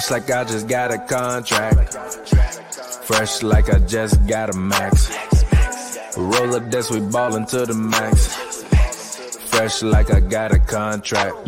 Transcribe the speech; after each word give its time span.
Fresh 0.00 0.10
like 0.12 0.30
I 0.30 0.44
just 0.44 0.66
got 0.66 0.90
a 0.92 0.98
contract. 0.98 1.92
Fresh 3.04 3.42
like 3.42 3.68
I 3.68 3.80
just 3.80 4.26
got 4.26 4.48
a 4.48 4.56
max. 4.56 5.14
Roll 6.16 6.54
up 6.54 6.70
this, 6.70 6.90
we 6.90 7.00
ballin' 7.00 7.44
to 7.48 7.66
the 7.66 7.74
max. 7.74 8.34
Fresh 9.50 9.82
like 9.82 10.10
I 10.10 10.20
got 10.20 10.52
a 10.54 10.58
contract. 10.58 11.46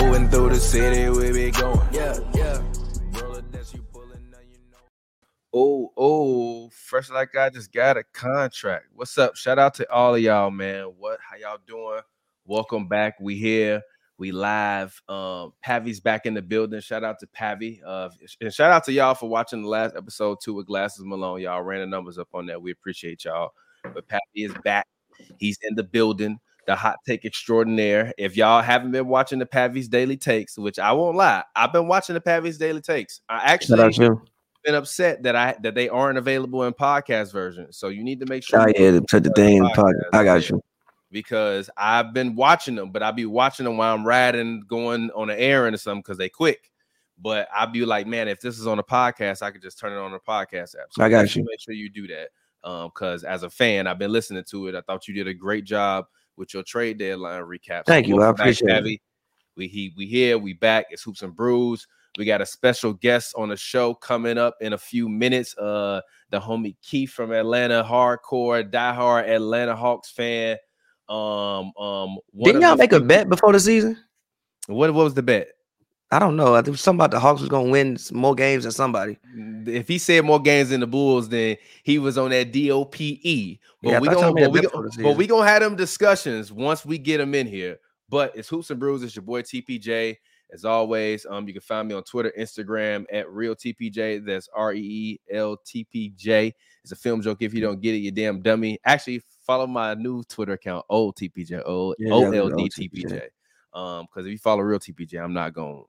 Moving 0.00 0.30
through 0.30 0.48
the 0.48 0.58
city, 0.58 1.10
we 1.10 1.30
be 1.30 1.52
going. 1.52 1.78
Yeah, 1.92 2.18
yeah. 2.34 2.60
Oh, 5.52 5.92
oh, 5.96 6.70
fresh 6.70 7.08
like 7.08 7.36
I 7.36 7.50
just 7.50 7.72
got 7.72 7.96
a 7.96 8.02
contract. 8.02 8.86
What's 8.94 9.16
up? 9.16 9.36
Shout 9.36 9.60
out 9.60 9.74
to 9.74 9.88
all 9.92 10.16
of 10.16 10.20
y'all, 10.20 10.50
man. 10.50 10.86
What 10.98 11.20
how 11.20 11.36
y'all 11.36 11.58
doing? 11.64 12.00
Welcome 12.46 12.88
back. 12.88 13.20
We 13.20 13.36
here. 13.36 13.82
We 14.22 14.30
live. 14.30 15.02
Um, 15.08 15.52
Pavy's 15.62 15.98
back 15.98 16.26
in 16.26 16.34
the 16.34 16.42
building. 16.42 16.78
Shout 16.78 17.02
out 17.02 17.18
to 17.18 17.26
Pavy. 17.26 17.82
Uh, 17.84 18.08
and 18.40 18.54
shout 18.54 18.70
out 18.70 18.84
to 18.84 18.92
y'all 18.92 19.16
for 19.16 19.28
watching 19.28 19.62
the 19.62 19.68
last 19.68 19.96
episode 19.96 20.38
two 20.40 20.54
with 20.54 20.68
Glasses 20.68 21.04
Malone. 21.04 21.40
Y'all 21.40 21.60
ran 21.64 21.80
the 21.80 21.88
numbers 21.88 22.18
up 22.18 22.28
on 22.32 22.46
that. 22.46 22.62
We 22.62 22.70
appreciate 22.70 23.24
y'all. 23.24 23.50
But 23.82 24.06
Pavy 24.06 24.20
is 24.34 24.54
back. 24.62 24.86
He's 25.38 25.58
in 25.62 25.74
the 25.74 25.82
building. 25.82 26.38
The 26.68 26.76
hot 26.76 26.98
take 27.04 27.24
extraordinaire. 27.24 28.12
If 28.16 28.36
y'all 28.36 28.62
haven't 28.62 28.92
been 28.92 29.08
watching 29.08 29.40
the 29.40 29.46
Pavy's 29.46 29.88
daily 29.88 30.16
takes, 30.16 30.56
which 30.56 30.78
I 30.78 30.92
won't 30.92 31.16
lie, 31.16 31.42
I've 31.56 31.72
been 31.72 31.88
watching 31.88 32.14
the 32.14 32.20
Pavy's 32.20 32.58
daily 32.58 32.80
takes. 32.80 33.22
I 33.28 33.38
actually 33.38 34.08
been 34.64 34.76
upset 34.76 35.24
that 35.24 35.34
I 35.34 35.56
that 35.64 35.74
they 35.74 35.88
aren't 35.88 36.16
available 36.16 36.62
in 36.62 36.74
podcast 36.74 37.32
version. 37.32 37.72
So 37.72 37.88
you 37.88 38.04
need 38.04 38.20
to 38.20 38.26
make 38.26 38.44
sure 38.44 38.60
Oh, 38.60 38.72
yeah, 38.78 39.00
put 39.10 39.24
the 39.24 39.30
thing 39.30 39.56
in 39.56 39.64
podcast, 39.64 40.10
I 40.12 40.22
got 40.22 40.48
you. 40.48 40.62
Because 41.12 41.68
I've 41.76 42.12
been 42.12 42.34
watching 42.34 42.74
them, 42.74 42.90
but 42.90 43.02
I'll 43.02 43.12
be 43.12 43.26
watching 43.26 43.64
them 43.64 43.76
while 43.76 43.94
I'm 43.94 44.04
riding, 44.04 44.62
going 44.66 45.10
on 45.14 45.30
an 45.30 45.38
errand 45.38 45.74
or 45.74 45.78
something 45.78 46.00
because 46.00 46.18
they 46.18 46.30
quick. 46.30 46.70
But 47.20 47.46
I'll 47.54 47.70
be 47.70 47.84
like, 47.84 48.06
man, 48.06 48.26
if 48.26 48.40
this 48.40 48.58
is 48.58 48.66
on 48.66 48.78
a 48.78 48.82
podcast, 48.82 49.42
I 49.42 49.50
could 49.50 49.62
just 49.62 49.78
turn 49.78 49.92
it 49.92 49.98
on 49.98 50.10
the 50.10 50.18
podcast 50.18 50.74
app. 50.74 50.88
So 50.90 51.04
I 51.04 51.08
got 51.08 51.36
you. 51.36 51.44
Make 51.44 51.60
sure 51.60 51.74
you 51.74 51.90
do 51.90 52.08
that. 52.08 52.28
Um, 52.64 52.88
because 52.88 53.22
as 53.22 53.42
a 53.42 53.50
fan, 53.50 53.86
I've 53.86 53.98
been 53.98 54.12
listening 54.12 54.44
to 54.50 54.68
it. 54.68 54.74
I 54.74 54.80
thought 54.80 55.06
you 55.06 55.14
did 55.14 55.28
a 55.28 55.34
great 55.34 55.64
job 55.64 56.06
with 56.36 56.54
your 56.54 56.62
trade 56.62 56.98
deadline 56.98 57.42
recap. 57.42 57.84
Thank 57.86 58.08
you. 58.08 58.16
I 58.16 58.18
welcome 58.18 58.36
back, 58.36 58.46
appreciate 58.46 58.86
it. 58.86 59.00
We 59.54 59.68
he 59.68 59.92
we 59.96 60.06
here, 60.06 60.38
we 60.38 60.54
back. 60.54 60.86
It's 60.90 61.02
hoops 61.02 61.22
and 61.22 61.36
brews. 61.36 61.86
We 62.16 62.24
got 62.24 62.40
a 62.40 62.46
special 62.46 62.94
guest 62.94 63.34
on 63.36 63.48
the 63.48 63.56
show 63.56 63.94
coming 63.94 64.38
up 64.38 64.56
in 64.60 64.72
a 64.72 64.78
few 64.78 65.08
minutes. 65.08 65.56
Uh, 65.58 66.00
the 66.30 66.40
homie 66.40 66.76
Keith 66.82 67.10
from 67.10 67.32
Atlanta, 67.32 67.84
hardcore, 67.86 68.68
diehard 68.70 69.28
Atlanta 69.28 69.76
Hawks 69.76 70.10
fan. 70.10 70.56
Um, 71.12 71.72
um, 71.76 72.18
Didn't 72.42 72.62
y'all 72.62 72.76
make 72.76 72.92
a 72.92 73.00
bet 73.00 73.28
before 73.28 73.52
the 73.52 73.60
season? 73.60 73.98
What 74.66 74.94
what 74.94 75.04
was 75.04 75.14
the 75.14 75.22
bet? 75.22 75.48
I 76.10 76.18
don't 76.18 76.36
know. 76.36 76.54
I 76.54 76.62
think 76.62 76.76
something 76.76 77.00
about 77.00 77.10
the 77.10 77.20
Hawks 77.20 77.40
was 77.40 77.48
gonna 77.48 77.70
win 77.70 77.98
more 78.12 78.34
games 78.34 78.64
than 78.64 78.72
somebody. 78.72 79.18
If 79.66 79.88
he 79.88 79.98
said 79.98 80.24
more 80.24 80.40
games 80.40 80.68
than 80.68 80.80
the 80.80 80.86
Bulls, 80.86 81.28
then 81.28 81.56
he 81.82 81.98
was 81.98 82.18
on 82.18 82.30
that 82.30 82.52
DOPE. 82.52 83.58
But 83.82 83.90
Yeah, 83.90 83.98
we 83.98 84.08
gonna 84.08 84.32
but 84.32 84.52
we, 84.52 84.60
bet 84.60 84.70
gon- 84.70 84.82
before 84.82 84.90
the 84.90 85.02
but 85.02 85.16
we 85.16 85.26
gonna 85.26 85.46
have 85.48 85.62
them 85.62 85.74
discussions 85.74 86.52
once 86.52 86.84
we 86.84 86.98
get 86.98 87.18
them 87.18 87.34
in 87.34 87.46
here. 87.46 87.78
But 88.08 88.36
it's 88.36 88.48
hoops 88.48 88.70
and 88.70 88.78
brews. 88.78 89.02
It's 89.02 89.16
your 89.16 89.22
boy 89.22 89.42
TPJ. 89.42 90.16
As 90.52 90.66
always, 90.66 91.24
um, 91.30 91.46
you 91.46 91.54
can 91.54 91.62
find 91.62 91.88
me 91.88 91.94
on 91.94 92.02
Twitter, 92.02 92.30
Instagram 92.38 93.06
at 93.10 93.30
real 93.30 93.56
TPJ. 93.56 94.26
That's 94.26 94.50
R 94.54 94.74
E 94.74 94.80
E 94.80 95.20
L 95.34 95.56
T 95.64 95.84
P 95.84 96.10
J. 96.14 96.54
It's 96.82 96.92
a 96.92 96.96
film 96.96 97.22
joke. 97.22 97.38
If 97.40 97.54
you 97.54 97.62
don't 97.62 97.80
get 97.80 97.94
it, 97.94 97.98
you 97.98 98.10
damn 98.10 98.42
dummy. 98.42 98.78
Actually, 98.84 99.22
follow 99.42 99.66
my 99.66 99.94
new 99.94 100.22
Twitter 100.24 100.52
account, 100.52 100.84
old 100.88 101.16
TPJ, 101.16 101.62
O 101.66 101.94
Yeah, 101.98 102.12
O 102.12 102.32
yeah, 102.32 102.40
old 102.40 102.70
TPJ. 102.70 103.28
Um, 103.74 104.06
because 104.06 104.26
if 104.26 104.32
you 104.32 104.38
follow 104.38 104.60
real 104.62 104.78
TPJ, 104.78 105.22
I'm 105.22 105.32
not 105.32 105.54
gonna 105.54 105.82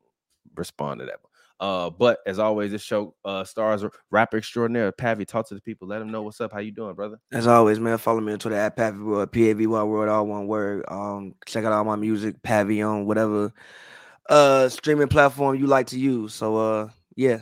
respond 0.56 1.00
to 1.00 1.06
that. 1.06 1.20
Uh, 1.60 1.90
but 1.90 2.20
as 2.26 2.40
always, 2.40 2.72
this 2.72 2.82
show 2.82 3.16
uh 3.24 3.44
stars 3.44 3.86
rapper 4.12 4.38
extraordinaire 4.38 4.92
Pavy. 4.92 5.26
Talk 5.26 5.48
to 5.50 5.56
the 5.56 5.62
people, 5.62 5.88
let 5.88 6.00
them 6.00 6.12
know 6.12 6.22
what's 6.22 6.42
up. 6.42 6.52
How 6.52 6.60
you 6.60 6.72
doing, 6.72 6.96
brother? 6.96 7.20
As 7.32 7.48
always, 7.48 7.80
man, 7.80 7.98
follow 7.98 8.20
me 8.20 8.34
on 8.34 8.40
Twitter 8.40 8.58
at 8.58 8.76
Pavy 8.76 9.00
World, 9.00 9.32
P 9.32 9.50
A 9.50 9.56
V 9.56 9.68
Y 9.68 9.84
World, 9.84 10.10
all 10.10 10.28
one 10.28 10.48
word. 10.48 10.84
Um, 10.88 11.36
check 11.46 11.64
out 11.64 11.72
all 11.72 11.84
my 11.86 11.96
music, 11.96 12.42
Pavy 12.44 12.82
on 12.82 13.06
whatever 13.06 13.54
uh 14.30 14.70
streaming 14.70 15.08
platform 15.10 15.58
you 15.58 15.68
like 15.68 15.88
to 15.88 16.00
use. 16.00 16.34
So 16.34 16.56
uh 16.58 16.90
yeah. 17.16 17.40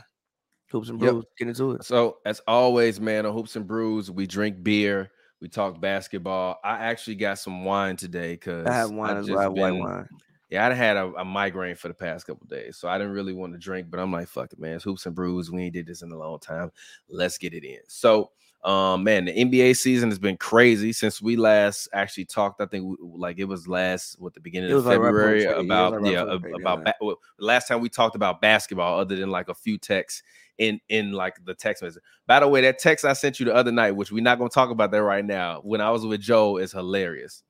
Hoops 0.71 0.89
and 0.89 1.01
Yep. 1.01 1.11
brews, 1.11 1.25
get 1.37 1.47
into 1.49 1.71
it. 1.73 1.83
So 1.83 2.17
as 2.25 2.41
always, 2.47 2.99
man, 3.01 3.25
on 3.25 3.33
Hoops 3.33 3.55
and 3.55 3.67
Brews, 3.67 4.09
we 4.09 4.25
drink 4.25 4.63
beer, 4.63 5.11
we 5.41 5.49
talk 5.49 5.81
basketball. 5.81 6.59
I 6.63 6.85
actually 6.85 7.15
got 7.15 7.39
some 7.39 7.65
wine 7.65 7.97
today 7.97 8.33
because 8.33 8.67
I 8.67 8.73
have 8.73 8.91
wine 8.91 9.17
as 9.17 9.29
well, 9.29 9.39
I 9.39 9.43
have 9.43 9.53
white 9.53 9.71
wine. 9.71 10.07
Yeah, 10.49 10.67
I 10.67 10.73
had 10.73 10.97
a, 10.97 11.05
a 11.13 11.25
migraine 11.25 11.75
for 11.75 11.87
the 11.87 11.93
past 11.93 12.27
couple 12.27 12.45
days, 12.45 12.77
so 12.77 12.87
I 12.87 12.97
didn't 12.97 13.13
really 13.13 13.33
want 13.33 13.53
to 13.53 13.59
drink. 13.59 13.87
But 13.89 13.99
I'm 13.99 14.11
like, 14.11 14.27
fuck 14.27 14.53
it, 14.53 14.59
man. 14.59 14.75
It's 14.75 14.83
hoops 14.83 15.05
and 15.05 15.15
brews. 15.15 15.49
We 15.49 15.63
ain't 15.63 15.73
did 15.73 15.87
this 15.87 16.01
in 16.01 16.11
a 16.11 16.17
long 16.17 16.39
time. 16.39 16.71
Let's 17.09 17.37
get 17.37 17.53
it 17.53 17.63
in. 17.63 17.79
So, 17.87 18.31
um, 18.63 19.03
man, 19.03 19.25
the 19.25 19.33
NBA 19.33 19.75
season 19.75 20.09
has 20.09 20.19
been 20.19 20.37
crazy 20.37 20.93
since 20.93 21.21
we 21.21 21.35
last 21.35 21.89
actually 21.93 22.25
talked. 22.25 22.61
I 22.61 22.67
think 22.67 22.85
we, 22.85 22.95
like 23.17 23.39
it 23.39 23.45
was 23.45 23.67
last 23.67 24.19
what 24.19 24.33
the 24.35 24.39
beginning 24.39 24.69
of 24.69 24.75
was 24.75 24.85
like 24.85 24.93
the 24.99 25.05
February 25.05 25.41
trade- 25.41 25.49
yeah, 25.49 25.51
it 25.51 25.57
was 25.57 25.65
about 25.65 25.91
like 25.93 26.01
right 26.01 26.11
yeah 26.11 26.23
before 26.23 26.25
the 26.27 26.33
ab- 26.35 26.41
trade 26.41 26.61
about 26.61 26.83
ba- 26.85 26.95
well, 27.01 27.15
last 27.39 27.67
time 27.67 27.81
we 27.81 27.89
talked 27.89 28.15
about 28.15 28.39
basketball, 28.41 28.99
other 28.99 29.15
than 29.15 29.31
like 29.31 29.49
a 29.49 29.55
few 29.55 29.77
texts 29.79 30.21
in 30.59 30.79
in 30.89 31.11
like 31.11 31.43
the 31.43 31.55
text 31.55 31.81
message. 31.81 32.03
By 32.27 32.39
the 32.39 32.47
way, 32.47 32.61
that 32.61 32.77
text 32.77 33.03
I 33.03 33.13
sent 33.13 33.39
you 33.39 33.47
the 33.47 33.55
other 33.55 33.71
night, 33.71 33.91
which 33.91 34.11
we're 34.11 34.23
not 34.23 34.37
gonna 34.37 34.49
talk 34.49 34.69
about 34.69 34.91
that 34.91 35.01
right 35.01 35.25
now. 35.25 35.61
When 35.61 35.81
I 35.81 35.89
was 35.89 36.05
with 36.05 36.21
Joe, 36.21 36.57
is 36.57 36.71
hilarious. 36.71 37.43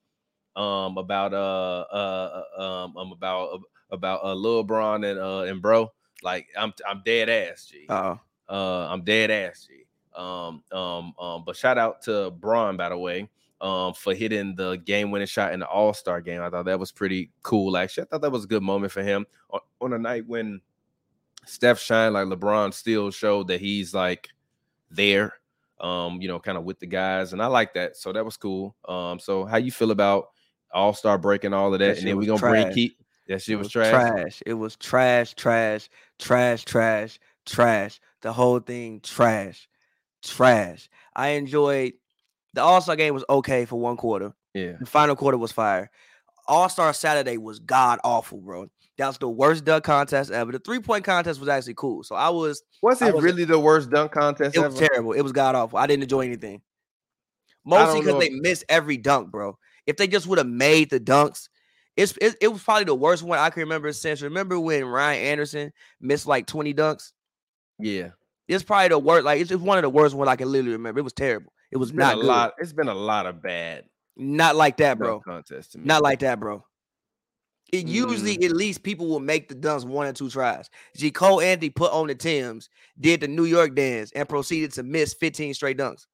Um, 0.56 0.98
about 0.98 1.34
uh 1.34 1.86
uh 1.92 2.44
uh, 2.58 2.62
um, 2.86 2.98
um 2.98 3.12
about 3.12 3.60
about 3.90 4.24
uh 4.24 4.34
Lil 4.34 4.64
Bron 4.64 5.04
and 5.04 5.20
uh 5.20 5.42
and 5.42 5.62
bro, 5.62 5.92
like 6.24 6.48
I'm 6.58 6.74
I'm 6.88 7.02
dead 7.06 7.28
ass, 7.30 7.66
G. 7.66 7.86
Uh 7.90 8.16
Uh, 8.50 8.88
I'm 8.90 9.04
dead 9.04 9.30
ass, 9.30 9.68
G. 9.68 9.81
Um, 10.16 10.64
um, 10.72 11.14
um, 11.20 11.44
but 11.46 11.56
shout 11.56 11.78
out 11.78 12.02
to 12.04 12.32
Bron, 12.32 12.78
by 12.78 12.90
the 12.90 12.98
way, 12.98 13.30
um, 13.62 13.94
for 13.94 14.14
hitting 14.14 14.56
the 14.56 14.76
game 14.78 15.12
winning 15.12 15.28
shot 15.28 15.54
in 15.54 15.60
the 15.60 15.68
All 15.68 15.94
Star 15.94 16.22
game. 16.22 16.42
I 16.42 16.50
thought 16.50 16.66
that 16.66 16.80
was 16.80 16.92
pretty 16.92 17.32
cool. 17.44 17.78
Actually, 17.78 18.04
I 18.04 18.06
thought 18.08 18.22
that 18.22 18.32
was 18.32 18.46
a 18.46 18.48
good 18.48 18.64
moment 18.64 18.92
for 18.92 19.04
him 19.04 19.26
on, 19.50 19.60
on 19.80 19.94
a 19.94 20.00
night 20.00 20.28
when 20.28 20.62
Steph 21.46 21.80
shined, 21.80 22.14
like 22.14 22.28
LeBron 22.28 22.74
still 22.74 23.12
showed 23.12 23.48
that 23.48 23.62
he's 23.62 23.94
like 23.94 24.30
there, 24.90 25.34
um, 25.80 26.22
you 26.22 26.28
know, 26.28 26.40
kind 26.40 26.58
of 26.58 26.64
with 26.64 26.80
the 26.80 26.88
guys, 26.88 27.34
and 27.34 27.42
I 27.42 27.48
like 27.48 27.74
that. 27.74 27.98
So 27.98 28.12
that 28.12 28.26
was 28.26 28.38
cool. 28.38 28.76
Um, 28.88 29.20
so 29.20 29.46
how 29.46 29.58
you 29.58 29.72
feel 29.72 29.92
about 29.92 30.30
All 30.74 30.94
Star 30.94 31.18
break 31.18 31.44
and 31.44 31.56
all 31.56 31.74
of 31.74 31.80
that? 31.80 31.86
That 31.86 31.98
and 32.00 32.08
then 32.08 32.18
we're 32.18 32.24
gonna 32.24 32.34
was 32.34 32.42
bring. 32.42 32.74
Keith. 32.74 32.94
That 33.28 33.42
shit 33.42 33.54
it 33.54 33.58
was, 33.58 33.66
was 33.66 33.72
trash. 33.72 33.90
trash. 33.90 34.44
It 34.46 34.54
was 34.54 34.76
trash, 34.76 35.34
trash, 35.36 35.90
trash, 36.20 36.66
trash, 36.66 37.20
trash. 37.46 38.00
The 38.22 38.34
whole 38.34 38.60
thing 38.60 39.00
trash, 39.02 39.68
trash. 40.24 40.90
I 41.16 41.30
enjoyed 41.30 41.94
the 42.54 42.62
All 42.62 42.82
Star 42.82 42.96
game 42.96 43.14
was 43.14 43.26
okay 43.30 43.66
for 43.66 43.80
one 43.80 43.98
quarter. 43.98 44.34
Yeah. 44.54 44.74
The 44.80 44.86
final 44.86 45.16
quarter 45.16 45.38
was 45.38 45.52
fire. 45.52 45.90
All 46.48 46.68
Star 46.70 46.94
Saturday 46.94 47.38
was 47.38 47.60
god 47.60 48.00
awful, 48.04 48.40
bro. 48.40 48.68
That 48.98 49.08
was 49.08 49.18
the 49.18 49.30
worst 49.30 49.64
dunk 49.66 49.84
contest 49.86 50.32
ever. 50.32 50.52
The 50.52 50.60
three 50.60 50.80
point 50.80 51.06
contest 51.06 51.40
was 51.40 51.50
actually 51.50 51.76
cool. 51.76 52.04
So 52.04 52.16
I 52.16 52.30
was, 52.30 52.62
Was 52.82 53.02
it 53.02 53.14
was- 53.16 53.24
really 53.24 53.46
the 53.46 53.60
worst 53.60 53.90
dunk 53.90 54.12
contest 54.12 54.56
it 54.56 54.60
ever? 54.60 54.70
was 54.70 54.80
terrible. 54.80 55.14
It 55.14 55.22
was 55.22 55.32
god 55.32 55.56
awful. 55.56 55.80
I 55.80 55.88
didn't 55.88 56.04
enjoy 56.04 56.22
anything. 56.22 56.62
Mostly 57.66 58.02
because 58.02 58.20
they 58.20 58.30
missed 58.32 58.64
every 58.70 58.98
dunk, 58.98 59.32
bro. 59.32 59.58
If 59.86 59.98
they 59.98 60.08
just 60.08 60.28
would 60.28 60.40
have 60.40 60.48
made 60.48 60.90
the 60.90 61.00
dunks, 61.00 61.48
it's 61.96 62.18
it, 62.22 62.36
it 62.42 62.48
was 62.48 62.64
probably 62.64 62.86
the 62.86 62.96
worst 62.96 63.22
one 63.24 63.38
I 63.40 63.50
can 63.50 63.62
remember 63.62 63.92
since. 63.94 64.22
Remember 64.22 64.60
when 64.60 64.86
Ryan 64.86 65.24
Anderson 65.26 65.74
missed 66.00 66.26
like 66.26 66.48
20 66.48 66.74
dunks? 66.74 67.12
Yeah. 67.80 68.10
It's 68.52 68.64
probably 68.64 68.90
the 68.90 69.00
worst. 69.00 69.26
Like 69.26 69.40
it's 69.40 69.50
just 69.50 69.64
one 69.64 69.78
of 69.78 69.82
the 69.84 69.90
worst 69.90 70.14
ones 70.16 70.30
I 70.30 70.36
can 70.36 70.52
literally 70.52 70.74
remember. 70.74 71.00
It 71.00 71.04
was 71.04 71.14
terrible. 71.14 71.54
It 71.72 71.78
was 71.78 71.94
not 71.94 72.14
a 72.14 72.16
good. 72.18 72.26
lot. 72.26 72.54
It's 72.60 72.74
been 72.74 72.90
a 72.90 72.94
lot 72.94 73.26
of 73.26 73.42
bad 73.42 73.86
Not 74.18 74.56
like 74.58 74.78
that, 74.78 74.98
bro. 74.98 75.22
Contest 75.22 75.72
to 75.74 75.78
me. 75.80 75.86
Not 75.86 76.02
like 76.04 76.20
that, 76.20 76.40
bro. 76.40 76.64
It 77.72 77.88
usually 77.88 78.38
Mm. 78.38 78.46
at 78.46 78.52
least 78.52 78.84
people 78.84 79.08
will 79.08 79.22
make 79.22 79.48
the 79.48 79.56
dunks 79.56 79.86
one 79.86 80.06
or 80.06 80.12
two 80.12 80.30
tries. 80.30 80.70
G. 80.98 81.10
Cole 81.12 81.40
Anthony 81.40 81.70
put 81.70 81.94
on 81.94 82.08
the 82.08 82.16
Tims, 82.16 82.70
did 83.00 83.22
the 83.22 83.30
New 83.30 83.46
York 83.46 83.74
dance, 83.76 84.12
and 84.14 84.28
proceeded 84.28 84.74
to 84.74 84.84
miss 84.84 85.14
15 85.14 85.54
straight 85.54 85.78
dunks. 85.78 86.06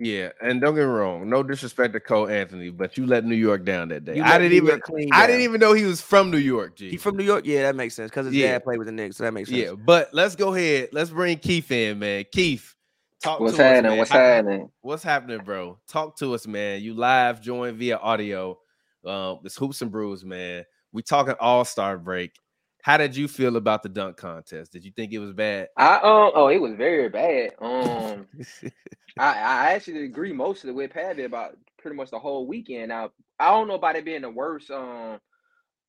Yeah, 0.00 0.30
and 0.40 0.60
don't 0.60 0.74
get 0.76 0.82
me 0.82 0.86
wrong, 0.86 1.28
no 1.28 1.42
disrespect 1.42 1.92
to 1.94 2.00
Cole 2.00 2.28
Anthony, 2.28 2.70
but 2.70 2.96
you 2.96 3.04
let 3.04 3.24
New 3.24 3.34
York 3.34 3.64
down 3.64 3.88
that 3.88 4.04
day. 4.04 4.16
You 4.16 4.22
I 4.22 4.38
didn't 4.38 4.52
New 4.52 4.68
even 4.68 4.80
clean 4.80 5.08
I 5.12 5.26
didn't 5.26 5.42
even 5.42 5.60
know 5.60 5.72
he 5.72 5.84
was 5.84 6.00
from 6.00 6.30
New 6.30 6.38
York, 6.38 6.76
G. 6.76 6.90
He 6.90 6.96
from 6.96 7.16
New 7.16 7.24
York? 7.24 7.44
Yeah, 7.44 7.62
that 7.62 7.74
makes 7.74 7.94
sense. 7.96 8.08
Because 8.10 8.26
his 8.26 8.34
Yeah. 8.36 8.52
dad 8.52 8.64
played 8.64 8.78
with 8.78 8.86
the 8.86 8.92
Knicks, 8.92 9.16
so 9.16 9.24
that 9.24 9.32
makes 9.32 9.48
sense. 9.48 9.60
yeah, 9.60 9.72
but 9.72 10.10
let's 10.14 10.36
go 10.36 10.54
ahead. 10.54 10.90
Let's 10.92 11.10
bring 11.10 11.38
Keith 11.38 11.72
in, 11.72 11.98
man. 11.98 12.24
Keith, 12.30 12.76
talk 13.20 13.40
What's 13.40 13.56
to 13.56 13.62
us, 13.64 13.66
happening? 13.68 13.90
man. 13.90 13.98
What's 13.98 14.10
How- 14.12 14.18
happening? 14.20 14.70
What's 14.82 15.02
happening, 15.02 15.40
bro? 15.44 15.78
Talk 15.88 16.16
to 16.18 16.32
us, 16.34 16.46
man. 16.46 16.80
You 16.80 16.94
live 16.94 17.40
join 17.40 17.76
via 17.76 17.96
audio. 17.96 18.56
Um, 19.04 19.40
it's 19.44 19.56
hoops 19.56 19.82
and 19.82 19.90
brews, 19.90 20.24
man. 20.24 20.64
We 20.92 21.02
talking 21.02 21.34
all 21.40 21.64
star 21.64 21.98
break. 21.98 22.32
How 22.82 22.96
did 22.96 23.16
you 23.16 23.28
feel 23.28 23.56
about 23.56 23.82
the 23.82 23.88
dunk 23.88 24.16
contest? 24.16 24.72
Did 24.72 24.84
you 24.84 24.92
think 24.92 25.12
it 25.12 25.18
was 25.18 25.32
bad? 25.32 25.68
I 25.76 25.96
um 25.96 26.32
oh 26.34 26.48
it 26.48 26.60
was 26.60 26.74
very 26.74 27.08
bad. 27.08 27.52
Um 27.60 28.28
I, 29.18 29.30
I 29.32 29.72
actually 29.72 30.04
agree 30.04 30.32
mostly 30.32 30.72
with 30.72 30.92
Patty 30.92 31.24
about 31.24 31.56
pretty 31.78 31.96
much 31.96 32.10
the 32.10 32.18
whole 32.18 32.46
weekend. 32.46 32.88
Now 32.88 33.10
I 33.38 33.50
don't 33.50 33.68
know 33.68 33.74
about 33.74 33.96
it 33.96 34.04
being 34.04 34.22
the 34.22 34.30
worst 34.30 34.70
um 34.70 35.18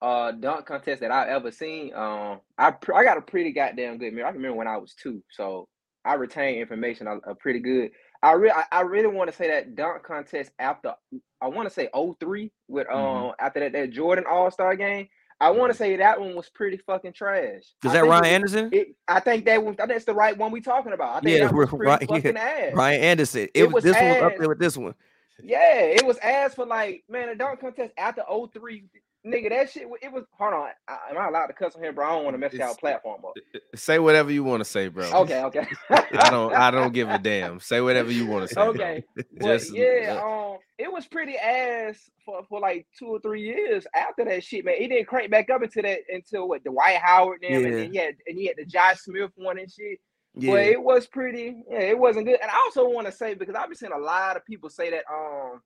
uh 0.01 0.31
dunk 0.31 0.65
contest 0.65 1.01
that 1.01 1.11
I've 1.11 1.29
ever 1.29 1.51
seen. 1.51 1.93
Um, 1.93 2.41
I 2.57 2.71
pr- 2.71 2.95
I 2.95 3.03
got 3.03 3.17
a 3.17 3.21
pretty 3.21 3.51
goddamn 3.51 3.97
good 3.97 4.13
memory. 4.13 4.23
I 4.23 4.29
remember 4.29 4.57
when 4.57 4.67
I 4.67 4.77
was 4.77 4.93
two, 4.95 5.23
so 5.31 5.67
I 6.05 6.15
retain 6.15 6.59
information 6.59 7.07
a, 7.07 7.35
pretty 7.35 7.59
good. 7.59 7.91
I 8.23 8.31
really 8.33 8.55
I, 8.71 8.81
really 8.81 9.07
want 9.07 9.29
to 9.29 9.35
say 9.35 9.47
that 9.49 9.75
dunk 9.75 10.03
contest 10.03 10.51
after 10.59 10.93
I 11.41 11.47
want 11.47 11.67
to 11.67 11.73
say 11.73 11.89
03 11.93 12.51
with 12.67 12.87
um 12.89 12.95
Mhm. 12.95 13.33
after 13.39 13.59
that 13.61 13.73
that 13.73 13.91
Jordan 13.91 14.25
All 14.29 14.51
Star 14.51 14.75
game. 14.75 15.07
I 15.41 15.49
want 15.51 15.71
to 15.71 15.77
say 15.77 15.95
that 15.95 16.19
one 16.19 16.35
was 16.35 16.49
pretty 16.49 16.77
fucking 16.77 17.13
trash. 17.13 17.61
Is 17.83 17.93
that 17.93 18.05
Ryan 18.05 18.25
it- 18.25 18.27
Anderson? 18.27 18.69
It, 18.73 18.95
I 19.07 19.19
think 19.21 19.45
that 19.45 19.63
was 19.63 19.75
that's 19.77 20.05
the 20.05 20.13
right 20.13 20.37
one 20.37 20.51
we're 20.51 20.61
talking 20.61 20.91
about. 20.93 21.15
I 21.15 21.19
think 21.21 21.37
Yeah, 21.37 21.45
that 21.45 21.53
was 21.53 21.69
pretty 21.69 21.85
right, 21.85 22.01
yeah. 22.01 22.07
fucking 22.07 22.37
ass. 22.37 22.73
Ryan 22.75 23.01
Anderson. 23.01 23.41
It, 23.43 23.51
It 23.53 23.63
was 23.71 23.75
was 23.75 23.83
this 23.85 23.95
one 23.95 24.23
up 24.31 24.37
there 24.37 24.49
with 24.49 24.59
this 24.59 24.75
one. 24.77 24.95
Yeah, 25.41 25.75
it 25.75 26.05
was 26.05 26.17
ass 26.17 26.55
for 26.55 26.65
like 26.65 27.03
man 27.07 27.29
a 27.29 27.35
dunk 27.35 27.61
contest 27.61 27.93
after 27.97 28.23
03. 28.53 28.83
Nigga, 29.27 29.49
that 29.49 29.69
shit. 29.69 29.83
It 30.01 30.11
was. 30.13 30.23
Hold 30.39 30.53
on, 30.53 30.69
I, 30.87 30.97
am 31.11 31.17
I 31.17 31.27
allowed 31.27 31.47
to 31.47 31.53
cuss 31.53 31.75
on 31.75 31.81
here, 31.83 31.91
bro? 31.91 32.05
I 32.05 32.09
don't 32.11 32.23
want 32.23 32.35
to 32.35 32.37
mess 32.37 32.53
y'all 32.53 32.73
platform 32.73 33.19
up. 33.25 33.33
Say 33.75 33.99
whatever 33.99 34.31
you 34.31 34.45
want 34.45 34.61
to 34.61 34.65
say, 34.65 34.87
bro. 34.87 35.11
Okay, 35.11 35.43
okay. 35.43 35.67
I 35.89 36.29
don't. 36.29 36.53
I 36.55 36.71
don't 36.71 36.93
give 36.93 37.09
a 37.09 37.19
damn. 37.19 37.59
Say 37.59 37.81
whatever 37.81 38.11
you 38.13 38.25
want 38.27 38.47
to 38.47 38.53
say. 38.55 38.61
Okay, 38.61 39.03
Just- 39.43 39.73
yeah, 39.73 40.21
um, 40.23 40.59
it 40.77 40.89
was 40.89 41.05
pretty 41.05 41.35
ass 41.35 42.09
for, 42.25 42.43
for 42.47 42.61
like 42.61 42.87
two 42.97 43.07
or 43.07 43.19
three 43.19 43.41
years 43.41 43.85
after 43.93 44.23
that 44.23 44.41
shit, 44.41 44.63
man. 44.63 44.75
It 44.79 44.87
didn't 44.87 45.07
crank 45.07 45.29
back 45.31 45.49
up 45.49 45.63
into 45.63 45.81
that 45.81 45.99
until 46.07 46.47
what 46.47 46.63
Dwight 46.63 46.99
Howard 47.03 47.39
and 47.43 47.55
them, 47.55 47.65
and 47.65 47.73
Yeah. 47.73 47.81
then 47.83 47.91
he 47.91 47.97
had 47.97 48.15
and 48.25 48.37
he 48.37 48.47
had 48.47 48.55
the 48.57 48.65
Josh 48.65 48.99
Smith 49.01 49.31
one 49.35 49.59
and 49.59 49.69
shit. 49.69 49.99
Yeah. 50.35 50.51
But 50.53 50.61
it 50.61 50.81
was 50.81 51.07
pretty, 51.07 51.63
yeah, 51.69 51.79
it 51.79 51.99
wasn't 51.99 52.25
good. 52.27 52.39
And 52.41 52.49
I 52.49 52.55
also 52.65 52.87
want 52.87 53.07
to 53.07 53.11
say 53.11 53.33
because 53.33 53.55
I've 53.55 53.67
been 53.67 53.75
seeing 53.77 53.91
a 53.91 53.97
lot 53.97 54.37
of 54.37 54.45
people 54.45 54.69
say 54.69 54.89
that 54.91 55.03
um 55.13 55.59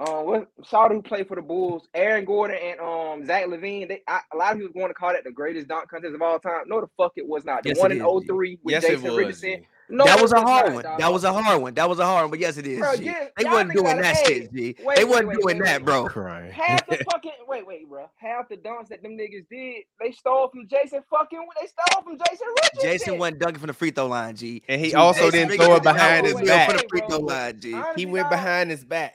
um 0.00 0.26
what 0.26 0.48
Shawty 0.62 0.92
who 0.92 1.02
played 1.02 1.28
for 1.28 1.36
the 1.36 1.42
Bulls, 1.42 1.86
Aaron 1.94 2.24
Gordon 2.24 2.56
and 2.62 2.80
um 2.80 3.24
Zach 3.26 3.46
LaVine, 3.46 3.88
they 3.88 4.02
I, 4.08 4.20
a 4.32 4.36
lot 4.36 4.52
of 4.52 4.58
people 4.58 4.72
going 4.72 4.88
to 4.88 4.94
call 4.94 5.12
that 5.12 5.24
the 5.24 5.30
greatest 5.30 5.68
dunk 5.68 5.88
contest 5.88 6.14
of 6.14 6.22
all 6.22 6.38
time. 6.38 6.62
No, 6.66 6.80
the 6.80 6.88
fuck 6.96 7.12
it 7.16 7.26
was 7.26 7.44
not. 7.44 7.62
The 7.62 7.70
Yes, 7.70 7.78
one 7.78 7.92
in 7.92 7.98
is, 8.04 8.24
03 8.26 8.58
with 8.62 8.72
Yes, 8.72 8.82
Jason 8.82 9.02
was. 9.02 9.16
Richardson. 9.16 9.56
G. 9.60 9.66
No, 9.92 10.04
that 10.04 10.22
was 10.22 10.32
a 10.32 10.40
hard 10.40 10.66
not, 10.66 10.74
one. 10.74 10.82
dog. 10.84 10.98
That 11.00 11.12
was 11.12 11.24
a 11.24 11.32
hard 11.32 11.60
one. 11.62 11.74
That 11.74 11.88
was 11.88 11.98
a 11.98 12.04
hard 12.04 12.22
one. 12.22 12.30
But 12.30 12.38
yes, 12.38 12.56
it 12.56 12.66
is. 12.66 12.78
Bro, 12.78 12.92
yeah, 12.92 13.26
they 13.36 13.44
wasn't 13.44 13.72
doing 13.72 13.96
that 14.00 14.16
hey, 14.18 14.24
shit, 14.24 14.52
G. 14.52 14.76
wait, 14.84 14.96
they 14.96 15.04
wait, 15.04 15.10
wasn't 15.10 15.28
wait, 15.28 15.38
doing 15.40 15.58
wait, 15.58 15.64
that, 15.64 15.84
bro. 15.84 16.04
Crying. 16.06 16.52
half 16.52 16.86
the 16.86 16.96
fucking 17.10 17.32
wait, 17.48 17.66
wait, 17.66 17.88
bro. 17.88 18.08
Half 18.14 18.50
the 18.50 18.56
dunks 18.56 18.88
that 18.90 19.02
them 19.02 19.18
niggas 19.18 19.46
did, 19.50 19.82
they 20.00 20.12
stole 20.12 20.48
from 20.48 20.68
Jason 20.68 21.02
fucking. 21.10 21.44
They 21.60 21.66
stole 21.66 22.02
from 22.04 22.18
Jason 22.18 22.46
Richardson. 22.62 22.80
Jason 22.82 23.18
wasn't 23.18 23.40
dunking 23.40 23.58
from 23.58 23.66
the 23.66 23.72
free 23.74 23.90
throw 23.90 24.06
line, 24.06 24.36
G. 24.36 24.62
And 24.68 24.80
he 24.80 24.90
G, 24.90 24.94
also 24.94 25.22
Jason 25.28 25.32
didn't 25.32 25.50
Richardson 25.50 25.66
throw 25.66 25.76
it 25.76 25.82
behind 25.82 26.22
go 26.22 26.28
his 26.28 26.38
for 26.38 26.44
the 26.44 26.46
back. 26.46 26.88
free 26.88 27.00
throw 27.00 27.18
Bro. 27.18 27.26
line, 27.26 27.60
G. 27.60 27.82
He 27.96 28.06
went 28.06 28.30
behind 28.30 28.70
his 28.70 28.84
back. 28.84 29.14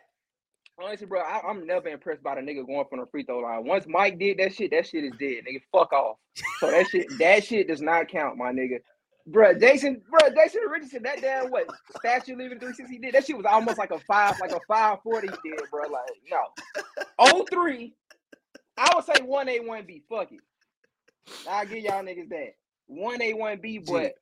Honestly, 0.81 1.07
bro, 1.07 1.21
I, 1.21 1.41
I'm 1.47 1.65
never 1.65 1.87
impressed 1.87 2.21
by 2.21 2.35
the 2.35 2.41
nigga 2.41 2.65
going 2.65 2.85
from 2.89 2.99
the 2.99 3.05
free 3.05 3.23
throw 3.23 3.39
line. 3.39 3.65
Once 3.65 3.85
Mike 3.87 4.19
did 4.19 4.37
that 4.39 4.53
shit, 4.53 4.71
that 4.71 4.85
shit 4.85 5.05
is 5.05 5.13
dead, 5.19 5.45
nigga. 5.47 5.61
Fuck 5.71 5.93
off. 5.93 6.17
So 6.59 6.69
that 6.69 6.87
shit, 6.87 7.07
that 7.19 7.45
shit 7.45 7.67
does 7.67 7.81
not 7.81 8.09
count, 8.09 8.37
my 8.37 8.51
nigga. 8.51 8.79
Bruh, 9.29 9.59
Jason, 9.59 10.01
bruh, 10.11 10.35
Jason 10.35 10.61
Richardson, 10.69 11.03
that 11.03 11.21
damn 11.21 11.49
what 11.49 11.67
statue 11.97 12.35
leaving 12.35 12.59
360 12.59 12.99
did, 12.99 13.15
that 13.15 13.25
shit 13.25 13.37
was 13.37 13.45
almost 13.45 13.77
like 13.77 13.91
a 13.91 13.99
five, 13.99 14.35
like 14.39 14.51
a 14.51 14.59
540 14.67 15.27
did, 15.27 15.59
bro. 15.71 15.87
Like, 15.89 16.03
no. 16.29 17.45
03, 17.49 17.93
I 18.77 18.91
would 18.93 19.05
say 19.05 19.13
1A, 19.13 19.61
1B. 19.61 20.03
Fuck 20.09 20.31
it. 20.31 20.41
I'll 21.49 21.65
give 21.65 21.79
y'all 21.79 22.03
niggas 22.03 22.29
that. 22.29 22.55
1A, 22.91 23.33
1B, 23.35 23.85
but 23.87 24.13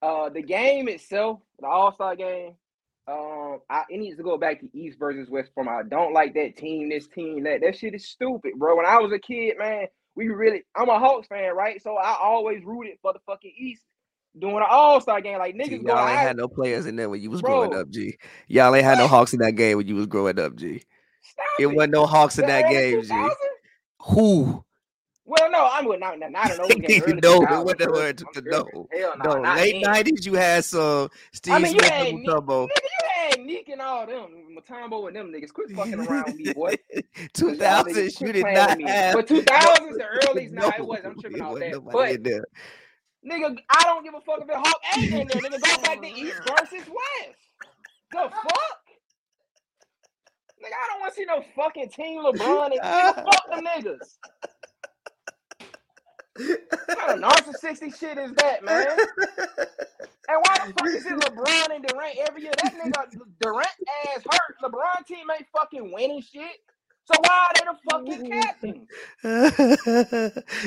uh 0.00 0.28
the 0.28 0.42
game 0.42 0.88
itself, 0.88 1.40
the 1.60 1.66
All-Star 1.66 2.16
game, 2.16 2.54
um, 3.08 3.60
I, 3.70 3.84
it 3.88 3.98
needs 3.98 4.16
to 4.18 4.22
go 4.22 4.36
back 4.36 4.60
to 4.60 4.68
East 4.76 4.98
versus 4.98 5.30
West 5.30 5.50
from 5.54 5.68
I 5.68 5.82
don't 5.82 6.12
like 6.12 6.34
that 6.34 6.56
team, 6.56 6.88
this 6.90 7.06
team, 7.08 7.44
that 7.44 7.60
that 7.62 7.76
shit 7.76 7.94
is 7.94 8.06
stupid, 8.08 8.52
bro. 8.56 8.76
When 8.76 8.86
I 8.86 8.98
was 8.98 9.12
a 9.12 9.18
kid, 9.18 9.56
man, 9.58 9.86
we 10.14 10.28
really 10.28 10.64
I'm 10.76 10.88
a 10.88 10.98
Hawks 10.98 11.26
fan, 11.28 11.54
right? 11.54 11.82
So 11.82 11.96
I 11.96 12.16
always 12.20 12.62
rooted 12.64 12.98
for 13.00 13.12
the 13.12 13.20
fucking 13.26 13.54
East 13.56 13.82
doing 14.38 14.56
an 14.56 14.64
all-star 14.68 15.20
game. 15.20 15.38
Like 15.38 15.54
niggas 15.54 15.82
y'all 15.82 16.06
ain't 16.06 16.18
out. 16.18 16.26
had 16.26 16.36
no 16.36 16.48
players 16.48 16.86
in 16.86 16.96
there 16.96 17.08
when 17.08 17.20
you 17.20 17.30
was 17.30 17.40
Bro. 17.40 17.68
growing 17.68 17.74
up, 17.80 17.88
G. 17.90 18.18
Y'all 18.46 18.74
ain't 18.74 18.84
had 18.84 18.98
no 18.98 19.06
Hawks 19.08 19.32
in 19.32 19.38
that 19.40 19.52
game 19.52 19.78
when 19.78 19.88
you 19.88 19.94
was 19.96 20.06
growing 20.06 20.38
up, 20.38 20.54
G. 20.56 20.82
Stop 21.22 21.46
It 21.58 21.66
wasn't 21.66 21.92
no 21.92 22.06
Hawks 22.06 22.38
in 22.38 22.46
that 22.46 22.64
early 22.66 22.74
game, 22.74 23.02
G. 23.02 23.28
Who? 24.02 24.64
Well, 25.24 25.50
no, 25.50 25.68
I'm 25.70 25.84
with 25.86 26.00
not 26.00 26.18
not, 26.18 26.30
not 26.32 26.58
old 26.60 26.70
game. 26.82 27.02
Early 27.02 27.20
No, 27.22 27.42
it 27.42 27.48
2000s, 27.48 27.64
wasn't 27.64 27.82
early- 27.82 28.14
I'm 28.36 28.44
no. 28.46 28.86
no, 29.42 29.54
late 29.56 29.82
nineties 29.82 30.24
you 30.24 30.34
had 30.34 30.64
some 30.64 31.10
Steve 31.32 31.54
I 31.54 31.58
mean, 31.58 31.72
Smith 31.72 31.84
had 31.90 32.14
double 33.38 33.46
Nick, 33.46 33.66
turbo. 33.66 33.68
nigga, 33.68 33.68
you 33.68 33.68
had 33.68 33.68
Nick 33.68 33.68
and 33.68 33.80
all 33.82 34.06
them, 34.06 34.56
Mutombo 34.56 35.06
and 35.08 35.16
them 35.16 35.32
niggas. 35.32 35.52
Quit 35.52 35.70
fucking 35.72 36.00
around 36.08 36.36
me, 36.36 36.52
boy. 36.52 36.74
Two 37.34 37.52
niggas 37.52 38.20
you 38.20 38.32
did 38.32 38.44
not 38.54 38.80
have. 38.82 39.14
But 39.14 39.28
2000s, 39.28 39.44
the 39.98 40.04
earlys, 40.26 40.52
nah, 40.52 40.62
No, 40.62 40.72
it 40.78 40.86
wasn't. 40.86 41.06
I'm 41.06 41.20
tripping 41.20 41.38
it 41.38 41.42
off 41.42 41.58
that. 41.58 41.84
But 41.84 42.24
there. 42.24 42.44
nigga, 43.26 43.58
I 43.70 43.84
don't 43.84 44.04
give 44.04 44.14
a 44.14 44.20
fuck 44.20 44.40
if 44.40 44.46
the 44.48 44.58
Hawk 44.58 44.80
ain't 44.96 45.12
in 45.12 45.28
there. 45.28 45.42
Nigga, 45.42 45.60
go 45.60 45.82
back 45.82 46.02
to 46.02 46.08
East 46.08 46.40
versus 46.48 46.88
West. 46.88 47.38
The 48.12 48.30
fuck? 48.30 48.78
Nigga, 50.62 50.74
I 50.74 50.88
don't 50.88 51.00
want 51.00 51.14
to 51.14 51.16
see 51.20 51.24
no 51.26 51.42
fucking 51.54 51.90
team 51.90 52.22
LeBron 52.22 52.72
and 52.72 52.80
nigga, 52.80 53.14
fuck 53.24 53.50
them 53.50 53.64
niggas. 53.64 54.18
What 56.38 56.98
kind 56.98 57.24
of 57.24 57.30
narcissistic 57.30 57.98
shit 57.98 58.18
is 58.18 58.32
that, 58.34 58.64
man? 58.64 58.86
And 60.28 60.42
why 60.42 60.66
the 60.66 60.74
fuck 60.74 60.88
is 60.88 61.06
it 61.06 61.18
LeBron 61.20 61.74
and 61.74 61.86
Durant 61.86 62.18
every 62.28 62.42
year? 62.42 62.52
That 62.62 62.74
nigga 62.74 63.18
Durant 63.40 63.66
ass 64.08 64.22
hurt. 64.30 64.56
LeBron 64.62 65.06
team 65.06 65.26
ain't 65.34 65.46
fucking 65.56 65.90
winning 65.90 66.20
shit. 66.20 66.60
So 67.10 67.18
why 67.22 67.48
are 67.48 67.54
they 67.54 67.64
the 67.64 67.78
fucking 67.90 68.30
captains? 68.30 68.88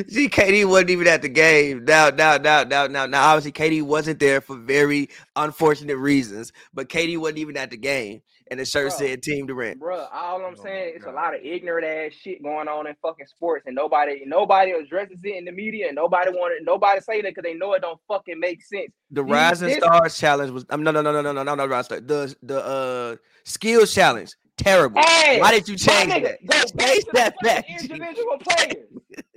Gee, 0.11 0.29
KD 0.29 0.65
wasn't 0.67 0.89
even 0.89 1.05
at 1.05 1.21
the 1.21 1.29
game. 1.29 1.85
Now, 1.85 2.09
now, 2.09 2.37
now, 2.37 2.63
now, 2.63 2.87
now, 2.87 3.05
now. 3.05 3.29
Obviously, 3.29 3.51
KD 3.51 3.83
wasn't 3.83 4.19
there 4.19 4.41
for 4.41 4.55
very 4.55 5.09
unfortunate 5.35 5.97
reasons. 5.97 6.51
But 6.73 6.89
KD 6.89 7.19
wasn't 7.19 7.37
even 7.37 7.57
at 7.57 7.69
the 7.69 7.77
game, 7.77 8.23
and 8.51 8.59
the 8.59 8.65
shirt 8.65 8.91
Bruh. 8.91 8.97
said 8.97 9.23
Team 9.23 9.47
Durant. 9.47 9.79
Bruh, 9.79 10.07
all 10.13 10.45
I'm 10.45 10.55
saying 10.55 10.91
my 10.93 10.95
it's 10.97 11.05
a 11.05 11.11
lot 11.11 11.33
of 11.33 11.41
ignorant 11.43 11.85
ass 11.87 12.11
shit 12.13 12.43
going 12.43 12.67
on 12.67 12.85
in 12.85 12.93
fucking 13.01 13.25
sports, 13.25 13.63
and 13.65 13.73
nobody 13.75 14.21
nobody 14.27 14.71
addresses 14.71 15.19
it 15.23 15.35
in 15.37 15.45
the 15.45 15.51
media, 15.51 15.87
and 15.87 15.95
nobody 15.95 16.29
wanted 16.31 16.63
nobody 16.63 17.01
say 17.01 17.21
that 17.21 17.29
because 17.33 17.43
they 17.43 17.55
know 17.55 17.73
it 17.73 17.81
don't 17.81 17.99
fucking 18.07 18.39
make 18.39 18.61
sense. 18.63 18.91
The 19.09 19.23
These- 19.23 19.31
Rising 19.31 19.67
this- 19.69 19.77
Stars 19.77 20.17
challenge 20.17 20.51
was. 20.51 20.65
Um, 20.69 20.83
no, 20.83 20.91
no, 20.91 21.01
no, 21.01 21.11
no, 21.11 21.21
no, 21.21 21.31
no, 21.31 21.43
no, 21.43 21.55
no. 21.55 21.65
Rising 21.65 21.83
Star. 21.85 21.99
The 22.01 22.35
the 22.43 22.63
uh 22.63 23.15
skills 23.45 23.93
challenge 23.93 24.31
terrible. 24.57 25.01
Hey, 25.01 25.39
Why 25.39 25.51
did 25.51 25.67
you 25.67 25.75
change 25.77 26.11
nigga, 26.11 26.23
that? 26.23 26.45
Go 26.45 26.77
back 26.77 26.87
Change 26.89 27.03
to 27.05 27.05
the 27.05 27.11
that 27.13 27.35
back. 27.41 27.65
Individual 27.69 28.37
players. 28.39 28.87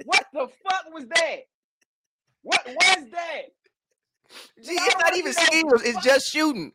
what 0.04 0.26
the 0.32 0.48
fuck 0.68 0.92
was 0.92 1.06
that? 1.06 1.36
What 2.42 2.60
was 2.66 3.10
that? 3.12 3.42
Gee, 4.62 4.72
it's 4.72 4.94
don't 4.96 5.16
even 5.16 5.32
skills. 5.32 5.82
It's 5.84 6.02
just 6.04 6.30
shooting. 6.30 6.72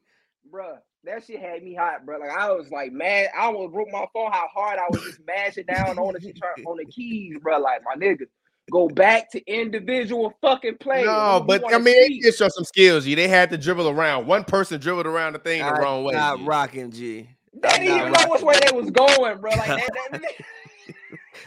Bruh, 0.52 0.78
that 1.06 1.26
shit 1.26 1.40
had 1.40 1.64
me 1.64 1.74
hot, 1.76 2.06
bro. 2.06 2.18
Like 2.20 2.32
I 2.32 2.52
was 2.52 2.70
like 2.72 2.92
mad. 2.92 3.30
I 3.38 3.46
almost 3.46 3.74
broke 3.74 3.88
my 3.92 4.06
phone. 4.14 4.32
How 4.32 4.48
hard 4.54 4.78
I 4.80 4.86
was 4.92 5.02
just 5.04 5.20
mashing 5.26 5.66
down 5.66 5.98
on 5.98 6.14
the 6.14 6.34
try- 6.34 6.64
on 6.66 6.78
the 6.78 6.86
keys, 6.86 7.38
bro. 7.42 7.58
Like 7.60 7.82
my 7.86 7.96
nigga, 7.96 8.26
go 8.72 8.88
back 8.90 9.32
to 9.32 9.46
individual 9.52 10.34
fucking 10.42 10.78
play. 10.80 11.04
No, 11.04 11.12
Nigga, 11.12 11.48
but 11.48 11.74
I 11.74 11.78
mean, 11.78 11.86
they 12.00 12.08
see. 12.08 12.20
did 12.22 12.36
show 12.36 12.50
some 12.50 12.66
skills. 12.66 13.06
You 13.06 13.16
They 13.16 13.28
had 13.28 13.50
to 13.52 13.58
dribble 13.58 13.88
around. 13.90 14.28
One 14.28 14.44
person 14.44 14.80
dribbled 14.80 15.08
around 15.08 15.34
the 15.34 15.40
thing 15.40 15.60
the 15.62 15.70
Not- 15.72 15.82
wrong 15.82 16.04
way. 16.04 16.14
Not 16.14 16.40
G. 16.40 16.44
rocking, 16.46 16.92
G. 16.92 17.30
They 17.54 17.68
I'm 17.68 17.80
didn't 17.82 17.88
not 17.98 18.02
even 18.02 18.12
know 18.14 18.30
which 18.36 18.42
way 18.44 18.60
they 18.66 18.76
was 18.78 18.92
going, 18.92 19.40
bro. 19.42 19.52
Like 19.52 19.68
that, 19.68 19.90
that, 20.12 20.22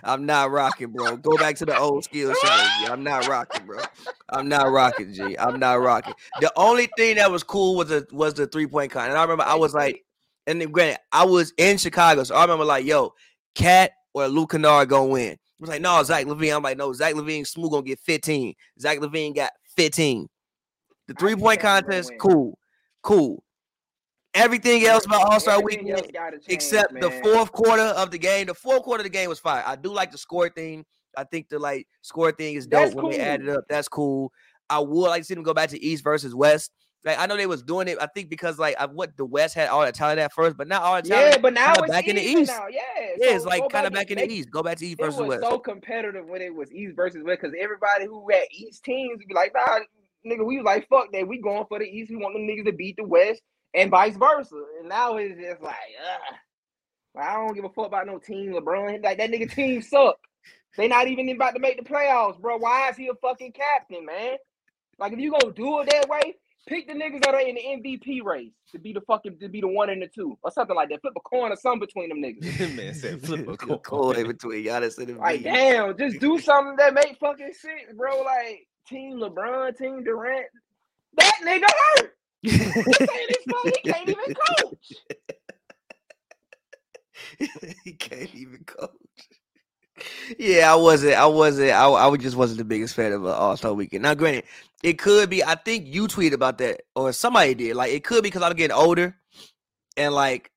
I'm 0.05 0.27
not 0.27 0.51
rocking, 0.51 0.91
bro. 0.91 1.17
Go 1.17 1.37
back 1.37 1.57
to 1.57 1.67
the 1.67 1.79
old 1.79 2.05
skill. 2.05 2.33
G. 2.33 2.39
I'm 2.87 3.03
not 3.03 3.27
rocking, 3.29 3.67
bro. 3.67 3.81
I'm 4.29 4.49
not 4.49 4.71
rocking, 4.71 5.12
G. 5.12 5.37
I'm 5.39 5.59
not 5.59 5.81
rocking. 5.81 6.15
The 6.41 6.53
only 6.57 6.89
thing 6.97 7.17
that 7.17 7.31
was 7.31 7.43
cool 7.43 7.77
was 7.77 7.89
the 7.89 8.07
was 8.12 8.35
the 8.35 8.47
three 8.47 8.67
point 8.67 8.93
con. 8.93 9.09
And 9.09 9.19
I 9.19 9.23
remember 9.23 9.45
I 9.45 9.55
was 9.55 9.75
like, 9.75 10.05
and 10.47 10.61
then 10.61 10.71
granted, 10.71 11.01
I 11.12 11.25
was 11.25 11.53
in 11.57 11.79
Chicago, 11.79 12.25
so 12.25 12.35
I 12.35 12.43
remember 12.43 12.65
like, 12.65 12.85
yo, 12.85 13.15
KAT 13.55 13.93
or 14.15 14.29
Luke 14.29 14.53
Kennard 14.53 14.89
gonna 14.89 15.07
win. 15.07 15.33
I 15.33 15.37
was 15.59 15.71
like, 15.71 15.83
no, 15.83 16.03
Zach 16.03 16.27
LaVine. 16.27 16.57
I'm 16.57 16.62
like, 16.62 16.79
no, 16.79 16.93
Zach 16.93 17.15
LaVine 17.15 17.47
smooth 17.47 17.71
gonna 17.71 17.83
get 17.83 18.01
15. 18.01 18.55
Zach 18.81 18.99
LaVine 18.99 19.35
got 19.35 19.53
15. 19.77 20.29
The 21.09 21.15
three 21.15 21.37
point 21.37 21.61
think 21.61 21.62
KAT 21.62 21.62
gonna 21.62 21.83
contest, 21.83 22.12
cool, 22.19 22.59
cool. 23.03 23.45
Everything 24.35 24.85
else 24.85 25.05
about 25.05 25.31
All 25.31 25.41
Star 25.41 25.61
Weekend 25.62 25.89
change, 25.89 26.45
except 26.49 26.99
the 27.01 27.11
fourth 27.23 27.53
quarter 27.53 27.83
of 27.83 28.11
the 28.11 28.19
game. 28.19 28.47
The 28.47 28.55
fourth 28.55 28.83
quarter 28.83 29.01
of 29.03 29.05
the 29.05 29.11
game 29.11 29.29
was 29.29 29.39
fire. 29.39 29.62
I 29.67 29.77
do 29.77 29.93
like 29.93 30.11
the 30.11 30.19
score 30.19 30.49
thing. 30.49 30.85
I 31.17 31.25
think 31.25 31.51
the 31.51 31.59
like 31.59 31.87
score 32.01 32.33
thing 32.33 32.55
is 32.55 32.67
dope 32.67 32.85
That's 32.85 32.95
when 32.95 33.11
they 33.11 33.21
add 33.21 33.43
it 33.43 33.49
up. 33.51 33.65
That's 33.69 33.89
cool. 33.89 34.33
I 34.71 34.79
would 34.79 35.09
like 35.09 35.23
to 35.23 35.25
see 35.27 35.35
them 35.35 35.43
go 35.43 35.53
back 35.53 35.69
to 35.71 35.85
East 35.85 36.03
versus 36.03 36.35
West. 36.35 36.71
Like 37.05 37.19
I 37.19 37.27
know 37.27 37.37
they 37.37 37.47
was 37.47 37.62
doing 37.62 37.89
it. 37.89 37.99
I 38.01 38.07
think 38.07 38.31
because 38.31 38.59
like 38.59 38.77
I, 38.79 38.87
what 38.87 39.15
the 39.19 39.25
West 39.27 39.55
had 39.55 39.69
all 39.69 39.85
the 39.85 39.93
talent 39.93 40.21
at 40.21 40.33
first, 40.33 40.57
but 40.57 40.67
not 40.69 40.83
all 40.83 40.97
the 41.03 41.09
talent. 41.09 41.33
Yeah, 41.33 41.39
but 41.39 41.53
now 41.53 41.75
it's 41.75 41.91
back 41.91 42.07
in 42.09 42.17
the 42.17 42.23
East. 42.23 42.51
now. 42.51 42.69
Yeah, 42.71 42.81
Yeah, 43.19 43.35
it's 43.35 43.45
like 43.45 43.69
kind 43.69 43.87
of 43.87 43.93
back 43.93 44.11
in 44.11 44.19
the 44.19 44.31
East. 44.31 44.51
Go 44.51 44.62
back 44.62 44.79
to 44.79 44.87
East 44.87 44.99
It 45.01 45.05
versus 45.05 45.21
was 45.21 45.29
West. 45.29 45.43
so 45.43 45.59
competitive 45.59 46.27
when 46.27 46.41
it 46.41 46.55
was 46.55 46.73
East 46.73 46.97
versus 46.97 47.23
West 47.25 47.41
because 47.43 47.55
everybody 47.61 48.07
who 48.07 48.25
had 48.31 48.45
East 48.51 48.85
teams 48.85 49.19
would 49.19 49.29
be 49.29 49.35
like, 49.35 49.53
nah, 49.53 49.81
nigga, 50.27 50.47
we 50.47 50.57
was 50.57 50.65
like, 50.65 50.89
fuck 50.89 51.12
that. 51.12 51.27
We 51.29 51.39
going 51.43 51.67
for 51.69 51.81
the 51.81 51.85
East. 51.87 52.11
We 52.11 52.17
want 52.17 52.35
them 52.35 52.47
niggas 52.47 52.67
to 52.67 52.73
beat 52.73 52.97
the 52.97 53.05
West 53.05 53.43
and 53.75 53.91
vice 53.91 54.17
versa. 54.17 54.62
And 54.81 54.88
now 54.88 55.17
it's 55.17 55.41
just 55.41 55.62
like, 55.62 55.75
ugh. 56.00 56.35
Like, 57.14 57.29
I 57.29 57.35
don't 57.35 57.55
give 57.55 57.64
a 57.64 57.69
fuck 57.69 57.87
about 57.87 58.07
no 58.07 58.19
team 58.19 58.52
LeBron. 58.52 59.02
Like 59.02 59.19
that 59.19 59.31
nigga 59.31 59.52
team 59.52 59.83
suck. 59.83 60.17
They 60.76 60.88
not 60.88 61.09
even 61.09 61.29
about 61.29 61.52
to 61.52 61.61
make 61.61 61.76
the 61.76 61.85
playoffs, 61.85 62.41
bro. 62.41 62.57
Why 62.57 62.88
is 62.88 62.97
he 62.97 63.09
a 63.09 63.14
fucking 63.14 63.52
captain, 63.52 64.07
man? 64.07 64.37
Like 64.99 65.12
if 65.12 65.19
you 65.19 65.31
gonna 65.31 65.52
do 65.52 65.81
it 65.81 65.91
that 65.91 66.09
way, 66.09 66.37
pick 66.67 66.87
the 66.87 66.95
niggas 66.95 67.23
that 67.25 67.35
are 67.35 67.41
in 67.41 67.57
the 67.57 67.61
MVP 67.61 68.23
race 68.25 68.52
to 68.71 68.79
be 68.79 68.95
the 68.95 69.02
fucking 69.02 69.38
to 69.41 69.49
be 69.49 69.61
the 69.61 69.69
one 69.69 69.91
and 69.91 70.00
the 70.00 70.07
two 70.07 70.38
or 70.43 70.50
something 70.50 70.75
like 70.75 70.88
that. 70.88 71.02
Flip 71.02 71.12
a 71.14 71.21
coin 71.21 71.52
or 71.52 71.57
something 71.57 71.81
between 71.81 72.09
them 72.09 72.23
niggas. 72.23 72.75
Man 72.76 72.95
said 72.95 73.21
flip 73.26 73.47
a 73.47 73.57
coin. 73.57 73.79
coin 73.81 74.26
between 74.29 74.64
Giannis 74.64 74.97
and 74.99 75.19
Like 75.19 75.43
damn, 75.43 75.97
just 75.99 76.19
do 76.19 76.38
something 76.38 76.76
that 76.76 76.95
make 76.95 77.19
fucking 77.21 77.52
sense, 77.52 77.93
bro. 77.95 78.23
Like 78.23 78.67
Team 78.88 79.19
LeBron, 79.19 79.76
Team 79.76 80.02
Durant. 80.02 80.47
That 81.19 81.35
nigga 81.45 81.67
hurt. 81.97 82.17
He 82.42 82.58
can't 82.58 84.08
even 84.08 84.34
coach. 84.34 84.92
he 87.84 87.92
can't 87.92 88.34
even 88.34 88.64
coach. 88.64 88.90
Yeah, 90.38 90.72
I 90.72 90.76
wasn't. 90.76 91.14
I 91.14 91.26
wasn't. 91.26 91.70
I, 91.70 91.88
I 91.88 92.16
just 92.16 92.37
wasn't 92.37 92.58
the 92.58 92.64
biggest 92.64 92.94
fan 92.94 93.12
of 93.12 93.25
uh, 93.25 93.30
All 93.30 93.56
Star 93.56 93.72
Weekend. 93.72 94.02
Now, 94.02 94.14
granted, 94.14 94.44
it 94.82 94.99
could 94.99 95.30
be. 95.30 95.44
I 95.44 95.54
think 95.54 95.87
you 95.87 96.08
tweeted 96.08 96.32
about 96.32 96.58
that, 96.58 96.82
or 96.96 97.12
somebody 97.12 97.54
did. 97.54 97.76
Like, 97.76 97.92
it 97.92 98.02
could 98.02 98.22
be 98.22 98.28
because 98.28 98.42
I'm 98.42 98.54
getting 98.54 98.76
older, 98.76 99.16
and 99.96 100.12
like, 100.14 100.50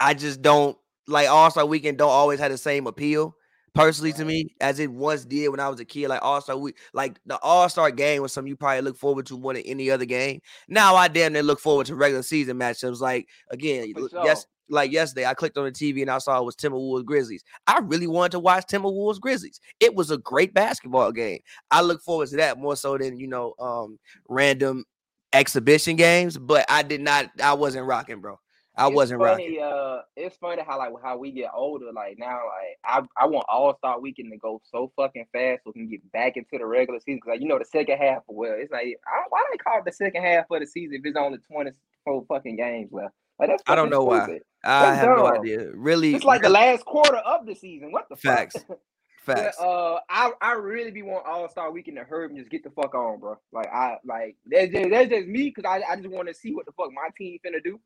I 0.00 0.14
just 0.14 0.42
don't 0.42 0.76
like 1.06 1.28
All 1.28 1.50
Star 1.50 1.66
Weekend. 1.66 1.98
Don't 1.98 2.10
always 2.10 2.40
have 2.40 2.50
the 2.50 2.58
same 2.58 2.86
appeal 2.86 3.36
personally 3.74 4.12
to 4.14 4.24
me 4.24 4.54
as 4.60 4.78
it 4.78 4.90
once 4.90 5.24
did 5.24 5.48
when 5.48 5.60
I 5.60 5.68
was 5.68 5.80
a 5.80 5.84
kid. 5.84 6.08
Like 6.08 6.22
All 6.22 6.40
Star 6.40 6.56
Week, 6.56 6.76
like 6.92 7.18
the 7.26 7.38
All 7.38 7.68
Star 7.68 7.90
game 7.90 8.22
was 8.22 8.32
something 8.32 8.48
you 8.48 8.56
probably 8.56 8.82
look 8.82 8.96
forward 8.96 9.26
to 9.26 9.38
more 9.38 9.54
than 9.54 9.62
any 9.62 9.90
other 9.90 10.04
game. 10.04 10.40
Now 10.68 10.94
I 10.96 11.08
damn 11.08 11.32
near 11.32 11.42
look 11.42 11.60
forward 11.60 11.86
to 11.86 11.96
regular 11.96 12.22
season 12.22 12.58
matchups. 12.58 13.00
Like 13.00 13.28
again, 13.50 13.92
yes, 14.24 14.46
like 14.68 14.92
yesterday, 14.92 15.26
I 15.26 15.34
clicked 15.34 15.58
on 15.58 15.64
the 15.64 15.72
TV 15.72 16.02
and 16.02 16.10
I 16.10 16.18
saw 16.18 16.40
it 16.40 16.44
was 16.44 16.56
Timberwolves 16.56 17.04
Grizzlies. 17.04 17.44
I 17.66 17.80
really 17.80 18.06
wanted 18.06 18.32
to 18.32 18.40
watch 18.40 18.66
Timberwolves 18.66 19.20
Grizzlies. 19.20 19.60
It 19.80 19.94
was 19.94 20.10
a 20.10 20.18
great 20.18 20.54
basketball 20.54 21.12
game. 21.12 21.40
I 21.70 21.82
look 21.82 22.02
forward 22.02 22.28
to 22.28 22.36
that 22.36 22.58
more 22.58 22.76
so 22.76 22.96
than 22.96 23.18
you 23.18 23.28
know, 23.28 23.54
um, 23.58 23.98
random 24.28 24.84
exhibition 25.32 25.96
games. 25.96 26.38
But 26.38 26.64
I 26.68 26.82
did 26.82 27.00
not. 27.00 27.30
I 27.42 27.54
wasn't 27.54 27.86
rocking, 27.86 28.20
bro. 28.20 28.38
I 28.76 28.88
It's 28.88 28.94
wasn't 28.94 29.20
funny, 29.20 29.58
rocking. 29.58 29.62
Uh, 29.62 30.02
it's 30.16 30.36
funny 30.36 30.62
how 30.66 30.78
like 30.78 30.92
how 31.02 31.16
we 31.16 31.30
get 31.30 31.50
older. 31.54 31.92
Like 31.92 32.18
now, 32.18 32.40
like 32.46 32.78
I 32.84 33.02
I 33.22 33.26
want 33.26 33.46
All 33.48 33.76
Star 33.76 34.00
Weekend 34.00 34.32
to 34.32 34.38
go 34.38 34.60
so 34.64 34.90
fucking 34.96 35.26
fast 35.32 35.62
so 35.64 35.72
we 35.74 35.80
can 35.82 35.88
get 35.88 36.12
back 36.12 36.36
into 36.36 36.58
the 36.58 36.66
regular 36.66 36.98
season. 37.00 37.20
Cause 37.20 37.30
like 37.30 37.40
you 37.40 37.48
know 37.48 37.58
the 37.58 37.64
second 37.64 37.98
half. 37.98 38.22
Well, 38.26 38.54
it's 38.56 38.72
like 38.72 38.98
I 39.06 39.16
don't, 39.20 39.30
why 39.30 39.44
they 39.52 39.58
call 39.58 39.78
it 39.78 39.84
the 39.84 39.92
second 39.92 40.22
half 40.22 40.46
of 40.50 40.60
the 40.60 40.66
season 40.66 40.96
if 40.96 41.06
it's 41.06 41.16
only 41.16 41.38
twenty 41.50 41.70
four 42.04 42.24
fucking 42.28 42.56
games 42.56 42.90
left. 42.92 43.14
Like 43.38 43.48
that's 43.50 43.62
I 43.66 43.74
don't 43.74 43.90
know 43.90 44.04
why. 44.04 44.40
I 44.64 44.86
That's 44.86 45.00
have 45.00 45.16
no 45.18 45.26
idea. 45.26 45.70
Really, 45.74 46.14
It's 46.14 46.24
like 46.24 46.42
the 46.42 46.48
last 46.48 46.84
quarter 46.84 47.16
of 47.18 47.46
the 47.46 47.54
season. 47.54 47.92
What 47.92 48.08
the 48.08 48.16
Facts. 48.16 48.56
fuck? 48.68 48.78
But, 49.26 49.36
facts. 49.38 49.60
uh, 49.60 49.98
I 50.10 50.32
I 50.42 50.52
really 50.52 50.90
be 50.90 51.02
want 51.02 51.26
All 51.26 51.48
Star 51.48 51.70
Weekend 51.70 51.96
to 51.96 52.04
hurry 52.04 52.26
and 52.26 52.36
just 52.36 52.50
get 52.50 52.62
the 52.62 52.70
fuck 52.70 52.94
on, 52.94 53.20
bro. 53.20 53.38
Like 53.52 53.68
I 53.72 53.96
like 54.04 54.36
that's 54.46 54.70
just, 54.72 54.90
that's 54.90 55.10
just 55.10 55.26
me 55.26 55.52
because 55.54 55.64
I, 55.64 55.82
I 55.92 55.96
just 55.96 56.08
want 56.10 56.28
to 56.28 56.34
see 56.34 56.54
what 56.54 56.66
the 56.66 56.72
fuck 56.72 56.90
my 56.92 57.08
team 57.16 57.38
finna 57.44 57.62
do. 57.62 57.80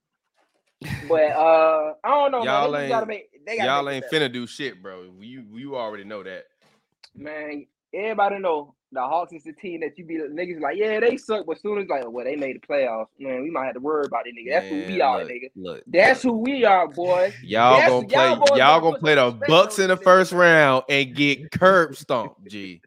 But 1.08 1.32
uh, 1.32 1.94
I 2.04 2.08
don't 2.08 2.32
know, 2.32 2.44
Y'all 2.44 2.70
man. 2.70 2.90
Ain't- 2.92 3.08
make 3.47 3.58
Y'all 3.61 3.88
ain't 3.88 4.04
finna 4.12 4.32
do 4.32 4.47
shit, 4.47 4.82
bro. 4.82 5.04
You 5.20 5.44
you 5.54 5.76
already 5.76 6.04
know 6.04 6.23
that. 6.23 6.44
man. 7.14 7.66
Everybody 7.94 8.38
know 8.38 8.75
the 8.92 9.00
Hawks 9.00 9.32
is 9.32 9.44
the 9.44 9.52
team 9.54 9.80
that 9.80 9.97
you 9.97 10.04
be 10.04 10.16
niggas 10.18 10.61
like, 10.61 10.76
yeah, 10.76 11.00
they 11.00 11.16
suck, 11.16 11.47
but 11.47 11.58
soon 11.61 11.78
as 11.78 11.88
like, 11.88 12.04
well, 12.11 12.25
they 12.25 12.37
made 12.37 12.56
the 12.61 12.66
playoffs, 12.66 13.06
man, 13.18 13.42
we 13.42 13.50
might 13.50 13.64
have 13.64 13.75
to 13.75 13.80
worry 13.80 14.04
about 14.06 14.26
it, 14.26 14.35
nigga. 14.35 14.52
That's 14.52 14.68
who 14.68 14.75
we 14.76 14.99
Man, 14.99 15.00
are, 15.02 15.18
look, 15.20 15.28
nigga. 15.30 15.50
Look, 15.56 15.82
That's 15.87 16.23
look. 16.25 16.35
who 16.35 16.38
we 16.40 16.64
are, 16.66 16.87
boy. 16.87 17.32
Y'all 17.42 17.76
That's- 17.76 17.90
gonna 17.90 18.06
play. 18.08 18.26
y'all 18.28 18.37
boys 18.37 18.58
Y'all 18.58 18.80
gonna 18.82 18.99
play 18.99 19.14
the 19.14 19.40
Bucks 19.49 19.78
in 19.78 19.88
the 19.88 19.97
first 19.97 20.32
round 20.32 20.85
and 20.90 21.14
get 21.14 21.50
curb 21.58 21.97
stomped, 21.97 22.47
G. 22.47 22.82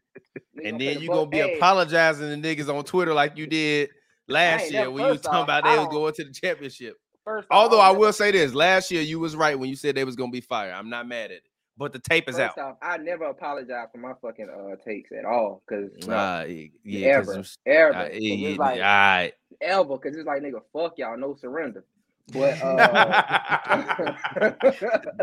And 0.63 0.79
then 0.79 1.00
you 1.01 1.07
gonna 1.07 1.25
be 1.25 1.38
hey, 1.38 1.57
apologizing 1.57 2.41
to 2.41 2.48
niggas 2.48 2.71
on 2.71 2.83
Twitter 2.83 3.13
like 3.15 3.38
you 3.38 3.48
did 3.48 3.89
last 4.27 4.71
year 4.71 4.89
when 4.91 5.05
you 5.07 5.17
talking 5.17 5.39
off, 5.39 5.43
about 5.45 5.63
they 5.63 5.77
was 5.79 5.88
going 5.88 6.13
to 6.13 6.24
the 6.25 6.31
championship. 6.31 6.95
First 7.32 7.48
Although 7.50 7.78
don't 7.78 7.86
I 7.86 7.92
will 7.92 8.12
say 8.12 8.32
this, 8.32 8.54
last 8.54 8.92
year 8.92 9.02
you 9.02 9.18
was 9.18 9.38
right 9.38 9.58
when 9.58 9.70
you 9.70 9.76
said 9.78 9.96
they 9.96 10.04
was 10.04 10.18
gonna 10.18 10.32
be 10.34 10.42
fired. 10.42 10.74
I'm 10.74 10.90
not 10.90 11.08
mad 11.08 11.26
at 11.26 11.38
it, 11.38 11.44
but 11.78 11.94
the 11.94 12.00
tape 12.00 12.28
is 12.28 12.36
First 12.36 12.58
out. 12.58 12.72
off, 12.72 12.78
I 12.82 12.98
never 12.98 13.24
apologize 13.24 13.88
for 13.90 14.00
my 14.00 14.12
fucking 14.22 14.50
uh 14.50 14.76
takes 14.84 15.14
at 15.14 15.24
all, 15.24 15.64
cause 15.70 15.92
no, 16.06 16.14
Nah, 16.14 16.42
yeah, 16.84 17.08
ever, 17.08 17.42
ever, 17.66 17.96
uh, 17.96 18.10
yeah, 18.12 18.58
like 18.58 18.82
alright. 18.82 19.34
ever, 19.62 19.98
cause 19.98 20.14
it's 20.14 20.28
like 20.28 20.42
nigga, 20.42 20.60
fuck 20.74 20.98
y'all, 20.98 21.18
no 21.18 21.34
surrender. 21.36 21.86
But 22.34 22.62
uh, 22.64 24.14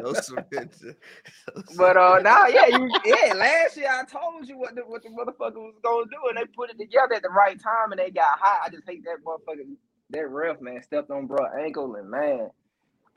no 0.00 0.12
surrender. 0.14 0.96
but 1.76 1.96
uh, 1.98 2.20
now 2.22 2.46
yeah, 2.46 2.68
you 2.68 2.90
yeah. 3.04 3.34
Last 3.34 3.76
year 3.76 3.90
I 3.90 4.04
told 4.04 4.48
you 4.48 4.56
what 4.56 4.74
the 4.74 4.80
what 4.80 5.02
the 5.02 5.10
motherfucker 5.10 5.56
was 5.56 5.74
gonna 5.82 6.06
do, 6.06 6.28
and 6.30 6.38
they 6.38 6.46
put 6.56 6.70
it 6.70 6.78
together 6.78 7.16
at 7.16 7.22
the 7.22 7.28
right 7.28 7.62
time, 7.62 7.92
and 7.92 7.98
they 7.98 8.10
got 8.10 8.38
hot. 8.38 8.62
I 8.64 8.70
just 8.70 8.84
hate 8.88 9.04
that 9.04 9.18
motherfucker. 9.22 9.76
That 10.10 10.28
ref 10.30 10.60
man 10.60 10.82
stepped 10.82 11.10
on 11.10 11.26
bro 11.26 11.44
ankle, 11.58 11.94
and 11.96 12.08
man, 12.08 12.50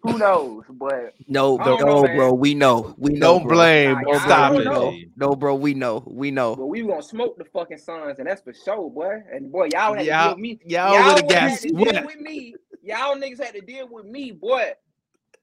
who 0.02 0.18
knows? 0.18 0.64
But 0.70 1.14
no, 1.28 1.58
I 1.60 1.66
don't 1.66 1.80
no, 1.82 1.86
know, 1.86 2.02
man. 2.04 2.18
bro. 2.18 2.34
We 2.34 2.54
know. 2.54 2.94
We 2.98 3.14
know. 3.14 3.20
Don't 3.20 3.44
bro. 3.48 3.56
blame. 3.58 3.94
Nah, 3.94 4.02
No, 4.02 4.12
I 4.12 4.18
Stop 4.26 4.54
it. 4.54 4.66
know. 4.66 4.94
No, 5.16 5.36
bro. 5.36 5.56
We 5.56 5.74
know. 5.74 6.04
We 6.06 6.32
know. 6.32 6.56
but 6.56 6.66
we 6.68 6.82
gonna 6.82 7.02
smoke 7.02 7.38
the 7.38 7.46
fucking 7.46 7.78
Suns, 7.78 8.20
and 8.20 8.28
that's 8.28 8.42
for 8.42 8.54
sure, 8.54 8.90
boy. 8.90 9.22
And 9.32 9.52
boy, 9.52 9.70
y'all 9.74 9.94
had 9.94 10.00
to 10.02 10.06
Y'all, 10.06 10.24
deal 10.24 10.36
with 10.36 10.42
me. 10.42 10.60
y'all, 10.66 10.94
Y'all 10.94 11.06
would 11.06 11.18
have 11.18 11.26
would 11.26 11.30
got 11.30 11.60
to 11.60 11.68
deal 11.70 12.06
with 12.06 12.20
me. 12.20 12.56
Y'all 12.84 13.16
niggas 13.16 13.44
had 13.44 13.54
to 13.56 13.62
deal 13.62 13.88
with 13.90 14.06
me, 14.06 14.32
boy. 14.32 14.72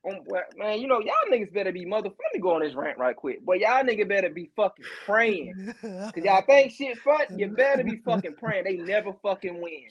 Um, 0.09 0.21
boy, 0.27 0.41
man, 0.57 0.81
you 0.81 0.87
know 0.87 1.01
y'all 1.01 1.15
niggas 1.31 1.53
better 1.53 1.73
be 1.73 1.85
mother. 1.85 2.09
Let 2.09 2.35
me 2.35 2.41
go 2.41 2.55
on 2.55 2.61
this 2.61 2.75
rant 2.75 2.99
right 2.99 3.17
quick. 3.17 3.45
Boy, 3.45 3.55
y'all 3.57 3.83
niggas 3.85 4.09
better 4.09 4.29
be 4.31 4.51
fucking 4.57 4.85
praying. 5.07 5.75
Cause 5.83 6.13
y'all 6.25 6.43
think 6.43 6.73
shit 6.73 6.99
fun. 6.99 7.21
You 7.37 7.49
better 7.49 7.85
be 7.85 7.97
fucking 8.05 8.35
praying. 8.35 8.65
They 8.65 8.77
never 8.77 9.13
fucking 9.23 9.61
win. 9.61 9.89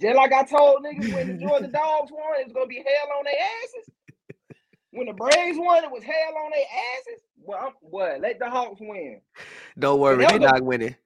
Just 0.00 0.16
like 0.16 0.32
I 0.32 0.44
told 0.44 0.84
niggas 0.84 1.12
when 1.14 1.28
the 1.28 1.34
Georgia 1.46 1.68
Dogs 1.68 2.12
won, 2.12 2.40
it 2.40 2.44
was 2.46 2.52
gonna 2.52 2.66
be 2.66 2.76
hell 2.76 3.18
on 3.18 3.24
their 3.24 3.34
asses. 3.34 3.90
When 4.90 5.06
the 5.06 5.12
Braves 5.12 5.58
won, 5.58 5.84
it 5.84 5.90
was 5.90 6.02
hell 6.02 6.36
on 6.44 6.50
their 6.50 6.64
asses. 6.96 7.22
Well, 7.42 7.72
I'm, 8.14 8.22
let 8.22 8.38
the 8.38 8.48
Hawks 8.48 8.80
win. 8.80 9.20
Don't 9.78 10.00
worry. 10.00 10.24
They're 10.26 10.38
not 10.38 10.62
winning. 10.62 10.96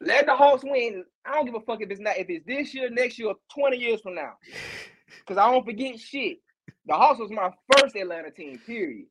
Let 0.00 0.26
the 0.26 0.34
Hawks 0.34 0.64
win. 0.64 1.04
I 1.24 1.34
don't 1.34 1.46
give 1.46 1.54
a 1.54 1.60
fuck 1.60 1.80
if 1.80 1.90
it's 1.90 2.00
not 2.00 2.16
if 2.16 2.28
it's 2.28 2.44
this 2.46 2.74
year, 2.74 2.90
next 2.90 3.18
year, 3.18 3.28
or 3.28 3.36
20 3.54 3.76
years 3.76 4.00
from 4.00 4.14
now. 4.14 4.32
Cause 5.26 5.36
I 5.38 5.50
don't 5.50 5.64
forget 5.64 5.98
shit. 5.98 6.38
The 6.86 6.94
Hawks 6.94 7.20
was 7.20 7.30
my 7.30 7.50
first 7.72 7.94
Atlanta 7.96 8.30
team, 8.30 8.58
period. 8.66 9.06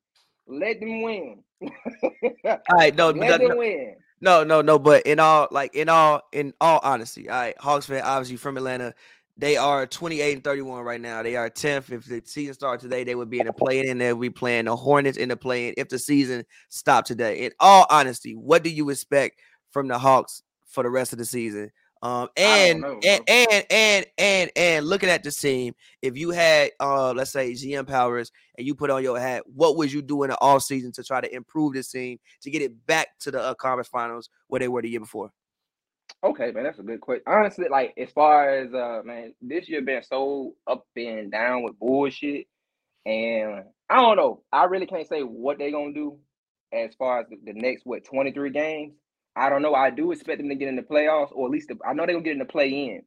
Let 0.47 0.79
them 0.79 1.01
win. 1.01 1.43
All 1.63 2.59
right. 2.73 2.95
No, 2.95 3.11
Let 3.11 3.41
no, 3.41 3.47
them 3.47 3.57
win. 3.57 3.95
no, 4.19 4.43
no, 4.43 4.61
no. 4.61 4.77
But 4.77 5.05
in 5.05 5.19
all, 5.19 5.47
like 5.49 5.73
in 5.75 5.89
all, 5.89 6.21
in 6.33 6.53
all 6.59 6.79
honesty, 6.83 7.29
all 7.29 7.37
right. 7.37 7.55
Hawks 7.59 7.85
fan, 7.85 8.03
obviously 8.03 8.35
from 8.37 8.57
Atlanta. 8.57 8.93
They 9.37 9.57
are 9.57 9.87
28 9.87 10.33
and 10.33 10.43
31 10.43 10.83
right 10.83 11.01
now. 11.01 11.23
They 11.23 11.35
are 11.35 11.49
10th. 11.49 11.91
If 11.91 12.05
the 12.05 12.21
season 12.23 12.53
started 12.53 12.81
today, 12.81 13.03
they 13.03 13.15
would 13.15 13.31
be 13.31 13.39
in 13.39 13.47
the 13.47 13.53
play 13.53 13.87
in. 13.87 13.97
They'll 13.97 14.15
be 14.15 14.29
playing 14.29 14.65
the 14.65 14.75
Hornets 14.75 15.17
in 15.17 15.29
the 15.29 15.35
play 15.35 15.69
in 15.69 15.73
if 15.77 15.89
the 15.89 15.97
season 15.97 16.45
stopped 16.69 17.07
today. 17.07 17.39
In 17.45 17.51
all 17.59 17.87
honesty, 17.89 18.33
what 18.33 18.63
do 18.63 18.69
you 18.69 18.89
expect 18.89 19.39
from 19.71 19.87
the 19.87 19.97
Hawks 19.97 20.43
for 20.67 20.83
the 20.83 20.89
rest 20.89 21.13
of 21.13 21.19
the 21.19 21.25
season? 21.25 21.71
Um, 22.03 22.27
and, 22.35 22.81
know, 22.81 22.99
and 23.05 23.23
and 23.29 23.65
and 23.69 24.05
and 24.17 24.51
and 24.57 24.85
looking 24.85 25.07
at 25.07 25.23
the 25.23 25.31
team, 25.31 25.73
if 26.01 26.17
you 26.17 26.31
had 26.31 26.71
uh 26.81 27.13
let's 27.13 27.31
say 27.31 27.53
GM 27.53 27.87
powers 27.87 28.29
and 28.57 28.67
you 28.67 28.75
put 28.75 28.89
on 28.89 29.03
your 29.03 29.17
hat, 29.17 29.43
what 29.47 29.77
would 29.77 29.91
you 29.91 30.01
do 30.01 30.23
in 30.23 30.29
the 30.29 30.37
off 30.41 30.63
season 30.63 30.91
to 30.91 31.03
try 31.03 31.21
to 31.21 31.33
improve 31.33 31.73
this 31.73 31.89
team 31.89 32.19
to 32.41 32.51
get 32.51 32.61
it 32.61 32.85
back 32.87 33.17
to 33.21 33.31
the 33.31 33.41
uh, 33.41 33.53
conference 33.53 33.87
finals 33.87 34.29
where 34.47 34.59
they 34.59 34.67
were 34.67 34.81
the 34.81 34.89
year 34.89 34.99
before? 34.99 35.31
Okay, 36.23 36.51
man, 36.51 36.63
that's 36.63 36.79
a 36.79 36.83
good 36.83 37.01
question. 37.01 37.23
Honestly, 37.27 37.65
like 37.69 37.93
as 37.97 38.11
far 38.11 38.49
as 38.49 38.73
uh 38.73 39.01
man, 39.03 39.33
this 39.41 39.69
year 39.69 39.81
been 39.81 40.03
so 40.03 40.55
up 40.67 40.85
and 40.95 41.31
down 41.31 41.63
with 41.63 41.77
bullshit. 41.79 42.47
And 43.05 43.65
I 43.89 44.01
don't 44.01 44.15
know. 44.17 44.43
I 44.51 44.65
really 44.65 44.85
can't 44.85 45.07
say 45.07 45.21
what 45.21 45.57
they're 45.57 45.71
gonna 45.71 45.93
do 45.93 46.17
as 46.71 46.95
far 46.95 47.19
as 47.19 47.27
the, 47.29 47.37
the 47.43 47.53
next 47.59 47.85
what 47.85 48.05
23 48.05 48.49
games. 48.51 48.93
I 49.35 49.49
don't 49.49 49.61
know. 49.61 49.73
I 49.73 49.89
do 49.89 50.11
expect 50.11 50.39
them 50.39 50.49
to 50.49 50.55
get 50.55 50.69
in 50.69 50.75
the 50.75 50.83
playoffs, 50.83 51.31
or 51.33 51.47
at 51.47 51.51
least 51.51 51.67
the, 51.67 51.77
I 51.87 51.93
know 51.93 52.05
they're 52.05 52.15
gonna 52.15 52.23
get 52.23 52.33
in 52.33 52.39
the 52.39 52.45
play 52.45 52.69
in. 52.69 53.03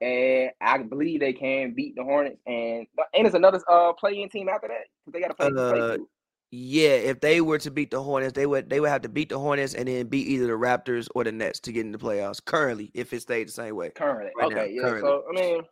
And 0.00 0.50
I 0.60 0.78
believe 0.78 1.20
they 1.20 1.32
can 1.32 1.74
beat 1.74 1.96
the 1.96 2.04
Hornets. 2.04 2.40
And 2.46 2.86
and 3.14 3.26
it's 3.26 3.34
another 3.34 3.60
uh 3.68 3.92
play 3.94 4.20
in 4.22 4.28
team 4.28 4.48
after 4.48 4.68
that. 4.68 4.86
They 5.12 5.20
gotta 5.20 5.34
play, 5.34 5.50
play 5.50 5.80
Uh, 5.80 5.94
through. 5.94 6.08
Yeah, 6.52 6.90
if 6.90 7.20
they 7.20 7.40
were 7.40 7.58
to 7.58 7.70
beat 7.70 7.92
the 7.92 8.02
Hornets, 8.02 8.32
they 8.32 8.44
would 8.44 8.68
they 8.68 8.80
would 8.80 8.90
have 8.90 9.02
to 9.02 9.08
beat 9.08 9.28
the 9.28 9.38
Hornets 9.38 9.74
and 9.74 9.86
then 9.86 10.08
beat 10.08 10.26
either 10.26 10.48
the 10.48 10.52
Raptors 10.54 11.06
or 11.14 11.22
the 11.22 11.30
Nets 11.30 11.60
to 11.60 11.72
get 11.72 11.86
in 11.86 11.92
the 11.92 11.98
playoffs. 11.98 12.44
Currently, 12.44 12.90
if 12.92 13.12
it 13.12 13.22
stayed 13.22 13.48
the 13.48 13.52
same 13.52 13.76
way. 13.76 13.90
Currently. 13.90 14.32
right 14.36 14.50
now, 14.50 14.56
okay, 14.58 14.72
yeah. 14.72 14.82
currently. 14.82 15.08
So 15.08 15.24
I 15.30 15.40
mean, 15.40 15.62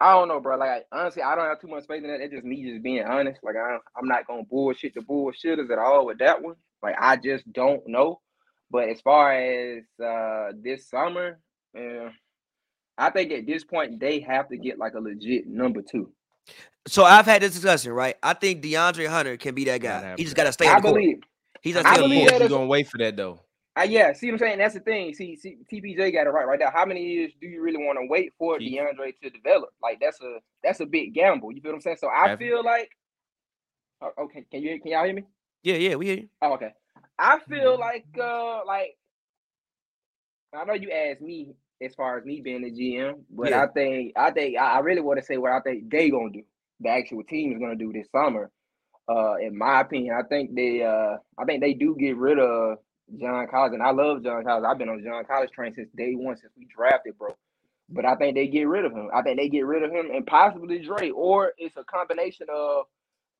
I 0.00 0.12
don't 0.12 0.28
know, 0.28 0.40
bro. 0.40 0.58
Like 0.58 0.84
honestly, 0.92 1.22
I 1.22 1.34
don't 1.34 1.46
have 1.46 1.60
too 1.60 1.68
much 1.68 1.86
faith 1.86 2.04
in 2.04 2.10
that. 2.10 2.20
It's 2.20 2.34
just 2.34 2.44
me 2.44 2.70
just 2.70 2.82
being 2.82 3.02
honest. 3.02 3.40
Like 3.42 3.56
I, 3.56 3.78
I'm 3.96 4.06
not 4.06 4.26
gonna 4.26 4.42
bullshit 4.44 4.92
the 4.94 5.00
bullshitters 5.00 5.70
at 5.70 5.78
all 5.78 6.04
with 6.04 6.18
that 6.18 6.42
one. 6.42 6.56
Like 6.82 6.96
I 6.98 7.16
just 7.16 7.50
don't 7.52 7.82
know. 7.86 8.20
But 8.70 8.90
as 8.90 9.00
far 9.00 9.32
as 9.32 9.84
uh 10.04 10.52
this 10.62 10.90
summer, 10.90 11.38
yeah, 11.74 12.10
I 12.98 13.08
think 13.08 13.32
at 13.32 13.46
this 13.46 13.64
point 13.64 14.00
they 14.00 14.20
have 14.20 14.50
to 14.50 14.58
get 14.58 14.78
like 14.78 14.92
a 14.92 15.00
legit 15.00 15.46
number 15.46 15.80
two. 15.80 16.12
So 16.86 17.04
I've 17.04 17.24
had 17.24 17.40
this 17.42 17.54
discussion, 17.54 17.92
right? 17.92 18.16
I 18.22 18.34
think 18.34 18.62
DeAndre 18.62 19.08
Hunter 19.08 19.36
can 19.36 19.54
be 19.54 19.64
that 19.64 19.80
guy. 19.80 20.14
He 20.16 20.24
just 20.24 20.36
got 20.36 20.44
to 20.44 20.52
stay 20.52 20.66
on 20.68 20.76
I 20.76 20.80
the 20.80 20.82
court. 20.82 20.94
believe. 21.00 21.20
He's 21.62 21.74
got 21.74 21.86
I 21.86 21.90
to 21.90 21.94
stay 21.96 22.04
on 22.04 22.10
the 22.10 22.14
believe 22.16 22.32
you 22.40 22.44
is- 22.46 22.50
gonna 22.52 22.66
wait 22.66 22.88
for 22.88 22.98
that 22.98 23.16
though. 23.16 23.40
Uh, 23.76 23.82
yeah, 23.82 24.12
see 24.12 24.28
what 24.28 24.34
I'm 24.34 24.38
saying? 24.38 24.58
That's 24.58 24.74
the 24.74 24.80
thing. 24.80 25.12
See, 25.14 25.34
see, 25.34 25.56
TPJ 25.72 26.12
got 26.12 26.28
it 26.28 26.30
right 26.30 26.46
right 26.46 26.60
there. 26.60 26.70
How 26.70 26.84
many 26.86 27.02
years 27.04 27.32
do 27.40 27.48
you 27.48 27.60
really 27.60 27.84
want 27.84 27.98
to 28.00 28.06
wait 28.08 28.32
for 28.38 28.56
Keith. 28.58 28.72
DeAndre 28.78 29.14
to 29.22 29.30
develop? 29.30 29.70
Like 29.82 29.98
that's 30.00 30.20
a 30.20 30.38
that's 30.62 30.78
a 30.78 30.86
big 30.86 31.12
gamble. 31.12 31.50
You 31.50 31.60
feel 31.60 31.72
what 31.72 31.76
I'm 31.76 31.80
saying? 31.80 31.96
So 32.00 32.08
I 32.08 32.28
Have- 32.28 32.38
feel 32.38 32.62
like, 32.62 32.90
oh, 34.00 34.12
okay, 34.24 34.44
can 34.48 34.62
you 34.62 34.80
can 34.80 34.92
y'all 34.92 35.04
hear 35.04 35.14
me? 35.14 35.24
Yeah, 35.64 35.74
yeah, 35.74 35.96
we 35.96 36.06
hear 36.06 36.16
you. 36.18 36.28
Oh, 36.40 36.52
okay. 36.52 36.70
I 37.18 37.40
feel 37.48 37.76
like 37.80 38.04
uh 38.20 38.64
like 38.64 38.96
I 40.56 40.64
know 40.64 40.74
you 40.74 40.90
asked 40.92 41.20
me 41.22 41.54
as 41.82 41.94
far 41.96 42.16
as 42.18 42.24
me 42.24 42.42
being 42.42 42.62
the 42.62 42.70
GM, 42.70 43.22
but 43.30 43.50
Yeah. 43.50 43.64
I 43.64 43.66
think 43.68 44.12
I 44.14 44.30
think 44.30 44.56
I 44.56 44.74
I 44.74 44.78
really 44.80 45.00
want 45.00 45.18
to 45.18 45.24
say 45.24 45.36
what 45.38 45.50
I 45.50 45.58
think 45.60 45.90
they 45.90 46.10
gonna 46.10 46.30
do. 46.30 46.42
The 46.84 46.90
actual 46.90 47.24
team 47.24 47.52
is 47.52 47.60
gonna 47.60 47.76
do 47.76 47.92
this 47.92 48.08
summer. 48.12 48.50
Uh, 49.08 49.36
in 49.36 49.58
my 49.58 49.82
opinion, 49.82 50.16
I 50.18 50.22
think 50.28 50.54
they 50.54 50.82
uh 50.84 51.18
I 51.38 51.44
think 51.46 51.62
they 51.62 51.74
do 51.74 51.96
get 51.98 52.16
rid 52.16 52.38
of 52.38 52.78
John 53.20 53.48
Collins, 53.48 53.74
and 53.74 53.82
I 53.84 53.92
love 53.92 54.24
John 54.24 54.44
Collins. 54.44 54.66
I've 54.68 54.78
been 54.78 54.90
on 54.90 55.04
John 55.04 55.24
Collins 55.26 55.52
train 55.52 55.74
since 55.74 55.90
day 55.96 56.14
one 56.14 56.36
since 56.36 56.52
we 56.58 56.66
drafted, 56.66 57.18
bro. 57.18 57.36
But 57.90 58.06
I 58.06 58.16
think 58.16 58.34
they 58.36 58.48
get 58.48 58.68
rid 58.68 58.84
of 58.86 58.92
him. 58.92 59.10
I 59.14 59.22
think 59.22 59.38
they 59.38 59.50
get 59.50 59.66
rid 59.66 59.82
of 59.84 59.92
him 59.92 60.10
and 60.12 60.26
possibly 60.26 60.80
Dre, 60.80 61.10
or 61.10 61.52
it's 61.58 61.76
a 61.76 61.84
combination 61.84 62.46
of 62.52 62.86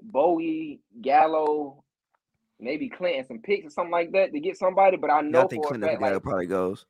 Bowie, 0.03 0.81
Gallo, 1.03 1.83
maybe 2.61 2.89
Clinton, 2.91 3.25
some 3.25 3.41
picks 3.41 3.67
or 3.67 3.71
something 3.71 3.93
like 3.93 4.13
that 4.13 4.33
to 4.33 4.41
get 4.41 4.59
somebody. 4.59 4.99
But 4.99 5.11
I 5.11 5.23
Yeah, 5.29 5.41
know 5.41 5.45
I 5.45 5.49
think 5.49 5.65
for 5.65 5.73
a 5.73 5.77
Clinton 5.77 5.91
fact, 5.91 6.01
like, 6.01 6.23
probably 6.23 6.47
goes. 6.47 6.87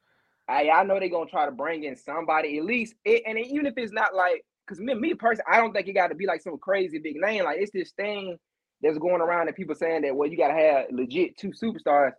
I 0.48 0.68
I 0.70 0.84
know 0.84 0.98
they're 0.98 1.08
gonna 1.08 1.30
try 1.30 1.46
to 1.46 1.52
bring 1.52 1.84
in 1.84 1.96
somebody 1.96 2.58
at 2.58 2.64
least, 2.64 2.94
it, 3.04 3.22
and 3.26 3.38
even 3.38 3.66
if 3.66 3.74
it's 3.76 3.92
not 3.92 4.14
like, 4.14 4.44
cause 4.68 4.80
me, 4.80 4.94
me 4.94 5.14
personally, 5.14 5.46
I 5.50 5.58
don't 5.58 5.72
think 5.72 5.88
it 5.88 5.92
got 5.92 6.08
to 6.08 6.14
be 6.14 6.26
like 6.26 6.42
some 6.42 6.58
crazy 6.58 6.98
big 6.98 7.16
name. 7.16 7.44
Like 7.44 7.58
it's 7.60 7.72
this 7.72 7.92
thing 7.92 8.38
that's 8.82 8.98
going 8.98 9.20
around 9.20 9.48
and 9.48 9.56
people 9.56 9.74
saying 9.74 10.02
that 10.02 10.14
well, 10.14 10.28
you 10.28 10.36
gotta 10.36 10.54
have 10.54 10.86
legit 10.90 11.36
two 11.36 11.50
superstars. 11.50 12.12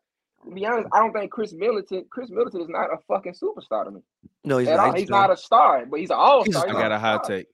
To 0.45 0.51
be 0.51 0.65
honest, 0.65 0.89
I 0.93 0.99
don't 0.99 1.13
think 1.13 1.31
Khris 1.31 1.53
Middleton, 1.53 2.05
Khris 2.11 2.29
Middleton 2.29 2.61
is 2.61 2.69
not 2.69 2.93
a 2.93 2.97
fucking 3.07 3.33
superstar 3.33 3.85
to 3.85 3.91
me 3.91 4.01
No, 4.43 4.59
he's 4.59 4.67
at 4.67 4.79
all. 4.79 4.87
not. 4.87 4.97
He's 4.97 5.09
not 5.09 5.31
a 5.31 5.37
star, 5.37 5.85
but 5.85 5.99
he's 5.99 6.11
an 6.11 6.17
all 6.19 6.45
star. 6.45 6.69
I 6.69 6.71
got 6.73 6.91
a 6.91 6.99
hot 6.99 7.23
take. 7.23 7.47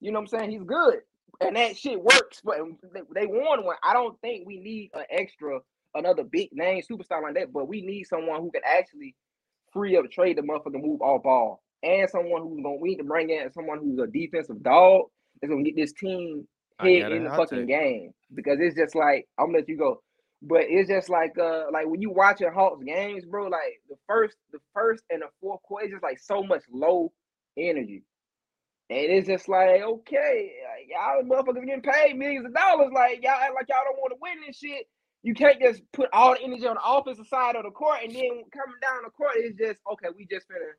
You 0.00 0.10
know 0.10 0.18
what 0.18 0.32
I'm 0.32 0.38
saying? 0.40 0.50
He's 0.50 0.64
good, 0.64 1.00
and 1.40 1.54
that 1.54 1.76
shit 1.76 2.02
works. 2.02 2.40
But 2.44 2.58
they, 2.92 3.00
they 3.14 3.26
won 3.26 3.64
one. 3.64 3.76
I 3.84 3.92
don't 3.92 4.20
think 4.20 4.46
we 4.46 4.58
need 4.58 4.90
an 4.94 5.04
extra, 5.10 5.60
another 5.94 6.24
big 6.24 6.48
name 6.52 6.82
superstar 6.82 7.22
like 7.22 7.34
that. 7.34 7.52
But 7.52 7.68
we 7.68 7.82
need 7.82 8.04
someone 8.04 8.40
who 8.40 8.50
can 8.50 8.62
actually 8.66 9.14
free 9.72 9.96
up, 9.96 10.10
trade 10.10 10.36
the 10.36 10.42
motherfucker, 10.42 10.82
move 10.82 11.00
all 11.00 11.20
ball, 11.20 11.61
and 11.82 12.08
someone 12.10 12.42
who's 12.42 12.62
gonna 12.62 12.76
we 12.76 12.90
need 12.90 12.96
to 12.96 13.04
bring 13.04 13.30
in 13.30 13.52
someone 13.52 13.78
who's 13.78 13.98
a 13.98 14.06
defensive 14.06 14.62
dog 14.62 15.04
that's 15.40 15.50
gonna 15.50 15.64
get 15.64 15.76
this 15.76 15.92
team 15.92 16.46
hit 16.82 17.10
in 17.12 17.24
the 17.24 17.30
fucking 17.30 17.66
take. 17.66 17.68
game 17.68 18.12
because 18.34 18.58
it's 18.60 18.76
just 18.76 18.94
like 18.94 19.26
I'm 19.38 19.46
gonna 19.46 19.58
let 19.58 19.68
you 19.68 19.78
go. 19.78 20.02
But 20.42 20.62
it's 20.68 20.88
just 20.88 21.08
like 21.08 21.36
uh 21.38 21.64
like 21.72 21.86
when 21.86 22.00
you 22.02 22.10
watching 22.10 22.50
Hawks 22.52 22.84
games, 22.84 23.24
bro, 23.24 23.46
like 23.46 23.80
the 23.88 23.96
first 24.08 24.36
the 24.52 24.58
first 24.74 25.02
and 25.10 25.22
the 25.22 25.28
fourth 25.40 25.62
quarter, 25.62 25.86
it's 25.86 25.92
just 25.92 26.02
like 26.02 26.18
so 26.18 26.42
much 26.42 26.62
low 26.72 27.12
energy. 27.56 28.02
And 28.90 29.10
it's 29.10 29.28
just 29.28 29.48
like, 29.48 29.80
okay, 29.82 30.52
y'all 30.88 31.22
motherfuckers 31.22 31.64
getting 31.64 31.82
paid 31.82 32.16
millions 32.16 32.46
of 32.46 32.54
dollars. 32.54 32.90
Like 32.92 33.22
y'all 33.22 33.32
act 33.32 33.54
like 33.54 33.68
y'all 33.68 33.84
don't 33.84 33.98
want 33.98 34.12
to 34.12 34.18
win 34.20 34.46
this 34.46 34.58
shit. 34.58 34.86
You 35.22 35.34
can't 35.34 35.60
just 35.60 35.82
put 35.92 36.08
all 36.12 36.34
the 36.34 36.42
energy 36.42 36.66
on 36.66 36.74
the 36.74 36.84
offensive 36.84 37.28
side 37.28 37.54
of 37.54 37.62
the 37.62 37.70
court 37.70 38.00
and 38.02 38.12
then 38.12 38.42
coming 38.52 38.80
down 38.82 39.04
the 39.04 39.10
court, 39.10 39.36
is 39.38 39.54
just 39.54 39.78
okay, 39.92 40.08
we 40.16 40.26
just 40.26 40.46
finna 40.48 40.74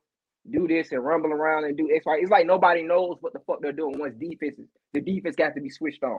do 0.50 0.68
this 0.68 0.92
and 0.92 1.04
rumble 1.04 1.32
around 1.32 1.66
and 1.66 1.78
do 1.78 1.90
X, 1.94 2.06
Y. 2.06 2.20
It's 2.22 2.32
like 2.32 2.46
nobody 2.46 2.84
knows 2.84 3.18
what 3.22 3.34
the 3.34 3.40
fuck 3.48 3.62
they're 3.62 3.72
doing 3.72 3.98
once 3.98 4.16
defense 4.20 4.60
is 4.60 4.68
the 4.94 5.02
defense 5.02 5.36
got 5.36 5.56
to 5.56 5.62
be 5.62 5.70
switched 5.70 6.04
on. 6.04 6.18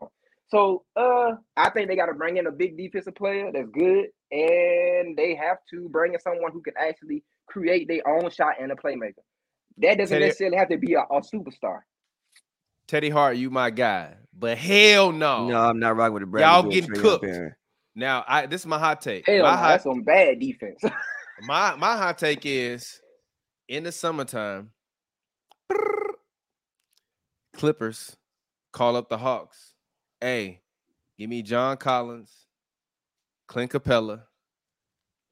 So 0.48 0.84
uh 0.96 1.32
I 1.56 1.70
think 1.70 1.88
they 1.88 1.96
gotta 1.96 2.14
bring 2.14 2.36
in 2.36 2.46
a 2.46 2.52
big 2.52 2.76
defensive 2.76 3.14
player 3.14 3.50
that's 3.52 3.68
good, 3.70 4.06
and 4.30 5.16
they 5.16 5.34
have 5.40 5.58
to 5.70 5.88
bring 5.88 6.14
in 6.14 6.20
someone 6.20 6.52
who 6.52 6.62
can 6.62 6.74
actually 6.78 7.22
create 7.46 7.88
their 7.88 8.06
own 8.06 8.30
shot 8.30 8.54
and 8.60 8.72
a 8.72 8.74
playmaker. 8.74 9.22
That 9.78 9.98
doesn't 9.98 10.14
Teddy- 10.14 10.26
necessarily 10.26 10.56
have 10.56 10.68
to 10.68 10.78
be 10.78 10.94
a, 10.94 11.00
a 11.00 11.20
superstar. 11.20 11.80
Teddy 12.86 13.08
Hart, 13.10 13.36
you 13.36 13.50
my 13.50 13.70
guy, 13.70 14.14
but 14.38 14.58
hell 14.58 15.10
no. 15.10 15.48
No, 15.48 15.58
I'm 15.58 15.78
not 15.78 15.96
rocking 15.96 16.14
with 16.14 16.22
the 16.22 16.26
Bradley 16.26 16.52
Y'all 16.52 16.62
Beal 16.62 16.70
getting 16.72 16.90
trade 16.90 17.00
cooked. 17.00 17.26
Now, 17.94 18.24
I 18.26 18.46
this 18.46 18.62
is 18.62 18.66
my 18.66 18.78
hot 18.78 19.00
take. 19.00 19.26
Hell, 19.26 19.42
my 19.42 19.50
no, 19.52 19.56
hot 19.56 19.68
that's 19.68 19.84
some 19.84 20.02
bad 20.02 20.40
defense. 20.40 20.82
my 21.46 21.74
my 21.76 21.96
hot 21.96 22.18
take 22.18 22.44
is 22.44 23.00
in 23.68 23.84
the 23.84 23.92
summertime, 23.92 24.70
Clippers 27.54 28.16
call 28.72 28.96
up 28.96 29.08
the 29.08 29.18
Hawks. 29.18 29.74
Hey, 30.20 30.60
give 31.18 31.30
me 31.30 31.42
John 31.42 31.76
Collins, 31.76 32.32
Clint 33.46 33.70
Capela, 33.72 34.22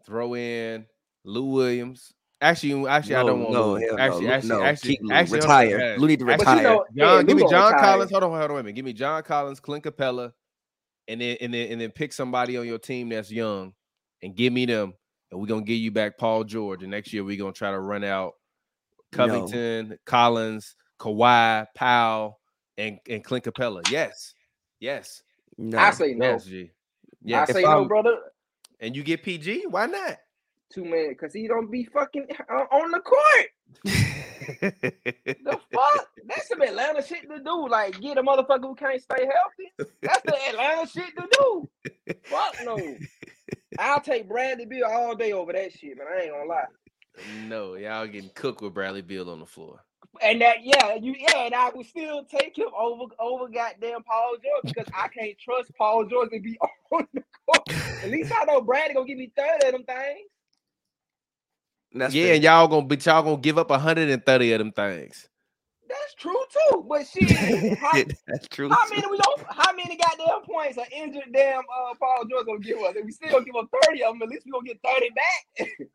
throw 0.07 0.35
in 0.35 0.87
Lou 1.25 1.47
Williams. 1.47 2.13
Actually, 2.41 2.89
actually, 2.89 3.15
I 3.15 3.23
don't 3.23 3.41
want 3.41 3.53
no, 3.53 3.73
Lou. 3.73 3.75
hell 3.77 3.97
no. 3.97 3.99
Actually, 4.03 4.29
actually, 4.29 4.49
no, 4.49 4.63
actually, 4.63 4.97
keep 4.97 5.13
actually, 5.13 5.39
Retire. 5.41 5.97
Lou 5.99 6.09
need 6.09 6.19
to 6.19 6.25
But 6.25 6.33
you 6.33 6.39
retire. 6.41 6.63
know- 6.63 6.85
John, 6.97 7.17
Yeah, 7.19 7.23
give 7.23 7.37
me 7.37 7.43
John 7.49 7.73
retire. 7.73 7.81
Collins. 7.81 8.11
Hold 8.11 8.23
on, 8.25 8.31
hold 8.31 8.43
on, 8.43 8.51
wait 8.55 8.61
a 8.61 8.63
minute. 8.65 8.75
Give 8.77 8.85
me 8.85 8.93
John 8.93 9.23
Collins, 9.23 9.61
Clint 9.61 9.85
Capela, 9.85 10.33
and 11.09 11.21
then 11.21 11.37
and 11.41 11.55
then 11.55 11.71
and 11.73 11.81
then 11.81 11.91
pick 11.93 12.13
somebody 12.13 12.57
on 12.57 12.67
your 12.67 12.79
team 12.79 13.09
that's 13.11 13.31
young, 13.31 13.73
and 14.23 14.35
give 14.35 14.53
me 14.53 14.67
them, 14.67 14.95
and 15.33 15.41
we're 15.41 15.47
gonna 15.49 15.63
give 15.63 15.79
you 15.79 15.91
back 15.91 16.19
Paul 16.19 16.45
George. 16.45 16.83
And 16.83 16.91
next 16.93 17.13
year 17.13 17.25
we're 17.25 17.39
gonna 17.39 17.53
try 17.53 17.71
to 17.73 17.81
run 17.81 18.05
out 18.05 18.35
No. 19.17 19.17
Covington, 19.27 19.99
Collins, 20.07 20.77
Kawhi, 21.01 21.67
Powell, 21.75 22.39
and 22.79 22.99
and 23.09 23.25
Clint 23.25 23.45
Capela. 23.45 23.83
Yes, 23.91 24.35
yes, 24.79 25.23
No. 25.59 25.79
I 25.79 25.91
say 25.91 26.15
no. 26.15 26.27
yes, 26.33 26.45
G. 26.45 26.71
Yes. 27.25 27.51
I 27.51 27.53
say 27.55 27.63
no, 27.63 27.87
brother. 27.87 28.19
and 28.81 28.95
you 28.95 29.03
get 29.03 29.23
PG. 29.23 29.67
Why 29.69 29.87
not? 29.87 30.19
Two 30.73 30.85
man, 30.85 31.11
because 31.11 31.33
he 31.35 31.47
don't 31.49 31.71
be 31.71 31.85
fucking 31.85 32.27
uh, 32.51 32.65
on 32.75 32.91
the 32.93 33.01
court. 33.01 33.47
The 33.85 35.61
fuck? 35.73 36.09
That's 36.27 36.49
some 36.49 36.63
Atlanta 36.63 37.03
shit 37.03 37.29
to 37.29 37.41
do. 37.43 37.69
Like 37.69 38.01
get 38.01 38.19
a 38.19 38.23
motherfucker 38.23 38.63
who 38.63 38.75
can't 38.75 39.01
stay 39.01 39.27
healthy. 39.29 39.93
That's 40.03 40.23
the 40.23 40.37
Atlanta 40.49 40.87
shit 40.89 41.15
to 41.17 41.29
do. 41.31 41.69
Fuck 42.25 42.55
no. 42.65 42.77
I'll 43.79 44.01
take 44.01 44.29
Bradley 44.29 44.67
Beal 44.67 44.87
all 44.87 45.15
day 45.15 45.33
over 45.33 45.53
that 45.53 45.73
shit, 45.73 45.97
man. 45.99 46.07
I 46.07 46.23
ain't 46.23 46.33
gonna 46.33 46.49
lie. 46.49 46.65
no, 47.49 47.75
y'all 47.75 48.07
getting 48.07 48.31
cooked 48.35 48.63
with 48.63 48.75
Bradley 48.75 49.03
Beal 49.03 49.31
on 49.31 49.41
the 49.41 49.47
floor. 49.47 49.85
And 50.21 50.41
that, 50.43 50.59
yeah, 50.63 50.95
you, 50.95 51.15
yeah, 51.19 51.45
and 51.47 51.55
I 51.55 51.71
would 51.75 51.87
still 51.87 52.25
take 52.25 52.57
him 52.59 52.69
over, 52.79 53.05
over 53.19 53.49
goddamn 53.49 54.03
Paul 54.03 54.35
George 54.43 54.75
because 54.75 54.93
I 54.95 55.09
can't 55.09 55.39
trust 55.39 55.73
Paul 55.77 56.05
George 56.05 56.31
to 56.31 56.41
be 56.41 56.59
on 56.93 57.07
the 57.15 57.23
court. 57.47 57.69
At 58.05 58.11
least 58.11 58.33
I 58.35 58.45
know 58.45 58.61
Bradley 58.61 58.95
gonna 58.95 59.07
give 59.07 59.19
me 59.19 59.33
thirty 59.35 59.67
of 59.67 59.73
them 59.73 59.85
things. 59.85 60.29
That's 61.95 62.15
yeah, 62.15 62.27
fair. 62.27 62.35
and 62.35 62.45
y'all 62.45 62.69
gonna 62.69 62.87
but 62.87 63.05
y'all 63.05 63.23
gonna 63.23 63.37
give 63.39 63.59
up 63.59 63.71
130 63.71 64.53
of 64.53 64.59
them 64.59 64.73
things. 64.73 65.29
That's 65.93 66.15
true 66.15 66.43
too. 66.51 66.87
But 66.89 67.07
shit, 67.07 67.31
how, 67.79 67.93
That's 68.27 68.49
true. 68.49 68.71
how 68.71 68.87
too. 68.89 68.95
many 68.97 69.07
we 69.11 69.19
don't? 69.19 69.43
How 69.51 69.73
many 69.75 69.97
goddamn 69.99 70.43
points 70.45 70.79
are 70.79 70.87
injured 70.95 71.25
damn 71.33 71.61
uh, 71.61 71.95
Paul 72.01 72.25
George 72.31 72.47
gonna 72.47 72.59
give 72.61 72.79
us? 72.79 72.95
If 72.97 73.05
we 73.05 73.13
still 73.13 73.31
gonna 73.31 73.45
give 73.45 73.57
up 73.57 73.69
thirty 73.85 74.03
of 74.03 74.15
them, 74.15 74.23
at 74.23 74.29
least 74.29 74.47
we 74.47 74.53
gonna 74.53 74.65
get 74.67 74.81
thirty 74.85 75.11
back. 75.11 75.89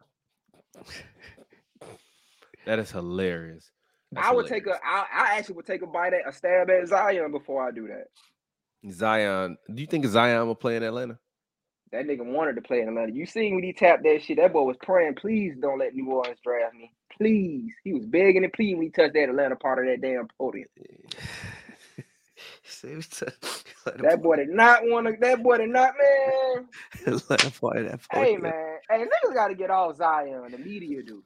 That 2.66 2.80
is 2.80 2.92
hilarious. 2.92 3.72
That's 4.12 4.28
I 4.28 4.32
would 4.34 4.48
take 4.48 4.64
hilarious. 4.64 4.82
a. 4.86 4.88
I, 4.88 5.06
I 5.34 5.38
actually 5.38 5.56
would 5.56 5.66
take 5.66 5.82
a 5.82 5.88
bite 5.88 6.14
at 6.14 6.28
a 6.28 6.34
stab 6.34 6.70
at 6.70 6.88
Zion 6.88 7.32
before 7.32 7.66
I 7.68 7.72
do 7.72 7.88
that. 7.88 8.08
Zion. 8.92 9.58
Do 9.74 9.82
you 9.82 9.88
think 9.88 10.06
Zion 10.06 10.46
will 10.48 10.56
play 10.56 10.76
in 10.76 10.84
Atlanta? 10.84 11.18
That 11.92 12.06
nigga 12.06 12.26
wanted 12.26 12.56
to 12.56 12.62
play 12.62 12.82
in 12.82 12.90
Atlanta. 12.90 13.14
You 13.14 13.26
seen 13.26 13.56
when 13.56 13.64
he 13.64 13.72
tapped 13.74 14.04
that 14.04 14.22
shit? 14.24 14.38
That 14.38 14.52
boy 14.54 14.64
was 14.64 14.78
praying, 14.84 15.16
please 15.16 15.56
don't 15.60 15.80
let 15.80 15.96
New 15.96 16.10
Orleans 16.12 16.38
draft 16.44 16.74
me. 16.76 16.92
Please. 17.16 17.72
He 17.84 17.94
was 17.94 18.06
begging 18.06 18.44
and 18.44 18.52
pleading 18.54 18.78
when 18.78 18.88
he 18.88 18.92
touched 18.92 19.14
that 19.14 19.30
Atlanta 19.30 19.56
part 19.56 19.80
of 19.80 19.86
that 19.92 20.02
damn 20.06 20.28
podium. 20.38 20.68
See, 22.64 22.96
we 22.96 23.02
took- 23.02 23.34
let 23.86 23.96
him 23.96 24.02
That 24.04 24.22
boy 24.22 24.36
did 24.36 24.50
not 24.50 24.82
want 24.84 25.08
to. 25.08 25.16
That 25.20 25.42
boy 25.42 25.58
did 25.60 25.70
not, 25.70 25.94
man. 25.98 26.68
let 27.30 27.42
him 27.42 27.52
play 27.52 27.84
that. 27.84 28.02
podium. 28.12 28.26
Hey, 28.26 28.38
man. 28.38 28.78
Hey, 28.90 29.06
niggas 29.06 29.34
got 29.34 29.48
to 29.48 29.56
get 29.56 29.70
all 29.72 29.94
Zion. 29.94 30.52
The 30.52 30.58
media 30.58 31.02
do. 31.02 31.24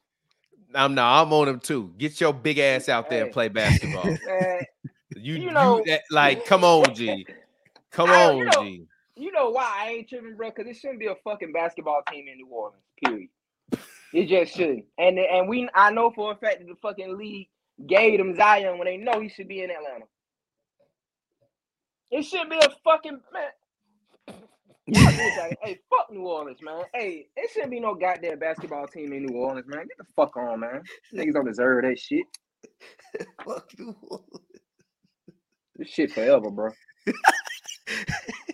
I'm 0.73 0.93
no, 0.95 1.03
I'm 1.03 1.33
on 1.33 1.49
him 1.49 1.59
too. 1.59 1.93
Get 1.97 2.21
your 2.21 2.33
big 2.33 2.57
ass 2.59 2.87
out 2.87 3.09
there 3.09 3.23
and 3.25 3.33
play 3.33 3.49
basketball. 3.49 4.05
Man, 4.27 4.61
You, 5.17 5.33
You 5.35 5.41
you 5.41 5.51
know- 5.51 5.83
that, 5.87 6.03
like, 6.11 6.45
come 6.45 6.63
on, 6.63 6.93
G. 6.95 7.25
Come 7.91 8.09
I- 8.09 8.25
on, 8.25 8.37
you 8.37 8.45
know- 8.45 8.63
G. 8.63 8.87
you 9.21 9.31
know 9.31 9.49
why 9.51 9.71
I 9.77 9.89
ain't 9.91 10.09
tripping, 10.09 10.35
bro? 10.35 10.49
Because 10.49 10.69
it 10.69 10.77
shouldn't 10.77 10.99
be 10.99 11.07
a 11.07 11.15
fucking 11.23 11.53
basketball 11.53 12.01
team 12.11 12.27
in 12.27 12.37
New 12.37 12.47
Orleans. 12.47 12.83
Period. 13.03 13.29
It 14.13 14.27
just 14.27 14.55
shouldn't. 14.55 14.85
And 14.97 15.17
and 15.19 15.47
we, 15.47 15.69
I 15.73 15.91
know 15.91 16.11
for 16.11 16.31
a 16.31 16.35
fact 16.35 16.59
that 16.59 16.67
the 16.67 16.75
fucking 16.81 17.17
league 17.17 17.47
gave 17.87 18.17
them 18.17 18.35
Zion 18.35 18.77
when 18.77 18.85
they 18.85 18.97
know 18.97 19.19
he 19.21 19.29
should 19.29 19.47
be 19.47 19.63
in 19.63 19.71
Atlanta. 19.71 20.05
It 22.11 22.23
should 22.23 22.49
be 22.49 22.57
a 22.57 22.69
fucking 22.83 23.19
man. 23.33 23.51
Y'all 24.87 25.11
do 25.11 25.17
that. 25.17 25.57
hey, 25.63 25.79
fuck 25.89 26.11
New 26.11 26.21
Orleans, 26.27 26.59
man. 26.61 26.83
Hey, 26.93 27.27
it 27.37 27.49
shouldn't 27.53 27.71
be 27.71 27.79
no 27.79 27.95
goddamn 27.95 28.39
basketball 28.39 28.87
team 28.87 29.13
in 29.13 29.25
New 29.25 29.37
Orleans, 29.37 29.67
man. 29.67 29.87
Get 29.87 29.97
the 29.97 30.05
fuck 30.15 30.35
on, 30.35 30.59
man. 30.59 30.81
Niggas 31.13 31.33
don't 31.33 31.45
deserve 31.45 31.83
that 31.83 31.97
shit. 31.99 32.25
Fuck 33.45 33.69
you. 33.77 33.95
This 35.75 35.89
shit 35.89 36.11
forever, 36.11 36.49
bro. 36.51 36.69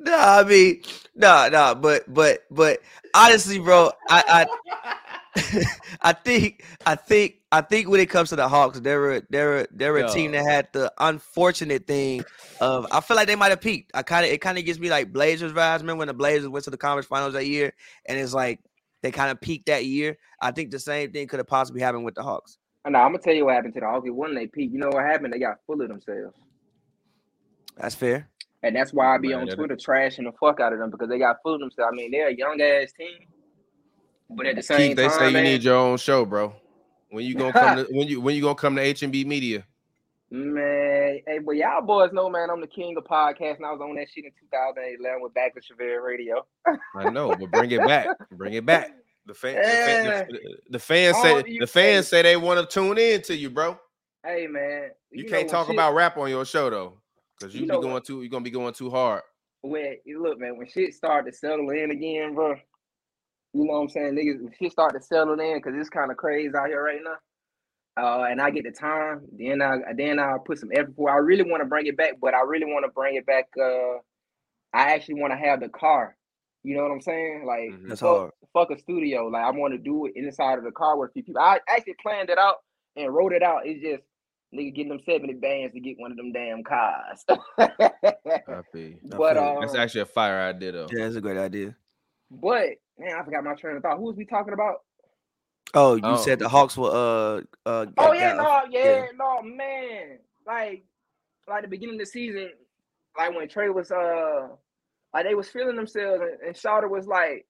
no, 0.00 0.16
I 0.16 0.44
mean, 0.44 0.82
no, 1.14 1.48
no, 1.50 1.74
but 1.74 2.12
but 2.12 2.44
but 2.50 2.80
honestly, 3.14 3.58
bro, 3.58 3.90
I 4.08 4.46
I 5.34 5.64
I 6.02 6.12
think 6.12 6.64
I 6.84 6.94
think 6.94 7.36
I 7.50 7.60
think 7.60 7.88
when 7.88 8.00
it 8.00 8.10
comes 8.10 8.30
to 8.30 8.36
the 8.36 8.48
Hawks, 8.48 8.80
they're 8.80 9.12
a, 9.12 9.22
they're 9.30 9.60
a, 9.60 9.66
they're 9.70 9.96
a 9.98 10.10
team 10.10 10.32
that 10.32 10.44
had 10.44 10.68
the 10.72 10.92
unfortunate 10.98 11.86
thing 11.86 12.24
of 12.60 12.86
I 12.90 13.00
feel 13.00 13.16
like 13.16 13.28
they 13.28 13.36
might 13.36 13.50
have 13.50 13.60
peaked. 13.60 13.92
I 13.94 14.02
kind 14.02 14.24
of 14.26 14.32
it 14.32 14.40
kind 14.40 14.58
of 14.58 14.64
gives 14.64 14.78
me 14.78 14.90
like 14.90 15.12
Blazers 15.12 15.52
vibes. 15.52 15.80
Remember 15.80 16.00
when 16.00 16.08
the 16.08 16.14
Blazers 16.14 16.48
went 16.48 16.64
to 16.64 16.70
the 16.70 16.76
conference 16.76 17.06
finals 17.06 17.34
that 17.34 17.46
year, 17.46 17.72
and 18.06 18.18
it's 18.18 18.34
like 18.34 18.60
they 19.02 19.10
kind 19.10 19.30
of 19.30 19.40
peaked 19.40 19.66
that 19.66 19.84
year. 19.86 20.18
I 20.40 20.50
think 20.50 20.70
the 20.70 20.78
same 20.78 21.12
thing 21.12 21.28
could 21.28 21.38
have 21.38 21.46
possibly 21.46 21.80
happened 21.80 22.04
with 22.04 22.14
the 22.14 22.22
Hawks. 22.22 22.58
No, 22.88 22.98
I'm 22.98 23.12
gonna 23.12 23.18
tell 23.18 23.34
you 23.34 23.46
what 23.46 23.54
happened 23.54 23.74
to 23.74 23.80
the 23.80 23.86
Hawks. 23.86 24.08
When 24.10 24.34
they 24.34 24.46
peaked, 24.46 24.72
you 24.72 24.78
know 24.78 24.88
what 24.88 25.04
happened? 25.04 25.32
They 25.32 25.38
got 25.38 25.58
full 25.66 25.80
of 25.80 25.88
themselves. 25.88 26.36
That's 27.76 27.94
fair. 27.94 28.28
And 28.62 28.76
that's 28.76 28.92
why 28.92 29.14
I 29.14 29.18
be 29.18 29.32
on 29.34 29.48
Twitter 29.48 29.76
trashing 29.76 30.24
the 30.24 30.32
fuck 30.38 30.60
out 30.60 30.72
of 30.72 30.78
them 30.78 30.90
because 30.90 31.08
they 31.08 31.18
got 31.18 31.38
of 31.44 31.58
themselves. 31.60 31.90
I 31.92 31.96
mean, 31.96 32.10
they're 32.12 32.28
a 32.28 32.34
young 32.34 32.60
ass 32.60 32.92
team, 32.92 33.26
but 34.30 34.46
at 34.46 34.56
the 34.56 34.62
same 34.62 34.78
Keith, 34.90 34.96
they 34.96 35.08
time, 35.08 35.18
say 35.18 35.26
you 35.28 35.32
man, 35.32 35.44
need 35.44 35.62
your 35.64 35.76
own 35.76 35.96
show, 35.98 36.24
bro. 36.24 36.54
When 37.10 37.24
you 37.24 37.34
gonna 37.34 37.52
come 37.52 37.76
to 37.76 37.82
when 37.90 38.06
you 38.08 38.20
when 38.20 38.34
you 38.36 38.42
gonna 38.42 38.54
come 38.54 38.76
to 38.76 38.82
H 38.82 39.02
and 39.02 39.12
B 39.12 39.24
Media? 39.24 39.64
Man, 40.30 41.20
hey, 41.26 41.40
but 41.44 41.56
y'all 41.56 41.82
boys 41.82 42.10
know, 42.12 42.30
man, 42.30 42.48
I'm 42.48 42.62
the 42.62 42.66
king 42.66 42.96
of 42.96 43.04
podcasts, 43.04 43.56
and 43.56 43.66
I 43.66 43.72
was 43.72 43.82
on 43.82 43.94
that 43.96 44.08
shit 44.08 44.24
in 44.24 44.30
2011 44.40 45.22
with 45.22 45.34
Back 45.34 45.54
to 45.54 45.60
Chevere 45.60 46.02
Radio. 46.02 46.46
I 46.96 47.10
know, 47.10 47.34
but 47.38 47.50
bring 47.50 47.70
it 47.70 47.84
back. 47.86 48.06
Bring 48.30 48.54
it 48.54 48.64
back. 48.64 48.92
The, 49.26 49.34
fan, 49.34 49.56
Yeah. 49.56 49.62
the, 49.62 49.74
fan, 49.84 50.26
the, 50.30 50.56
the 50.70 50.78
fans 50.78 51.16
Oh, 51.18 51.22
say 51.42 51.58
the 51.58 51.66
fans 51.66 52.08
say 52.08 52.22
they 52.22 52.38
want 52.38 52.60
to 52.60 52.72
tune 52.72 52.96
in 52.96 53.20
to 53.22 53.36
you, 53.36 53.50
bro. 53.50 53.78
Hey, 54.24 54.46
man, 54.46 54.90
You, 55.10 55.24
know 55.24 55.30
can't 55.30 55.50
talk 55.50 55.66
shit- 55.66 55.76
about 55.76 55.94
rap 55.94 56.16
on 56.16 56.30
your 56.30 56.46
show 56.46 56.70
though, 56.70 56.94
because 57.42 57.54
you, 57.54 57.62
You 57.62 57.66
be 57.66 57.72
know 57.72 57.80
going 57.80 57.94
what? 57.94 58.04
too. 58.04 58.22
You're 58.22 58.30
gonna 58.30 58.44
be 58.44 58.50
going 58.50 58.74
too 58.74 58.90
hard. 58.90 59.22
when 59.62 59.96
look, 60.18 60.38
man, 60.40 60.56
when 60.56 60.68
shit 60.68 60.94
start 60.94 61.26
to 61.26 61.32
settle 61.32 61.70
in 61.70 61.90
again, 61.90 62.34
bro. 62.34 62.54
You 63.54 63.64
know 63.66 63.72
what 63.74 63.80
I'm 63.82 63.88
saying, 63.90 64.14
niggas? 64.14 64.42
When 64.42 64.52
shit 64.58 64.72
start 64.72 64.94
to 64.94 65.00
settle 65.02 65.38
in, 65.38 65.60
cause 65.60 65.72
it's 65.76 65.90
kind 65.90 66.10
of 66.10 66.16
crazy 66.16 66.50
out 66.56 66.68
here 66.68 66.82
right 66.82 67.00
now. 67.02 67.16
Uh, 67.94 68.24
and 68.24 68.40
I 68.40 68.50
get 68.50 68.64
the 68.64 68.70
time, 68.70 69.20
then 69.36 69.60
I 69.60 69.78
then 69.94 70.18
I'll 70.18 70.38
put 70.38 70.58
some 70.58 70.70
effort 70.72 70.94
for. 70.96 71.10
I 71.10 71.16
really 71.16 71.42
want 71.44 71.60
to 71.62 71.66
bring 71.68 71.86
it 71.86 71.96
back, 71.96 72.14
but 72.20 72.32
I 72.34 72.40
really 72.42 72.64
want 72.64 72.86
to 72.86 72.90
bring 72.92 73.16
it 73.16 73.26
back. 73.26 73.48
Uh, 73.60 73.98
I 74.72 74.94
actually 74.94 75.20
want 75.20 75.32
to 75.34 75.36
have 75.36 75.60
the 75.60 75.68
car. 75.68 76.16
You 76.64 76.76
know 76.76 76.84
what 76.84 76.92
I'm 76.92 77.02
saying? 77.02 77.44
Like 77.46 77.70
Mhm. 77.72 77.88
That's 77.88 78.00
fuck, 78.00 78.16
hard. 78.16 78.30
fuck 78.54 78.70
a 78.70 78.78
studio. 78.78 79.26
Like 79.26 79.44
I 79.44 79.50
want 79.50 79.74
to 79.74 79.78
do 79.78 80.06
it 80.06 80.12
inside 80.16 80.56
of 80.58 80.64
the 80.64 80.70
car 80.70 80.96
with 80.96 81.10
a 81.10 81.12
few 81.12 81.22
people. 81.24 81.42
I 81.42 81.58
actually 81.68 81.96
planned 82.00 82.30
it 82.30 82.38
out 82.38 82.56
and 82.96 83.12
wrote 83.12 83.32
it 83.34 83.42
out. 83.42 83.66
It's 83.66 83.82
just 83.82 84.02
nigga 84.54 84.74
getting 84.74 84.90
them 84.90 85.00
70 85.04 85.34
bands 85.34 85.74
to 85.74 85.80
get 85.80 85.98
one 85.98 86.10
of 86.10 86.16
them 86.16 86.32
damn 86.32 86.62
cars. 86.62 87.24
I 87.58 88.62
feel 88.72 88.88
you. 88.88 88.98
but 89.04 89.34
feel 89.36 89.54
you. 89.54 89.60
That's 89.60 89.74
um, 89.74 89.80
actually 89.80 90.02
a 90.02 90.06
fire 90.06 90.40
idea 90.40 90.72
though. 90.72 90.88
Yeah, 90.92 91.04
that's 91.04 91.16
a 91.16 91.20
great 91.20 91.38
idea. 91.38 91.74
but 92.30 92.68
man, 92.98 93.16
I 93.18 93.24
forgot 93.24 93.44
my 93.44 93.54
train 93.54 93.76
of 93.76 93.82
thought. 93.82 93.96
Who 93.98 94.04
was 94.04 94.16
we 94.16 94.24
talking 94.24 94.52
about? 94.54 94.82
Oh, 95.74 95.94
you 95.94 96.02
Oh. 96.04 96.16
said 96.16 96.38
the 96.38 96.48
Hawks 96.48 96.76
were 96.76 96.90
uh 96.90 97.40
uh 97.68 97.86
Oh 97.96 98.12
yeah, 98.12 98.36
got- 98.36 98.70
no, 98.70 98.78
yeah, 98.78 99.06
no, 99.16 99.42
man. 99.42 100.18
Like, 100.46 100.84
like 101.48 101.62
the 101.62 101.68
beginning 101.68 101.94
of 101.94 102.00
the 102.00 102.06
season, 102.06 102.50
like 103.16 103.34
when 103.34 103.48
Trey 103.48 103.70
was 103.70 103.90
uh, 103.90 104.48
like 105.14 105.24
they 105.24 105.34
was 105.34 105.48
feeling 105.48 105.76
themselves, 105.76 106.20
and, 106.20 106.40
and 106.48 106.56
Shawter 106.56 106.88
was 106.88 107.06
like, 107.06 107.46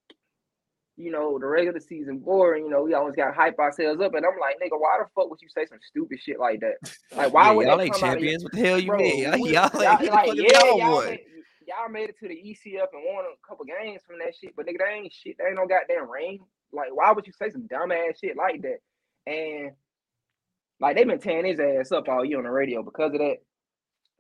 you 0.96 1.11
know, 1.11 1.38
the 1.38 1.46
regular 1.46 1.81
season 1.81 2.18
boring. 2.18 2.64
You 2.64 2.70
know, 2.70 2.83
we 2.83 2.94
always 2.94 3.16
got 3.16 3.35
hype 3.35 3.59
ourselves 3.59 4.00
up, 4.00 4.14
and 4.14 4.24
I'm 4.24 4.38
like, 4.40 4.57
nigga, 4.62 4.78
why 4.78 4.98
the 4.98 5.07
fuck 5.14 5.31
would 5.31 5.40
you 5.40 5.48
say 5.48 5.64
some 5.66 5.78
stupid 5.83 6.18
shit 6.20 6.38
like 6.38 6.61
that? 6.61 6.76
Like, 7.16 7.33
why 7.33 7.46
Yeah, 7.48 7.52
would 7.52 7.66
y'all 7.66 7.81
ain't 7.81 7.96
champions. 7.96 8.42
What 8.44 8.52
the 8.52 8.59
hell 8.61 8.78
you 8.78 8.88
Bro, 8.88 8.98
mean? 8.98 9.18
Y'all, 9.22 9.38
y'all, 9.38 9.50
y'all- 9.52 9.83
ain't 9.83 10.00
get 10.00 10.00
the 10.00 10.11
like, 10.11 10.28
yeah, 10.35 10.59
y'all 10.59 10.78
y'all 10.78 11.05
made, 11.05 11.20
y'all 11.66 11.88
made 11.90 12.09
it 12.09 12.18
to 12.20 12.28
the 12.28 12.35
ECF 12.35 12.87
and 12.92 13.02
won 13.05 13.24
a 13.24 13.46
couple 13.48 13.64
games 13.64 14.02
from 14.07 14.18
that 14.18 14.35
shit, 14.40 14.55
but 14.57 14.66
nigga, 14.66 14.78
they 14.78 14.94
ain't 14.94 15.12
shit. 15.12 15.37
They 15.38 15.46
ain't 15.46 15.57
no 15.57 15.66
goddamn 15.66 16.11
ring. 16.11 16.40
Like, 16.72 16.88
why 16.94 17.12
would 17.12 17.26
you 17.26 17.33
say 17.33 17.50
some 17.50 17.66
dumb 17.66 17.92
ass 17.92 18.18
shit 18.22 18.37
like 18.37 18.62
that? 18.62 18.78
And 19.31 19.72
like 20.81 20.96
they've 20.96 21.07
been 21.07 21.20
tearing 21.20 21.46
his 21.46 21.61
ass 21.61 21.92
up 21.92 22.09
all 22.09 22.24
year 22.24 22.38
on 22.38 22.44
the 22.44 22.50
radio 22.50 22.83
because 22.83 23.12
of 23.12 23.18
that. 23.18 23.37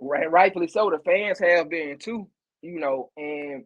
Right, 0.00 0.30
rightfully 0.30 0.68
so. 0.68 0.90
The 0.90 0.98
fans 1.04 1.38
have 1.38 1.68
been 1.70 1.98
too, 1.98 2.28
you 2.60 2.78
know, 2.80 3.10
and 3.16 3.64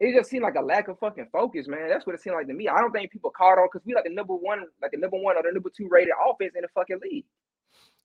it 0.00 0.16
just 0.16 0.30
seemed 0.30 0.42
like 0.42 0.54
a 0.54 0.62
lack 0.62 0.88
of 0.88 0.98
fucking 0.98 1.28
focus, 1.30 1.68
man. 1.68 1.88
That's 1.88 2.06
what 2.06 2.14
it 2.14 2.22
seemed 2.22 2.36
like 2.36 2.46
to 2.46 2.54
me. 2.54 2.68
I 2.68 2.80
don't 2.80 2.90
think 2.90 3.12
people 3.12 3.30
caught 3.30 3.58
on 3.58 3.68
because 3.70 3.84
we 3.84 3.94
like 3.94 4.04
the 4.04 4.10
number 4.10 4.34
one, 4.34 4.64
like 4.80 4.92
the 4.92 4.96
number 4.96 5.18
one 5.18 5.36
or 5.36 5.42
the 5.42 5.52
number 5.52 5.70
two 5.76 5.88
rated 5.90 6.14
offense 6.26 6.54
in 6.56 6.62
the 6.62 6.68
fucking 6.74 7.00
league. 7.02 7.26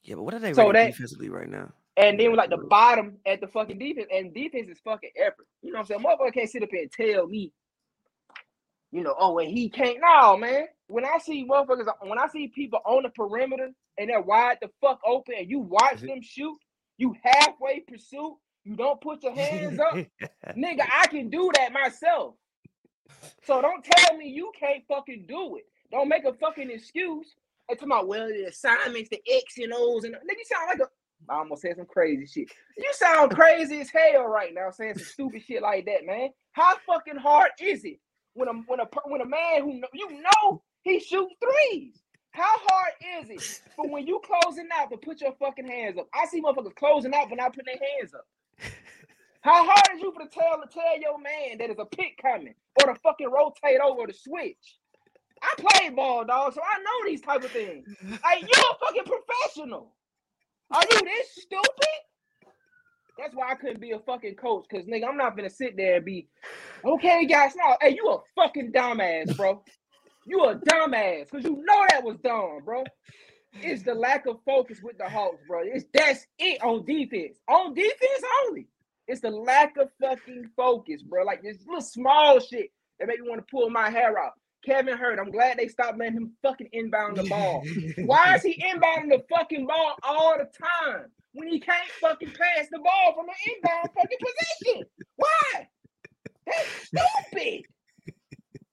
Yeah, 0.04 0.16
but 0.16 0.24
what 0.24 0.34
are 0.34 0.40
they 0.40 0.54
So 0.54 0.72
that- 0.72 0.88
defensively 0.88 1.30
right 1.30 1.50
now? 1.50 1.72
And 1.98 2.20
then 2.20 2.36
like 2.36 2.50
the 2.50 2.58
bottom 2.58 3.18
at 3.26 3.40
the 3.40 3.48
fucking 3.48 3.80
defense, 3.80 4.08
and 4.14 4.34
defense 4.34 4.70
is 4.70 4.80
fucking 4.84 5.12
effort. 5.16 5.48
You 5.62 5.72
know 5.72 5.80
what 5.80 5.90
I'm 5.92 6.04
saying? 6.04 6.04
Motherfucker 6.04 6.34
can't 6.34 6.50
sit 6.50 6.62
up 6.62 6.70
here 6.70 6.82
and 6.82 6.92
tell 6.92 7.26
me, 7.26 7.54
you 8.92 9.02
know, 9.02 9.16
oh, 9.18 9.40
and 9.40 9.50
he 9.50 9.70
can't. 9.70 10.00
No, 10.02 10.36
man. 10.36 10.66
When 10.88 11.06
I 11.06 11.18
see 11.20 11.48
motherfuckers, 11.48 11.88
when 12.02 12.20
I 12.20 12.28
see 12.28 12.50
people 12.50 12.80
on 12.86 13.04
the 13.04 13.10
perimeter 13.10 13.72
and 13.98 14.10
they're 14.10 14.22
wide 14.22 14.58
the 14.62 14.70
fuck 14.82 15.00
open, 15.08 15.36
and 15.38 15.50
you 15.50 15.60
watch 15.60 15.96
mm-hmm. 15.96 16.08
them 16.08 16.22
shoot, 16.22 16.58
you 16.98 17.16
halfway 17.24 17.80
pursue, 17.80 18.38
you 18.66 18.76
don't 18.76 19.00
put 19.00 19.24
your 19.24 19.36
hands 19.36 19.80
up, 19.80 19.94
nigga. 20.58 20.86
I 20.92 21.08
can 21.08 21.30
do 21.30 21.52
that 21.56 21.72
myself. 21.72 22.36
So 23.44 23.62
don't 23.62 23.84
tell 23.84 24.18
me 24.18 24.28
you 24.28 24.52
can't 24.60 24.84
fucking 24.88 25.26
do 25.28 25.58
it. 25.58 25.64
Don't 25.92 26.10
make 26.10 26.26
a 26.26 26.34
fucking 26.34 26.72
excuse. 26.72 27.36
And 27.70 27.78
talking 27.80 27.92
about 27.92 28.08
well, 28.08 28.28
the 28.28 28.46
assignments, 28.46 29.10
the 29.10 29.22
X 29.32 29.58
and 29.58 29.74
O's, 29.74 30.04
and 30.04 30.16
nigga, 30.16 30.38
you 30.38 30.46
sound 30.46 30.68
like 30.68 30.88
a 30.88 30.92
I 31.30 31.38
almost 31.38 31.62
said 31.62 31.78
some 31.78 31.86
crazy 31.86 32.26
shit. 32.26 32.52
You 32.78 32.92
sound 32.94 33.32
crazy 33.32 33.82
as 33.82 33.90
hell 33.90 34.26
right 34.26 34.54
now 34.54 34.70
saying 34.70 34.98
some 34.98 35.06
stupid 35.06 35.44
shit 35.44 35.62
like 35.62 35.86
that, 35.86 36.06
man. 36.06 36.30
How 36.52 36.76
fucking 36.86 37.18
hard 37.18 37.52
is 37.60 37.84
it 37.86 38.00
when 38.34 38.48
a 38.48 38.54
when 38.68 38.80
a 38.80 38.88
when 39.06 39.22
a 39.22 39.26
man 39.26 39.62
who 39.62 39.80
know, 39.80 39.88
you 39.94 40.22
know 40.22 40.62
he 40.84 41.00
shoot 41.00 41.30
threes? 41.42 42.02
How 42.32 42.58
hard 42.68 42.94
is 43.24 43.30
it 43.30 43.62
for 43.76 43.90
when 43.90 44.06
you 44.06 44.22
closing 44.26 44.68
out 44.78 44.92
to 44.92 44.98
put 44.98 45.22
your 45.22 45.34
fucking 45.40 45.68
hands 45.68 45.98
up? 45.98 46.08
I 46.14 46.26
see 46.28 46.42
motherfuckers 46.42 46.76
closing 46.76 47.14
out 47.14 47.30
but 47.30 47.38
not 47.38 47.56
putting 47.56 47.74
their 47.80 47.90
hands 47.98 48.14
up. 48.14 48.26
How 49.46 49.64
hard 49.64 49.96
is 49.96 50.02
you 50.02 50.12
for 50.12 50.24
to 50.24 50.28
tell 50.28 50.60
to 50.60 50.68
tell 50.74 51.00
your 51.00 51.20
man 51.20 51.60
that 51.60 51.68
there's 51.68 51.78
a 51.78 51.86
pick 51.86 52.18
coming 52.20 52.56
or 52.82 52.92
to 52.92 53.00
fucking 53.02 53.30
rotate 53.30 53.80
over 53.80 54.08
the 54.08 54.14
switch? 54.14 54.80
I 55.40 55.54
played 55.62 55.96
ball, 55.96 56.26
dog, 56.26 56.56
so 56.56 56.62
I 56.62 56.80
know 56.80 57.08
these 57.08 57.22
type 57.22 57.44
of 57.44 57.52
things. 57.52 57.88
Like 58.24 58.42
you're 58.42 58.66
a 58.72 58.80
fucking 58.84 59.04
professional. 59.04 59.94
Are 60.72 60.82
you 60.90 61.00
this 61.00 61.28
stupid? 61.34 62.02
That's 63.20 63.36
why 63.36 63.52
I 63.52 63.54
couldn't 63.54 63.80
be 63.80 63.92
a 63.92 64.00
fucking 64.00 64.34
coach, 64.34 64.66
cause 64.72 64.86
nigga, 64.86 65.08
I'm 65.08 65.16
not 65.16 65.38
gonna 65.38 65.52
sit 65.52 65.78
there 65.78 65.98
and 65.98 66.06
be 66.06 66.28
okay, 66.84 67.28
guys. 67.28 67.54
No, 67.56 67.78
hey, 67.82 67.94
you 67.96 68.10
a 68.10 68.18
fucking 68.42 68.72
dumbass, 68.72 69.38
bro. 69.38 69.64
You 70.26 70.44
a 70.46 70.56
dumbass, 70.56 71.30
cause 71.30 71.44
you 71.44 71.64
know 71.64 71.86
that 71.92 72.04
was 72.04 72.18
dumb, 72.24 72.62
bro. 72.66 72.84
It's 73.62 73.84
the 73.84 73.94
lack 73.94 74.26
of 74.26 74.38
focus 74.44 74.80
with 74.82 74.98
the 74.98 75.08
Hawks, 75.08 75.44
bro. 75.48 75.62
It's 75.66 75.86
that's 75.94 76.26
it 76.40 76.64
on 76.64 76.84
defense. 76.84 77.38
On 77.48 77.76
defense 77.76 78.24
only. 78.48 78.70
It's 79.08 79.22
the 79.22 79.30
lack 79.30 79.78
of 79.78 79.90
fucking 80.02 80.50
focus, 80.56 81.04
bro. 81.04 81.24
Like 81.24 81.44
this 81.44 81.58
little 81.66 81.82
small 81.82 82.40
shit 82.40 82.72
that 83.00 83.08
make 83.08 83.22
me 83.22 83.30
want 83.30 83.46
to 83.46 83.52
pull 83.52 83.70
my 83.70 83.90
hair 83.90 84.18
out. 84.18 84.34
Kevin 84.66 84.98
Huerter, 84.98 85.20
I'm 85.20 85.32
glad 85.32 85.58
they 85.58 85.68
stopped 85.68 86.00
letting 86.00 86.18
him 86.18 86.32
fucking 86.42 86.70
inbound 86.72 87.18
the 87.18 87.24
ball. 87.26 87.64
Why 88.06 88.36
is 88.36 88.42
he 88.42 88.62
inbounding 88.62 89.10
the 89.10 89.24
fucking 89.30 89.68
ball 89.68 89.96
all 90.02 90.36
the 90.38 90.50
time 90.58 91.06
when 91.34 91.48
he 91.48 91.60
can't 91.60 91.88
fucking 92.02 92.30
pass 92.30 92.68
the 92.72 92.80
ball 92.80 93.14
from 93.14 93.28
an 93.30 93.36
inbound 93.56 93.90
fucking 93.96 94.18
position? 94.20 94.86
Why? 95.18 95.68
That's 96.48 96.88
stupid. 96.88 97.64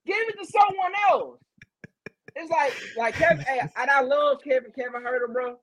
Give 0.07 0.17
it 0.17 0.37
to 0.43 0.47
someone 0.47 0.93
else. 1.11 1.39
It's 2.35 2.51
like, 2.51 2.73
like 2.97 3.15
Kevin, 3.15 3.45
hey, 3.45 3.61
and 3.61 3.91
I 3.91 4.01
love 4.01 4.39
Kevin, 4.43 4.73
Kevin 4.73 5.03
Huerter, 5.03 5.31
bro. 5.31 5.59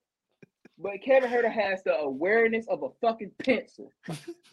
But 0.82 1.02
Kevin 1.04 1.30
Huerter 1.30 1.52
has 1.52 1.84
the 1.84 1.94
awareness 1.96 2.66
of 2.70 2.84
a 2.84 2.90
fucking 3.02 3.32
pencil. 3.44 3.92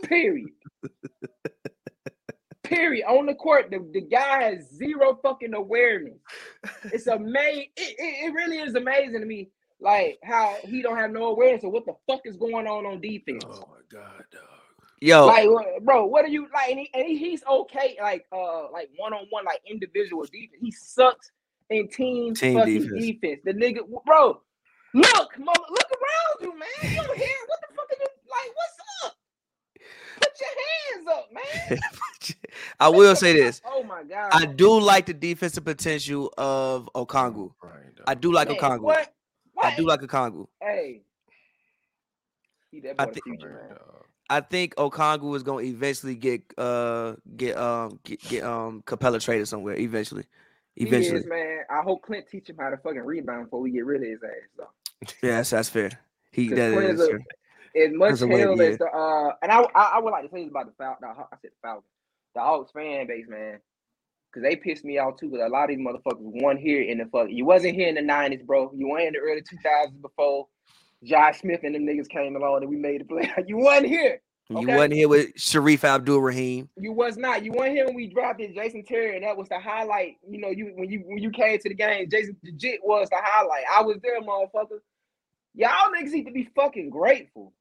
Period. 0.03 0.51
Period. 2.65 3.05
On 3.07 3.27
the 3.27 3.35
court, 3.35 3.71
the, 3.71 3.79
the 3.93 4.01
guy 4.01 4.43
has 4.43 4.69
zero 4.75 5.19
fucking 5.23 5.55
awareness. 5.55 6.19
It's 6.93 7.07
amazing. 7.07 7.67
It, 7.77 7.95
it, 7.99 8.27
it 8.27 8.35
really 8.35 8.59
is 8.59 8.75
amazing 8.75 9.21
to 9.21 9.27
me, 9.27 9.51
like 9.81 10.19
how 10.25 10.57
he 10.65 10.83
don't 10.83 10.97
have 10.97 11.13
no 11.13 11.27
awareness 11.27 11.63
of 11.63 11.71
what 11.71 11.87
the 11.87 11.95
fuck 12.09 12.23
is 12.25 12.37
going 12.37 12.67
on 12.67 12.85
on 12.85 13.01
defense. 13.01 13.45
Oh 13.47 13.69
my 13.71 13.79
god, 13.89 14.25
dog. 14.33 14.43
Yo, 15.01 15.27
Like, 15.27 15.49
bro, 15.85 16.07
what 16.07 16.25
are 16.25 16.29
you 16.29 16.49
like? 16.53 16.71
And, 16.71 16.81
he, 16.81 16.91
and 16.95 17.07
he- 17.07 17.19
he's 17.19 17.45
okay, 17.45 17.97
like, 18.03 18.27
uh, 18.33 18.69
like 18.73 18.89
one 18.97 19.13
on 19.13 19.27
one, 19.31 19.45
like 19.45 19.61
individual 19.71 20.25
defense. 20.25 20.59
He 20.61 20.73
sucks 20.73 21.31
in 21.71 21.87
team, 21.89 22.35
Team 22.35 22.59
fucking 22.59 22.81
defense. 22.81 23.01
defense. 23.05 23.41
The 23.45 23.53
nigga, 23.55 23.81
bro, 24.05 24.41
look, 25.01 25.39
mother, 25.39 25.61
look 25.71 25.91
around 25.91 26.41
you, 26.43 26.59
man. 26.59 26.69
You 26.83 26.97
don't 27.03 27.17
hear 27.17 27.37
what 27.47 27.61
the 27.61 27.75
fuck 27.75 27.87
are 27.91 27.97
you 28.01 28.07
like? 28.31 28.53
What's 28.57 29.05
up? 29.05 29.17
Put 30.19 30.33
your 30.41 30.55
hands 30.97 31.09
up, 31.09 31.29
man. 31.33 31.79
I 32.81 32.89
will 32.89 33.17
say 33.17 33.33
this. 33.41 33.61
Oh 33.67 33.83
my 33.83 34.03
god. 34.05 34.31
I 34.33 34.47
do 34.47 34.81
like 34.81 35.07
the 35.07 35.15
defensive 35.15 35.65
potential 35.65 36.33
of 36.39 36.89
Okongwu. 36.95 37.53
Brian. 37.61 37.93
I 38.07 38.15
do 38.15 38.33
like 38.33 38.49
Man, 38.49 38.57
Okongwu. 38.59 38.81
What? 38.81 39.13
What? 39.55 39.67
I 39.67 39.77
do 39.77 39.87
like 39.87 40.01
Okongwu. 40.01 40.47
Hey. 40.61 41.03
He 42.71 42.81
that 42.81 42.97
I 42.99 43.07
boy 43.07 43.13
think- 43.13 43.25
future, 43.25 43.49
man. 43.69 43.79
I 44.29 44.41
think 44.41 44.75
Okongwu 44.75 45.37
is 45.37 45.45
gonna 45.45 45.63
eventually 45.63 46.17
get 46.17 46.43
uh 46.59 47.15
get 47.37 47.57
um 47.57 48.01
get, 48.03 48.21
get 48.23 48.43
um 48.45 48.83
Capela 48.85 49.23
traded 49.23 49.47
somewhere 49.47 49.77
eventually. 49.77 50.25
Eventually. 50.77 51.19
He 51.21 51.25
is, 51.25 51.27
man. 51.27 51.59
I 51.71 51.81
hope 51.83 52.03
Clint 52.03 52.27
teach 52.29 52.51
him 52.51 52.57
how 52.59 52.71
to 52.71 52.77
fucking 52.77 53.01
rebound 53.03 53.45
before 53.45 53.61
we 53.61 53.71
get 53.71 53.87
rid 53.87 54.03
of 54.03 54.09
his 54.09 54.23
ass. 54.25 54.49
Though. 54.59 54.69
Yes, 55.23 55.51
that's 55.51 55.69
fair. 55.69 55.91
He 56.33 56.49
that 56.49 56.73
is 56.73 57.01
a- 57.01 57.09
true. 57.11 57.21
As 57.77 57.93
much 57.93 58.09
That's 58.11 58.23
a 58.23 58.27
way- 58.27 58.41
hell 58.41 58.61
as 58.61 58.79
the 58.79 58.87
uh, 58.87 59.33
and 59.43 59.53
I, 59.53 59.61
I 59.75 59.83
I 59.97 59.99
would 59.99 60.11
like 60.11 60.25
to 60.25 60.31
say 60.31 60.43
this 60.45 60.51
about 60.51 60.67
the 60.67 60.73
Fal- 60.79 60.97
the 61.01 61.09
I 61.09 61.15
said 61.43 61.51
the 61.51 61.51
Falcons, 61.63 61.85
the 62.35 62.41
Hawks 62.41 62.73
fan 62.73 63.07
base, 63.07 63.27
man, 63.29 63.59
because 64.31 64.43
they 64.43 64.57
pissed 64.57 64.83
me 64.85 64.97
off 64.99 65.19
too. 65.19 65.29
Because 65.31 65.45
a 65.47 65.51
lot 65.51 65.65
of 65.71 65.77
these 65.77 65.87
motherfuckers 65.87 66.17
won 66.21 66.57
here 66.57 66.81
in 66.83 66.97
the 66.99 67.05
fuck. 67.07 67.29
You 67.29 67.45
wasn't 67.45 67.75
here 67.75 67.89
in 67.89 67.97
the 67.97 68.01
nineties, 68.03 68.43
bro. 68.43 68.73
You 68.75 68.89
weren't 68.89 69.09
in 69.09 69.13
the 69.13 69.19
early 69.19 69.43
two 69.43 69.59
thousands 69.63 70.01
before 70.01 70.47
Josh 71.05 71.41
Smith 71.41 71.61
and 71.65 71.75
them 71.75 71.85
niggas 71.85 72.09
came 72.09 72.35
along 72.35 72.63
and 72.63 72.71
we 72.71 72.77
made 72.77 73.03
the 73.03 73.05
play. 73.05 73.31
You 73.47 73.59
wasn't 73.59 73.89
here. 73.89 74.23
You 74.49 74.59
okay. 74.59 74.77
wasn't 74.77 74.93
here 74.95 75.09
with 75.09 75.35
Shareef 75.35 75.83
Abdur-Rahim. 75.83 76.69
You 76.77 76.93
was 76.93 77.17
not. 77.17 77.45
You 77.45 77.53
weren't 77.53 77.73
here 77.73 77.85
when 77.87 77.97
we 77.97 78.07
drafted 78.07 78.55
Jason 78.55 78.85
Terry, 78.85 79.17
and 79.17 79.25
that 79.25 79.37
was 79.37 79.49
the 79.49 79.59
highlight. 79.59 80.19
You 80.29 80.39
know, 80.39 80.51
you 80.51 80.73
when 80.77 80.89
you 80.89 81.01
when 81.05 81.19
you 81.19 81.31
came 81.31 81.59
to 81.59 81.69
the 81.69 81.75
game, 81.75 82.09
Jason 82.09 82.37
legit 82.45 82.81
was 82.85 83.09
the 83.11 83.17
highlight. 83.21 83.65
I 83.73 83.83
was 83.83 83.97
there, 84.03 84.21
motherfucker. 84.21 84.79
Y'all 85.55 85.91
niggas 85.93 86.13
need 86.13 86.27
to 86.27 86.33
be 86.33 86.49
fucking 86.55 86.91
grateful. 86.91 87.53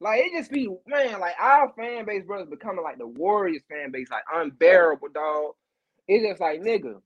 Like 0.00 0.20
it 0.20 0.36
just 0.36 0.50
be 0.50 0.68
man, 0.86 1.18
like 1.18 1.34
our 1.40 1.72
fan 1.78 2.04
base, 2.04 2.24
bro, 2.26 2.42
is 2.42 2.48
becoming 2.48 2.82
like 2.82 2.98
the 2.98 3.06
Warriors 3.06 3.62
fan 3.70 3.90
base, 3.90 4.10
like 4.10 4.24
unbearable, 4.34 5.08
dog. 5.14 5.52
It's 6.08 6.26
just 6.26 6.40
like 6.40 6.60
nigga, 6.60 7.00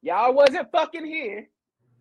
y'all 0.00 0.32
wasn't 0.32 0.70
fucking 0.70 1.04
here. 1.04 1.48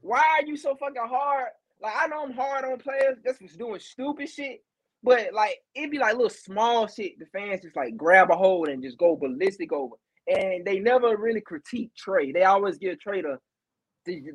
Why 0.02 0.40
are 0.40 0.46
you 0.46 0.56
so 0.56 0.76
fucking 0.76 1.10
hard? 1.10 1.48
Like 1.82 1.94
I 2.00 2.08
know 2.08 2.24
I'm 2.24 2.34
hard 2.34 2.64
on 2.64 2.78
players 2.78 3.18
just 3.26 3.40
for 3.40 3.58
doing 3.58 3.80
stupid 3.80 4.30
shit, 4.30 4.64
but 5.06 5.34
like 5.34 5.60
it'd 5.76 5.92
be 5.92 6.00
like 6.00 6.16
little 6.16 6.30
small 6.30 6.88
shit. 6.88 7.20
The 7.20 7.28
fans 7.28 7.62
just 7.62 7.76
like 7.76 7.96
grab 7.96 8.32
a 8.32 8.36
hold 8.36 8.68
and 8.70 8.82
just 8.84 8.98
go 8.98 9.16
ballistic 9.16 9.72
over, 9.72 9.96
and 10.28 10.66
they 10.66 10.80
never 10.80 11.16
really 11.16 11.42
critique 11.42 11.92
Trey. 11.96 12.32
They 12.32 12.44
always 12.44 12.80
give 12.80 13.00
Trey 13.00 13.22
the, 13.22 13.38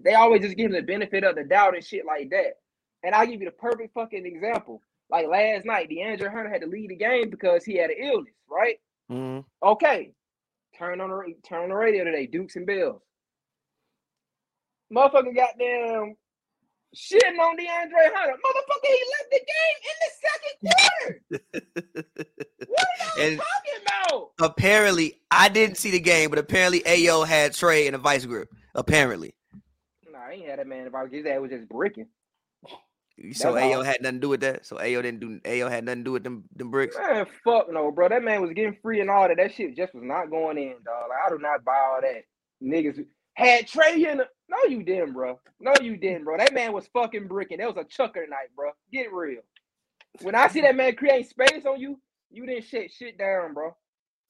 they, 0.05 0.15
always 0.15 0.43
just 0.43 0.57
give 0.57 0.67
him 0.67 0.73
the 0.73 0.83
benefit 0.83 1.25
of 1.25 1.35
the 1.35 1.45
doubt 1.45 1.75
and 1.75 1.85
shit 1.85 2.07
like 2.07 2.31
that. 2.31 2.55
And 3.03 3.15
I'll 3.15 3.27
give 3.27 3.41
you 3.41 3.47
the 3.47 3.53
perfect 3.53 3.95
fucking 3.95 4.25
example. 4.25 4.81
Like 5.11 5.27
last 5.27 5.65
night, 5.65 5.91
DeAndre 5.91 6.33
Hunter 6.33 6.51
had 6.51 6.61
to 6.61 6.69
lead 6.69 6.91
the 6.91 6.97
game 6.97 7.31
because 7.31 7.65
he 7.65 7.77
had 7.77 7.91
an 7.91 7.97
illness, 8.01 8.35
right? 8.49 8.77
Mhm. 9.11 9.45
Okay. 9.63 10.13
Turn 10.79 11.01
on 11.01 11.11
the 11.11 11.35
turn 11.43 11.65
on 11.65 11.69
the 11.71 11.75
radio 11.75 12.05
today, 12.05 12.27
Dukes 12.27 12.55
and 12.55 12.65
Bills. 12.65 13.03
Motherfucker 14.93 15.35
goddamn 15.35 16.15
shitting 16.95 17.39
on 17.39 17.57
DeAndre 17.57 18.11
Hunter. 18.15 18.35
Motherfucker, 18.35 18.87
he 18.87 19.05
left 19.19 19.31
the 19.31 19.41
game 19.47 19.79
in 19.91 19.97
the 20.01 20.11
second 20.23 20.55
quarter. 20.71 22.07
What 22.69 22.87
are 23.19 23.31
you 23.31 23.37
talking 23.37 23.83
about? 23.83 24.31
Apparently, 24.41 25.21
I 25.31 25.49
didn't 25.49 25.77
see 25.77 25.91
the 25.91 25.99
game, 26.01 26.31
but 26.31 26.39
apparently 26.39 26.81
Ayo 26.81 27.27
had 27.27 27.53
Trey 27.55 27.87
in 27.87 27.95
a 27.95 27.99
vice 27.99 28.25
grip. 28.25 28.49
Apparently. 28.75 29.35
Nah, 30.11 30.19
I 30.29 30.33
ain't 30.35 30.47
had 30.49 30.59
that 30.61 30.67
man 30.69 30.87
if 30.87 30.95
I 30.95 31.03
was 31.03 31.11
his 31.13 31.27
ass 31.27 31.41
was 31.41 31.51
just 31.51 31.69
bricking. 31.69 32.07
So 33.33 33.53
That's 33.53 33.67
Ayo 33.67 33.77
all. 33.79 33.83
had 33.83 34.01
nothing 34.01 34.17
to 34.17 34.21
do 34.21 34.29
with 34.31 34.41
that. 34.41 34.65
So 34.65 34.77
Ayo 34.77 35.03
didn't 35.03 35.21
do 35.21 35.41
Ayo 35.41 35.69
had 35.71 35.85
nothing 35.85 36.01
to 36.01 36.05
do 36.05 36.13
with 36.13 36.25
them 36.25 36.45
them 36.55 36.71
bricks. 36.71 36.97
Man, 36.97 37.27
fuck 37.45 37.71
no, 37.71 37.91
bro. 37.91 38.09
That 38.09 38.23
man 38.23 38.41
was 38.41 38.53
getting 38.53 38.77
free 38.81 39.01
and 39.01 39.11
all 39.11 39.29
that. 39.29 39.37
That 39.37 39.53
shit 39.53 39.77
just 39.77 39.95
was 39.95 40.05
not 40.05 40.31
going 40.31 40.57
in, 40.57 40.75
dog. 40.85 41.09
Like, 41.09 41.19
I 41.27 41.29
do 41.29 41.39
not 41.39 41.65
buy 41.65 41.77
all 41.77 42.01
that. 42.01 42.23
Niggas 42.63 43.05
had 43.35 43.67
Trey 43.67 44.05
in 44.05 44.19
the. 44.19 44.29
No, 44.51 44.59
you 44.69 44.83
didn't, 44.83 45.13
bro. 45.13 45.39
No, 45.61 45.73
you 45.81 45.97
didn't, 45.97 46.25
bro. 46.25 46.37
That 46.37 46.53
man 46.53 46.73
was 46.73 46.89
fucking 46.93 47.29
bricking. 47.29 47.59
That 47.59 47.69
was 47.69 47.77
a 47.77 47.89
chucker 47.89 48.27
night, 48.29 48.49
bro. 48.57 48.73
Get 48.93 49.13
real. 49.13 49.43
When 50.23 50.35
I 50.35 50.49
see 50.49 50.61
that 50.63 50.75
man 50.75 50.97
create 50.97 51.29
space 51.29 51.65
on 51.65 51.81
you, 51.81 52.01
you 52.33 52.47
didn't 52.47 52.65
shit 52.65 52.91
shit 52.93 53.17
down, 53.17 53.55
bro. 53.55 53.77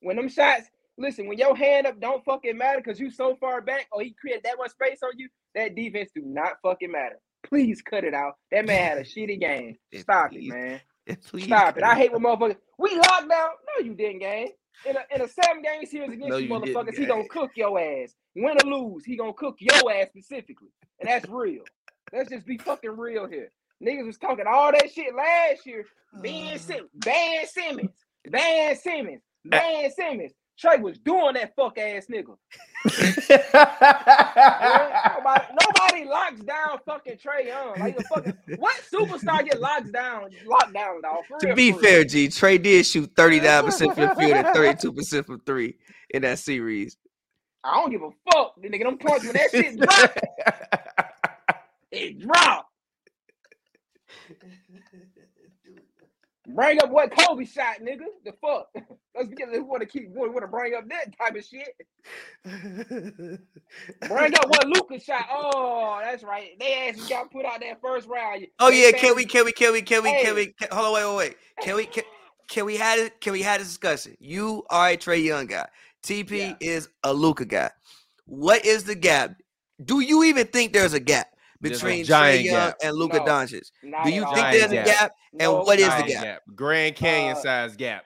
When 0.03 0.17
them 0.17 0.29
shots, 0.29 0.69
listen, 0.99 1.27
when 1.27 1.39
your 1.39 1.57
hand 1.57 1.87
up 1.87 2.01
don't 2.01 2.23
fucking 2.25 2.59
matter 2.59 2.83
because 2.85 3.01
you 3.01 3.11
so 3.11 3.37
far 3.41 3.63
back 3.63 3.87
or 3.93 4.03
he 4.03 4.15
created 4.21 4.43
that 4.45 4.59
much 4.59 4.73
space 4.73 4.99
on 5.03 5.13
you, 5.17 5.29
that 5.55 5.75
defense 5.75 6.11
do 6.15 6.23
not 6.23 6.55
fucking 6.63 6.93
matter. 6.93 7.19
Please 7.43 7.81
cut 7.81 8.05
it 8.05 8.13
out. 8.13 8.35
That 8.53 8.67
man 8.67 8.89
had 8.91 8.99
a 8.99 9.05
shitty 9.05 9.41
game. 9.41 9.77
Stop 9.95 10.35
it, 10.35 10.45
man. 10.45 10.81
Stop 11.39 11.79
it. 11.79 11.83
I 11.83 11.95
hate 11.95 12.13
when 12.13 12.23
motherfuckers. 12.23 12.57
We 12.79 12.95
locked 12.95 13.29
down. 13.29 13.51
No, 13.79 13.85
you 13.85 13.95
didn't, 13.95 14.21
gang. 14.21 14.51
In 14.87 14.97
a, 14.97 15.01
in 15.15 15.21
a 15.23 15.29
seven 15.29 15.63
game 15.63 15.85
series 15.85 16.13
against 16.13 16.31
No, 16.31 16.37
you, 16.39 16.49
motherfuckers, 16.49 16.97
he 16.97 17.05
gonna 17.05 17.29
cook 17.29 17.51
your 17.55 17.79
ass. 17.79 18.15
Win 18.35 18.57
or 18.65 18.71
lose, 18.71 19.05
he 19.05 19.17
gonna 19.17 19.33
cook 19.35 19.57
your 19.59 19.93
ass 19.93 20.09
specifically. 20.09 20.69
And 21.01 21.09
that's 21.09 21.29
real. 21.29 21.65
Let's 22.13 22.31
just 22.31 22.47
be 22.47 22.57
fucking 22.59 22.97
real 22.97 23.29
here. 23.29 23.51
Niggas 23.85 24.07
was 24.07 24.19
talking 24.19 24.47
all 24.47 24.73
that 24.73 24.91
shit 24.93 25.15
last 25.15 25.67
year. 25.67 25.85
Ben 26.23 26.59
Simmons, 26.59 26.91
Van 26.95 27.47
Simmons, 27.47 27.97
Van 28.27 28.77
Simmons, 28.77 29.23
Van 29.45 29.91
Simmons. 29.93 30.33
Trey 30.61 30.77
was 30.79 30.99
doing 30.99 31.35
that 31.35 31.55
fuck 31.57 31.79
ass 31.79 32.07
nigga. 32.11 32.37
Yeah, 33.31 35.17
nobody, 35.19 35.45
nobody 35.61 36.05
locks 36.05 36.41
down 36.41 36.79
fucking 36.87 37.19
Trey 37.19 37.47
Young. 37.47 37.79
Like 37.79 37.97
the 37.97 38.05
fucking 38.05 38.37
what 38.59 38.75
superstar 38.93 39.45
get 39.45 39.61
locked 39.61 39.93
down? 39.93 40.31
Locked 40.47 40.75
down, 40.75 41.03
dog. 41.03 41.25
To 41.41 41.49
real, 41.49 41.57
be 41.57 41.73
fair, 41.73 41.99
real. 41.99 42.09
G, 42.09 42.29
Trey 42.29 42.59
did 42.59 42.85
shoot 42.87 43.15
39% 43.15 43.95
from 43.95 44.09
the 44.09 44.15
field 44.19 44.33
and 44.33 44.47
32% 44.47 45.27
from 45.27 45.41
three 45.41 45.77
in 46.11 46.23
that 46.23 46.39
series. 46.39 46.97
I 47.63 47.75
don't 47.75 47.91
give 47.91 48.03
a 48.03 48.11
fuck. 48.33 48.55
The 48.61 48.69
nigga, 48.69 48.85
them 48.85 48.99
points 48.99 49.25
when 49.25 49.35
that 49.35 49.51
shit 49.51 49.79
dropped, 49.79 50.21
it 51.93 52.19
dropped. 52.21 52.71
Bring 56.55 56.83
up 56.83 56.91
what 56.91 57.11
Kobe 57.17 57.45
shot, 57.45 57.79
nigga. 57.83 58.07
The 58.25 58.33
fuck. 58.41 58.69
Let's 59.17 59.29
get. 59.35 59.51
Let's 59.51 59.63
want 59.65 59.83
to 59.83 59.87
keep. 59.87 60.09
Want 60.11 60.35
to 60.41 60.47
bring 60.49 60.75
up 60.75 60.85
that 60.89 61.17
type 61.19 61.37
of 61.37 61.45
shit. 61.45 61.69
Bring 64.09 64.35
up 64.35 64.49
what 64.49 64.67
Luka 64.67 65.01
shot. 65.01 65.25
Oh, 65.31 66.01
that's 66.03 66.23
right. 66.23 66.51
They 66.59 66.89
actually 66.89 67.09
got 67.09 67.31
put 67.31 67.45
out 67.45 67.61
that 67.61 67.81
first 67.81 68.09
round. 68.09 68.47
Oh 68.59 68.71
They 68.71 68.87
yeah, 68.87 68.93
can 68.93 69.17
we 69.17 69.25
can 69.25 69.45
we 69.45 69.53
can 69.53 69.73
we 69.73 69.83
can 69.83 70.03
we 70.03 70.11
can 70.11 70.25
Hey. 70.27 70.33
we 70.35 70.47
can, 70.59 70.69
hold 70.73 70.87
on 70.87 70.95
wait 70.95 71.07
wait 71.07 71.17
wait. 71.17 71.37
Can 71.63 71.77
we 71.77 71.87
can, 71.87 72.05
can 72.49 72.65
we 72.67 72.77
have 72.77 72.99
it 72.99 73.21
can 73.21 73.33
we 73.33 73.43
have 73.43 73.59
this 73.61 73.69
discussion? 73.69 74.17
You 74.21 74.65
are 74.71 74.89
a 74.91 74.97
Trey 74.97 75.21
Young 75.21 75.47
guy. 75.47 75.69
TP 76.03 76.31
Yeah. 76.31 76.55
is 76.61 76.89
a 77.05 77.13
Luka 77.13 77.45
guy. 77.45 77.71
What 78.27 78.65
is 78.65 78.85
the 78.85 78.95
gap? 78.95 79.35
Do 79.85 80.01
you 80.01 80.25
even 80.25 80.47
think 80.47 80.73
there's 80.73 80.95
a 80.95 81.01
gap 81.01 81.27
a 81.30 81.30
between 81.61 82.05
Trey 82.05 82.43
giant 82.43 82.45
Young 82.45 82.73
and 82.83 82.97
Luka 82.97 83.19
No. 83.19 83.25
Doncic? 83.25 83.71
Do 83.83 83.89
you 84.11 84.23
think 84.25 84.37
Giant 84.37 84.53
there's 84.59 84.73
a 84.73 84.75
gap. 84.75 84.87
gap? 84.87 85.13
And 85.33 85.39
No, 85.43 85.63
what 85.63 85.79
is 85.79 85.87
the 85.87 85.91
Giant 85.93 86.09
gap? 86.09 86.43
Grand 86.55 86.97
Canyon 86.97 87.37
Uh, 87.37 87.41
size 87.41 87.77
gap. 87.77 88.05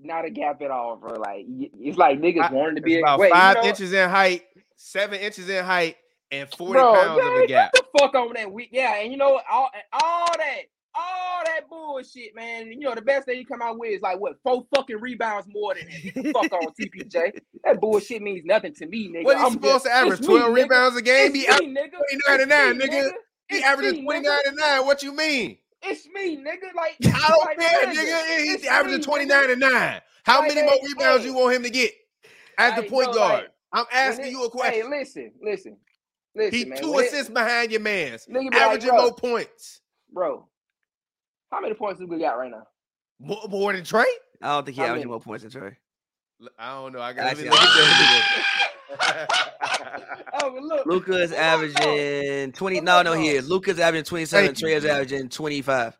Not 0.00 0.24
a 0.24 0.30
gap 0.30 0.62
at 0.62 0.70
all, 0.70 0.96
bro. 0.96 1.12
Like 1.18 1.44
it's 1.46 1.98
like 1.98 2.18
niggas 2.20 2.50
I- 2.50 2.52
wanting 2.52 2.76
to 2.76 2.80
It's 2.80 2.84
be. 2.84 2.98
about 3.00 3.18
wait, 3.18 3.28
you 3.28 3.34
five 3.34 3.56
know 3.56 3.64
inches 3.64 3.92
in 3.92 4.08
height, 4.08 4.42
seven 4.76 5.20
inches 5.20 5.48
in 5.48 5.62
height, 5.64 5.96
and 6.30 6.48
40 6.54 6.72
Bro, 6.72 6.94
pounds 6.94 7.20
of 7.20 7.26
yeah, 7.36 7.42
a 7.42 7.46
gap. 7.46 7.72
Get 7.74 7.84
the 7.92 7.98
fuck 7.98 8.14
on 8.14 8.32
that 8.34 8.50
week. 8.50 8.70
Yeah, 8.72 8.94
and 8.96 9.12
you 9.12 9.18
know 9.18 9.30
what? 9.32 9.44
all 9.50 9.70
all 9.92 10.26
that, 10.38 10.60
all 11.00 11.42
that 11.44 11.68
bullshit, 11.68 12.34
man. 12.34 12.66
You 12.68 12.78
know 12.80 12.94
the 12.94 13.02
best 13.02 13.26
thing 13.26 13.38
you 13.38 13.46
come 13.46 13.62
out 13.62 13.78
with 13.78 13.90
is 13.92 14.00
like 14.02 14.20
what 14.20 14.36
four 14.42 14.66
fucking 14.74 15.00
rebounds 15.00 15.46
more 15.50 15.74
than 15.74 15.86
that. 15.86 16.14
Get 16.14 16.32
fuck 16.34 16.52
on 16.52 16.72
TPJ. 16.80 17.40
That 17.64 17.80
bullshit 17.80 18.22
means 18.22 18.44
nothing 18.44 18.74
to 18.74 18.86
me, 18.86 19.08
nigga. 19.08 19.24
What 19.24 19.36
are 19.36 19.40
you 19.40 19.46
I'm 19.46 19.52
supposed 19.52 19.72
just- 19.72 19.84
to 19.86 19.92
average? 19.92 20.18
it's 20.20 20.28
me, 20.28 20.38
12 20.38 20.50
nigga. 20.50 20.54
rebounds 20.54 20.96
a 20.96 21.02
game? 21.02 21.34
He 21.34 21.46
averaging 21.46 21.74
nigga. 21.74 21.90
29 22.26 22.40
and 22.40 22.50
9, 22.50 22.78
me, 22.78 22.86
nigga. 22.86 23.10
He 23.48 23.62
averaging 23.62 23.94
me, 24.00 24.02
29 24.04 24.38
and 24.46 24.56
9. 24.56 24.86
What 24.86 25.02
you 25.02 25.12
mean? 25.14 25.58
It's 25.82 26.06
me, 26.08 26.36
nigga. 26.36 26.74
Like 26.76 26.96
I 27.14 27.28
don't 27.28 27.44
like, 27.46 27.58
care, 27.58 27.86
nigga, 27.86 28.22
nigga. 28.22 28.44
He's 28.44 28.64
averaging 28.66 29.02
29 29.02 29.50
and 29.50 29.60
9. 29.60 30.00
How 30.24 30.40
Like, 30.40 30.54
many 30.54 30.62
more 30.66 30.78
rebounds 30.84 31.22
hey. 31.24 31.30
you 31.30 31.34
want 31.34 31.56
him 31.56 31.62
to 31.62 31.70
get 31.70 31.92
as 32.58 32.76
the 32.76 32.82
point 32.88 33.12
guard? 33.14 33.44
like, 33.44 33.48
I'm 33.72 33.86
asking 33.92 34.26
it- 34.26 34.30
you 34.32 34.44
a 34.44 34.50
question. 34.50 34.82
Hey, 34.82 34.88
listen, 34.98 35.32
listen, 35.42 35.76
listen, 36.34 36.58
He 36.58 36.64
man. 36.66 36.78
two 36.82 36.92
When 36.92 37.04
it- 37.04 37.08
assists 37.08 37.30
behind 37.32 37.72
your 37.72 37.80
man's, 37.80 38.26
Nigga 38.26 38.52
like, 38.52 38.54
averaging 38.56 38.90
bro, 38.90 39.00
more 39.02 39.14
points. 39.14 39.80
bro. 40.12 40.46
How 41.50 41.60
many 41.60 41.74
points 41.74 42.00
do 42.00 42.06
we 42.06 42.18
got 42.18 42.38
right 42.38 42.50
now? 42.50 42.66
More, 43.18 43.42
more 43.48 43.72
than 43.72 43.84
Trey? 43.84 44.04
I 44.42 44.54
don't 44.54 44.64
think 44.64 44.76
he 44.76 44.82
How 44.82 44.88
averaged 44.88 45.06
more 45.08 45.20
points 45.20 45.42
than 45.42 45.52
Trey. 45.52 45.76
I 46.58 46.72
don't 46.74 46.92
know. 46.92 47.00
I 47.00 47.12
got 47.12 47.26
Actually, 47.26 47.50
let 47.50 47.60
me 47.60 47.66
I 47.68 48.36
oh, 48.92 48.98
look 48.98 49.02
think 49.02 49.18
at 49.18 50.42
Oh, 50.42 50.58
look, 50.60 50.86
Luka 50.86 51.12
is 51.22 51.30
look, 51.30 51.38
look, 51.38 51.38
averaging 51.38 52.52
20. 52.52 52.80
No, 52.80 52.96
look, 52.96 53.04
no, 53.04 53.12
he 53.12 53.28
is. 53.28 53.48
Luka's 53.48 53.78
averaging 53.78 54.04
27. 54.04 54.46
Thank 54.46 54.58
you. 54.60 54.66
Trey 54.66 54.74
is 54.74 54.84
averaging 54.84 55.28
25. 55.28 55.98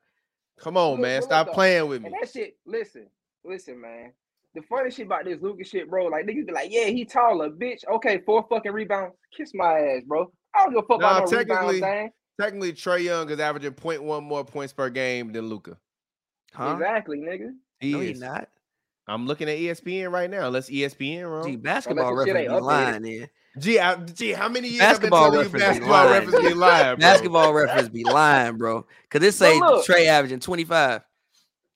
Come 0.61 0.77
on, 0.77 0.93
Look, 0.93 1.01
man. 1.01 1.21
look, 1.21 1.25
Stop 1.25 1.53
playing 1.53 1.89
with 1.89 2.03
me. 2.03 2.07
And 2.09 2.17
that 2.21 2.31
shit, 2.31 2.57
listen, 2.67 3.07
listen, 3.45 3.81
man. 3.81 4.13
The 4.55 4.63
funny 4.63 4.91
shit 4.91 5.07
about 5.07 5.25
this 5.25 5.41
Lucas 5.41 5.69
shit, 5.69 5.89
bro, 5.89 6.07
like 6.07 6.27
niggas 6.27 6.47
be 6.47 6.53
like, 6.53 6.71
yeah, 6.73 6.87
he 6.87 7.05
taller, 7.05 7.51
bitch. 7.51 7.81
Okay, 7.89 8.21
four 8.27 8.45
fucking 8.49 8.73
rebounds. 8.73 9.15
Kiss 9.37 9.53
my 9.55 9.79
ass, 9.79 10.03
bro. 10.07 10.31
I 10.55 10.65
don't 10.65 10.75
give 10.75 10.85
a 10.85 10.87
fuck 10.87 11.01
Nah, 11.01 11.19
about 11.19 11.31
no 11.31 11.39
rebounds, 11.39 11.49
technically- 11.49 11.81
thing. 11.81 12.11
Technically, 12.40 12.72
Trey 12.72 13.03
Young 13.03 13.29
is 13.29 13.38
averaging 13.38 13.72
0.1 13.72 14.22
more 14.22 14.44
points 14.44 14.72
per 14.72 14.88
game 14.88 15.33
than 15.33 15.46
Luka. 15.48 15.76
Huh? 16.55 16.72
Exactly, 16.72 17.18
nigga. 17.18 17.50
He 17.81 17.92
No, 17.92 18.00
is. 18.00 18.09
he's 18.09 18.20
not. 18.20 18.48
I'm 19.07 19.26
looking 19.26 19.48
at 19.48 19.59
ESPN 19.59 20.11
right 20.11 20.31
now. 20.31 20.46
Unless 20.46 20.70
ESPN 20.70 21.31
wrong. 21.31 21.46
Gee, 21.46 21.57
basketball 21.57 22.11
the 22.11 22.16
reference 22.16 22.38
ain't 22.38 22.48
be 22.48 22.55
updated. 22.55 22.62
lying 22.62 23.03
then. 23.03 23.29
Gee, 23.59 23.81
I, 23.81 23.96
gee, 23.96 24.31
how 24.33 24.48
many 24.48 24.68
years 24.68 24.79
Basketball 24.81 25.24
I've 25.24 25.50
been 25.53 25.61
telling 25.61 25.76
you 25.76 25.76
reference 25.76 25.79
be 25.79 25.81
basketball 25.81 26.05
lying, 26.07 26.24
reference 26.24 26.48
be 26.48 26.55
lying, 26.55 26.85
bro? 26.85 26.96
Basketball 26.96 27.53
reference 27.53 27.88
be 27.88 28.05
lying, 28.05 28.57
bro. 28.57 28.87
Cause 29.11 29.20
this 29.20 29.37
say 29.37 29.59
look. 29.59 29.85
Trey 29.85 30.07
averaging 30.07 30.40
25. 30.40 31.03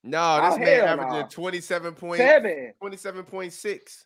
No, 0.04 0.18
oh, 0.40 0.46
this 0.46 0.54
Oh, 0.54 0.58
man 0.58 0.88
averaging 0.88 1.20
no. 1.20 1.26
27 1.28 1.94
point, 1.94 2.18
Seven. 2.18 2.72
27.6. 2.82 4.04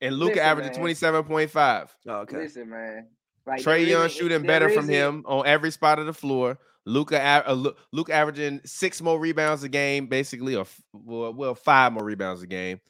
And 0.00 0.14
Luka 0.14 0.34
Listen, 0.36 0.44
averaging 0.44 0.82
27.5. 0.82 1.88
Oh, 2.06 2.12
okay. 2.20 2.36
Listen, 2.36 2.70
man. 2.70 3.08
Like 3.48 3.62
Trae 3.62 3.86
Young 3.86 4.08
shooting 4.08 4.42
better 4.42 4.68
from 4.68 4.88
him 4.88 5.24
on 5.26 5.46
every 5.46 5.70
spot 5.70 5.98
of 5.98 6.06
the 6.06 6.12
floor. 6.12 6.58
Luka, 6.84 7.20
uh, 7.20 7.52
Lu- 7.52 7.74
Luka 7.92 8.12
averaging 8.12 8.60
six 8.64 9.02
more 9.02 9.18
rebounds 9.18 9.62
a 9.62 9.68
game, 9.68 10.06
basically, 10.06 10.54
or 10.54 10.66
well, 10.92 11.34
well, 11.34 11.54
five 11.54 11.92
more 11.92 12.04
rebounds 12.04 12.42
a 12.42 12.46
game. 12.46 12.80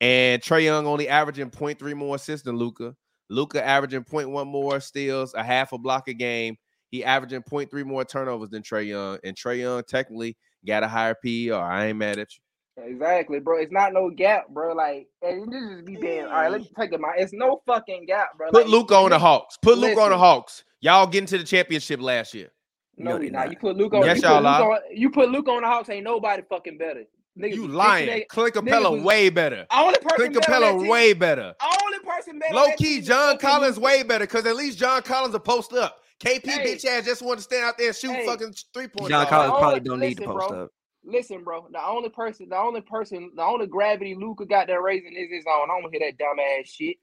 And 0.00 0.42
Trae 0.42 0.64
Young 0.64 0.86
only 0.86 1.08
averaging 1.08 1.50
0.3 1.50 1.94
more 1.94 2.16
assists 2.16 2.44
than 2.44 2.56
Luka. 2.56 2.94
Luka 3.28 3.64
averaging 3.64 4.04
0.1 4.04 4.46
more 4.46 4.80
steals, 4.80 5.34
a 5.34 5.42
half 5.42 5.72
a 5.72 5.78
block 5.78 6.08
a 6.08 6.14
game. 6.14 6.56
He 6.90 7.04
averaging 7.04 7.42
0.3 7.42 7.84
more 7.84 8.04
turnovers 8.04 8.50
than 8.50 8.62
Trae 8.62 8.88
Young. 8.88 9.18
And 9.22 9.36
Trae 9.36 9.60
Young 9.60 9.82
technically 9.84 10.36
got 10.66 10.82
a 10.82 10.88
higher 10.88 11.14
PER. 11.14 11.54
I 11.54 11.86
ain't 11.86 11.98
mad 11.98 12.18
at 12.18 12.36
you. 12.36 12.42
Exactly, 12.84 13.40
bro. 13.40 13.58
It's 13.58 13.72
not 13.72 13.92
no 13.92 14.10
gap, 14.10 14.48
bro. 14.48 14.74
Like, 14.74 15.08
and 15.22 15.52
this 15.52 15.62
is 15.62 15.82
me 15.84 15.96
being 15.96 16.24
all 16.24 16.30
right. 16.30 16.50
Let's 16.50 16.66
take 16.78 16.92
it. 16.92 17.00
My, 17.00 17.12
it's 17.16 17.32
no 17.32 17.62
fucking 17.66 18.06
gap, 18.06 18.36
bro. 18.38 18.50
Put 18.50 18.62
like, 18.64 18.70
Luka 18.72 18.94
on 18.94 19.10
the 19.10 19.18
Hawks. 19.18 19.56
Put 19.62 19.78
Luka 19.78 20.00
on 20.00 20.10
the 20.10 20.18
Hawks. 20.18 20.64
Y'all 20.80 21.06
getting 21.06 21.26
to 21.26 21.38
the 21.38 21.44
championship 21.44 22.00
last 22.00 22.34
year. 22.34 22.50
No, 22.96 23.12
No, 23.12 23.16
we 23.18 23.30
not. 23.30 23.44
not. 23.46 23.50
You 23.52 23.58
put 23.58 23.76
Luke 23.76 23.94
on. 23.94 24.04
Yes, 24.04 24.22
you 24.22 24.28
y'all 24.28 24.42
Luke 24.42 24.46
on 24.46 24.78
you 24.94 25.10
put 25.10 25.30
Luke 25.30 25.48
on 25.48 25.62
the 25.62 25.68
Hawks. 25.68 25.88
Ain't 25.88 26.04
nobody 26.04 26.42
fucking 26.48 26.78
better. 26.78 27.04
Niggas 27.38 27.54
You 27.54 27.62
was 27.66 27.70
lying. 27.74 28.06
fixing 28.06 28.26
Clint 28.28 28.54
Capela 28.54 28.92
was- 28.92 29.02
way 29.02 29.30
better. 29.30 29.66
that- 29.70 29.78
Only 29.78 29.98
person 30.00 30.16
Clint 30.16 30.34
better 30.34 30.52
on 30.54 30.60
that 30.60 30.72
Capela 30.74 30.80
team- 30.80 30.88
way 30.88 31.12
better. 31.12 31.54
Only 31.62 31.98
person 32.00 32.38
better. 32.38 32.54
on 32.54 32.60
Low 32.60 32.66
that 32.66 32.76
key, 32.76 32.98
is 32.98 33.06
John 33.06 33.38
Collins 33.38 33.76
Luka. 33.76 33.84
way 33.86 34.02
better 34.02 34.24
because 34.26 34.46
at 34.46 34.56
least 34.56 34.78
John 34.78 35.00
Collins 35.02 35.32
will 35.32 35.40
post 35.40 35.72
up. 35.72 35.98
KP 36.18 36.50
Hey. 36.50 36.74
bitch 36.74 36.84
ass 36.84 37.04
just 37.06 37.22
want 37.22 37.38
to 37.38 37.42
stand 37.44 37.64
out 37.64 37.78
there 37.78 37.86
and 37.88 37.96
shoot 37.96 38.12
Hey. 38.12 38.26
fucking 38.26 38.52
three 38.74 38.88
points. 38.88 39.08
John 39.08 39.26
Collins- 39.26 39.50
Collins 39.52 39.60
probably 39.62 39.80
don't 39.80 40.00
need 40.00 40.16
to 40.18 40.24
post 40.24 40.48
bro. 40.48 40.64
up. 40.64 40.70
Listen, 41.10 41.42
bro. 41.42 41.66
The 41.72 41.84
only 41.84 42.08
person, 42.08 42.48
the 42.48 42.56
only 42.56 42.80
person, 42.80 43.32
the 43.34 43.42
only 43.42 43.66
gravity 43.66 44.14
Luka 44.14 44.46
got 44.46 44.68
that 44.68 44.80
raising 44.80 45.14
is 45.14 45.30
his 45.30 45.44
own. 45.48 45.68
I 45.70 45.80
don't 45.80 45.92
hear 45.92 46.00
that 46.06 46.18
dumb 46.18 46.38
ass 46.38 46.68
shit. 46.68 46.96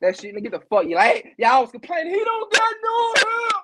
That 0.00 0.18
shit, 0.18 0.34
nigga, 0.34 0.42
get 0.42 0.52
the 0.52 0.60
fuck 0.68 0.84
you 0.86 0.96
like. 0.96 1.34
Y'all 1.38 1.62
was 1.62 1.70
complaining 1.70 2.12
he 2.12 2.24
don't 2.24 2.52
got 2.52 2.74
no 2.82 3.14
help. 3.16 3.62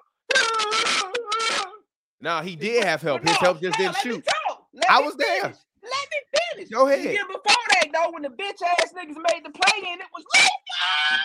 Nah, 2.20 2.42
he 2.42 2.57
did 2.57 2.85
have 2.85 3.03
help. 3.03 3.22
His 3.22 3.33
no, 3.33 3.38
help 3.40 3.61
just 3.61 3.79
no, 3.79 3.85
didn't 3.85 3.96
shoot. 3.98 4.24
I 4.88 5.01
was 5.01 5.14
there. 5.16 5.42
Let 5.42 5.53
me 5.53 6.18
finish. 6.55 6.68
Go 6.70 6.88
ahead. 6.88 7.05
year 7.05 7.27
before 7.27 7.64
that, 7.70 7.88
though, 7.92 8.11
when 8.12 8.22
the 8.22 8.31
bitch 8.31 8.62
ass 8.81 8.92
niggas 8.92 9.16
made 9.16 9.44
the 9.44 9.51
play 9.51 9.79
in, 9.79 10.01
it 10.01 10.07
was 10.12 10.24
Luka. 10.35 11.22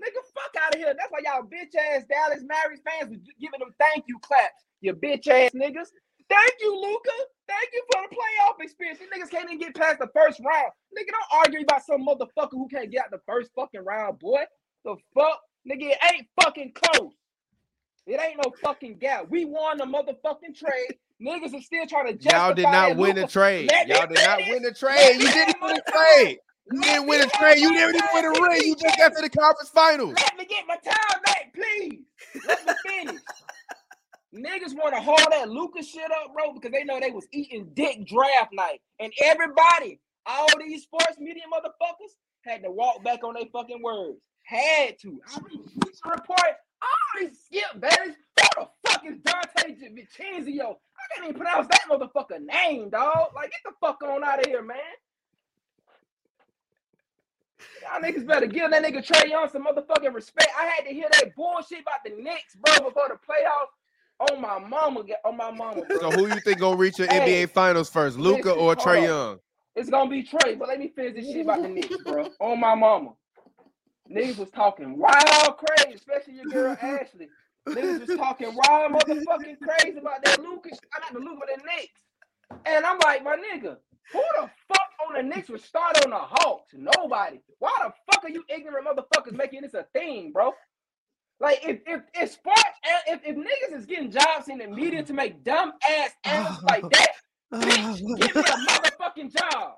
Nigga, 0.00 0.22
fuck 0.34 0.62
out 0.62 0.74
of 0.74 0.80
here. 0.80 0.94
That's 0.96 1.10
why 1.10 1.20
y'all 1.24 1.42
bitch 1.42 1.74
ass 1.76 2.04
Dallas 2.08 2.42
Mavericks 2.42 2.80
fans 2.84 3.10
was 3.10 3.18
giving 3.40 3.60
them 3.60 3.74
thank 3.78 4.04
you 4.08 4.18
claps. 4.20 4.64
You 4.80 4.94
bitch 4.94 5.28
ass 5.28 5.50
niggas. 5.52 5.88
Thank 6.30 6.54
you, 6.62 6.74
Luka. 6.74 7.16
Thank 7.48 7.70
you 7.74 7.84
for 7.92 8.02
the 8.08 8.16
playoff 8.16 8.64
experience. 8.64 9.00
These 9.00 9.10
niggas 9.10 9.30
can't 9.30 9.46
even 9.46 9.58
get 9.60 9.74
past 9.76 9.98
the 10.00 10.08
first 10.14 10.40
round. 10.40 10.72
Nigga, 10.96 11.08
don't 11.10 11.40
argue 11.40 11.60
about 11.62 11.84
some 11.84 12.06
motherfucker 12.06 12.52
who 12.52 12.68
can't 12.68 12.90
get 12.90 13.04
out 13.04 13.12
the 13.12 13.20
first 13.26 13.50
fucking 13.56 13.84
round, 13.84 14.20
boy. 14.20 14.44
The 14.84 14.96
fuck? 15.14 15.40
Nigga, 15.68 15.90
it 15.90 15.98
ain't 16.14 16.28
fucking 16.42 16.74
close. 16.74 17.12
It 18.06 18.20
ain't 18.20 18.38
no 18.44 18.52
fucking 18.62 18.98
gap. 18.98 19.26
We 19.30 19.44
won 19.44 19.78
the 19.78 19.84
motherfucking 19.84 20.56
trade. 20.58 20.98
Niggas 21.22 21.54
are 21.54 21.62
still 21.62 21.86
trying 21.86 22.06
to 22.06 22.14
justify 22.14 22.46
Y'all 22.46 22.54
did 22.54 22.64
not 22.64 22.96
win 22.96 23.16
the 23.16 23.26
trade. 23.26 23.70
Let 23.70 23.88
Y'all 23.88 24.06
did 24.06 24.22
not 24.22 24.38
win 24.48 24.62
the 24.62 24.72
trade. 24.74 25.20
You 25.20 25.32
didn't 25.32 25.56
win 25.62 25.74
the 25.76 25.82
trade. 25.92 26.38
You 26.72 26.82
didn't 26.82 27.06
win 27.08 27.20
the 27.20 27.28
have 27.32 27.40
trade. 27.40 27.58
You 27.60 27.72
didn't 27.72 27.96
even 27.96 28.08
win 28.14 28.22
the 28.24 28.48
ring. 28.48 28.62
You 28.64 28.76
just 28.76 28.98
got 28.98 29.14
to 29.16 29.22
the 29.22 29.30
conference 29.30 29.70
finals. 29.70 30.14
Let 30.18 30.36
me 30.38 30.46
get 30.46 30.64
my 30.68 30.76
time 30.76 31.22
back, 31.24 31.54
please. 31.54 32.00
Let 32.46 32.66
me 32.66 32.72
finish. 32.86 33.20
Niggas 34.34 34.74
want 34.74 34.94
to 34.94 35.00
haul 35.00 35.18
that 35.30 35.48
Luka's 35.48 35.88
shit 35.88 36.10
up, 36.10 36.32
bro, 36.32 36.52
because 36.52 36.70
they 36.70 36.84
know 36.84 37.00
they 37.00 37.10
was 37.10 37.26
eating 37.32 37.70
dick 37.74 38.06
draft 38.06 38.52
night. 38.52 38.80
And 39.00 39.12
everybody, 39.22 40.00
all 40.24 40.46
these 40.58 40.82
sports 40.82 41.18
media 41.18 41.42
motherfuckers, 41.52 42.14
had 42.42 42.62
to 42.62 42.70
walk 42.70 43.02
back 43.02 43.24
on 43.24 43.34
their 43.34 43.46
fucking 43.52 43.82
words. 43.82 44.18
Had 44.44 44.98
to. 45.00 45.20
I 45.34 45.40
mean, 45.48 45.68
report. 46.04 46.56
I 46.82 46.94
already 47.14 47.34
skipped 47.34 47.80
Bayless. 47.80 48.16
Who 48.56 48.62
the 48.62 48.68
fuck 48.86 49.04
is 49.04 49.18
Dante 49.18 49.74
Vincenzo? 49.74 50.78
I 50.96 51.14
can't 51.14 51.28
even 51.28 51.34
pronounce 51.34 51.68
that 51.68 51.82
motherfucker 51.90 52.40
name, 52.40 52.90
dog. 52.90 53.32
Like, 53.34 53.50
get 53.50 53.60
the 53.64 53.72
fuck 53.80 54.02
on 54.02 54.24
out 54.24 54.38
of 54.40 54.46
here, 54.46 54.62
man. 54.62 54.78
Y'all 57.82 58.00
niggas 58.00 58.26
better 58.26 58.46
give 58.46 58.70
that 58.70 58.82
nigga 58.82 59.06
Trae 59.06 59.28
Young 59.28 59.48
some 59.50 59.64
motherfucking 59.66 60.14
respect. 60.14 60.50
I 60.58 60.66
had 60.66 60.84
to 60.88 60.94
hear 60.94 61.08
that 61.10 61.34
bullshit 61.36 61.80
about 61.80 62.00
the 62.04 62.12
Knicks, 62.22 62.54
bro, 62.54 62.88
before 62.88 63.08
the 63.08 63.14
playoffs. 63.14 63.74
On 64.20 64.40
my 64.40 64.58
mama, 64.58 65.00
on 65.00 65.06
oh, 65.24 65.32
my 65.32 65.50
mama, 65.50 65.82
bro. 65.88 65.98
So 65.98 66.10
who 66.10 66.28
you 66.28 66.40
think 66.40 66.58
gonna 66.58 66.76
reach 66.76 66.96
the 66.96 67.06
Hey, 67.06 67.46
NBA 67.46 67.50
Finals 67.50 67.88
first, 67.88 68.18
Luka 68.18 68.52
or 68.52 68.76
Trae. 68.76 69.04
Young? 69.04 69.38
It's 69.76 69.88
gonna 69.88 70.10
be 70.10 70.22
Trae, 70.22 70.58
but 70.58 70.68
let 70.68 70.78
me 70.78 70.88
finish 70.94 71.14
this 71.14 71.32
shit 71.32 71.42
about 71.42 71.62
the 71.62 71.68
Knicks, 71.68 71.96
bro. 72.04 72.28
On 72.38 72.60
my 72.60 72.74
mama. 72.74 73.12
Niggas 74.10 74.36
was 74.38 74.50
talking 74.50 74.98
wild 74.98 75.56
crazy, 75.56 75.94
especially 75.94 76.34
your 76.34 76.44
girl 76.46 76.76
Ashley. 76.82 77.28
Niggas 77.68 78.06
was 78.06 78.18
talking 78.18 78.48
wild 78.54 78.92
motherfucking 78.92 79.56
crazy 79.60 79.98
about 79.98 80.24
that 80.24 80.42
Luka's. 80.42 80.78
I 80.94 81.00
got 81.00 81.12
the 81.12 81.20
Luka 81.20 81.46
the 81.46 81.62
Knicks. 81.62 82.00
And 82.66 82.84
I'm 82.84 82.98
like, 82.98 83.22
my 83.22 83.36
nigga, 83.36 83.76
who 84.12 84.22
the 84.40 84.50
fuck 84.68 84.90
on 85.06 85.14
the 85.14 85.22
Knicks 85.22 85.48
would 85.48 85.62
start 85.62 86.04
on 86.04 86.10
the 86.10 86.18
Hawks? 86.18 86.74
Nobody. 86.74 87.40
Why 87.58 87.72
the 87.82 87.92
fuck 88.10 88.24
are 88.24 88.30
you 88.30 88.44
ignorant 88.48 88.86
motherfuckers 88.86 89.32
making 89.32 89.62
this 89.62 89.74
a 89.74 89.86
thing, 89.92 90.32
bro? 90.32 90.52
Like 91.40 91.60
if 91.66 91.80
if 91.86 92.02
if 92.14 92.30
sports 92.32 92.62
if, 93.06 93.20
if 93.24 93.36
niggas 93.36 93.78
is 93.78 93.86
getting 93.86 94.10
jobs 94.10 94.48
in 94.48 94.58
the 94.58 94.66
media 94.66 95.02
to 95.02 95.12
make 95.12 95.42
dumb 95.42 95.72
ass 95.90 96.10
answers 96.24 96.62
like 96.68 96.84
that, 96.90 97.12
bitch, 97.54 97.98
give 97.98 98.34
me 98.36 98.42
a 98.42 98.44
motherfucking 98.44 99.32
job. 99.32 99.72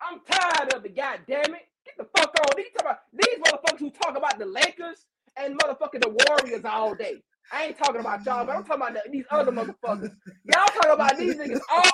I'm 0.00 0.20
tired 0.30 0.72
of 0.74 0.84
it, 0.84 0.96
god 0.96 1.20
damn 1.26 1.54
it. 1.54 1.66
Get 1.84 1.96
the 1.98 2.06
fuck 2.16 2.32
on. 2.40 2.56
These, 2.56 2.66
about, 2.78 2.98
these 3.12 3.38
motherfuckers 3.40 3.78
who 3.78 3.90
talk 3.90 4.16
about 4.16 4.38
the 4.38 4.46
Lakers 4.46 5.06
and 5.36 5.58
motherfucking 5.58 6.02
the 6.02 6.16
Warriors 6.28 6.64
all 6.64 6.94
day. 6.94 7.22
I 7.52 7.66
ain't 7.66 7.78
talking 7.78 8.00
about 8.00 8.24
y'all, 8.24 8.44
but 8.44 8.54
I'm 8.54 8.64
talking 8.64 8.82
about 8.82 8.94
the, 8.94 9.10
these 9.10 9.24
other 9.30 9.50
motherfuckers. 9.50 10.12
Y'all 10.44 10.66
talking 10.66 10.92
about 10.92 11.16
these 11.16 11.34
niggas 11.34 11.60
all 11.72 11.90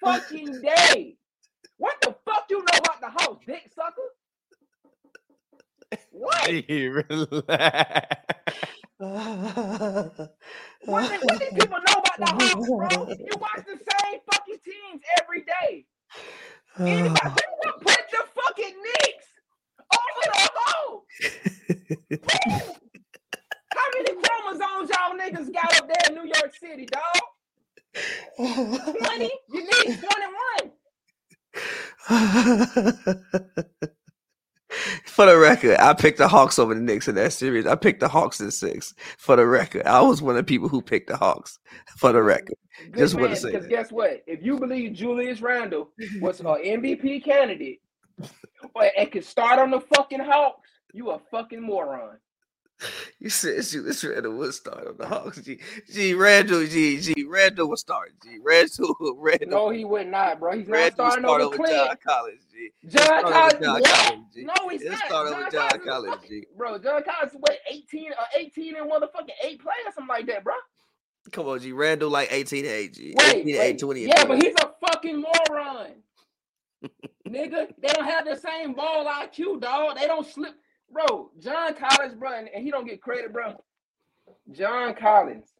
fucking 0.00 0.62
day. 0.62 1.16
What 1.76 1.96
the 2.00 2.14
fuck 2.24 2.46
you 2.48 2.58
know 2.58 2.78
about 2.78 3.00
the 3.00 3.10
house, 3.10 3.38
dick 3.46 3.70
sucker? 3.74 4.00
What? 6.10 6.46
Hey, 6.46 6.88
relax. 6.88 8.16
What, 8.98 10.14
the- 10.14 10.30
what 10.86 11.40
these 11.40 11.52
people 11.52 11.78
know 11.78 11.98
about 11.98 12.18
the 12.18 12.26
Hawks, 12.26 12.66
bro? 12.68 12.88
You 13.08 13.36
watch 13.38 13.64
the 13.66 13.78
same 13.78 14.20
fucking 14.30 14.60
teams 14.64 15.02
every 15.20 15.42
day. 15.42 15.86
Anybody 16.78 17.20
ah. 17.24 17.36
put 17.80 18.10
the 18.10 18.24
fucking 18.34 18.74
Knicks 18.82 19.26
over 19.92 20.22
the 20.24 20.48
Hawks? 20.54 21.16
How 23.74 23.86
many 23.94 24.12
chromosomes 24.22 24.90
y'all 24.90 25.14
niggas 25.18 25.48
got 25.52 25.70
up 25.76 25.86
there 25.88 26.04
in 26.08 26.14
New 26.14 26.26
York 26.26 26.52
City, 26.58 26.86
dog? 26.86 27.22
20? 28.36 29.30
You 29.50 29.60
need 29.60 29.98
21. 32.08 33.88
For 35.04 35.26
the 35.26 35.36
record, 35.38 35.76
I 35.78 35.92
picked 35.94 36.18
the 36.18 36.28
Hawks 36.28 36.58
over 36.58 36.74
the 36.74 36.80
Knicks 36.80 37.08
in 37.08 37.14
that 37.16 37.32
series. 37.32 37.66
I 37.66 37.74
picked 37.74 38.00
the 38.00 38.08
Hawks 38.08 38.40
in 38.40 38.50
six. 38.50 38.94
For 39.18 39.36
the 39.36 39.46
record, 39.46 39.86
I 39.86 40.00
was 40.00 40.22
one 40.22 40.36
of 40.36 40.36
the 40.36 40.44
people 40.44 40.68
who 40.68 40.80
picked 40.80 41.08
the 41.08 41.16
Hawks. 41.16 41.58
For 41.96 42.12
the 42.12 42.22
record, 42.22 42.56
Good 42.90 42.96
Just 42.96 43.14
wanna 43.14 43.36
say 43.36 43.52
because 43.52 43.66
guess 43.66 43.92
what? 43.92 44.22
If 44.26 44.42
you 44.42 44.58
believe 44.58 44.94
Julius 44.94 45.40
Randle 45.40 45.90
was 46.20 46.40
an 46.40 46.46
MVP 46.46 47.24
candidate 47.24 47.80
or, 48.74 48.90
and 48.96 49.10
could 49.10 49.24
start 49.24 49.58
on 49.58 49.70
the 49.70 49.80
fucking 49.80 50.20
Hawks, 50.20 50.70
you 50.92 51.10
a 51.10 51.18
fucking 51.30 51.62
moron. 51.62 52.18
You 53.20 53.30
said 53.30 53.62
Julius 53.64 54.02
Randle 54.04 54.32
would 54.34 54.54
start 54.54 54.86
on 54.86 54.96
the 54.96 55.06
Hawks. 55.06 55.40
G, 55.40 55.58
G 55.92 56.14
Randle, 56.14 56.66
G, 56.66 56.98
G 57.00 57.24
Randle 57.24 57.68
would 57.68 57.78
start. 57.78 58.12
G 58.22 58.38
Randle, 58.42 58.96
Randle, 59.18 59.48
No, 59.48 59.70
he 59.70 59.84
would 59.84 60.08
not, 60.08 60.40
bro. 60.40 60.56
He's 60.58 60.66
not 60.68 60.74
Randle 60.76 61.04
would 61.04 61.12
starting 61.12 61.24
start 61.24 61.40
over 61.42 61.56
Clint. 61.56 61.70
John 61.72 61.96
Collins. 62.06 62.42
G, 62.52 62.70
John 62.88 63.22
Collins, 63.22 63.52
John? 63.62 63.82
Collins, 63.82 64.26
G. 64.34 64.44
No, 64.44 64.68
he's 64.68 64.82
He'll 64.82 64.90
not. 64.92 65.04
start 65.06 65.28
over 65.28 65.50
John 65.50 65.68
Collins 65.68 65.84
Collins, 65.86 66.14
fucking- 66.16 66.28
G. 66.42 66.46
Bro, 66.56 66.78
John 66.78 67.02
Collins 67.02 67.32
what 67.38 67.58
18 67.70 68.10
or 68.12 68.16
18 68.38 68.76
and 68.76 68.90
motherfucking 68.90 69.30
eight 69.44 69.60
play 69.62 69.72
or 69.86 69.92
something 69.92 70.08
like 70.08 70.26
that, 70.26 70.42
bro. 70.44 70.54
Come 71.30 71.46
on, 71.46 71.60
G 71.60 71.72
Randle 71.72 72.10
like 72.10 72.32
18 72.32 72.64
to 72.64 72.68
8, 72.68 72.94
G. 72.94 73.14
Wait, 73.16 73.34
18 73.36 73.46
to 73.46 73.60
8, 73.60 73.78
20 73.78 74.00
and 74.04 74.08
yeah, 74.08 74.24
12. 74.24 74.28
but 74.40 74.42
he's 74.46 74.54
a 74.60 74.70
fucking 74.88 75.20
moron. 75.22 75.86
Nigga, 77.28 77.68
they 77.78 77.88
don't 77.88 78.04
have 78.04 78.24
the 78.24 78.36
same 78.36 78.72
ball 78.74 79.06
IQ, 79.06 79.60
dog. 79.60 79.96
They 79.96 80.06
don't 80.06 80.26
slip. 80.26 80.54
Bro, 80.92 81.30
John 81.40 81.74
Collins, 81.74 82.14
bro, 82.14 82.32
and, 82.38 82.48
and 82.54 82.62
he 82.64 82.70
don't 82.70 82.86
get 82.86 83.00
credit, 83.00 83.32
bro. 83.32 83.62
John 84.52 84.94
Collins 84.94 85.52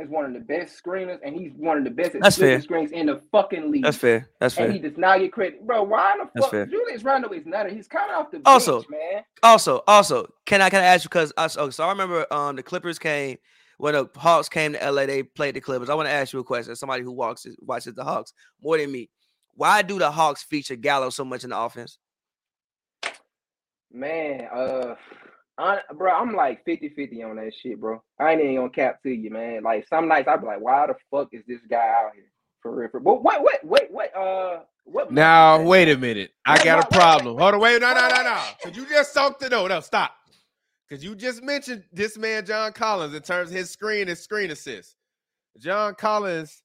is 0.00 0.08
one 0.08 0.24
of 0.24 0.32
the 0.32 0.40
best 0.40 0.82
screeners, 0.82 1.18
and 1.24 1.34
he's 1.34 1.52
one 1.54 1.78
of 1.78 1.84
the 1.84 1.90
best 1.90 2.14
at 2.14 2.22
That's 2.22 2.36
fair. 2.36 2.60
screens 2.60 2.90
in 2.90 3.06
the 3.06 3.20
fucking 3.30 3.70
league. 3.70 3.84
That's 3.84 3.96
fair. 3.96 4.30
That's 4.40 4.54
fair. 4.54 4.64
And 4.64 4.72
he 4.74 4.80
does 4.80 4.96
not 4.96 5.18
get 5.18 5.32
credit, 5.32 5.66
bro. 5.66 5.82
Why 5.82 6.16
the 6.18 6.28
That's 6.34 6.46
fuck? 6.46 6.50
fair. 6.50 6.66
Julius 6.66 7.02
Randle 7.04 7.32
is 7.32 7.46
not. 7.46 7.70
He's 7.70 7.86
kind 7.86 8.10
of 8.10 8.18
off 8.18 8.30
the 8.30 8.38
bench, 8.38 8.46
Also, 8.46 8.82
man. 8.90 9.22
Also, 9.42 9.82
also, 9.86 10.26
can 10.46 10.60
I 10.60 10.70
can 10.70 10.82
I 10.82 10.86
ask 10.86 11.04
you 11.04 11.08
because 11.08 11.32
I 11.36 11.46
so, 11.46 11.70
so 11.70 11.84
I 11.84 11.90
remember 11.90 12.26
um 12.32 12.56
the 12.56 12.62
Clippers 12.62 12.98
came 12.98 13.36
when 13.78 13.94
the 13.94 14.10
Hawks 14.16 14.48
came 14.48 14.74
to 14.74 14.90
LA, 14.90 15.06
they 15.06 15.22
played 15.22 15.54
the 15.54 15.60
Clippers. 15.60 15.88
I 15.88 15.94
want 15.94 16.06
to 16.08 16.12
ask 16.12 16.32
you 16.32 16.38
a 16.40 16.44
question. 16.44 16.72
As 16.72 16.80
somebody 16.80 17.02
who 17.02 17.12
walks 17.12 17.46
watches 17.62 17.94
the 17.94 18.04
Hawks 18.04 18.32
more 18.62 18.76
than 18.76 18.92
me, 18.92 19.08
why 19.54 19.82
do 19.82 19.98
the 19.98 20.10
Hawks 20.10 20.42
feature 20.42 20.76
Gallo 20.76 21.10
so 21.10 21.24
much 21.24 21.44
in 21.44 21.50
the 21.50 21.58
offense? 21.58 21.98
Man, 23.92 24.48
uh, 24.54 24.94
I, 25.58 25.80
bro, 25.94 26.12
I'm 26.14 26.34
like 26.34 26.64
50-50 26.66 27.24
on 27.28 27.36
that 27.36 27.52
shit, 27.54 27.80
bro. 27.80 28.02
I 28.20 28.32
ain't 28.32 28.42
even 28.42 28.56
gonna 28.56 28.70
cap 28.70 29.02
to 29.04 29.10
you, 29.10 29.30
man. 29.30 29.62
Like 29.62 29.86
some 29.88 30.08
nights 30.08 30.28
I'd 30.28 30.40
be 30.40 30.46
like, 30.46 30.60
why 30.60 30.86
the 30.86 30.94
fuck 31.10 31.28
is 31.32 31.44
this 31.46 31.60
guy 31.70 31.76
out 31.88 32.12
here 32.14 32.30
for 32.62 32.74
real? 32.74 32.90
For, 32.90 33.00
but 33.00 33.22
wait, 33.22 33.38
wait, 33.42 33.58
wait, 33.64 33.92
wait, 33.92 34.14
uh, 34.14 34.60
what? 34.84 35.10
Now 35.10 35.62
wait 35.62 35.88
a 35.90 35.98
minute, 35.98 36.32
I 36.46 36.58
Wait, 36.58 36.64
got 36.64 36.84
a 36.84 36.88
problem. 36.96 37.36
wait. 37.36 37.42
Hold 37.42 37.54
on, 37.54 37.60
wait, 37.60 37.80
no, 37.82 37.94
no, 37.94 38.08
no, 38.08 38.22
no. 38.24 38.34
wait. 38.34 38.56
Cause 38.62 38.76
you 38.76 38.86
just 38.88 39.14
talked 39.14 39.40
to 39.42 39.48
no, 39.48 39.66
no, 39.66 39.80
stop. 39.80 40.12
Cause 40.90 41.04
you 41.04 41.14
just 41.16 41.42
mentioned 41.42 41.84
this 41.92 42.18
man 42.18 42.46
John 42.46 42.72
Collins 42.72 43.14
in 43.14 43.22
terms 43.22 43.50
of 43.50 43.56
his 43.56 43.70
screen 43.70 44.08
and 44.08 44.18
screen 44.18 44.50
assist. 44.50 44.96
John 45.58 45.94
Collins 45.96 46.62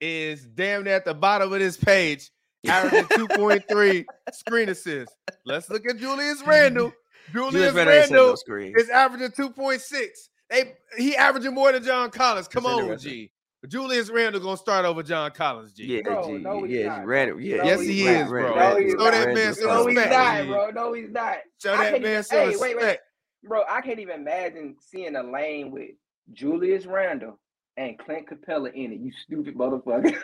is 0.00 0.46
damn 0.46 0.84
near 0.84 0.96
at 0.96 1.04
the 1.06 1.14
bottom 1.14 1.52
of 1.52 1.58
this 1.60 1.76
page, 1.76 2.30
averaging 2.68 3.04
2.3 3.28 4.04
screen 4.32 4.68
assists. 4.68 5.14
Let's 5.44 5.68
look 5.70 5.86
at 5.88 5.98
Julius 5.98 6.42
Randle. 6.46 6.92
Julius, 7.32 7.52
Julius 7.52 7.74
Randle 7.74 7.94
ain't 7.94 8.08
setting 8.08 8.72
no 8.72 8.80
is 8.80 8.88
averaging 8.90 9.30
2.6. 9.30 10.06
They 10.48 10.74
he 10.96 11.16
averaging 11.16 11.54
more 11.54 11.72
than 11.72 11.82
John 11.82 12.10
Collins. 12.10 12.46
Come 12.48 12.64
That's 12.64 12.90
on. 12.90 12.98
G. 12.98 13.32
Julius 13.66 14.10
Randle 14.10 14.40
gonna 14.40 14.56
start 14.56 14.84
over 14.84 15.02
John 15.02 15.30
Collins, 15.32 15.72
G. 15.72 15.96
Yeah, 15.96 16.02
Bro, 16.02 16.26
G, 16.26 16.32
no, 16.38 16.64
yeah, 16.64 16.86
not, 16.98 17.06
Randle, 17.06 17.40
yeah, 17.40 17.56
No, 17.56 17.64
Yes, 17.64 17.80
he's 17.80 17.88
he 17.88 18.04
not. 18.04 18.14
is, 18.14 18.28
bro. 18.28 18.54
No, 18.54 18.76
he's 18.76 18.92
Show 18.92 18.98
not. 18.98 19.10
that 19.12 19.34
man 19.34 19.54
some 19.54 19.66
No, 19.66 19.86
he's 19.86 19.96
not, 19.96 20.46
bro. 20.46 20.70
No, 20.70 20.92
he's 20.92 21.10
not. 21.10 21.36
Show 21.60 21.76
that 21.76 21.92
man 21.92 22.04
even- 22.10 22.22
some 22.22 22.38
hey, 22.50 22.56
wait, 22.58 22.76
wait. 22.76 22.98
Bro, 23.42 23.64
I 23.68 23.80
can't 23.80 23.98
even 23.98 24.20
imagine 24.20 24.76
seeing 24.80 25.16
a 25.16 25.22
lane 25.22 25.72
with 25.72 25.90
Julius 26.32 26.86
Randle 26.86 27.40
and 27.76 27.98
Clint 27.98 28.28
Capela 28.28 28.72
in 28.72 28.92
it. 28.92 29.00
You 29.00 29.10
stupid 29.24 29.56
motherfucker. 29.56 30.16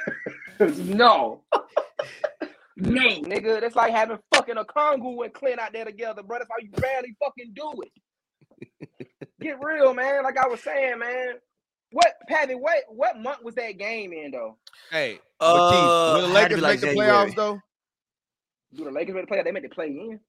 no. 0.95 1.43
No, 2.77 3.03
nigga. 3.03 3.61
That's 3.61 3.77
like 3.77 3.93
having 3.93 4.19
fucking 4.35 4.57
Okongwu 4.57 5.25
and 5.25 5.35
Clint 5.35 5.61
out 5.61 5.73
there 5.73 5.85
together, 5.85 6.23
bro. 6.23 6.39
That's 6.39 6.51
how 6.51 6.59
you 6.63 6.71
barely 6.73 7.17
fucking 7.23 7.53
do 7.55 7.73
it. 7.83 7.93
Get 9.41 9.63
real, 9.63 9.95
man. 9.95 10.25
Like 10.25 10.39
I 10.39 10.49
was 10.49 10.63
saying, 10.63 10.99
man. 10.99 11.35
What, 11.93 12.15
Patty? 12.29 12.55
What 12.55 12.85
what 12.89 13.21
month 13.21 13.43
was 13.45 13.55
that 13.57 13.79
game 13.79 14.13
in 14.13 14.31
though? 14.33 14.59
Hey, 14.91 15.21
Uh, 15.41 16.13
but 16.13 16.23
will 16.23 16.29
the 16.29 16.29
had 16.31 16.51
to 16.53 16.59
Lakers 16.59 16.61
like 16.61 16.81
make 16.81 16.81
the 16.81 16.89
January. 16.89 17.33
playoffs 17.33 17.35
though? 17.37 17.61
Do 18.75 18.85
the 18.85 18.91
Lakers 18.93 19.15
make 19.15 19.25
the 19.25 19.29
play? 19.29 19.43
They 19.43 19.53
made 19.53 19.65
the 19.65 19.69
play 19.71 19.89
in. 19.89 20.21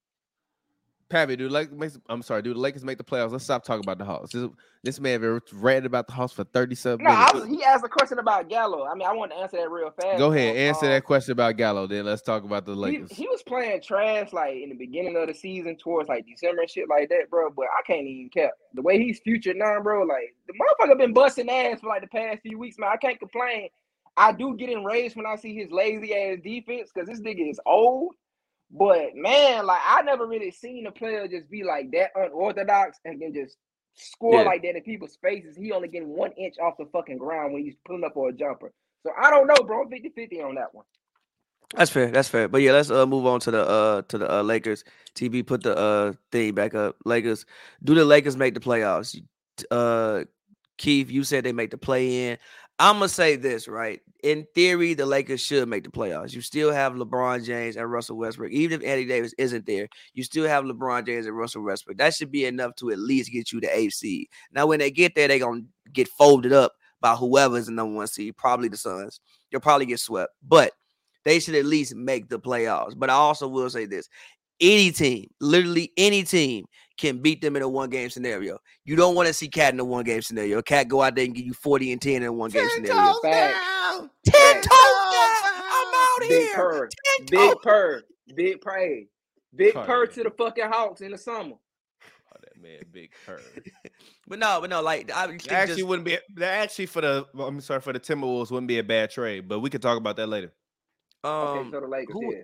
Pappy, 1.14 1.36
the 1.36 1.48
Lakers? 1.48 2.00
I'm 2.10 2.24
sorry, 2.24 2.42
dude. 2.42 2.56
the 2.56 2.60
Lakers 2.60 2.84
make 2.84 2.98
the 2.98 3.04
playoffs? 3.04 3.32
Let's 3.32 3.44
stop 3.44 3.64
talking 3.64 3.84
about 3.86 4.00
the 4.00 4.06
Hawks. 4.06 4.32
This, 4.34 4.50
this 4.84 5.00
man 5.00 5.22
been 5.22 5.40
ranting 5.54 5.86
about 5.86 6.08
the 6.08 6.14
Hawks 6.14 6.34
for 6.34 6.44
37 6.44 7.04
No, 7.04 7.12
minutes. 7.12 7.34
was, 7.34 7.46
he 7.46 7.64
asked 7.64 7.86
a 7.86 7.88
question 7.88 8.18
about 8.18 8.50
Gallo. 8.50 8.86
I 8.88 8.96
mean, 8.96 9.08
I 9.08 9.14
want 9.14 9.32
to 9.32 9.38
answer 9.38 9.58
that 9.58 9.70
real 9.70 9.92
fast. 9.92 10.18
Go 10.18 10.32
ahead, 10.34 10.56
answer 10.58 10.88
um, 10.88 10.92
that 10.92 11.04
question 11.04 11.32
about 11.34 11.56
Gallo. 11.56 11.86
Then 11.86 12.06
let's 12.06 12.24
talk 12.24 12.44
about 12.44 12.66
the 12.66 12.74
He, 12.74 12.80
Lakers. 12.80 13.12
he 13.12 13.28
was 13.28 13.44
playing 13.44 13.82
trash 13.82 14.34
like 14.34 14.56
in 14.56 14.70
the 14.70 14.76
beginning 14.76 15.16
of 15.16 15.28
the 15.28 15.36
season 15.36 15.78
towards 15.78 16.10
like 16.10 16.26
December 16.26 16.64
and 16.64 16.70
shit 16.72 16.90
like 16.90 17.10
that, 17.10 17.30
bro. 17.30 17.52
But 17.52 17.68
I 17.78 17.84
can't 17.86 18.08
even 18.08 18.30
cap 18.30 18.50
the 18.74 18.82
way 18.82 18.98
he's 18.98 19.20
future 19.20 19.54
now, 19.54 19.80
bro. 19.82 20.04
Like 20.04 20.36
the 20.48 20.54
motherfucker 20.54 20.98
been 20.98 21.14
busting 21.14 21.48
ass 21.48 21.80
for 21.82 21.90
like 21.90 22.02
the 22.02 22.08
past 22.08 22.42
few 22.42 22.58
weeks, 22.58 22.78
man. 22.80 22.90
I 22.92 22.98
can't 22.98 23.20
complain. 23.20 23.70
I 24.18 24.32
do 24.32 24.56
get 24.56 24.70
enraged 24.70 25.16
when 25.16 25.26
I 25.28 25.36
see 25.36 25.56
his 25.56 25.70
lazy 25.72 26.16
ass 26.16 26.40
defense 26.44 26.90
because 26.94 27.08
this 27.08 27.22
nigga 27.22 27.50
is 27.50 27.60
old. 27.68 28.16
But 28.76 29.16
man, 29.16 29.68
like 29.68 29.82
I 29.86 30.02
never 30.02 30.26
really 30.26 30.52
seen 30.52 30.88
a 30.88 30.92
player 30.92 31.28
just 31.28 31.50
be 31.50 31.64
like 31.64 31.92
that 31.92 32.12
unorthodox 32.16 32.98
and 33.06 33.22
then 33.22 33.34
just 33.34 33.56
score 33.94 34.40
Yeah. 34.40 34.46
like 34.46 34.64
that 34.64 34.76
in 34.76 34.82
people's 34.82 35.18
faces. 35.22 35.56
He 35.56 35.72
only 35.72 35.88
getting 35.88 36.10
one 36.10 36.32
inch 36.34 36.56
off 36.60 36.78
the 36.80 36.88
fucking 36.92 37.20
ground 37.20 37.54
when 37.54 37.64
he's 37.64 37.76
pulling 37.86 38.04
up 38.04 38.16
for 38.16 38.30
a 38.30 38.34
jumper. 38.34 38.74
So 39.04 39.12
I 39.18 39.30
don't 39.30 39.46
know, 39.48 39.64
bro. 39.64 39.84
I'm 39.84 39.90
50-50 39.90 40.44
on 40.44 40.56
that 40.56 40.74
one. 40.74 40.86
That's 41.76 41.92
fair. 41.92 42.10
That's 42.10 42.28
fair. 42.30 42.48
But 42.48 42.62
yeah, 42.62 42.72
let's 42.72 42.90
uh 42.90 43.06
move 43.06 43.26
on 43.28 43.40
to 43.42 43.52
the 43.52 43.68
uh 43.68 44.02
to 44.04 44.18
the 44.18 44.32
uh 44.32 44.42
Lakers. 44.44 44.84
TB 45.16 45.46
put 45.48 45.62
the 45.64 45.78
uh 45.78 46.14
thing 46.32 46.54
back 46.54 46.74
up. 46.74 46.96
Lakers. 47.06 47.46
Do 47.84 47.94
the 47.96 48.06
Lakers 48.06 48.38
make 48.38 48.54
the 48.56 48.60
playoffs? 48.60 49.20
Uh 49.70 50.24
Keith, 50.78 51.12
you 51.12 51.24
said 51.24 51.44
they 51.44 51.54
make 51.54 51.70
the 51.72 51.78
play 51.78 52.30
in. 52.32 52.38
I'm 52.80 52.96
gonna 52.96 53.10
say 53.10 53.36
this, 53.36 53.68
right? 53.68 54.02
In 54.24 54.48
theory, 54.56 54.94
the 54.94 55.06
Lakers 55.06 55.42
should 55.42 55.68
make 55.68 55.84
the 55.84 55.92
playoffs. 55.92 56.34
You 56.34 56.42
still 56.42 56.72
have 56.72 56.94
LeBron 56.94 57.46
James 57.46 57.76
and 57.76 57.92
Russell 57.92 58.18
Westbrook. 58.18 58.52
Even 58.52 58.82
if 58.82 58.88
Andy 58.88 59.06
Davis 59.06 59.34
isn't 59.38 59.66
there, 59.66 59.88
you 60.14 60.24
still 60.24 60.48
have 60.48 60.64
LeBron 60.64 61.06
James 61.06 61.28
and 61.28 61.38
Russell 61.38 61.64
Westbrook. 61.64 61.98
That 61.98 62.14
should 62.14 62.32
be 62.32 62.46
enough 62.46 62.76
to 62.78 62.92
at 62.92 63.00
least 63.00 63.32
get 63.32 63.52
you 63.52 63.62
the 63.62 63.76
eighth 63.76 63.94
seed. 63.94 64.28
Now, 64.52 64.66
when 64.66 64.80
they 64.80 64.92
get 64.92 65.14
there, 65.16 65.28
they're 65.28 65.40
gonna 65.40 65.62
get 65.94 66.08
folded 66.08 66.52
up 66.52 66.74
by 67.00 67.16
whoever's 67.16 67.68
the 67.68 67.74
number 67.74 67.96
one 67.96 68.08
seed, 68.08 68.38
probably 68.38 68.70
the 68.70 68.78
Suns. 68.78 69.20
They'll 69.52 69.62
probably 69.62 69.86
get 69.86 70.00
swept, 70.00 70.34
but 70.42 70.72
they 71.26 71.40
should 71.40 71.56
at 71.56 71.66
least 71.66 71.96
make 71.96 72.30
the 72.30 72.40
playoffs. 72.40 72.98
But 72.98 73.10
I 73.10 73.14
also 73.14 73.48
will 73.48 73.70
say 73.70 73.86
this 73.86 74.10
any 74.60 74.92
team, 74.92 75.28
literally 75.42 75.92
any 75.98 76.24
team, 76.24 76.66
can 76.98 77.18
beat 77.18 77.42
them 77.42 77.56
in 77.56 77.62
a 77.64 77.68
one 77.68 77.90
game 77.90 78.10
scenario. 78.10 78.60
You 78.86 78.96
don't 78.96 79.16
want 79.16 79.28
to 79.28 79.34
see 79.34 79.48
KAT 79.48 79.74
in 79.74 79.80
a 79.80 79.84
one 79.86 80.04
game 80.04 80.22
scenario. 80.22 80.62
KAT 80.62 80.88
go 80.88 81.02
out 81.02 81.16
there 81.16 81.26
and 81.26 81.34
give 81.34 81.46
you 81.46 81.54
40 81.54 81.92
and 81.94 82.02
10 82.02 82.14
in 82.18 82.24
a 82.24 82.32
one 82.34 82.52
game 82.52 82.68
scenario. 82.76 83.14
Facts. 83.24 83.58
down. 83.60 84.10
10 84.26 84.34
Facts. 84.34 84.68
toes 84.68 85.42
down. 85.44 85.64
I'm 85.66 85.94
out 85.96 86.20
Big 86.22 86.30
here. 86.30 86.56
purr, 86.56 86.90
10 87.18 87.26
big 87.28 87.40
toes. 87.40 87.56
purr, 87.64 88.04
big 88.36 88.62
pray, 88.62 89.08
big 89.56 89.74
Cardi. 89.74 89.88
purr 89.88 90.06
to 90.08 90.24
the 90.24 90.30
fucking 90.32 90.66
Hawks 90.66 91.02
in 91.02 91.12
the 91.12 91.18
summer. 91.18 91.56
Oh, 91.56 92.38
that 92.42 92.62
man, 92.62 92.80
big 92.92 93.12
hurt. 93.26 93.42
But 94.26 94.40
no, 94.40 94.60
but 94.62 94.70
no, 94.70 94.82
like 94.82 95.12
I 95.14 95.26
actually 95.50 95.76
just, 95.76 95.84
wouldn't 95.88 96.06
be. 96.06 96.18
That 96.36 96.62
actually 96.62 96.86
for 96.86 97.02
the. 97.02 97.28
I'm 97.38 97.60
sorry 97.60 97.82
for 97.82 97.92
the 97.92 98.00
Timberwolves 98.00 98.52
wouldn't 98.52 98.70
be 98.70 98.80
a 98.80 98.84
bad 98.84 99.12
trade, 99.12 99.50
but 99.50 99.60
we 99.60 99.70
could 99.70 99.82
talk 99.82 99.98
about 99.98 100.16
that 100.16 100.28
later. 100.28 100.54
Okay, 101.26 101.60
um 101.60 101.72
so 101.72 101.82
the 101.82 101.88
Lakers. 101.88 102.14
who- 102.14 102.34
yeah. 102.34 102.44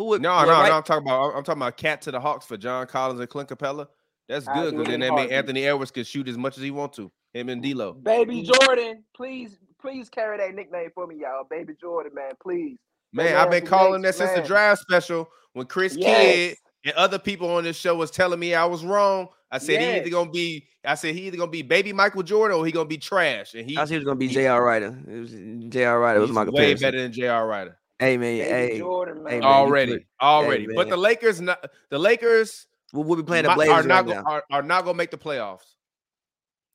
Who 0.00 0.06
would 0.06 0.22
No, 0.22 0.42
no, 0.44 0.50
right- 0.50 0.68
no. 0.70 0.76
I'm 0.78 0.82
talking 0.82 1.06
about. 1.06 1.34
I'm 1.36 1.44
talking 1.44 1.60
about 1.60 1.76
KAT 1.76 2.00
to 2.02 2.10
the 2.10 2.18
Hawks 2.18 2.46
for 2.46 2.56
John 2.56 2.86
Collins 2.86 3.20
and 3.20 3.28
Clint 3.28 3.50
Capela. 3.50 3.86
That's 4.30 4.46
good 4.48 4.70
because 4.70 4.86
then 4.86 5.00
that 5.00 5.12
means. 5.12 5.30
Anthony 5.30 5.66
Edwards 5.66 5.90
can 5.90 6.04
shoot 6.04 6.26
as 6.26 6.38
much 6.38 6.56
as 6.56 6.62
he 6.62 6.70
wants 6.70 6.96
to. 6.96 7.12
Him 7.34 7.50
and 7.50 7.62
D'Lo. 7.62 7.92
Baby 7.92 8.42
Jordan, 8.42 9.04
please, 9.14 9.58
please 9.78 10.08
carry 10.08 10.38
that 10.38 10.54
nickname 10.54 10.88
for 10.94 11.06
me, 11.06 11.16
y'all. 11.20 11.44
Baby 11.50 11.74
Jordan, 11.78 12.14
man, 12.14 12.32
please. 12.42 12.78
Man, 13.12 13.26
That 13.26 13.36
I've 13.44 13.50
been 13.50 13.66
calling 13.66 14.00
that 14.00 14.08
next, 14.08 14.16
since 14.16 14.30
the 14.30 14.38
man. 14.38 14.46
draft 14.46 14.80
special 14.80 15.28
when 15.52 15.66
Chris 15.66 15.94
Kidd 15.96 16.56
and 16.86 16.94
other 16.94 17.18
people 17.18 17.50
on 17.50 17.64
this 17.64 17.76
show 17.76 17.94
was 17.94 18.10
telling 18.10 18.40
me 18.40 18.54
I 18.54 18.64
was 18.64 18.82
wrong. 18.82 19.28
I 19.50 19.58
said 19.58 19.82
he 19.82 19.98
either 19.98 20.08
gonna 20.08 20.30
be. 20.30 20.66
I 20.82 20.94
said 20.94 21.14
he 21.14 21.26
either 21.26 21.36
gonna 21.36 21.50
be 21.50 21.60
baby 21.60 21.92
Michael 21.92 22.22
Jordan 22.22 22.56
or 22.56 22.64
he 22.64 22.72
gonna 22.72 22.88
be 22.88 22.96
trash. 22.96 23.52
And 23.52 23.68
he, 23.68 23.76
I 23.76 23.80
thought 23.80 23.90
he 23.90 23.96
was 23.96 24.04
gonna 24.06 24.16
be 24.16 24.28
he- 24.28 24.34
J.R. 24.34 24.64
Rider. 24.64 24.98
It 25.06 25.20
was 25.20 25.32
J.R. 25.68 26.00
Rider 26.00 26.20
was 26.20 26.30
he's 26.30 26.34
my 26.34 26.44
way 26.44 26.46
comparison. 26.46 26.80
better 26.86 27.02
than 27.02 27.12
J.R. 27.12 27.46
Rider. 27.46 27.76
Hey 28.00 28.16
man, 28.16 28.38
Baby 28.38 28.50
hey, 28.50 28.78
Jordan, 28.78 29.22
man. 29.22 29.32
hey, 29.34 29.38
man, 29.40 29.42
you 29.42 29.48
already, 29.48 30.06
already. 30.22 30.64
hey, 30.66 30.74
but 30.74 30.88
the. 30.88 30.96
Lakers, 30.96 31.40
not, 31.40 31.64
the 31.90 31.98
Lakers 31.98 32.66
we'll, 32.94 33.04
we'll 33.04 33.16
be 33.18 33.22
playing 33.22 33.42
the 33.44 33.50
mi- 33.50 33.54
Blazers 33.56 33.84
are 33.84 33.88
not 33.88 34.06
right 34.06 34.24
go- 34.24 34.30
are, 34.30 34.44
are 34.50 34.62
not 34.62 34.84
gonna 34.86 34.96
make 34.96 35.10
the 35.10 35.18
playoffs. 35.18 35.74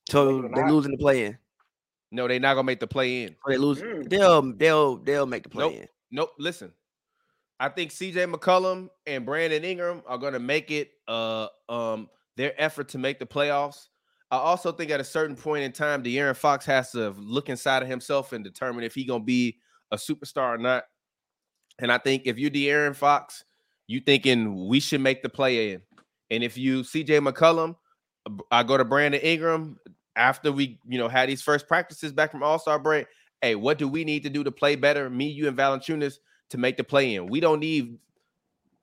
So 0.08 0.40
they're, 0.40 0.48
they 0.50 0.60
not. 0.62 0.70
losing 0.70 0.92
the 0.92 0.98
play 0.98 1.24
in. 1.26 1.36
No, 2.12 2.28
they're 2.28 2.38
not 2.38 2.54
gonna 2.54 2.62
make 2.64 2.78
the 2.78 2.86
play 2.86 3.24
in. 3.24 3.34
They 3.48 3.56
lose. 3.58 3.82
Mm. 3.82 4.08
They'll 4.08 4.42
they'll 4.52 4.96
they'll 4.98 5.26
make 5.26 5.42
the 5.42 5.48
play 5.48 5.64
Nope. 5.64 5.74
in. 5.74 5.88
Nope. 6.12 6.30
Listen, 6.38 6.72
I 7.58 7.70
think 7.70 7.90
CJ 7.90 8.32
McCollum 8.32 8.88
and 9.06 9.26
Brandon 9.26 9.64
Ingram 9.64 10.02
are 10.06 10.18
going 10.18 10.34
to 10.34 10.38
make 10.38 10.70
it 10.70 10.92
uh 11.08 11.48
um 11.68 12.08
their 12.36 12.54
effort 12.56 12.88
to 12.90 12.98
make 12.98 13.18
the 13.18 13.26
playoffs. 13.26 13.88
I 14.30 14.36
also 14.36 14.70
think 14.70 14.90
at 14.92 15.00
a 15.00 15.04
certain 15.04 15.34
point 15.34 15.64
in 15.64 15.72
time, 15.72 16.02
De'Aaron 16.04 16.36
Fox 16.36 16.66
has 16.66 16.92
to 16.92 17.10
look 17.18 17.48
inside 17.48 17.82
of 17.82 17.88
himself 17.88 18.32
and 18.32 18.44
determine 18.44 18.84
if 18.84 18.94
he 18.94 19.04
gonna 19.04 19.24
be 19.24 19.58
a 19.90 19.96
superstar 19.96 20.54
or 20.54 20.58
not. 20.58 20.84
And 21.78 21.92
I 21.92 21.98
think 21.98 22.22
if 22.26 22.38
you're 22.38 22.50
De'Aaron 22.50 22.96
Fox, 22.96 23.44
you 23.86 24.00
thinking 24.00 24.68
we 24.68 24.80
should 24.80 25.00
make 25.00 25.22
the 25.22 25.28
play 25.28 25.72
in. 25.72 25.82
And 26.30 26.42
if 26.42 26.56
you 26.56 26.80
CJ 26.80 27.26
McCollum, 27.26 27.76
I 28.50 28.62
go 28.62 28.76
to 28.76 28.84
Brandon 28.84 29.20
Ingram 29.20 29.78
after 30.16 30.50
we, 30.50 30.80
you 30.86 30.98
know, 30.98 31.08
had 31.08 31.28
these 31.28 31.42
first 31.42 31.68
practices 31.68 32.12
back 32.12 32.30
from 32.30 32.42
All 32.42 32.58
Star 32.58 32.78
break. 32.78 33.06
Hey, 33.42 33.54
what 33.54 33.78
do 33.78 33.86
we 33.86 34.04
need 34.04 34.22
to 34.24 34.30
do 34.30 34.42
to 34.42 34.50
play 34.50 34.74
better? 34.74 35.08
Me, 35.10 35.28
you, 35.28 35.46
and 35.46 35.56
Valanciunas 35.56 36.18
to 36.50 36.58
make 36.58 36.76
the 36.76 36.84
play 36.84 37.14
in. 37.14 37.26
We 37.26 37.40
don't 37.40 37.60
need 37.60 37.98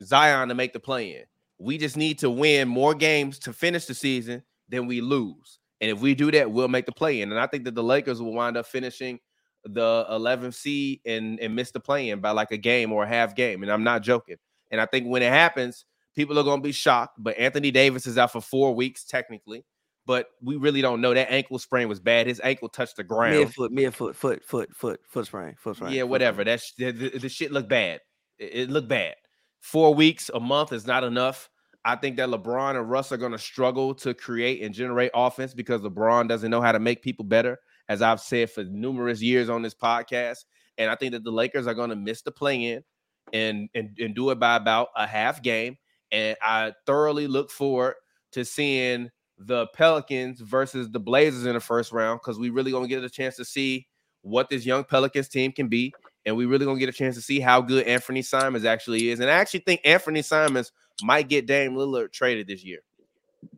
Zion 0.03 0.49
to 0.49 0.55
make 0.55 0.73
the 0.73 0.79
play 0.79 1.15
in. 1.15 1.23
We 1.59 1.77
just 1.77 1.97
need 1.97 2.19
to 2.19 2.29
win 2.29 2.67
more 2.67 2.93
games 2.93 3.39
to 3.39 3.53
finish 3.53 3.85
the 3.85 3.93
season 3.93 4.43
than 4.69 4.85
we 4.85 5.01
lose. 5.01 5.59
And 5.81 5.91
if 5.91 5.99
we 5.99 6.15
do 6.15 6.31
that, 6.31 6.49
we'll 6.49 6.67
make 6.67 6.85
the 6.85 6.91
play 6.91 7.21
in. 7.21 7.31
And 7.31 7.39
I 7.39 7.47
think 7.47 7.65
that 7.65 7.75
the 7.75 7.83
Lakers 7.83 8.21
will 8.21 8.33
wind 8.33 8.57
up 8.57 8.65
finishing 8.65 9.19
the 9.65 10.05
11th 10.09 10.53
seed 10.53 11.01
and, 11.05 11.39
and 11.39 11.55
miss 11.55 11.71
the 11.71 11.79
play 11.79 12.09
in 12.09 12.19
by 12.19 12.31
like 12.31 12.51
a 12.51 12.57
game 12.57 12.91
or 12.91 13.03
a 13.03 13.07
half 13.07 13.35
game. 13.35 13.63
And 13.63 13.71
I'm 13.71 13.83
not 13.83 14.01
joking. 14.01 14.37
And 14.71 14.81
I 14.81 14.85
think 14.85 15.07
when 15.07 15.21
it 15.21 15.31
happens, 15.31 15.85
people 16.15 16.37
are 16.37 16.43
going 16.43 16.59
to 16.59 16.63
be 16.63 16.71
shocked. 16.71 17.15
But 17.17 17.37
Anthony 17.37 17.71
Davis 17.71 18.07
is 18.07 18.17
out 18.17 18.31
for 18.31 18.41
four 18.41 18.75
weeks, 18.75 19.03
technically. 19.03 19.65
But 20.05 20.27
we 20.41 20.57
really 20.57 20.81
don't 20.81 20.99
know. 20.99 21.13
That 21.13 21.31
ankle 21.31 21.59
sprain 21.59 21.87
was 21.87 22.01
bad. 22.01 22.27
His 22.27 22.41
ankle 22.43 22.67
touched 22.67 22.97
the 22.97 23.03
ground. 23.03 23.37
Mid 23.37 23.53
foot, 23.53 23.71
mid 23.71 23.95
foot, 23.95 24.15
foot, 24.15 24.43
foot, 24.43 24.75
foot, 24.75 24.99
foot 25.07 25.25
sprain, 25.27 25.55
foot 25.57 25.77
sprain. 25.77 25.93
Yeah, 25.93 26.03
whatever. 26.03 26.43
That's 26.43 26.73
the, 26.77 26.91
the, 26.91 27.19
the 27.19 27.29
shit 27.29 27.53
looked 27.53 27.69
bad. 27.69 28.01
It, 28.37 28.51
it 28.53 28.69
looked 28.69 28.89
bad. 28.89 29.15
Four 29.61 29.95
weeks, 29.95 30.29
a 30.33 30.41
month 30.41 30.73
is 30.73 30.85
not 30.85 31.05
enough. 31.05 31.49
I 31.85 31.95
think 31.95 32.17
that 32.17 32.29
LeBron 32.29 32.77
and 32.77 32.89
Russ 32.89 33.11
are 33.11 33.17
going 33.17 33.31
to 33.33 33.37
struggle 33.37 33.93
to 33.95 34.13
create 34.13 34.61
and 34.61 34.73
generate 34.73 35.11
offense 35.13 35.53
because 35.53 35.81
LeBron 35.81 36.27
doesn't 36.27 36.49
know 36.49 36.61
how 36.61 36.71
to 36.71 36.79
make 36.79 37.01
people 37.01 37.25
better, 37.25 37.59
as 37.89 38.01
I've 38.01 38.21
said 38.21 38.51
for 38.51 38.63
numerous 38.63 39.21
years 39.21 39.49
on 39.49 39.61
this 39.61 39.75
podcast. 39.75 40.45
And 40.77 40.89
I 40.89 40.95
think 40.95 41.11
that 41.11 41.23
the 41.23 41.31
Lakers 41.31 41.67
are 41.67 41.73
going 41.73 41.89
to 41.89 41.95
miss 41.95 42.21
the 42.21 42.31
play 42.31 42.71
in 42.71 42.83
and, 43.31 43.69
and 43.75 43.97
and 43.99 44.15
do 44.15 44.29
it 44.31 44.39
by 44.39 44.55
about 44.55 44.89
a 44.95 45.07
half 45.07 45.41
game. 45.41 45.77
And 46.11 46.37
I 46.41 46.73
thoroughly 46.85 47.27
look 47.27 47.51
forward 47.51 47.95
to 48.31 48.43
seeing 48.43 49.09
the 49.37 49.67
Pelicans 49.67 50.39
versus 50.39 50.89
the 50.89 50.99
Blazers 50.99 51.45
in 51.45 51.53
the 51.53 51.59
first 51.59 51.91
round 51.91 52.19
because 52.21 52.39
we 52.39 52.49
really 52.49 52.71
gonna 52.71 52.87
get 52.87 53.03
a 53.03 53.09
chance 53.09 53.35
to 53.37 53.45
see 53.45 53.87
what 54.21 54.49
this 54.49 54.65
young 54.65 54.83
Pelicans 54.83 55.27
team 55.27 55.51
can 55.51 55.67
be, 55.67 55.93
and 56.25 56.35
we 56.35 56.45
really 56.45 56.65
gonna 56.65 56.79
get 56.79 56.89
a 56.89 56.93
chance 56.93 57.15
to 57.15 57.21
see 57.21 57.39
how 57.39 57.61
good 57.61 57.85
Anthony 57.87 58.21
Simons 58.21 58.65
actually 58.65 59.09
is. 59.09 59.19
And 59.19 59.29
I 59.29 59.33
actually 59.33 59.61
think 59.61 59.81
Anthony 59.83 60.21
Simons 60.21 60.71
might 61.03 61.27
get 61.27 61.45
Dame 61.45 61.73
Lillard 61.73 62.11
traded 62.11 62.47
this 62.47 62.63
year. 62.63 62.79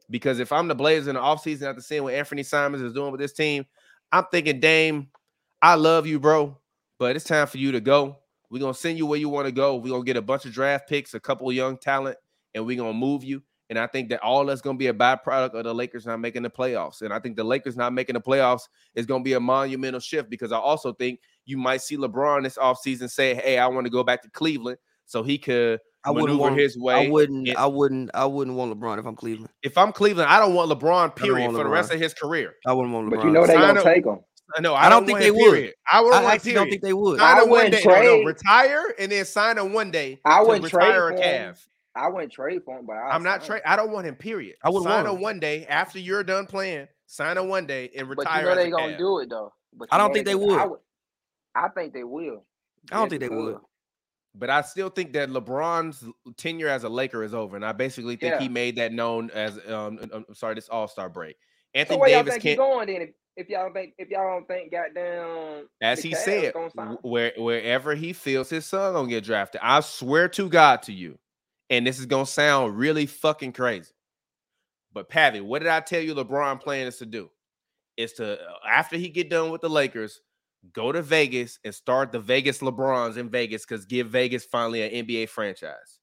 Because 0.09 0.39
if 0.39 0.51
I'm 0.51 0.67
the 0.67 0.76
Blazers 0.76 1.07
in 1.07 1.15
the 1.15 1.21
offseason 1.21 1.63
after 1.63 1.82
seeing 1.82 2.03
what 2.03 2.13
Anthony 2.13 2.43
Simons 2.43 2.82
is 2.82 2.93
doing 2.93 3.11
with 3.11 3.21
this 3.21 3.34
team, 3.34 3.65
I'm 4.12 4.26
thinking, 4.32 4.60
Dame, 4.60 5.10
I 5.62 5.76
love 5.76 6.08
you, 6.08 6.20
bro, 6.20 6.58
but 6.99 7.16
it's 7.16 7.26
time 7.26 7.47
for 7.47 7.58
you 7.58 7.72
to 7.74 7.82
go. 7.82 8.18
We're 8.49 8.60
gonna 8.60 8.74
send 8.74 8.97
you 8.97 9.06
where 9.06 9.20
you 9.20 9.30
want 9.30 9.47
to 9.47 9.51
go. 9.51 9.76
We're 9.76 9.91
gonna 9.91 10.03
get 10.03 10.18
a 10.18 10.22
bunch 10.22 10.45
of 10.45 10.53
draft 10.53 10.88
picks, 10.88 11.14
a 11.14 11.20
couple 11.20 11.51
young 11.51 11.78
talent, 11.78 12.18
and 12.53 12.66
we're 12.66 12.78
gonna 12.78 12.93
move 12.93 13.24
you. 13.24 13.41
And 13.70 13.80
I 13.80 13.88
think 13.88 14.10
that 14.10 14.22
all 14.22 14.45
that's 14.45 14.62
going 14.62 14.76
to 14.76 14.80
be 14.80 14.88
a 14.88 14.93
byproduct 14.93 15.56
of 15.56 15.64
the 15.64 15.74
Lakers 15.74 16.06
not 16.06 16.20
making 16.20 16.43
the 16.43 16.49
playoffs. 16.49 17.01
And 17.01 17.12
I 17.12 17.20
think 17.20 17.36
the 17.36 17.43
Lakers 17.43 17.76
not 17.76 17.93
making 17.93 18.14
the 18.14 18.22
playoffs 18.22 18.68
is 18.93 19.06
going 19.06 19.22
to 19.22 19.26
be 19.26 19.34
a 19.34 19.39
monumental 19.39 19.99
shift 19.99 20.30
because 20.30 20.51
I 20.51 20.58
also 20.58 20.93
think 20.93 21.20
you 21.45 21.58
might 21.58 21.82
see 21.82 21.97
LeBron 21.97 22.43
this 22.43 22.58
offseason 22.58 23.10
say, 23.10 23.34
Hey, 23.34 23.58
I 23.58 23.68
want 23.68 23.86
to 23.86 23.91
go 23.91 24.03
back 24.03 24.22
to 24.22 24.30
Cleveland 24.30 24.78
so 25.06 25.24
he 25.24 25.38
could 25.38 25.80
I 26.06 26.12
wouldn't 26.12 26.39
want 26.39 26.58
his 26.58 26.78
way. 26.78 27.08
I 27.08 27.10
wouldn't. 27.10 27.47
And 27.49 27.58
I 27.58 27.66
wouldn't. 27.66 28.12
I 28.14 28.26
wouldn't 28.26 28.56
want 28.56 28.78
LeBron 28.80 28.99
if 28.99 29.06
I'm 29.06 29.16
Cleveland. 29.16 29.49
if 29.64 29.78
I'm 29.78 29.91
Cleveland, 29.91 30.30
I 30.30 30.39
don't 30.39 30.53
want 30.53 30.72
LeBron, 30.72 31.16
period, 31.16 31.45
want 31.45 31.58
for 31.58 31.64
the 31.64 31.70
rest 31.70 31.91
of 31.91 31.99
his 31.99 32.14
career. 32.14 32.53
I 32.66 32.74
wouldn't 32.74 32.93
want 32.93 33.08
LeBron. 33.08 33.16
But 33.16 33.26
you 33.26 33.32
know 33.32 33.45
they 33.47 33.53
Sign 33.53 33.76
gonna 33.76 33.84
take 33.84 34.06
him. 34.06 34.20
I 34.56 34.62
know. 34.62 34.74
I 34.76 34.86
I, 34.86 34.89
don't 34.89 35.06
don't 35.06 35.08
think 35.08 35.20
they 35.20 35.28
him, 35.30 35.51
would. 35.51 35.74
I 35.91 36.01
would 36.01 36.14
I 36.14 36.34
actually 36.34 36.53
don't 36.53 36.70
think 36.70 36.84
they 36.84 36.93
would. 36.93 37.20
I 37.20 37.34
Sign 37.34 37.43
him 37.43 37.49
one 37.49 37.64
wouldn't 37.64 37.72
day. 37.74 37.84
No, 37.84 37.91
no, 37.95 38.01
trade- 38.01 38.26
retire 38.28 38.84
and 38.99 39.12
then 39.12 39.26
sign 39.26 39.58
him 39.58 39.74
one 39.74 39.89
day. 39.91 40.20
I 40.24 40.41
wouldn't 40.43 40.66
trade 40.70 40.86
retire 40.86 41.10
a 41.10 41.16
for 41.18 41.22
calf. 41.24 41.68
I 41.95 42.10
wouldn't 42.10 42.32
trade 42.32 42.62
for 42.64 42.78
him, 42.78 42.86
but 42.86 42.97
I 42.97 43.10
I'm 43.12 43.24
not 43.24 43.43
trade. 43.43 43.62
I 43.66 43.76
don't 43.76 43.91
want 43.91 44.06
him. 44.06 44.16
Period. 44.16 44.56
I 44.64 44.70
wouldn't 44.70 44.84
sign 44.86 44.97
want 45.06 45.08
him 45.08 45.16
him. 45.16 45.22
one 45.22 45.39
day 45.39 45.66
after 45.66 45.97
you're 45.97 46.24
done 46.24 46.45
playing. 46.45 46.88
Sign 47.08 47.38
him 47.38 47.47
one 47.47 47.66
day 47.66 47.89
and 47.97 48.08
But 48.08 48.18
retire. 48.20 48.41
you 48.43 48.49
know 48.49 48.56
they 48.56 48.68
a 48.68 48.72
gonna 48.72 48.93
Cav. 48.93 48.97
do 48.99 49.20
it 49.20 49.30
though. 49.30 49.51
But 49.74 49.89
I 49.91 49.97
don't 49.97 50.14
think 50.14 50.26
they 50.28 50.34
gonna- 50.34 50.68
would. 50.68 50.80
I, 51.56 51.66
I 51.66 51.70
think 51.70 51.93
they 51.93 52.03
will. 52.03 52.45
I 52.91 52.97
don't 52.97 53.10
think 53.10 53.22
they 53.22 53.30
would. 53.30 53.58
But 54.38 54.49
I 54.49 54.61
still 54.61 54.89
think 54.89 55.13
that 55.13 55.29
LeBron's 55.29 56.03
tenure 56.36 56.67
as 56.67 56.83
a 56.83 56.89
Laker 56.89 57.23
is 57.23 57.33
over, 57.33 57.55
and 57.55 57.65
I 57.65 57.71
basically 57.71 58.17
think 58.17 58.33
Yeah. 58.33 58.39
he 58.39 58.49
made 58.49 58.75
that 58.75 58.91
known 58.91 59.29
as 59.31 59.57
um. 59.69 59.99
I'm 60.13 60.25
sorry, 60.33 60.55
this 60.55 60.67
All 60.69 60.88
Star 60.88 61.09
break. 61.09 61.38
So 61.38 61.79
Anthony 61.79 61.97
y'all 61.99 62.23
Davis 62.23 62.38
can't, 62.43 62.57
going 62.57 62.88
then? 62.88 63.01
If, 63.01 63.09
if 63.38 63.49
y'all 63.49 63.71
think 63.73 63.93
if 63.97 64.09
y'all 64.09 64.27
don't 64.27 64.47
think 64.47 64.71
goddamn 64.71 65.67
as 65.81 66.01
he 66.01 66.13
said, 66.15 66.53
gonna 66.53 66.69
sign 66.69 66.88
him? 66.88 66.97
wh- 67.01 67.05
where 67.05 67.33
wherever 67.38 67.95
he 67.95 68.13
feels 68.13 68.49
his 68.49 68.65
son 68.65 68.93
gonna 68.93 69.07
get 69.07 69.23
drafted. 69.23 69.61
I 69.63 69.79
swear 69.79 70.27
to 70.29 70.49
God 70.49 70.81
to 70.83 70.93
you, 70.93 71.17
and 71.69 71.88
this 71.88 71.99
is 71.99 72.05
gonna 72.05 72.25
sound 72.25 72.77
really 72.77 73.05
fucking 73.05 73.53
crazy. 73.53 73.91
But 74.93 75.09
Pavi, 75.09 75.41
what 75.41 75.59
did 75.59 75.67
I 75.69 75.81
tell 75.81 76.01
you? 76.01 76.15
LeBron 76.15 76.61
plans 76.61 76.97
to 76.97 77.05
do 77.05 77.29
is 77.97 78.13
to 78.13 78.38
after 78.67 78.97
he 78.97 79.09
get 79.09 79.29
done 79.29 79.49
with 79.51 79.61
the 79.61 79.69
Lakers, 79.69 80.21
go 80.74 80.91
to 80.91 81.01
Vegas 81.01 81.59
and 81.63 81.74
start 81.74 82.11
the 82.11 82.20
Vegas 82.20 82.59
LeBrons 82.59 83.18
in 83.18 83.30
Vegas 83.30 83.66
because 83.66 83.86
give 83.86 84.07
Vegas 84.07 84.45
finally 84.45 84.82
an 84.82 85.05
NBA 85.05 85.30
franchise. 85.30 85.99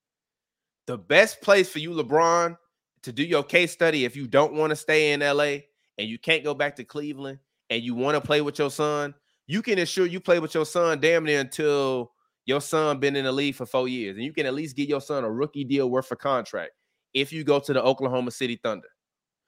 The 0.86 0.98
best 0.98 1.40
place 1.40 1.68
for 1.68 1.78
you, 1.78 1.90
LeBron, 1.90 2.56
to 3.02 3.12
do 3.12 3.22
your 3.22 3.42
case 3.42 3.72
study 3.72 4.04
if 4.04 4.16
you 4.16 4.26
don't 4.26 4.54
want 4.54 4.70
to 4.70 4.76
stay 4.76 5.12
in 5.12 5.20
LA 5.20 5.58
and 5.98 6.08
you 6.08 6.18
can't 6.18 6.44
go 6.44 6.54
back 6.54 6.76
to 6.76 6.84
Cleveland 6.84 7.38
and 7.70 7.82
you 7.82 7.94
want 7.94 8.16
to 8.16 8.20
play 8.20 8.40
with 8.40 8.58
your 8.58 8.70
son, 8.70 9.14
you 9.46 9.62
can 9.62 9.78
ensure 9.78 10.06
you 10.06 10.20
play 10.20 10.38
with 10.38 10.54
your 10.54 10.66
son 10.66 11.00
damn 11.00 11.24
near 11.24 11.40
until 11.40 12.12
your 12.44 12.60
son 12.60 12.98
been 12.98 13.16
in 13.16 13.24
the 13.24 13.32
league 13.32 13.54
for 13.54 13.66
four 13.66 13.88
years, 13.88 14.16
and 14.16 14.24
you 14.24 14.32
can 14.32 14.46
at 14.46 14.54
least 14.54 14.76
get 14.76 14.88
your 14.88 15.00
son 15.00 15.24
a 15.24 15.30
rookie 15.30 15.64
deal 15.64 15.90
worth 15.90 16.10
a 16.10 16.16
contract 16.16 16.72
if 17.14 17.32
you 17.32 17.44
go 17.44 17.60
to 17.60 17.72
the 17.72 17.82
Oklahoma 17.82 18.30
City 18.30 18.58
Thunder 18.62 18.88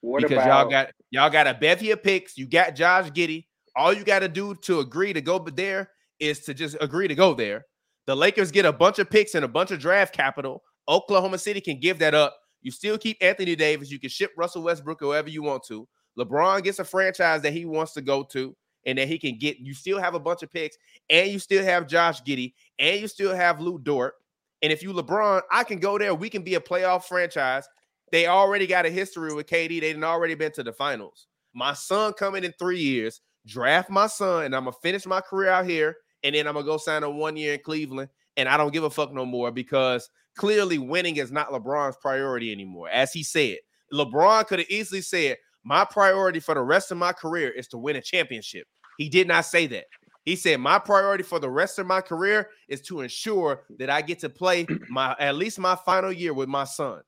What 0.00 0.22
because 0.22 0.36
about 0.36 0.46
y'all 0.46 0.70
got 0.70 0.90
y'all 1.10 1.30
got 1.30 1.46
a 1.46 1.54
bevy 1.54 1.90
of 1.90 2.02
picks. 2.02 2.36
You 2.36 2.46
got 2.46 2.74
Josh 2.74 3.10
Giddey. 3.10 3.46
All 3.76 3.92
you 3.92 4.04
got 4.04 4.20
to 4.20 4.28
do 4.28 4.54
to 4.54 4.80
agree 4.80 5.12
to 5.12 5.20
go 5.20 5.38
there 5.38 5.90
is 6.20 6.40
to 6.40 6.54
just 6.54 6.76
agree 6.80 7.08
to 7.08 7.14
go 7.14 7.34
there. 7.34 7.66
The 8.06 8.14
Lakers 8.14 8.50
get 8.50 8.66
a 8.66 8.72
bunch 8.72 8.98
of 8.98 9.10
picks 9.10 9.34
and 9.34 9.44
a 9.44 9.48
bunch 9.48 9.70
of 9.70 9.80
draft 9.80 10.14
capital. 10.14 10.62
Oklahoma 10.88 11.38
City 11.38 11.60
can 11.60 11.80
give 11.80 11.98
that 11.98 12.14
up. 12.14 12.36
You 12.62 12.70
still 12.70 12.98
keep 12.98 13.16
Anthony 13.20 13.56
Davis. 13.56 13.90
You 13.90 13.98
can 13.98 14.10
ship 14.10 14.32
Russell 14.36 14.62
Westbrook 14.62 15.00
whoever 15.00 15.28
you 15.28 15.42
want 15.42 15.64
to. 15.64 15.88
LeBron 16.18 16.62
gets 16.62 16.78
a 16.78 16.84
franchise 16.84 17.42
that 17.42 17.52
he 17.52 17.64
wants 17.64 17.92
to 17.94 18.02
go 18.02 18.22
to 18.22 18.54
and 18.86 18.98
that 18.98 19.08
he 19.08 19.18
can 19.18 19.38
get. 19.38 19.58
You 19.58 19.74
still 19.74 19.98
have 19.98 20.14
a 20.14 20.20
bunch 20.20 20.42
of 20.42 20.52
picks 20.52 20.76
and 21.10 21.30
you 21.30 21.38
still 21.38 21.64
have 21.64 21.88
Josh 21.88 22.22
Giddey 22.22 22.54
and 22.78 23.00
you 23.00 23.08
still 23.08 23.34
have 23.34 23.60
Lu 23.60 23.78
Dort. 23.78 24.14
And 24.62 24.72
if 24.72 24.82
you 24.82 24.92
LeBron, 24.92 25.42
I 25.50 25.64
can 25.64 25.78
go 25.78 25.98
there. 25.98 26.14
We 26.14 26.30
can 26.30 26.42
be 26.42 26.54
a 26.54 26.60
playoff 26.60 27.04
franchise. 27.04 27.68
They 28.12 28.26
already 28.26 28.66
got 28.66 28.86
a 28.86 28.90
history 28.90 29.34
with 29.34 29.46
KD. 29.46 29.80
They 29.80 29.92
done 29.92 30.04
already 30.04 30.34
been 30.34 30.52
to 30.52 30.62
the 30.62 30.72
finals. 30.72 31.26
My 31.54 31.74
son 31.74 32.12
coming 32.12 32.44
in 32.44 32.52
three 32.58 32.78
years, 32.78 33.20
draft 33.46 33.90
my 33.90 34.06
son, 34.06 34.44
and 34.44 34.56
I'm 34.56 34.64
gonna 34.64 34.76
finish 34.82 35.06
my 35.06 35.20
career 35.20 35.50
out 35.50 35.66
here, 35.66 35.96
and 36.22 36.34
then 36.34 36.46
I'm 36.46 36.54
gonna 36.54 36.66
go 36.66 36.76
sign 36.76 37.02
a 37.02 37.10
one 37.10 37.36
year 37.36 37.54
in 37.54 37.60
Cleveland, 37.60 38.08
and 38.36 38.48
I 38.48 38.56
don't 38.56 38.72
give 38.72 38.84
a 38.84 38.90
fuck 38.90 39.12
no 39.12 39.26
more 39.26 39.50
because 39.50 40.08
clearly 40.36 40.78
winning 40.78 41.16
is 41.16 41.30
not 41.30 41.50
LeBron's 41.50 41.96
priority 42.00 42.52
anymore. 42.52 42.88
As 42.88 43.12
he 43.12 43.22
said, 43.22 43.58
LeBron 43.92 44.46
could 44.46 44.58
have 44.60 44.70
easily 44.70 45.00
said, 45.00 45.36
"My 45.62 45.84
priority 45.84 46.40
for 46.40 46.54
the 46.54 46.62
rest 46.62 46.90
of 46.90 46.98
my 46.98 47.12
career 47.12 47.50
is 47.50 47.68
to 47.68 47.78
win 47.78 47.96
a 47.96 48.00
championship." 48.00 48.66
He 48.98 49.08
did 49.08 49.28
not 49.28 49.44
say 49.44 49.66
that. 49.68 49.86
He 50.24 50.36
said, 50.36 50.58
"My 50.58 50.78
priority 50.78 51.22
for 51.22 51.38
the 51.38 51.50
rest 51.50 51.78
of 51.78 51.86
my 51.86 52.00
career 52.00 52.50
is 52.68 52.80
to 52.82 53.02
ensure 53.02 53.64
that 53.78 53.90
I 53.90 54.00
get 54.00 54.20
to 54.20 54.30
play 54.30 54.66
my 54.88 55.14
at 55.18 55.34
least 55.34 55.58
my 55.58 55.76
final 55.76 56.10
year 56.10 56.32
with 56.32 56.48
my 56.48 56.64
son." 56.64 57.02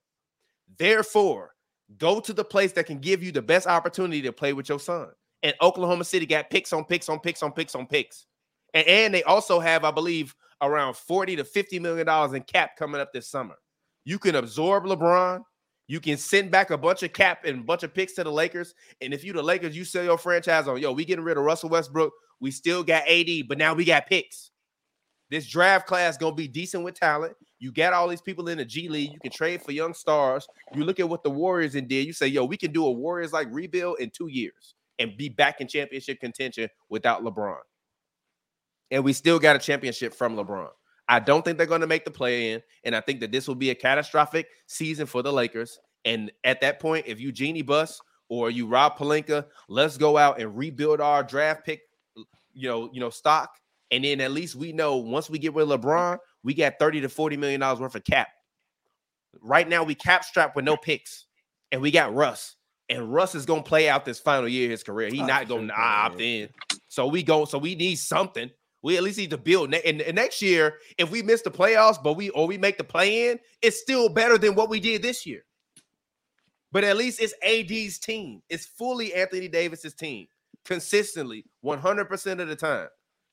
Therefore, 0.79 1.55
go 1.97 2.21
to 2.21 2.33
the 2.33 2.45
place 2.45 2.73
that 2.73 2.87
can 2.87 2.99
give 2.99 3.23
you 3.23 3.33
the 3.33 3.41
best 3.41 3.67
opportunity 3.67 4.21
to 4.23 4.33
play 4.33 4.53
with 4.53 4.69
your 4.69 4.81
son. 4.81 5.11
And 5.43 5.55
Oklahoma 5.61 6.05
City 6.05 6.27
got 6.27 6.51
picks 6.51 6.73
on 6.73 6.85
picks 6.85 7.09
on 7.09 7.21
picks 7.21 7.43
on 7.43 7.53
picks 7.53 7.75
on 7.75 7.87
picks. 7.87 8.27
And, 8.75 8.87
and 8.87 9.15
they 9.15 9.23
also 9.23 9.61
have, 9.61 9.85
I 9.85 9.91
believe, 9.91 10.35
around 10.63 10.97
40 10.97 11.37
to 11.37 11.45
50 11.45 11.79
million 11.79 12.07
dollars 12.07 12.33
in 12.33 12.43
cap 12.43 12.77
coming 12.77 13.01
up 13.01 13.13
this 13.13 13.29
summer. 13.29 13.57
You 14.05 14.19
can 14.19 14.37
absorb 14.37 14.85
LeBron. 14.85 15.43
You 15.89 16.01
can 16.01 16.17
send 16.17 16.51
back 16.51 16.71
a 16.71 16.79
bunch 16.79 17.03
of 17.03 17.13
cap 17.13 17.45
and 17.45 17.61
a 17.61 17.63
bunch 17.63 17.83
of 17.83 17.95
picks 17.95 18.15
to 18.15 18.25
the 18.25 18.33
Lakers. 18.33 18.75
And 19.01 19.15
if 19.15 19.23
you 19.23 19.33
the 19.33 19.43
Lakers, 19.43 19.77
you 19.77 19.85
sell 19.85 20.05
your 20.05 20.19
franchise 20.19 20.67
on, 20.67 20.81
yo, 20.81 20.93
we 20.93 21.05
getting 21.05 21.25
rid 21.25 21.37
of 21.37 21.45
Russell 21.45 21.69
Westbrook. 21.69 22.13
We 22.41 22.51
still 22.51 22.83
got 22.83 23.09
AD, 23.09 23.49
but 23.49 23.59
now 23.59 23.75
we 23.75 23.85
got 23.85 24.07
picks. 24.07 24.51
This 25.31 25.47
draft 25.47 25.87
class 25.87 26.17
gonna 26.17 26.35
be 26.35 26.49
decent 26.49 26.85
with 26.85 26.95
talent. 26.95 27.35
You 27.59 27.73
got 27.73 27.93
all 27.93 28.09
these 28.09 28.21
people 28.21 28.49
in 28.49 28.59
the 28.59 28.65
G 28.65 28.89
League. 28.89 29.13
You 29.13 29.19
can 29.19 29.33
trade 29.33 29.63
for 29.63 29.73
young 29.73 29.95
stars. 29.95 30.47
You 30.75 30.85
look 30.85 31.01
at 31.01 31.09
what 31.09 31.25
the 31.25 31.31
Warriors 31.31 31.73
did. 31.73 31.91
You 31.91 32.13
say, 32.13 32.29
yo, 32.29 32.45
we 32.45 32.57
can 32.57 32.73
do 32.73 32.87
a 32.87 32.91
Warriors 32.91 33.33
like 33.33 33.49
rebuild 33.51 33.99
in 33.99 34.11
two 34.11 34.29
years 34.29 34.76
and 34.99 35.17
be 35.17 35.29
back 35.29 35.61
in 35.61 35.69
championship 35.69 36.21
contention 36.21 36.69
without 36.89 37.23
LeBron. 37.23 37.59
And 38.91 39.05
we 39.05 39.13
still 39.13 39.39
got 39.39 39.57
a 39.57 39.59
championship 39.59 40.15
from 40.15 40.37
LeBron. 40.37 40.69
I 41.09 41.21
don't 41.21 41.45
think 41.45 41.59
they're 41.59 41.67
going 41.67 41.83
to 41.83 41.87
make 41.87 42.05
the 42.05 42.11
play 42.11 42.53
in, 42.53 42.63
and 42.85 42.95
I 42.97 43.01
think 43.01 43.21
that 43.21 43.31
this 43.31 43.47
will 43.47 43.55
be 43.55 43.71
a 43.71 43.75
catastrophic 43.75 44.49
season 44.67 45.07
for 45.07 45.23
the 45.23 45.33
Lakers. 45.33 45.79
And 46.05 46.33
at 46.45 46.61
that 46.61 46.81
point, 46.81 47.07
if 47.07 47.21
you 47.21 47.33
Jeanie 47.33 47.63
Buss 47.63 48.01
or 48.29 48.51
you 48.51 48.67
Rob 48.67 48.97
Pelinka, 48.97 49.47
let's 49.69 49.97
go 49.97 50.17
out 50.17 50.41
and 50.41 50.57
rebuild 50.57 51.01
our 51.01 51.23
draft 51.23 51.65
pick, 51.65 51.83
you 52.55 52.69
know, 52.69 52.91
you 52.93 53.01
know, 53.01 53.11
stock. 53.11 53.51
And 53.93 54.05
then 54.05 54.21
at 54.21 54.33
least 54.33 54.57
we 54.57 54.73
know 54.73 54.97
once 54.97 55.31
we 55.31 55.39
get 55.39 55.55
rid 55.55 55.71
of 55.71 55.81
LeBron, 55.81 56.19
we 56.43 56.55
got 56.55 56.75
30 56.79 57.03
to 57.03 57.09
40 57.09 57.37
million 57.37 57.61
dollars 57.61 57.81
worth 57.81 57.95
of 57.95 58.05
cap. 58.05 58.29
Right 59.41 59.69
now, 59.69 59.85
we 59.85 59.95
cap 59.95 60.25
strapped 60.25 60.57
with 60.57 60.65
no 60.65 60.77
picks, 60.77 61.27
and 61.71 61.81
we 61.81 61.91
got 61.91 62.15
Russ. 62.15 62.56
And 62.89 63.13
Russ 63.13 63.35
is 63.35 63.47
gonna 63.47 63.63
play 63.63 63.89
out 63.89 64.05
this 64.05 64.19
final 64.19 64.49
year 64.49 64.67
of 64.67 64.71
his 64.73 64.83
career. 64.83 65.09
He 65.09 65.21
Oh, 65.21 65.27
not 65.27 65.49
gonna 65.49 65.73
opt 65.77 66.21
in. 66.21 66.49
So 66.89 67.07
we 67.07 67.23
go. 67.23 67.45
So 67.45 67.59
we 67.59 67.75
need 67.75 67.97
something. 67.97 68.51
We 68.83 68.97
at 68.97 69.03
least 69.03 69.19
need 69.19 69.31
to 69.31 69.39
build. 69.39 69.75
And, 69.75 70.01
and 70.01 70.15
next 70.15 70.41
year, 70.41 70.79
if 70.97 71.11
we 71.11 71.23
miss 71.23 71.43
the 71.43 71.51
playoffs, 71.51 72.01
but 72.01 72.15
we 72.15 72.31
or 72.31 72.47
we 72.47 72.57
make 72.57 72.79
the 72.79 72.85
play 72.85 73.31
in, 73.31 73.41
it's 73.61 73.81
still 73.81 74.09
better 74.09 74.39
than 74.39 74.55
what 74.55 74.69
we 74.69 74.79
did 74.79 75.03
this 75.03 75.27
year. 75.27 75.45
But 76.71 76.85
at 76.85 76.97
least 76.97 77.21
it's 77.21 77.35
AD's 77.43 77.99
team. 77.99 78.43
It's 78.49 78.67
fully 78.67 79.13
Anthony 79.15 79.49
Davis's 79.49 79.95
team 79.95 80.29
consistently, 80.67 81.47
100% 81.65 82.41
of 82.41 82.49
the 82.49 82.57
time. 82.57 82.89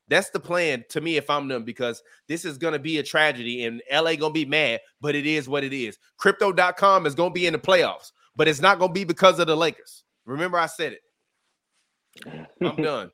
That's 0.08 0.30
the 0.30 0.40
plan 0.40 0.84
to 0.90 1.02
me 1.02 1.18
if 1.18 1.30
I'm 1.30 1.48
them 1.48 1.64
because 1.64 2.04
this 2.28 2.46
is 2.46 2.58
going 2.58 2.74
to 2.74 2.80
be 2.80 3.00
a 3.00 3.04
tragedy 3.04 3.66
and 3.66 3.82
LA 3.92 4.16
going 4.16 4.32
to 4.32 4.32
be 4.32 4.46
mad, 4.46 4.82
but 5.02 5.16
it 5.16 5.26
is 5.26 5.50
what 5.50 5.64
it 5.64 5.74
is. 5.74 5.98
Crypto.com 6.18 7.06
is 7.06 7.16
going 7.16 7.32
to 7.32 7.34
be 7.34 7.48
in 7.48 7.54
the 7.54 7.60
playoffs, 7.60 8.12
but 8.36 8.48
it's 8.48 8.62
not 8.62 8.80
going 8.80 8.90
to 8.90 8.94
be 8.94 9.04
because 9.04 9.40
of 9.40 9.48
the 9.48 9.56
Lakers. 9.56 10.04
Remember, 10.26 10.58
I 10.58 10.66
said 10.68 10.94
it. 10.94 11.02
I'm 12.62 12.76
done. 12.82 13.12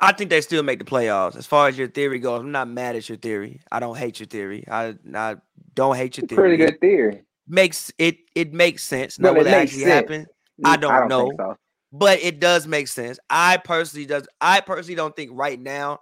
I 0.00 0.12
think 0.12 0.30
they 0.30 0.40
still 0.40 0.62
make 0.64 0.78
the 0.80 0.84
playoffs. 0.84 1.36
As 1.36 1.46
far 1.46 1.68
as 1.68 1.78
your 1.78 1.86
theory 1.88 2.18
goes, 2.18 2.40
I'm 2.40 2.50
not 2.50 2.68
mad 2.68 2.96
at 2.96 3.08
your 3.08 3.18
theory. 3.18 3.60
I 3.70 3.78
don't 3.78 3.96
hate 3.96 4.18
your 4.18 4.26
theory. 4.26 4.64
I 4.68 4.94
I 5.14 5.36
don't 5.74 5.96
hate 5.96 6.16
your 6.16 6.26
theory. 6.26 6.36
pretty 6.40 6.56
good 6.56 6.80
theory. 6.80 7.22
makes 7.46 7.92
it 7.98 8.16
it 8.34 8.52
makes 8.52 8.82
sense. 8.82 9.18
Now, 9.18 9.28
Well, 9.28 9.34
will 9.34 9.46
it 9.46 9.48
it 9.48 9.52
makes 9.52 9.70
actually 9.70 9.84
sense. 9.84 10.10
happen? 10.10 10.26
Mm, 10.60 10.66
I 10.66 10.76
don't 10.76 11.08
know. 11.08 11.26
think 11.28 11.40
so. 11.40 11.56
but 11.92 12.18
it 12.20 12.40
does 12.40 12.66
make 12.66 12.88
sense. 12.88 13.18
I 13.30 13.58
personally 13.58 14.06
does. 14.06 14.26
I 14.40 14.60
personally 14.60 14.96
don't 14.96 15.14
think 15.14 15.30
right 15.34 15.60
now 15.60 16.00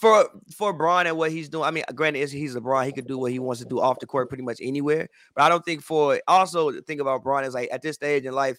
for 0.00 0.28
for 0.56 0.72
Bron 0.72 1.06
and 1.06 1.16
what 1.16 1.30
he's 1.30 1.48
doing. 1.48 1.64
I 1.64 1.70
mean, 1.70 1.84
granted, 1.94 2.20
is 2.20 2.30
he's 2.32 2.54
LeBron, 2.54 2.84
he 2.86 2.92
could 2.92 3.06
do 3.06 3.18
what 3.18 3.32
he 3.32 3.38
wants 3.38 3.60
to 3.62 3.66
do 3.68 3.80
off 3.80 3.98
the 3.98 4.06
court 4.06 4.28
pretty 4.28 4.44
much 4.44 4.58
anywhere. 4.62 5.08
But 5.34 5.42
I 5.44 5.48
don't 5.48 5.64
think 5.64 5.82
for 5.82 6.20
also 6.28 6.70
the 6.70 6.82
thing 6.82 7.00
about 7.00 7.22
Bron 7.22 7.44
is 7.44 7.54
like 7.54 7.68
at 7.72 7.82
this 7.82 7.94
stage 7.96 8.24
in 8.24 8.34
life, 8.34 8.58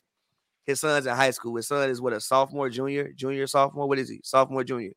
his 0.65 0.79
son's 0.79 1.05
in 1.05 1.15
high 1.15 1.31
school. 1.31 1.55
His 1.55 1.67
son 1.67 1.89
is 1.89 2.01
what 2.01 2.13
a 2.13 2.19
sophomore, 2.21 2.69
junior, 2.69 3.11
junior, 3.15 3.45
sophomore. 3.47 3.87
What 3.87 3.99
is 3.99 4.09
he? 4.09 4.19
Sophomore, 4.23 4.63
junior. 4.63 4.91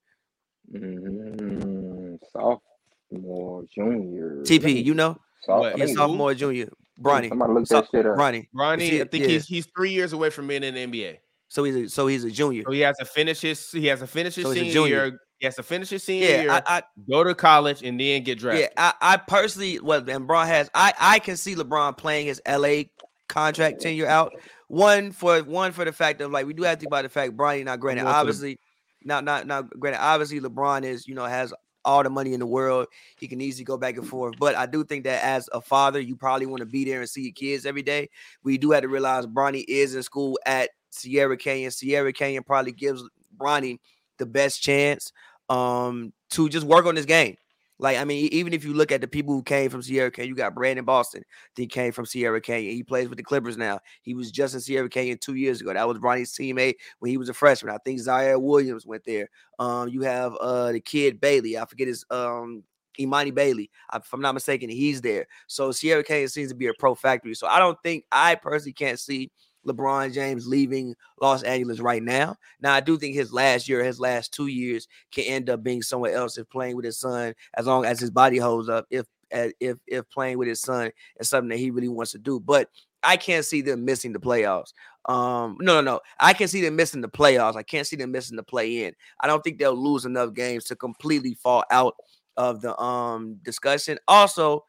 Mm, 0.74 2.18
sophomore, 2.32 3.64
junior. 3.74 4.36
TP, 4.43 4.84
you 4.84 4.95
know, 4.95 5.16
soph- 5.45 5.61
What? 5.61 5.62
let 5.62 5.78
yeah, 5.78 5.84
me- 5.84 5.91
Who? 5.93 5.97
sophomore, 5.97 6.34
junior. 6.34 6.68
Bronny, 7.01 7.28
Somebody 7.30 7.53
look 7.55 7.66
So- 7.66 7.80
that 7.80 7.88
shit 7.91 8.07
up. 8.07 8.16
Bronny. 8.16 8.49
Bronny, 8.55 9.01
I 9.01 9.05
think 9.05 9.24
yeah. 9.24 9.28
he's 9.30 9.47
he's 9.47 9.66
three 9.74 9.91
years 9.91 10.12
away 10.12 10.28
from 10.30 10.47
being 10.47 10.62
in 10.62 10.74
the 10.74 10.80
NBA. 10.80 11.16
So 11.49 11.64
he's 11.64 11.74
a 11.76 11.88
so 11.88 12.07
he's 12.07 12.24
a 12.24 12.30
junior. 12.30 12.62
So 12.66 12.72
he 12.72 12.80
has 12.80 12.97
to 12.99 13.05
finish 13.07 13.41
his 13.41 13.70
he 13.70 13.86
has 13.86 14.01
to 14.01 14.07
finish 14.07 14.34
his 14.34 14.45
So 14.45 14.51
he's 14.51 14.61
a 14.61 14.64
senior 14.64 14.72
junior. 14.74 15.07
year. 15.07 15.18
He 15.41 15.47
has 15.47 15.57
to 15.57 15.62
finish 15.62 15.88
his 15.88 16.03
senior 16.03 16.28
Yeah, 16.28 16.41
year, 16.43 16.51
I, 16.51 16.62
I 16.66 16.82
go 17.09 17.24
to 17.24 17.34
college, 17.34 17.82
and 17.82 17.99
then 17.99 18.22
get 18.22 18.38
drafted. 18.38 18.70
Yeah, 18.76 18.93
I, 19.01 19.14
I 19.14 19.16
personally, 19.16 19.80
well, 19.80 20.05
and 20.09 20.26
Bron 20.26 20.47
has, 20.47 20.70
I, 20.74 20.93
I 21.01 21.18
can 21.18 21.38
see 21.38 21.55
LeBron 21.55 21.97
playing 21.97 22.26
his 22.26 22.43
LA 22.47 22.82
contract 23.30 23.80
tenure 23.80 24.07
out. 24.07 24.32
One 24.68 25.12
for 25.12 25.43
one 25.43 25.72
for 25.72 25.86
the 25.86 25.93
fact 25.93 26.20
of 26.20 26.30
like 26.30 26.47
we 26.47 26.53
do 26.53 26.62
have 26.64 26.76
to 26.76 26.80
think 26.80 26.91
about 26.91 27.03
the 27.03 27.09
fact 27.09 27.36
Bronny 27.36 27.64
not 27.64 27.80
granted, 27.80 28.05
the- 28.05 28.11
obviously, 28.11 28.59
not 29.03 29.24
not 29.24 29.47
not 29.47 29.70
granted, 29.80 30.03
obviously 30.03 30.41
LeBron 30.41 30.84
is 30.84 31.09
you 31.09 31.14
know 31.14 31.24
has 31.24 31.55
all 31.86 32.03
the 32.03 32.11
money 32.11 32.34
in 32.34 32.41
the 32.41 32.47
world. 32.47 32.86
He 33.18 33.26
can 33.26 33.41
easily 33.41 33.64
go 33.64 33.78
back 33.78 33.97
and 33.97 34.07
forth. 34.07 34.34
But 34.38 34.55
I 34.55 34.66
do 34.66 34.84
think 34.84 35.05
that 35.05 35.24
as 35.24 35.49
a 35.53 35.62
father, 35.62 35.99
you 35.99 36.16
probably 36.16 36.45
want 36.45 36.61
to 36.61 36.66
be 36.66 36.84
there 36.84 37.01
and 37.01 37.09
see 37.09 37.22
your 37.22 37.32
kids 37.32 37.64
every 37.64 37.82
day. 37.82 38.11
We 38.45 38.59
do 38.59 38.72
have 38.72 38.82
to 38.82 38.88
realize 38.88 39.26
Bronny 39.26 39.64
is 39.66 39.95
in 39.95 40.03
school 40.03 40.38
at 40.45 40.68
Sierra 40.91 41.38
Canyon. 41.38 41.70
Sierra 41.70 42.12
Canyon 42.12 42.43
probably 42.45 42.72
gives 42.72 43.03
Bronny 43.36 43.78
the 44.18 44.26
best 44.26 44.62
chance 44.62 45.11
um 45.51 46.12
to 46.30 46.48
just 46.48 46.66
work 46.66 46.86
on 46.86 46.94
this 46.94 47.07
game. 47.07 47.36
Like, 47.80 47.96
I 47.96 48.05
mean, 48.05 48.28
even 48.32 48.53
if 48.53 48.62
you 48.62 48.74
look 48.74 48.92
at 48.92 49.01
the 49.01 49.09
people 49.09 49.32
who 49.34 49.42
came 49.42 49.70
from 49.70 49.80
Sierra 49.80 50.11
Canyon, 50.11 50.28
you 50.28 50.34
got 50.36 50.55
Brandon 50.55 50.84
Boston. 50.84 51.22
He 51.57 51.66
came 51.66 51.92
from 51.92 52.05
Sierra 52.05 52.38
Canyon. 52.38 52.74
He 52.74 52.82
plays 52.82 53.09
with 53.09 53.16
the 53.16 53.24
Clippers 53.24 53.57
now. 53.57 53.80
He 54.03 54.14
was 54.14 54.30
just 54.30 54.53
in 54.53 54.61
Sierra 54.61 54.88
Canyon 54.90 55.16
two 55.18 55.34
years 55.34 55.62
ago. 55.62 55.72
That 55.72 55.88
was 55.88 55.98
Bronny's 55.98 56.32
teammate 56.34 56.74
when 56.98 57.11
he 57.11 57.16
was 57.16 57.30
a 57.30 57.34
freshman. 57.34 57.74
I 57.74 57.78
think 57.78 57.98
Ziaire 57.98 58.40
Williams 58.40 58.84
went 58.84 59.05
there. 59.07 59.30
Um, 59.59 59.88
you 59.88 60.03
have 60.03 60.34
uh 60.36 60.72
the 60.72 60.80
kid 60.80 61.20
Bailey. 61.22 61.57
I 61.57 61.64
forget 61.64 61.88
his 61.88 62.05
um 62.11 62.64
Imani 62.98 63.30
Bailey. 63.30 63.70
If 63.94 64.12
I'm 64.12 64.20
not 64.20 64.34
mistaken, 64.34 64.68
he's 64.68 65.01
there. 65.01 65.26
So 65.46 65.72
Sierra 65.72 66.05
Canyon 66.05 66.28
seems 66.28 66.51
to 66.51 66.57
be 66.57 66.66
a 66.66 66.74
pro 66.74 66.94
factory. 66.94 67.34
So 67.34 67.46
I 67.46 67.59
don't 67.59 67.78
think 67.82 68.05
I 68.12 68.34
personally 68.34 68.74
can't 68.74 69.01
see 69.01 69.30
LeBron 69.66 70.12
James 70.12 70.46
leaving 70.46 70.94
Los 71.20 71.42
Angeles 71.42 71.80
right 71.80 72.02
now. 72.02 72.36
Now 72.61 72.74
I 72.74 72.80
do 72.80 72.98
think 72.98 73.14
his 73.14 73.32
last 73.32 73.68
year, 73.68 73.84
his 73.84 74.00
last 74.00 74.32
two 74.32 74.46
years, 74.46 74.88
can 75.12 75.24
end 75.24 75.50
up 75.50 75.62
being 75.62 75.82
somewhere 75.82 76.14
else 76.14 76.38
if 76.38 76.48
playing 76.48 76.76
with 76.76 76.84
his 76.84 76.98
son, 76.98 77.34
as 77.56 77.66
long 77.66 77.84
as 77.84 78.00
his 78.00 78.11
body 78.11 78.38
holds 78.38 78.68
up. 78.68 78.86
If 78.90 79.06
if 79.30 79.78
if 79.86 80.08
playing 80.11 80.38
with 80.38 80.48
his 80.48 80.61
son 80.61 80.90
is 81.18 81.28
something 81.28 81.50
that 81.50 81.58
he 81.58 81.70
really 81.70 81.88
wants 81.88 82.12
to 82.12 82.18
do, 82.18 82.40
but 82.40 82.68
I 83.02 83.16
can't 83.16 83.44
see 83.44 83.62
them 83.62 83.84
missing 83.84 84.12
the 84.12 84.20
playoffs. 84.20 84.72
Um, 85.06 85.56
no, 85.61 85.74
no, 85.76 85.80
no. 85.80 86.00
I 86.18 86.34
can 86.34 86.48
see 86.48 86.61
them 86.61 86.76
missing 86.76 87.00
the 87.00 87.08
playoffs. 87.08 87.56
I 87.56 87.62
can't 87.62 87.86
see 87.86 87.96
them 87.96 88.12
missing 88.12 88.36
the 88.36 88.42
play 88.42 88.84
in. 88.84 88.94
I 89.20 89.26
don't 89.26 89.42
think 89.42 89.58
they'll 89.58 89.74
lose 89.74 90.04
enough 90.04 90.34
games 90.34 90.64
to 90.64 90.76
completely 90.76 91.34
fall 91.34 91.64
out 91.70 91.94
of 92.36 92.61
the 92.61 92.78
um 92.80 93.38
discussion. 93.42 93.98
Also, 94.08 94.64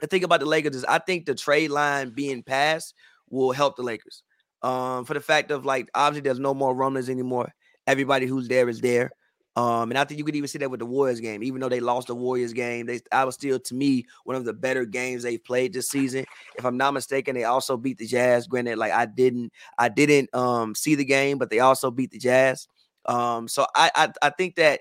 the 0.00 0.06
thing 0.06 0.24
about 0.24 0.40
the 0.40 0.46
Lakers 0.46 0.76
is 0.76 0.84
I 0.84 0.98
think 0.98 1.26
the 1.26 1.34
trade 1.34 1.70
line 1.70 2.10
being 2.10 2.42
passed 2.42 2.94
will 3.30 3.52
help 3.52 3.76
the 3.76 3.82
Lakers. 3.82 4.22
Um, 4.62 5.04
for 5.04 5.14
the 5.14 5.20
fact 5.20 5.50
of 5.50 5.64
like 5.64 5.88
obviously 5.94 6.22
there's 6.22 6.40
no 6.40 6.54
more 6.54 6.74
rumblings 6.74 7.08
anymore. 7.08 7.52
Everybody 7.86 8.26
who's 8.26 8.48
there 8.48 8.68
is 8.68 8.80
there. 8.80 9.12
Um, 9.56 9.90
and 9.90 9.98
I 9.98 10.04
think 10.04 10.18
you 10.18 10.24
could 10.24 10.36
even 10.36 10.46
see 10.46 10.58
that 10.58 10.70
with 10.70 10.78
the 10.78 10.86
Warriors 10.86 11.18
game, 11.18 11.42
even 11.42 11.60
though 11.60 11.68
they 11.68 11.80
lost 11.80 12.06
the 12.06 12.14
Warriors 12.14 12.52
game, 12.52 12.86
they 12.86 13.00
I 13.10 13.24
was 13.24 13.34
still 13.34 13.58
to 13.58 13.74
me 13.74 14.06
one 14.22 14.36
of 14.36 14.44
the 14.44 14.52
better 14.52 14.84
games 14.84 15.24
they've 15.24 15.42
played 15.42 15.72
this 15.72 15.88
season. 15.90 16.24
If 16.56 16.64
I'm 16.64 16.76
not 16.76 16.94
mistaken, 16.94 17.34
they 17.34 17.42
also 17.42 17.76
beat 17.76 17.98
the 17.98 18.06
Jazz. 18.06 18.46
Granted, 18.46 18.78
like 18.78 18.92
I 18.92 19.06
didn't 19.06 19.52
I 19.76 19.88
didn't 19.88 20.32
um 20.32 20.76
see 20.76 20.94
the 20.94 21.04
game, 21.04 21.38
but 21.38 21.50
they 21.50 21.58
also 21.58 21.90
beat 21.90 22.12
the 22.12 22.18
Jazz. 22.18 22.68
Um, 23.06 23.48
so 23.48 23.66
I 23.74 23.90
I, 23.96 24.12
I 24.22 24.30
think 24.30 24.54
that 24.56 24.80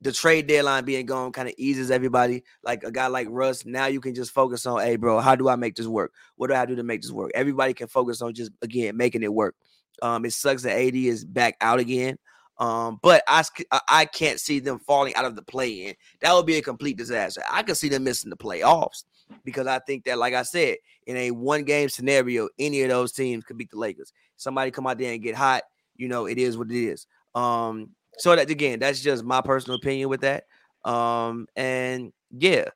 the 0.00 0.12
trade 0.12 0.46
deadline 0.46 0.84
being 0.84 1.06
gone 1.06 1.32
kind 1.32 1.48
of 1.48 1.54
eases 1.58 1.90
everybody. 1.90 2.44
Like 2.62 2.84
a 2.84 2.90
guy 2.90 3.08
like 3.08 3.26
Russ, 3.30 3.66
now 3.66 3.86
you 3.86 4.00
can 4.00 4.14
just 4.14 4.30
focus 4.30 4.64
on, 4.66 4.80
hey, 4.80 4.96
bro, 4.96 5.18
how 5.18 5.34
do 5.34 5.48
I 5.48 5.56
make 5.56 5.74
this 5.74 5.86
work? 5.86 6.12
What 6.36 6.48
do 6.48 6.54
I 6.54 6.66
do 6.66 6.76
to 6.76 6.82
make 6.82 7.02
this 7.02 7.10
work? 7.10 7.32
Everybody 7.34 7.74
can 7.74 7.88
focus 7.88 8.22
on 8.22 8.34
just 8.34 8.52
again 8.62 8.96
making 8.96 9.22
it 9.22 9.32
work. 9.32 9.56
Um, 10.00 10.24
it 10.24 10.32
sucks 10.32 10.62
that 10.62 10.78
AD 10.78 10.94
is 10.94 11.24
back 11.24 11.56
out 11.60 11.80
again. 11.80 12.18
Um, 12.58 12.98
but 13.02 13.22
I 13.28 13.44
I- 13.88 14.04
can't 14.06 14.40
see 14.40 14.58
them 14.58 14.80
falling 14.80 15.14
out 15.14 15.24
of 15.24 15.36
the 15.36 15.42
play 15.42 15.86
in. 15.86 15.94
That 16.20 16.32
would 16.34 16.46
be 16.46 16.56
a 16.56 16.62
complete 16.62 16.96
disaster. 16.96 17.42
I 17.48 17.62
could 17.62 17.76
see 17.76 17.88
them 17.88 18.04
missing 18.04 18.30
the 18.30 18.36
playoffs 18.36 19.04
because 19.44 19.66
I 19.68 19.78
think 19.80 20.04
that, 20.04 20.18
like 20.18 20.34
I 20.34 20.42
said, 20.42 20.78
in 21.06 21.16
a 21.16 21.30
one 21.30 21.62
game 21.64 21.88
scenario, 21.88 22.48
any 22.58 22.82
of 22.82 22.88
those 22.88 23.12
teams 23.12 23.44
could 23.44 23.58
beat 23.58 23.70
the 23.70 23.78
Lakers. 23.78 24.12
Somebody 24.36 24.72
come 24.72 24.86
out 24.88 24.98
there 24.98 25.12
and 25.12 25.22
get 25.22 25.36
hot, 25.36 25.62
you 25.96 26.08
know, 26.08 26.26
it 26.26 26.38
is 26.38 26.58
what 26.58 26.70
it 26.70 26.76
is. 26.76 27.06
Um, 27.34 27.90
so 28.18 28.34
that 28.36 28.50
again, 28.50 28.78
that's 28.78 29.00
just 29.00 29.24
my 29.24 29.40
personal 29.40 29.78
opinion 29.78 30.08
with 30.08 30.22
that. 30.22 30.44
Um, 30.84 31.46
and 31.56 32.12
yeah. 32.30 32.66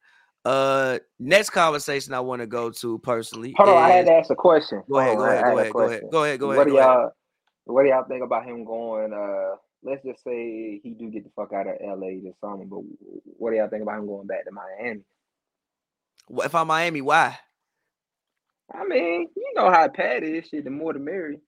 Uh 0.45 0.99
next 1.21 1.51
conversation 1.51 2.15
I 2.15 2.21
want 2.21 2.41
to 2.43 2.47
go 2.47 2.71
to 2.71 2.99
personally. 2.99 3.55
Hold 3.57 3.69
on, 3.69 3.77
I 3.79 3.91
had 3.91 4.07
to 4.07 4.13
ask 4.13 4.31
a 4.31 4.35
question. 4.35 4.83
Go 4.91 4.99
ahead, 4.99 5.17
go 5.17 5.25
ahead, 5.25 5.45
go 5.45 5.59
ahead, 5.59 5.73
go 5.73 5.81
ahead, 5.83 6.03
go 6.11 6.25
ahead, 6.25 6.41
go 6.41 6.51
ahead. 6.51 6.59
What 6.59 6.67
do 6.67 6.75
y'all 6.75 7.11
what 7.65 7.83
do 7.85 7.89
y'all 7.91 8.05
think 8.09 8.25
about 8.25 8.45
him 8.45 8.65
going 8.65 9.13
uh 9.13 9.55
let's 9.85 10.03
just 10.05 10.23
say 10.25 10.81
he 10.83 10.91
do 10.99 11.11
get 11.11 11.25
the 11.25 11.31
fuck 11.37 11.53
out 11.53 11.67
of 11.69 11.77
LA 11.81 12.21
this 12.23 12.35
summer, 12.41 12.65
but 12.65 12.81
what 13.39 13.51
do 13.51 13.57
y'all 13.57 13.69
think 13.69 13.83
about 13.83 13.99
him 13.99 14.07
going 14.07 14.27
back 14.27 14.45
to 14.45 14.51
Miami? 14.51 15.03
Wh- 16.29 16.45
If 16.45 16.55
I'm 16.55 16.67
Miami, 16.67 17.03
why? 17.03 17.39
I 18.75 18.85
mean, 18.85 19.29
you 19.37 19.53
know 19.55 19.71
how 19.71 19.87
Pat 19.89 20.23
is, 20.23 20.49
shit, 20.49 20.65
the 20.65 20.71
more 20.71 20.93
the 20.93 20.99
merry. 20.99 21.39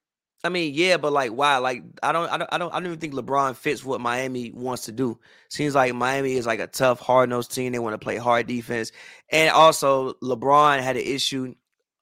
I 0.45 0.49
mean, 0.49 0.73
yeah, 0.75 0.97
but 0.97 1.11
like, 1.11 1.31
why? 1.31 1.57
Like, 1.57 1.83
I 2.03 2.11
don't, 2.11 2.29
I 2.31 2.37
don't, 2.37 2.49
I 2.53 2.57
don't, 2.57 2.73
I 2.73 2.79
don't 2.79 2.87
even 2.87 2.99
think 2.99 3.13
LeBron 3.13 3.55
fits 3.55 3.83
what 3.83 3.99
Miami 3.99 4.51
wants 4.51 4.85
to 4.85 4.91
do. 4.91 5.19
Seems 5.49 5.75
like 5.75 5.93
Miami 5.93 6.33
is 6.33 6.45
like 6.45 6.59
a 6.59 6.67
tough, 6.67 6.99
hard 6.99 7.29
nosed 7.29 7.53
team. 7.53 7.71
They 7.71 7.79
want 7.79 7.93
to 7.93 8.03
play 8.03 8.17
hard 8.17 8.47
defense, 8.47 8.91
and 9.31 9.49
also 9.51 10.13
LeBron 10.23 10.81
had 10.81 10.97
an 10.97 11.03
issue. 11.03 11.53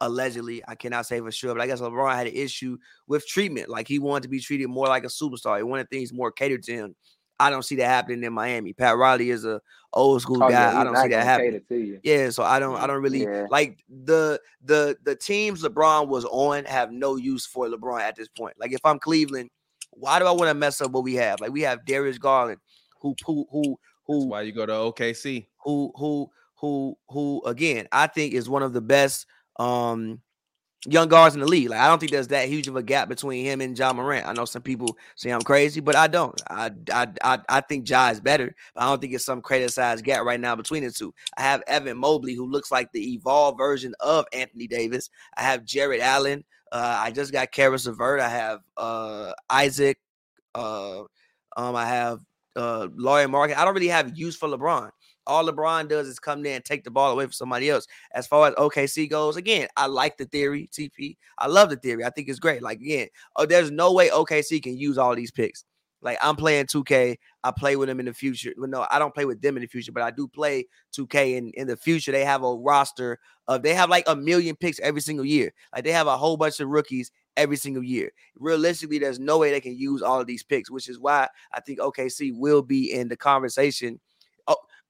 Allegedly, 0.02 0.62
I 0.68 0.76
cannot 0.76 1.06
say 1.06 1.22
for 1.22 1.32
sure, 1.32 1.56
but 1.56 1.62
I 1.62 1.68
guess 1.68 1.80
LeBron 1.80 2.14
had 2.14 2.28
an 2.28 2.34
issue 2.34 2.78
with 3.08 3.26
treatment. 3.26 3.70
Like 3.70 3.88
he 3.88 4.00
wanted 4.00 4.24
to 4.24 4.30
be 4.30 4.42
treated 4.42 4.68
more 4.68 4.88
like 4.88 5.06
a 5.06 5.08
superstar. 5.08 5.56
He 5.56 5.64
wanted 5.64 5.90
things 5.90 6.12
more 6.12 6.30
catered 6.30 6.64
to 6.64 6.74
him. 6.74 6.96
I 7.40 7.50
don't 7.50 7.64
see 7.64 7.76
that 7.78 7.88
happening 7.88 8.24
in 8.24 8.34
Miami. 8.34 8.74
Pat 8.74 8.98
Riley 8.98 9.30
is 9.30 9.44
a 9.46 9.60
old 9.94 10.22
school 10.22 10.38
Oh, 10.44 10.50
guy. 10.50 10.72
yeah, 10.72 10.80
I 10.80 10.84
don't 10.84 10.96
see 10.98 11.08
that 11.10 11.24
happening. 11.24 11.62
to 11.68 11.76
you. 11.76 12.00
Yeah, 12.04 12.30
so 12.30 12.44
I 12.44 12.60
don't 12.60 12.76
I 12.78 12.88
don't 12.88 13.02
really 13.02 13.24
Yeah. 13.24 13.48
like 13.50 13.84
the 13.90 14.40
the 14.64 14.98
the 15.04 15.16
teams 15.16 15.64
LeBron 15.64 16.08
was 16.08 16.26
on 16.26 16.66
have 16.66 16.92
no 16.92 17.16
use 17.16 17.46
for 17.46 17.68
LeBron 17.68 18.02
at 18.02 18.16
this 18.16 18.28
point. 18.30 18.56
Like 18.60 18.72
if 18.74 18.80
I'm 18.86 19.00
Cleveland, 19.00 19.50
why 19.92 20.20
do 20.20 20.26
I 20.26 20.32
want 20.32 20.50
to 20.50 20.54
mess 20.54 20.82
up 20.82 20.92
what 20.92 21.04
we 21.04 21.16
have? 21.16 21.40
Like 21.42 21.52
we 21.52 21.62
have 21.62 21.86
Darius 21.86 22.18
Garland, 22.18 22.60
who 23.02 23.16
who 23.26 23.46
who 23.52 23.62
That's 23.62 23.80
who 24.08 24.28
why 24.28 24.42
you 24.42 24.52
go 24.52 24.66
to 24.66 24.74
OKC. 24.74 25.48
who 25.64 25.92
who 25.96 26.30
who 26.56 26.98
who 27.10 27.42
again 27.46 27.88
I 27.92 28.08
think 28.08 28.34
is 28.34 28.50
one 28.50 28.64
of 28.64 28.74
the 28.74 28.82
best 28.82 29.26
um 29.60 30.22
young 30.86 31.08
guards 31.08 31.36
in 31.36 31.42
the 31.42 31.48
league. 31.48 31.70
Like 31.70 31.80
I 31.80 31.88
don't 31.88 32.00
think 32.00 32.12
there's 32.12 32.28
that 32.30 32.48
huge 32.48 32.68
of 32.68 32.76
a 32.76 32.84
gap 32.84 33.10
between 33.10 33.46
him 33.46 33.62
and 33.62 33.76
John 33.76 33.96
Morant. 33.96 34.28
I 34.28 34.34
know 34.34 34.46
some 34.46 34.62
people 34.62 34.98
say 35.16 35.30
I'm 35.30 35.42
crazy, 35.42 35.80
but 35.80 35.96
I 35.96 36.08
don't. 36.08 36.40
I 36.50 36.72
I 36.94 37.08
I, 37.24 37.40
I 37.50 37.62
think 37.62 37.90
Ja 37.90 38.10
is 38.10 38.20
better. 38.20 38.54
But 38.76 38.84
I 38.84 38.90
don't 38.90 39.02
think 39.02 39.14
it's 39.14 39.26
some 39.26 39.42
crazy 39.42 39.70
size 39.70 40.02
gap 40.02 40.24
right 40.24 40.40
now 40.40 40.56
between 40.56 40.84
the 40.84 40.92
two. 40.92 41.14
I 41.38 41.42
have 41.44 41.64
Evan 41.68 41.98
Mobley, 41.98 42.34
who 42.34 42.46
looks 42.46 42.72
like 42.72 42.92
the 42.92 43.14
evolved 43.14 43.58
version 43.58 43.94
of 44.00 44.26
Anthony 44.34 44.68
Davis. 44.68 45.10
I 45.38 45.44
have 45.44 45.66
Jarrett 45.66 46.02
Allen. 46.02 46.44
Uh, 46.72 46.98
I 47.00 47.12
just 47.12 47.32
got 47.32 47.52
Caris 47.52 47.86
LeVert. 47.86 48.20
I 48.20 48.30
have 48.30 48.60
uh, 48.78 49.34
Isaac. 49.50 50.00
Uh, 50.56 51.02
um, 51.56 51.76
I 51.76 51.86
have 51.86 52.20
uh, 52.56 52.88
Laurie 52.96 53.28
Market. 53.28 53.60
I 53.60 53.66
don't 53.66 53.76
really 53.76 53.88
have 53.88 54.18
use 54.18 54.36
for 54.36 54.50
LeBron. 54.50 54.90
All 55.28 55.46
LeBron 55.48 55.88
does 55.88 56.08
is 56.08 56.20
come 56.20 56.44
there 56.44 56.56
and 56.56 56.66
take 56.66 56.84
the 56.84 56.92
ball 56.92 57.12
away 57.12 57.26
from 57.26 57.34
somebody 57.34 57.70
else. 57.70 57.88
As 58.14 58.28
far 58.28 58.48
as 58.48 58.56
OKC 58.56 59.10
goes, 59.10 59.38
again, 59.38 59.68
I 59.78 59.88
like 59.88 60.18
the 60.18 60.26
theory, 60.26 60.70
TP. 60.72 61.18
I 61.38 61.48
love 61.48 61.70
the 61.70 61.78
theory. 61.78 62.04
I 62.04 62.10
think 62.10 62.30
it's 62.30 62.40
great. 62.40 62.62
Like, 62.62 62.80
again, 62.80 63.08
oh, 63.36 63.46
there's 63.46 63.72
no 63.72 63.94
way 63.94 64.10
OKC 64.10 64.62
can 64.62 64.78
use 64.78 64.98
all 64.98 65.16
these 65.16 65.32
picks. 65.32 65.66
Like, 66.02 66.18
I'm 66.22 66.36
playing 66.36 66.66
2K. 66.66 67.18
I 67.44 67.52
play 67.52 67.76
with 67.78 67.88
them 67.88 68.00
in 68.00 68.06
the 68.06 68.14
future. 68.14 68.54
Well, 68.58 68.70
no, 68.70 68.86
I 68.92 69.00
don't 69.00 69.14
play 69.14 69.26
with 69.26 69.42
them 69.42 69.56
in 69.56 69.62
the 69.62 69.68
future, 69.68 69.94
but 69.94 70.04
I 70.04 70.12
do 70.12 70.28
play 70.28 70.68
2K 70.96 71.38
in, 71.38 71.52
in 71.56 71.68
the 71.68 71.78
future. 71.78 72.12
They 72.12 72.26
have 72.26 72.44
a 72.44 72.54
roster 72.54 73.20
of, 73.48 73.64
they 73.64 73.74
have 73.74 73.90
like 73.90 74.04
a 74.08 74.16
million 74.16 74.56
picks 74.56 74.80
every 74.82 75.02
single 75.02 75.26
year. 75.26 75.54
Like, 75.74 75.86
they 75.86 75.94
have 75.94 76.08
a 76.08 76.18
whole 76.18 76.36
bunch 76.36 76.60
of 76.60 76.68
rookies 76.68 77.12
every 77.38 77.56
single 77.56 77.84
year. 77.84 78.12
Realistically, 78.38 79.00
there's 79.00 79.20
no 79.20 79.38
way 79.38 79.52
they 79.52 79.62
can 79.62 79.78
use 79.78 80.02
all 80.02 80.20
of 80.20 80.28
these 80.28 80.44
picks, 80.44 80.70
which 80.70 80.90
is 80.90 81.00
why 81.00 81.28
I 81.54 81.62
think 81.62 81.80
OKC 81.80 82.32
will 82.36 82.62
be 82.62 82.92
in 82.92 83.08
the 83.08 83.18
conversation. 83.18 84.00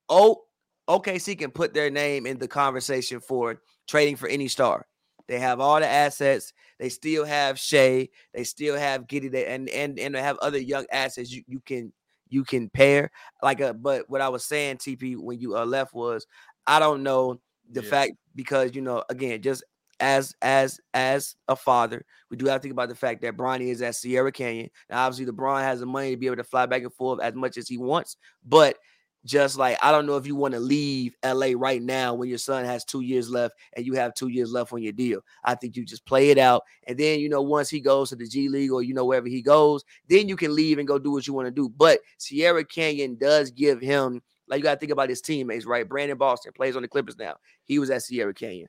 Oh, 0.10 0.44
OKC 0.88 1.38
can 1.38 1.52
put 1.52 1.74
their 1.74 1.90
name 1.90 2.26
in 2.26 2.38
the 2.38 2.48
conversation 2.48 3.20
for 3.20 3.62
trading 3.88 4.16
for 4.16 4.28
any 4.28 4.48
star. 4.48 4.86
They 5.28 5.40
have 5.40 5.60
all 5.60 5.80
the 5.80 5.88
assets. 5.88 6.52
They 6.80 6.90
still 6.90 7.24
have 7.24 7.58
Shai. 7.58 8.10
They 8.34 8.44
still 8.44 8.76
have 8.78 9.08
Giddey. 9.08 9.32
They, 9.32 9.46
and 9.46 9.70
and 9.70 9.98
and 9.98 10.16
they 10.16 10.22
have 10.22 10.38
other 10.40 10.58
young 10.58 10.86
assets 10.92 11.32
you, 11.32 11.44
you 11.48 11.62
can 11.62 11.94
you 12.28 12.44
can 12.44 12.70
pair. 12.70 13.12
Like 13.42 13.62
a, 13.62 13.74
but 13.74 14.10
what 14.10 14.22
I 14.22 14.30
was 14.30 14.44
saying, 14.46 14.78
TP, 14.78 15.16
when 15.16 15.40
you 15.40 15.56
uh, 15.58 15.66
left 15.66 15.94
was 15.94 16.28
I 16.68 16.80
don't 16.80 17.04
know 17.04 17.40
the 17.72 17.82
Yeah. 17.82 17.90
fact 17.90 18.12
because 18.36 18.76
you 18.76 18.82
know 18.82 19.04
again 19.10 19.42
just 19.42 19.64
as 20.00 20.36
as 20.42 20.80
as 20.94 21.36
a 21.48 21.56
father, 21.56 22.06
we 22.30 22.36
do 22.36 22.46
have 22.48 22.58
to 22.60 22.62
think 22.64 22.74
about 22.74 22.90
the 22.90 22.96
fact 22.96 23.22
that 23.22 23.38
Bronny 23.38 23.68
is 23.68 23.82
at 23.82 23.96
Sierra 23.96 24.32
Canyon. 24.32 24.70
Now, 24.90 25.06
obviously, 25.06 25.32
LeBron 25.32 25.62
has 25.62 25.80
the 25.80 25.86
money 25.86 26.12
to 26.12 26.18
be 26.18 26.26
able 26.26 26.36
to 26.38 26.44
fly 26.44 26.66
back 26.66 26.82
and 26.84 26.94
forth 26.94 27.22
as 27.22 27.34
much 27.36 27.58
as 27.58 27.70
he 27.70 27.78
wants, 27.78 28.18
but 28.44 28.78
just 29.26 29.58
like 29.58 29.78
I 29.82 29.92
don't 29.92 30.06
know 30.06 30.18
if 30.18 30.28
you 30.28 30.36
want 30.36 30.54
to 30.54 30.60
leave 30.60 31.16
LA 31.24 31.52
right 31.56 31.82
now 31.82 32.14
when 32.14 32.30
your 32.30 32.38
son 32.38 32.66
has 32.66 32.84
two 32.84 33.02
years 33.02 33.30
left 33.30 33.56
and 33.74 33.86
you 33.86 33.94
have 33.94 34.14
two 34.14 34.28
years 34.28 34.52
left 34.52 34.74
on 34.74 34.82
your 34.82 34.92
deal. 34.92 35.22
I 35.44 35.56
think 35.56 35.76
you 35.76 35.86
just 35.86 36.06
play 36.06 36.30
it 36.30 36.38
out, 36.38 36.64
and 36.88 36.98
then 36.98 37.20
you 37.20 37.30
know 37.30 37.42
once 37.42 37.70
he 37.70 37.80
goes 37.80 38.10
to 38.10 38.16
the 38.16 38.28
G 38.28 38.50
League 38.50 38.72
or 38.72 38.82
you 38.84 38.94
know 38.94 39.06
wherever 39.06 39.28
he 39.28 39.42
goes, 39.42 39.84
then 40.10 40.28
you 40.28 40.36
can 40.36 40.54
leave 40.56 40.78
and 40.78 40.88
go 40.88 41.00
do 41.00 41.12
what 41.12 41.28
you 41.28 41.34
want 41.34 41.48
to 41.48 41.52
do. 41.52 41.70
But 41.70 42.00
Sierra 42.18 42.66
Canyon 42.66 43.18
does 43.20 43.52
give 43.52 43.80
him 43.82 44.22
like 44.48 44.60
you 44.60 44.64
got 44.64 44.74
to 44.76 44.80
think 44.80 44.92
about 44.92 45.10
his 45.10 45.22
teammates, 45.22 45.66
right? 45.66 45.88
Brandon 45.88 46.18
Boston 46.18 46.52
plays 46.54 46.76
on 46.76 46.82
the 46.82 46.88
Clippers 46.88 47.18
now. 47.18 47.36
He 47.64 47.80
was 47.80 47.90
at 47.90 48.04
Sierra 48.04 48.34
Canyon. 48.34 48.68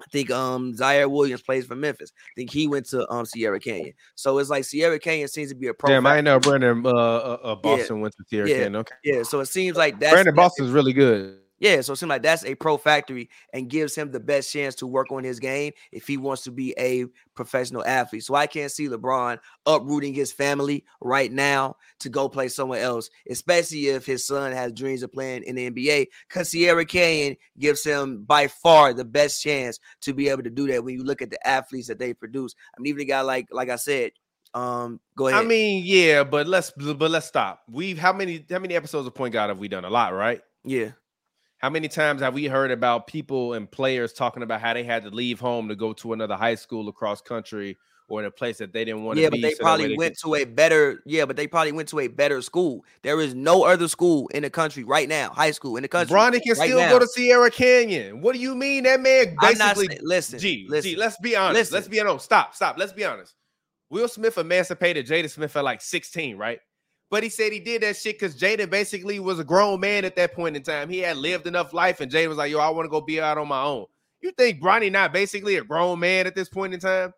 I 0.00 0.04
think 0.12 0.30
um 0.30 0.74
Ziaire 0.74 1.10
Williams 1.10 1.42
plays 1.42 1.66
for 1.66 1.74
Memphis. 1.74 2.12
I 2.16 2.32
think 2.36 2.52
he 2.52 2.68
went 2.68 2.86
to 2.86 3.10
um 3.10 3.26
Sierra 3.26 3.58
Canyon. 3.58 3.94
So 4.14 4.38
it's 4.38 4.50
like 4.50 4.64
Sierra 4.64 4.98
Canyon 4.98 5.28
seems 5.28 5.50
to 5.50 5.56
be 5.56 5.68
a 5.68 5.74
pro. 5.74 5.90
Damn, 5.90 6.06
I 6.06 6.20
know 6.20 6.38
Brandon 6.38 6.84
uh, 6.86 6.90
uh, 6.90 7.38
uh 7.42 7.54
Boston 7.56 8.00
went 8.00 8.14
to 8.16 8.24
Sierra 8.28 8.48
yeah. 8.48 8.54
Canyon. 8.56 8.76
Okay. 8.76 8.94
Yeah, 9.04 9.22
so 9.22 9.40
it 9.40 9.46
seems 9.46 9.76
like 9.76 9.98
that's 9.98 10.12
Brandon 10.12 10.34
Boston's 10.34 10.70
really 10.70 10.92
good. 10.92 11.38
Yeah, 11.60 11.80
so 11.80 11.92
it 11.92 11.96
seems 11.96 12.10
like 12.10 12.22
that's 12.22 12.44
a 12.44 12.54
pro 12.54 12.76
factory 12.76 13.30
and 13.52 13.68
gives 13.68 13.94
him 13.94 14.12
the 14.12 14.20
best 14.20 14.52
chance 14.52 14.76
to 14.76 14.86
work 14.86 15.10
on 15.10 15.24
his 15.24 15.40
game 15.40 15.72
if 15.90 16.06
he 16.06 16.16
wants 16.16 16.42
to 16.44 16.52
be 16.52 16.74
a 16.78 17.06
professional 17.34 17.84
athlete. 17.84 18.24
So 18.24 18.34
I 18.34 18.46
can't 18.46 18.70
see 18.70 18.88
LeBron 18.88 19.38
uprooting 19.66 20.14
his 20.14 20.32
family 20.32 20.84
right 21.00 21.32
now 21.32 21.76
to 22.00 22.08
go 22.08 22.28
play 22.28 22.48
somewhere 22.48 22.82
else, 22.82 23.10
especially 23.28 23.88
if 23.88 24.06
his 24.06 24.26
son 24.26 24.52
has 24.52 24.72
dreams 24.72 25.02
of 25.02 25.12
playing 25.12 25.42
in 25.44 25.56
the 25.56 25.70
NBA. 25.70 26.06
Because 26.28 26.50
Sierra 26.50 26.84
Canyon 26.84 27.36
gives 27.58 27.82
him 27.82 28.24
by 28.24 28.46
far 28.46 28.92
the 28.92 29.04
best 29.04 29.42
chance 29.42 29.80
to 30.02 30.14
be 30.14 30.28
able 30.28 30.44
to 30.44 30.50
do 30.50 30.68
that 30.68 30.84
when 30.84 30.94
you 30.94 31.02
look 31.02 31.22
at 31.22 31.30
the 31.30 31.46
athletes 31.46 31.88
that 31.88 31.98
they 31.98 32.14
produce. 32.14 32.54
I 32.76 32.80
mean, 32.80 32.90
even 32.90 33.02
a 33.02 33.04
guy 33.06 33.20
like 33.22 33.48
like 33.50 33.68
I 33.68 33.76
said, 33.76 34.12
um, 34.54 35.00
go 35.16 35.26
ahead. 35.26 35.44
I 35.44 35.46
mean, 35.46 35.82
yeah, 35.84 36.22
but 36.22 36.46
let's 36.46 36.70
but 36.70 37.10
let's 37.10 37.26
stop. 37.26 37.62
We've 37.68 37.98
how 37.98 38.12
many 38.12 38.44
how 38.48 38.60
many 38.60 38.76
episodes 38.76 39.06
of 39.08 39.14
Point 39.14 39.32
Guard 39.32 39.48
have 39.48 39.58
we 39.58 39.68
done? 39.68 39.84
A 39.84 39.90
lot, 39.90 40.14
right? 40.14 40.40
yeah. 40.64 40.90
How 41.58 41.70
many 41.70 41.88
times 41.88 42.20
have 42.22 42.34
we 42.34 42.46
heard 42.46 42.70
about 42.70 43.06
people 43.08 43.54
and 43.54 43.68
players 43.70 44.12
talking 44.12 44.42
about 44.44 44.60
how 44.60 44.74
they 44.74 44.84
had 44.84 45.02
to 45.02 45.10
leave 45.10 45.40
home 45.40 45.68
to 45.68 45.74
go 45.76 45.92
to 45.94 46.12
another 46.12 46.36
high 46.36 46.54
school 46.54 46.88
across 46.88 47.20
country 47.20 47.76
or 48.08 48.20
in 48.20 48.26
a 48.26 48.30
place 48.30 48.56
that 48.58 48.72
they 48.72 48.84
didn't 48.84 49.02
want 49.04 49.16
to 49.16 49.22
Yeah, 49.22 49.28
be? 49.28 49.42
but 49.42 49.48
they 49.48 49.54
so 49.54 49.62
probably 49.64 49.88
they 49.88 49.94
went 49.96 50.16
could- 50.22 50.30
to 50.30 50.34
a 50.36 50.44
better. 50.44 51.02
Yeah, 51.04 51.24
but 51.26 51.36
they 51.36 51.46
probably 51.48 51.72
went 51.72 51.88
to 51.88 51.98
a 51.98 52.06
better 52.08 52.40
school. 52.42 52.84
There 53.02 53.20
is 53.20 53.34
no 53.34 53.64
other 53.64 53.88
school 53.88 54.28
in 54.28 54.44
the 54.44 54.50
country 54.50 54.84
right 54.84 55.08
now, 55.08 55.30
high 55.30 55.50
school 55.50 55.76
in 55.76 55.82
the 55.82 55.88
country. 55.88 56.16
Bronny 56.16 56.40
can 56.40 56.56
right 56.56 56.68
still 56.68 56.78
now. 56.78 56.90
go 56.90 57.00
to 57.00 57.06
Sierra 57.08 57.50
Canyon. 57.50 58.22
What 58.22 58.34
do 58.34 58.40
you 58.40 58.54
mean 58.54 58.84
that 58.84 59.00
man 59.00 59.36
basically? 59.40 59.88
saying, 59.88 60.00
listen, 60.04 60.38
G, 60.38 60.66
listen. 60.70 60.92
G, 60.92 60.96
let's 60.96 61.18
be 61.18 61.34
honest. 61.36 61.72
Let's 61.72 61.88
be 61.88 62.00
honest. 62.00 62.24
Stop, 62.24 62.54
stop. 62.54 62.78
Let's 62.78 62.92
be 62.92 63.04
honest. 63.04 63.34
Will 63.90 64.06
Smith 64.08 64.38
emancipated 64.38 65.06
Jada 65.06 65.28
Smith 65.28 65.56
at 65.56 65.64
like 65.64 65.80
16, 65.82 66.36
right? 66.36 66.60
But 67.10 67.22
he 67.22 67.28
said 67.30 67.52
he 67.52 67.60
did 67.60 67.82
that 67.82 67.96
shit 67.96 68.18
because 68.18 68.38
Jada 68.38 68.68
basically 68.68 69.18
was 69.18 69.38
a 69.38 69.44
grown 69.44 69.80
man 69.80 70.04
at 70.04 70.14
that 70.16 70.34
point 70.34 70.56
in 70.56 70.62
time. 70.62 70.90
He 70.90 70.98
had 70.98 71.16
lived 71.16 71.46
enough 71.46 71.72
life, 71.72 72.00
and 72.00 72.12
Jada 72.12 72.28
was 72.28 72.36
like, 72.36 72.50
"Yo, 72.50 72.58
I 72.58 72.68
want 72.68 72.84
to 72.84 72.90
go 72.90 73.00
be 73.00 73.20
out 73.20 73.38
on 73.38 73.48
my 73.48 73.62
own." 73.62 73.86
You 74.20 74.32
think 74.32 74.60
Bronny 74.60 74.90
not 74.92 75.12
basically 75.12 75.56
a 75.56 75.64
grown 75.64 76.00
man 76.00 76.26
at 76.26 76.34
this 76.34 76.48
point 76.48 76.74
in 76.74 76.80
time? 76.80 77.14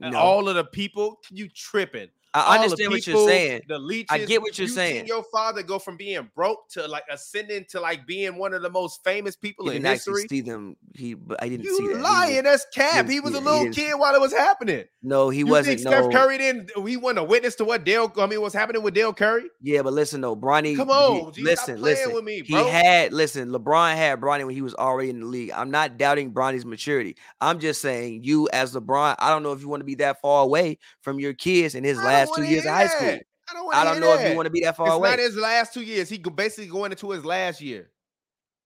And 0.00 0.14
No. 0.14 0.18
all 0.18 0.48
of 0.48 0.56
the 0.56 0.64
people, 0.64 1.20
you 1.30 1.48
tripping? 1.48 2.08
I 2.32 2.56
understand 2.58 2.92
what 2.92 3.06
you're 3.06 3.26
saying. 3.28 3.62
The 3.68 3.78
leeches. 3.78 4.06
I 4.10 4.24
get 4.24 4.40
what 4.40 4.56
you're 4.58 4.68
you 4.68 4.72
saying. 4.74 5.06
Your 5.06 5.24
father 5.32 5.62
go 5.62 5.78
from 5.80 5.96
being 5.96 6.30
broke 6.36 6.68
to 6.70 6.86
like 6.86 7.02
ascending 7.10 7.64
to 7.70 7.80
like 7.80 8.06
being 8.06 8.36
one 8.36 8.54
of 8.54 8.62
the 8.62 8.70
most 8.70 9.02
famous 9.02 9.34
people 9.34 9.68
He 9.68 9.76
in 9.76 9.82
didn't 9.82 9.94
history. 9.94 10.28
see 10.28 10.40
them. 10.40 10.76
He, 10.94 11.14
but 11.14 11.42
I 11.42 11.48
didn't 11.48 11.66
see 11.66 11.76
that. 11.76 11.82
You 11.82 11.96
He 11.96 12.02
lying? 12.02 12.34
was- 12.36 12.44
That's 12.44 12.66
cap. 12.72 12.94
didn't 13.06 13.10
He 13.10 13.20
was 13.20 13.32
see 13.32 13.38
a 13.38 13.40
little 13.42 13.72
kid 13.72 13.94
while 13.98 14.14
it 14.14 14.20
was 14.20 14.32
happening. 14.32 14.84
no, 15.02 15.28
he 15.30 15.40
you 15.40 15.46
wasn't. 15.46 15.80
think 15.80 15.90
No, 15.90 16.08
Steph 16.08 16.12
Curry 16.12 16.38
didn't? 16.38 16.70
He 16.86 16.96
wasn't 16.96 17.18
a 17.18 17.24
witness 17.24 17.54
to 17.56 17.64
what 17.64 17.84
Dell. 17.84 18.12
I 18.18 18.26
mean, 18.26 18.40
what's 18.40 18.54
happening 18.54 18.82
with 18.82 18.94
Dell 18.94 19.12
Curry? 19.12 19.44
yeah, 19.60 19.82
but 19.82 19.92
listen 19.92 20.20
though, 20.20 20.36
Bronny. 20.36 20.76
Come 20.76 20.90
on, 20.90 21.32
stop 21.32 21.44
listen, 21.44 21.82
listen. 21.82 22.12
with 22.14 22.22
me, 22.24 22.42
he 22.44 22.54
had 22.54 23.12
listen. 23.12 23.48
LeBron 23.50 23.96
had 23.96 24.20
Bronny 24.20 24.46
when 24.46 24.54
he 24.54 24.62
was 24.62 24.74
already 24.76 25.10
in 25.10 25.20
the 25.20 25.26
league. 25.26 25.50
I'm 25.52 25.70
not 25.72 25.96
doubting 25.98 26.32
Bronny's 26.32 26.64
maturity. 26.64 27.16
I'm 27.40 27.58
just 27.58 27.80
saying, 27.80 28.22
you 28.22 28.48
as 28.52 28.72
LeBron, 28.74 29.16
I 29.18 29.30
don't 29.30 29.42
know 29.42 29.52
if 29.52 29.60
you 29.60 29.68
want 29.68 29.80
to 29.80 29.84
be 29.84 29.96
that 29.96 30.20
far 30.20 30.44
away 30.44 30.78
from 31.02 31.18
your 31.18 31.32
kids 31.34 31.74
in 31.74 31.82
his 31.82 31.98
I 31.98 32.02
don't 32.02 32.12
last 32.28 32.34
two 32.36 32.44
years 32.44 32.64
of 32.64 32.70
high 32.72 32.86
school. 32.86 33.18
I 33.50 33.52
don't, 33.54 33.74
I 33.74 33.84
don't 33.84 34.00
know 34.00 34.14
if 34.14 34.28
you 34.30 34.36
want 34.36 34.46
to 34.46 34.50
be 34.50 34.60
that 34.62 34.76
far 34.76 34.86
It's 34.88 34.94
away. 34.96 35.10
not 35.10 35.18
his 35.18 35.36
last 35.36 35.74
two 35.74 35.82
years. 35.82 36.08
He 36.08 36.18
basically 36.18 36.66
going 36.70 36.92
into 36.92 37.10
his 37.10 37.24
last 37.24 37.60
year. 37.60 37.90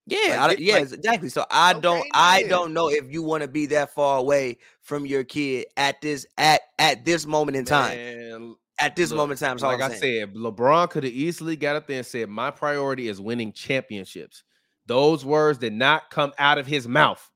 Yeah, 0.07 0.45
Like, 0.45 0.59
I, 0.59 0.61
yeah, 0.61 0.73
like- 0.75 0.93
exactly. 0.93 1.29
So 1.29 1.45
I 1.49 1.73
don't, 1.73 2.01
Okay, 2.01 2.09
I 2.13 2.41
then. 2.41 2.49
don't 2.49 2.73
know 2.73 2.89
if 2.89 3.11
you 3.11 3.23
want 3.23 3.41
to 3.41 3.47
be 3.47 3.65
that 3.67 3.91
far 3.95 4.19
away 4.19 4.59
from 4.81 5.07
your 5.07 5.23
kid 5.23 5.65
at 5.77 5.99
this 6.01 6.27
at 6.37 6.61
at 6.77 7.03
this 7.05 7.25
moment 7.25 7.57
in 7.57 7.65
time. 7.65 7.97
Man, 7.97 8.55
At 8.79 8.95
this 8.95 9.09
look, 9.09 9.17
moment 9.17 9.41
in 9.41 9.47
time, 9.47 9.57
like 9.57 9.81
I 9.81 9.95
said, 9.95 10.35
LeBron 10.35 10.91
could 10.91 11.05
have 11.05 11.13
easily 11.13 11.55
got 11.55 11.75
up 11.75 11.87
there 11.87 11.97
and 11.97 12.05
said, 12.05 12.29
"My 12.29 12.51
priority 12.51 13.07
is 13.07 13.19
winning 13.19 13.51
championships." 13.53 14.43
Those 14.85 15.25
words 15.25 15.57
did 15.57 15.73
not 15.73 16.11
come 16.11 16.33
out 16.37 16.59
of 16.59 16.67
his 16.67 16.87
mouth, 16.87 17.27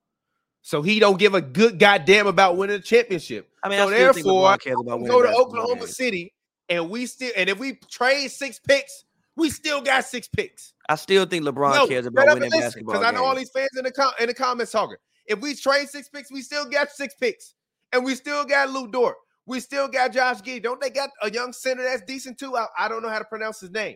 so 0.61 0.81
he 0.81 0.99
don't 0.99 1.17
give 1.19 1.33
a 1.33 1.41
good 1.41 1.79
goddamn 1.79 2.27
about 2.27 2.57
winning 2.57 2.77
a 2.77 2.81
championship. 2.81 3.49
I 3.63 3.69
mean, 3.69 3.79
so 3.79 3.87
I 3.87 3.91
therefore, 3.91 4.21
LeBron 4.21 4.59
cares 4.61 4.77
about 4.79 5.01
winning 5.01 5.17
go 5.17 5.21
to 5.21 5.33
Oklahoma. 5.33 5.87
City, 5.87 6.33
and 6.67 6.89
we 6.89 7.05
still, 7.05 7.31
and 7.35 7.49
if 7.49 7.59
we 7.59 7.79
trade 7.89 8.29
six 8.29 8.59
picks, 8.59 9.05
we 9.35 9.49
still 9.49 9.81
got 9.81 10.05
six 10.05 10.27
picks. 10.27 10.73
I 10.87 10.95
still 10.95 11.25
think 11.25 11.45
LeBron 11.45 11.73
No, 11.73 11.87
cares 11.87 12.05
about 12.05 12.27
winning 12.27 12.49
listen, 12.49 12.59
basketball 12.61 12.93
Because 12.93 13.05
I 13.05 13.11
know 13.11 13.23
all 13.23 13.35
these 13.35 13.51
fans 13.51 13.69
in 13.77 13.83
the 13.83 13.91
com- 13.91 14.13
in 14.19 14.27
the 14.27 14.33
comments 14.33 14.71
talking. 14.71 14.97
If 15.25 15.39
we 15.39 15.55
trade 15.55 15.87
six 15.89 16.09
picks, 16.09 16.31
we 16.31 16.41
still 16.41 16.65
got 16.65 16.89
six 16.89 17.13
picks, 17.15 17.53
and 17.93 18.03
we 18.03 18.15
still 18.15 18.43
got 18.45 18.69
Lu 18.69 18.89
Dort. 18.89 19.15
We 19.45 19.59
still 19.59 19.87
got 19.87 20.11
Josh 20.11 20.41
Giddey. 20.41 20.61
Don't 20.61 20.79
they 20.79 20.89
got 20.89 21.09
a 21.21 21.31
young 21.31 21.53
center 21.53 21.83
that's 21.83 22.03
decent 22.03 22.37
too? 22.37 22.55
I, 22.55 22.67
I 22.77 22.87
don't 22.87 23.01
know 23.01 23.09
how 23.09 23.19
to 23.19 23.25
pronounce 23.25 23.59
his 23.59 23.71
name. 23.71 23.95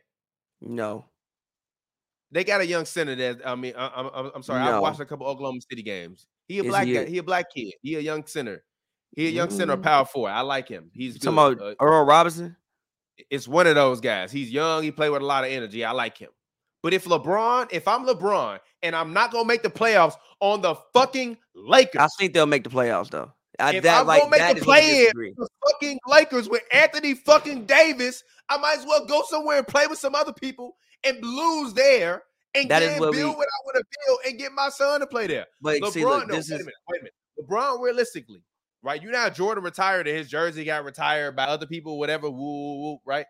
No, 0.62 1.06
They 2.32 2.44
got 2.44 2.62
a 2.62 2.66
young 2.66 2.86
center 2.86 3.16
that 3.16 3.42
I 3.46 3.54
mean, 3.56 3.74
I, 3.78 3.92
I'm, 3.96 4.10
I'm, 4.14 4.32
I'm 4.36 4.44
sorry. 4.44 4.62
I 4.62 4.80
watched 4.80 5.00
a 5.00 5.06
couple 5.06 5.28
Oklahoma 5.28 5.60
City 5.70 5.84
games. 5.84 6.26
He 6.54 6.60
a 6.60 6.64
black 6.64 6.88
he 6.88 6.94
guy. 6.94 7.00
a- 7.02 7.06
He 7.06 7.18
a 7.20 7.24
black 7.24 7.46
kid. 7.54 7.74
He 7.82 7.96
a 7.96 8.00
young 8.00 8.26
center. 8.26 8.64
He 9.16 9.28
a 9.28 9.30
young 9.30 9.50
center, 9.52 9.78
Mm. 9.78 9.84
power 9.84 10.06
forward. 10.06 10.32
I 10.32 10.42
like 10.42 10.68
him. 10.68 10.90
He's 10.94 11.20
talking 11.20 11.34
about 11.56 11.62
Uh, 11.62 11.76
Earl 11.80 12.06
Robinson? 12.06 12.56
it's 13.30 13.48
one 13.48 13.68
of 13.68 13.76
those 13.76 14.02
guys. 14.02 14.32
He's 14.32 14.50
young. 14.50 14.82
He 14.84 14.92
play 14.92 15.10
with 15.10 15.22
a 15.22 15.26
lot 15.26 15.44
of 15.44 15.52
energy. 15.52 15.86
I 15.86 15.92
like 15.92 16.18
him. 16.18 16.32
But 16.82 16.94
if 16.94 17.06
LeBron, 17.06 17.70
if 17.72 17.88
I'm 17.88 18.06
LeBron 18.06 18.60
and 18.82 18.96
I'm 18.96 19.14
not 19.14 19.32
gonna 19.32 19.46
make 19.46 19.62
the 19.64 19.70
playoffs 19.70 20.16
on 20.42 20.62
the 20.62 20.76
fucking 20.94 21.38
Lakers, 21.56 22.02
I 22.02 22.08
think 22.18 22.34
they'll 22.34 22.46
make 22.48 22.64
the 22.64 22.70
playoffs 22.70 23.10
though. 23.10 23.32
I, 23.60 23.76
if 23.76 23.84
that 23.84 24.02
I'm 24.02 24.08
like 24.08 24.22
gonna 24.22 24.32
make 24.32 24.40
that 24.40 24.56
the 24.56 24.62
is 24.62 24.68
where 24.68 24.82
we 24.82 25.12
play 25.14 25.28
in 25.30 25.36
the 25.38 25.48
fucking 25.70 26.00
Lakers 26.08 26.50
with 26.50 26.64
Anthony 26.72 27.14
fucking 27.14 27.66
Davis, 27.68 28.24
I 28.50 28.58
might 28.58 28.80
as 28.80 28.86
well 28.86 29.06
go 29.06 29.24
somewhere 29.30 29.60
and 29.60 29.68
play 29.68 29.86
with 29.88 30.00
some 30.00 30.16
other 30.16 30.34
people 30.34 30.76
and 31.04 31.24
lose 31.24 31.74
there 31.74 32.24
and 32.56 32.70
That 32.70 32.84
is 32.84 33.00
where 33.00 33.12
build 33.12 33.32
we- 33.32 33.38
what 33.38 33.48
I 33.48 33.60
want 33.66 33.78
to 33.78 33.84
build 34.06 34.20
and 34.28 34.38
get 34.40 34.52
my 34.52 34.70
son 34.70 35.00
to 35.02 35.08
play 35.08 35.28
there. 35.28 35.48
But 35.62 35.82
LeBron, 35.82 35.92
see, 35.92 36.06
look, 36.06 36.28
no, 36.28 36.36
this 36.36 36.50
wait 36.50 36.56
is 36.56 36.62
a 36.62 36.66
minute, 36.66 36.74
wait 36.90 37.00
a 37.02 37.04
minute. 37.04 37.14
LeBron, 37.40 37.82
realistically, 37.82 38.44
right? 38.82 39.02
You 39.02 39.12
know 39.12 39.20
how 39.20 39.30
Jordan 39.30 39.64
retired 39.64 40.08
and 40.08 40.18
his 40.18 40.30
jersey 40.30 40.64
got 40.64 40.84
retired 40.84 41.36
by 41.36 41.46
other 41.46 41.66
people, 41.66 41.98
whatever, 42.00 42.30
woo, 42.30 42.38
woo, 42.38 42.82
woo, 42.82 42.98
right? 43.06 43.26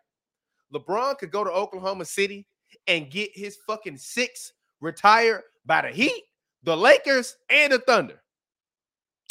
LeBron 0.74 1.18
could 1.18 1.32
go 1.32 1.44
to 1.44 1.52
Oklahoma 1.52 2.06
City 2.06 2.48
and 2.88 3.10
get 3.12 3.30
his 3.34 3.58
fucking 3.68 3.98
six 3.98 4.52
retired 4.82 5.44
by 5.66 5.82
the 5.82 5.90
Heat, 5.90 6.24
the 6.64 6.76
Lakers, 6.76 7.36
and 7.50 7.72
the 7.74 7.80
Thunder. 7.80 8.20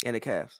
and 0.05 0.15
the 0.15 0.19
Cavs. 0.21 0.59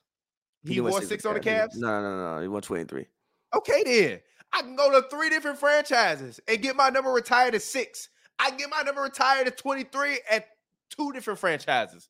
He 0.66 0.80
win 0.80 0.92
won 0.92 1.04
six 1.06 1.26
on 1.26 1.34
the 1.34 1.40
He- 1.40 1.48
Cavs? 1.48 1.74
No, 1.74 2.00
no, 2.00 2.16
no, 2.16 2.36
no. 2.36 2.42
He 2.42 2.48
won 2.48 2.62
twenty 2.62 2.84
three. 2.84 3.06
Okay, 3.54 3.82
then 3.84 4.20
I 4.52 4.62
can 4.62 4.76
go 4.76 4.90
to 4.90 5.06
three 5.08 5.28
different 5.28 5.58
franchises 5.58 6.40
and 6.48 6.62
get 6.62 6.76
my 6.76 6.88
number 6.88 7.10
retired 7.10 7.54
at 7.54 7.62
six. 7.62 8.08
I 8.38 8.50
get 8.50 8.70
my 8.70 8.82
number 8.82 9.02
retired 9.02 9.46
at 9.46 9.56
23 9.56 10.20
at 10.30 10.46
two 10.90 11.12
different 11.12 11.38
franchises. 11.38 12.08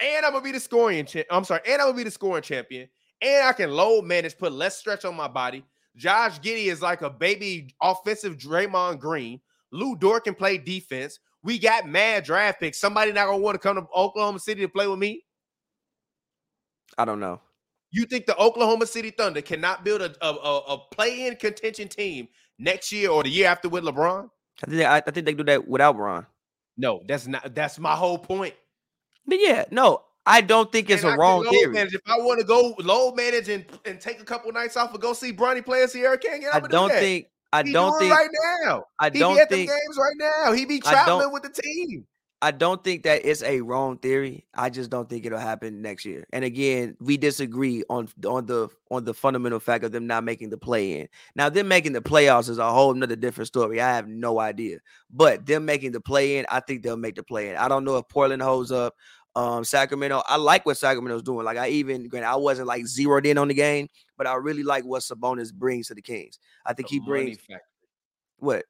And 0.00 0.26
I'm 0.26 0.32
gonna 0.32 0.44
be 0.44 0.52
the 0.52 0.60
scoring 0.60 1.06
cha- 1.06 1.22
I'm 1.30 1.44
sorry, 1.44 1.62
and 1.66 1.80
I'm 1.80 1.88
gonna 1.88 1.96
be 1.96 2.04
the 2.04 2.10
scoring 2.10 2.42
champion. 2.42 2.88
And 3.22 3.46
I 3.46 3.52
can 3.52 3.70
load 3.70 4.04
manage, 4.04 4.36
put 4.36 4.52
less 4.52 4.76
stretch 4.76 5.04
on 5.04 5.16
my 5.16 5.28
body. 5.28 5.64
Josh 5.96 6.38
Giddey 6.40 6.66
is 6.66 6.82
like 6.82 7.00
a 7.00 7.08
baby 7.08 7.74
offensive 7.80 8.36
Draymond 8.36 9.00
Green. 9.00 9.40
Lu 9.72 9.96
Dort 9.96 10.24
can 10.24 10.34
play 10.34 10.58
defense. 10.58 11.18
We 11.42 11.58
got 11.58 11.88
mad 11.88 12.24
draft 12.24 12.60
picks. 12.60 12.78
Somebody 12.78 13.12
not 13.12 13.26
gonna 13.26 13.38
want 13.38 13.54
to 13.54 13.58
come 13.58 13.76
to 13.76 13.86
Oklahoma 13.94 14.38
City 14.38 14.60
to 14.62 14.68
play 14.68 14.86
with 14.86 14.98
me. 14.98 15.24
I 16.98 17.04
don't 17.04 17.20
know. 17.20 17.40
You 17.90 18.04
think 18.04 18.26
the 18.26 18.36
Oklahoma 18.36 18.86
City 18.86 19.10
Thunder 19.10 19.40
cannot 19.40 19.84
build 19.84 20.02
a 20.02 20.14
a, 20.20 20.30
a, 20.30 20.58
a 20.74 20.78
play-in 20.92 21.36
contention 21.36 21.88
team 21.88 22.28
next 22.58 22.92
year 22.92 23.10
or 23.10 23.22
the 23.22 23.30
year 23.30 23.48
after 23.48 23.68
with 23.70 23.84
LeBron? 23.84 24.28
I 24.62 24.66
think 24.66 24.78
they, 24.78 24.84
I, 24.86 24.96
I 24.98 25.10
think 25.10 25.26
they 25.26 25.34
do 25.34 25.44
that 25.44 25.66
without 25.68 25.96
Bron. 25.96 26.26
No, 26.76 27.02
that's 27.06 27.26
not. 27.26 27.54
That's 27.54 27.78
my 27.78 27.94
whole 27.94 28.18
point. 28.18 28.54
But 29.26 29.38
yeah, 29.40 29.64
no, 29.70 30.02
I 30.24 30.40
don't 30.40 30.70
think 30.70 30.90
it's 30.90 31.02
And 31.02 31.10
a 31.12 31.14
I 31.14 31.16
wrong 31.16 31.44
theory. 31.48 31.72
manage. 31.72 31.94
If 31.94 32.00
I 32.06 32.18
want 32.18 32.40
to 32.40 32.46
go 32.46 32.74
low 32.78 33.12
manage 33.12 33.48
and, 33.48 33.64
and 33.84 34.00
take 34.00 34.20
a 34.20 34.24
couple 34.24 34.50
nights 34.52 34.76
off 34.76 34.92
and 34.92 35.00
go 35.00 35.12
see 35.12 35.32
Bronny 35.32 35.64
play 35.64 35.82
a 35.82 35.88
Sierra 35.88 36.18
King, 36.18 36.44
I 36.52 36.60
don't 36.60 36.90
think. 36.92 37.26
I 37.52 37.62
he 37.62 37.72
don't 37.72 37.98
think. 37.98 38.12
right 38.12 38.28
now. 38.64 38.84
I 38.98 39.10
He 39.10 39.18
don't 39.18 39.34
be 39.36 39.40
at 39.40 39.48
think. 39.48 39.68
the 39.70 39.74
games 39.74 39.96
right 39.98 40.16
now. 40.46 40.52
He 40.52 40.64
be 40.66 40.80
traveling 40.80 41.32
with 41.32 41.42
the 41.44 41.50
team. 41.62 42.06
I 42.42 42.50
don't 42.50 42.84
think 42.84 43.04
that 43.04 43.22
it's 43.24 43.42
a 43.42 43.62
wrong 43.62 43.96
theory. 43.96 44.46
I 44.54 44.68
just 44.68 44.90
don't 44.90 45.08
think 45.08 45.24
it'll 45.24 45.38
happen 45.38 45.80
next 45.80 46.04
year. 46.04 46.26
And 46.32 46.44
again, 46.44 46.94
we 47.00 47.16
disagree 47.16 47.82
on 47.88 48.08
on 48.26 48.44
the 48.44 48.68
on 48.90 49.04
the 49.04 49.14
fundamental 49.14 49.58
fact 49.58 49.84
of 49.84 49.92
them 49.92 50.06
not 50.06 50.22
making 50.22 50.50
the 50.50 50.58
play 50.58 51.00
in. 51.00 51.08
Now, 51.34 51.48
them 51.48 51.66
making 51.66 51.94
the 51.94 52.02
playoffs 52.02 52.50
is 52.50 52.58
a 52.58 52.70
whole 52.70 52.92
nother 52.92 53.16
different 53.16 53.48
story. 53.48 53.80
I 53.80 53.94
have 53.94 54.06
no 54.06 54.38
idea. 54.38 54.78
But 55.10 55.46
them 55.46 55.64
making 55.64 55.92
the 55.92 56.00
play 56.00 56.36
in, 56.36 56.46
I 56.50 56.60
think 56.60 56.82
they'll 56.82 56.98
make 56.98 57.14
the 57.14 57.22
play 57.22 57.48
in. 57.50 57.56
I 57.56 57.68
don't 57.68 57.84
know 57.84 57.96
if 57.96 58.08
Portland 58.08 58.42
holds 58.42 58.70
up. 58.70 58.94
Um, 59.34 59.64
Sacramento, 59.64 60.22
I 60.26 60.36
like 60.36 60.64
what 60.66 60.78
Sacramento's 60.78 61.22
doing. 61.22 61.44
Like 61.44 61.58
I 61.58 61.68
even 61.68 62.06
granted, 62.08 62.28
I 62.28 62.36
wasn't 62.36 62.68
like 62.68 62.86
zeroed 62.86 63.26
in 63.26 63.38
on 63.38 63.48
the 63.48 63.54
game, 63.54 63.88
but 64.18 64.26
I 64.26 64.34
really 64.34 64.62
like 64.62 64.84
what 64.84 65.02
Sabonis 65.02 65.52
brings 65.54 65.88
to 65.88 65.94
the 65.94 66.02
Kings. 66.02 66.38
I 66.66 66.74
think 66.74 66.88
he 66.88 66.98
The 66.98 67.06
money 67.06 67.24
brings 67.24 67.38
what? 68.38 68.64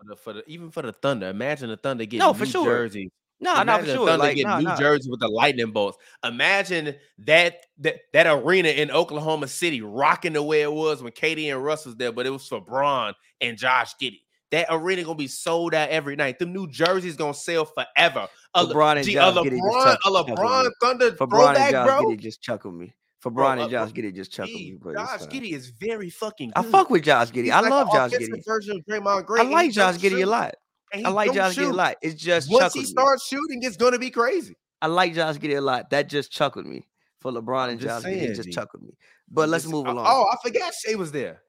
For 0.00 0.04
the, 0.06 0.16
for 0.16 0.32
the 0.32 0.48
even 0.48 0.70
for 0.70 0.82
the 0.82 0.92
Thunder. 0.92 1.28
Imagine 1.28 1.68
the 1.68 1.76
Thunder 1.76 2.04
getting 2.04 2.20
No, 2.20 2.32
for 2.32 2.44
New 2.46 2.50
sure. 2.50 2.64
Jersey. 2.64 3.10
No, 3.42 3.60
Imagine 3.60 3.80
for 3.80 3.86
the 3.86 3.94
sure. 3.96 4.06
Thunder 4.06 4.24
Like, 4.26 4.36
get 4.36 4.46
no, 4.46 4.58
New 4.58 4.64
no. 4.68 4.76
Jersey 4.76 5.10
with 5.10 5.20
the 5.20 5.28
lightning 5.28 5.72
bolts. 5.72 5.98
Imagine 6.24 6.94
that 7.18 7.64
that 7.78 7.96
that 8.12 8.26
arena 8.26 8.68
in 8.68 8.90
Oklahoma 8.90 9.48
City 9.48 9.80
rocking 9.82 10.32
the 10.34 10.42
way 10.42 10.62
it 10.62 10.72
was 10.72 11.02
when 11.02 11.12
KD 11.12 11.52
and 11.52 11.62
Russ 11.64 11.84
was 11.86 11.96
there, 11.96 12.12
but 12.12 12.26
it 12.26 12.30
was 12.30 12.46
for 12.46 12.60
Bron 12.60 13.14
and 13.40 13.56
Josh 13.58 13.94
Giddey. 14.00 14.20
That 14.50 14.66
arena 14.70 15.04
gonna 15.04 15.14
be 15.14 15.28
sold 15.28 15.74
out 15.74 15.90
every 15.90 16.16
night. 16.16 16.38
The 16.38 16.46
New 16.46 16.66
Jerseys 16.66 17.16
gonna 17.16 17.34
sell 17.34 17.64
forever. 17.66 18.26
A 18.54 18.64
LeBron 18.66 18.96
and 18.96 19.04
Gee, 19.06 19.12
Josh 19.14 19.36
a 19.36 19.42
just 19.44 19.54
LeBron, 19.62 19.84
chuck- 19.84 19.98
a. 20.04 20.10
LeBron 20.10 20.70
Thunder 20.82 21.12
For 21.16 21.26
Brian 21.26 21.60
and 21.62 21.70
Josh 21.70 21.86
bro. 21.86 22.02
Giddey 22.10 22.18
just 22.20 22.42
chuckled 22.42 22.74
me. 22.74 22.92
For 23.20 23.30
Bro, 23.30 23.44
Brian 23.44 23.58
uh, 23.58 23.62
and 23.62 23.70
Josh 23.70 23.92
bro, 23.92 24.02
Giddey 24.02 24.14
just 24.14 24.38
me. 24.38 24.78
But 24.82 24.94
Josh. 24.94 25.20
Giddey 25.26 25.52
is 25.52 25.68
very 25.68 26.08
fucking. 26.10 26.52
I 26.56 26.62
fuck 26.62 26.88
with 26.90 27.04
Josh 27.04 27.30
Giddey. 27.30 27.44
He's 27.44 27.52
I 27.52 27.60
like 27.60 27.70
love 27.70 27.92
Josh 27.92 28.12
Giddey. 28.12 28.44
Version 28.44 28.76
of 28.78 28.84
Draymond 28.86 29.26
Green. 29.26 29.46
I 29.46 29.50
like 29.50 29.72
Josh 29.72 29.96
Giddey 29.96 30.22
a 30.22 30.26
lot. 30.26 30.54
I 30.94 31.08
like 31.10 31.32
Josh 31.34 31.56
Giddey 31.56 31.70
a 31.70 31.72
lot. 31.74 31.96
It's 32.02 32.20
just 32.20 32.50
Once 32.50 32.72
he 32.72 32.80
me. 32.80 32.86
starts 32.86 33.26
shooting, 33.26 33.62
it's 33.62 33.76
gonna 33.76 33.98
be 33.98 34.10
crazy. 34.10 34.56
I 34.82 34.86
like 34.86 35.14
Josh 35.14 35.36
Giddey 35.36 35.58
a 35.58 35.60
lot. 35.60 35.90
That 35.90 36.08
just 36.08 36.32
chuckled 36.32 36.66
me. 36.66 36.86
For 37.20 37.30
LeBron 37.30 37.68
and 37.68 37.78
Josh 37.78 38.00
Giddey, 38.00 38.02
saying, 38.04 38.30
it 38.30 38.34
just 38.34 38.48
G. 38.48 38.52
chuckled 38.54 38.82
me. 38.82 38.96
But 39.30 39.50
let's 39.50 39.64
Just- 39.64 39.72
move 39.72 39.86
along. 39.86 40.06
Oh, 40.08 40.26
I 40.32 40.36
forgot 40.42 40.72
Shai 40.74 40.94
was 40.94 41.12
there. 41.12 41.42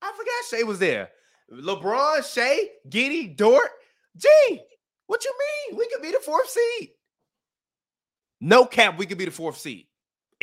I 0.00 0.12
forgot 0.12 0.32
Shai 0.48 0.62
was 0.62 0.78
there. 0.78 1.10
LeBron, 1.52 2.32
Shai, 2.32 2.68
Giddey, 2.88 3.36
Dort. 3.36 3.68
Gee, 4.16 4.60
what 5.08 5.24
you 5.24 5.32
mean? 5.70 5.78
We 5.78 5.88
could 5.88 6.02
be 6.02 6.12
the 6.12 6.20
fourth 6.24 6.48
seed. 6.48 6.90
No 8.40 8.64
cap, 8.64 8.96
we 8.96 9.06
could 9.06 9.18
be 9.18 9.24
the 9.24 9.30
fourth 9.32 9.58
seed. 9.58 9.86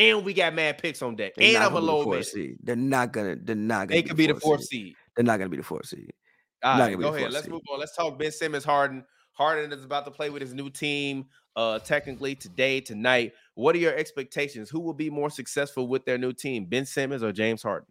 And 0.02 0.26
we 0.26 0.34
got 0.34 0.56
mad 0.56 0.80
picks 0.80 1.04
on 1.04 1.16
deck. 1.16 1.36
They're 1.36 1.56
and 1.56 1.58
I'm 1.58 1.76
a 1.76 1.80
gonna 1.80 1.82
be 1.82 1.86
the 1.86 1.92
low 1.92 2.04
fourth 2.04 2.26
seed. 2.26 2.58
They're 2.64 2.76
not 2.76 3.14
gonna. 3.14 3.36
They're 3.36 3.56
not 3.56 3.88
gonna. 3.88 4.02
They 4.02 4.02
could 4.02 4.18
be 4.18 4.26
the 4.26 4.34
fourth 4.34 4.62
seed. 4.62 4.88
seed. 4.88 4.96
They're 5.16 5.24
not 5.24 5.38
gonna 5.38 5.50
be 5.50 5.58
the 5.58 5.64
fourth 5.64 5.86
seed. 5.86 6.12
All 6.64 6.80
right, 6.80 7.00
go 7.00 7.14
ahead. 7.14 7.32
Let's 7.32 7.46
seed. 7.46 7.54
move 7.54 7.62
on. 7.72 7.80
Let's 7.80 7.96
talk 7.96 8.18
Ben 8.18 8.32
Simmons, 8.32 8.64
Harden. 8.64 9.06
Harden 9.34 9.72
is 9.72 9.86
about 9.86 10.06
to 10.06 10.12
play 10.12 10.32
with 10.32 10.42
his 10.42 10.56
new 10.56 10.72
team. 10.72 11.26
Uh, 11.56 11.78
technically 11.78 12.34
today, 12.34 12.82
tonight. 12.82 13.34
What 13.54 13.76
are 13.76 13.80
your 13.80 13.94
expectations? 13.96 14.70
Who 14.72 14.80
will 14.80 14.94
be 14.94 15.10
more 15.10 15.30
successful 15.30 15.88
with 15.88 16.04
their 16.06 16.18
new 16.18 16.34
team, 16.34 16.66
Ben 16.66 16.86
Simmons 16.86 17.22
or 17.22 17.32
James 17.32 17.62
Harden? 17.62 17.88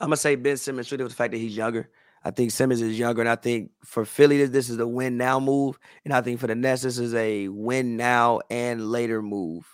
I'm 0.00 0.06
gonna 0.06 0.16
say 0.16 0.34
Ben 0.34 0.56
Simmons 0.56 0.90
with 0.90 1.00
the 1.00 1.10
fact 1.10 1.30
that 1.30 1.38
he's 1.38 1.56
younger. 1.56 1.90
I 2.24 2.32
think 2.32 2.50
Simmons 2.50 2.80
is 2.80 2.98
younger, 2.98 3.20
and 3.20 3.28
I 3.28 3.36
think 3.36 3.70
for 3.84 4.04
Philly, 4.04 4.38
this, 4.38 4.50
this 4.50 4.70
is 4.70 4.78
a 4.78 4.86
win 4.86 5.16
now 5.16 5.38
move, 5.38 5.78
and 6.04 6.12
I 6.12 6.22
think 6.22 6.40
for 6.40 6.48
the 6.48 6.54
Nets, 6.56 6.82
this 6.82 6.98
is 6.98 7.14
a 7.14 7.48
win 7.48 7.96
now 7.96 8.40
and 8.50 8.90
later 8.90 9.22
move. 9.22 9.64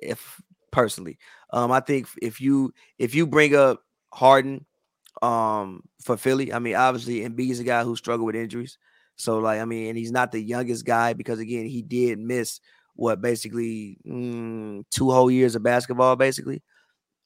If 0.00 0.40
personally, 0.70 1.18
um, 1.52 1.72
I 1.72 1.80
think 1.80 2.08
if 2.22 2.40
you 2.40 2.72
if 2.98 3.14
you 3.14 3.26
bring 3.26 3.54
up 3.54 3.82
Harden, 4.12 4.66
um, 5.22 5.82
for 6.02 6.16
Philly, 6.16 6.52
I 6.52 6.58
mean, 6.58 6.76
obviously, 6.76 7.20
Embiid 7.20 7.50
is 7.50 7.60
a 7.60 7.64
guy 7.64 7.84
who 7.84 7.96
struggled 7.96 8.26
with 8.26 8.36
injuries, 8.36 8.78
so 9.16 9.38
like, 9.38 9.60
I 9.60 9.64
mean, 9.64 9.88
and 9.88 9.98
he's 9.98 10.12
not 10.12 10.32
the 10.32 10.40
youngest 10.40 10.84
guy 10.84 11.12
because 11.12 11.40
again, 11.40 11.66
he 11.66 11.82
did 11.82 12.18
miss 12.18 12.60
what 12.94 13.20
basically 13.20 13.98
mm, 14.06 14.84
two 14.90 15.10
whole 15.10 15.30
years 15.30 15.54
of 15.54 15.62
basketball, 15.62 16.16
basically. 16.16 16.62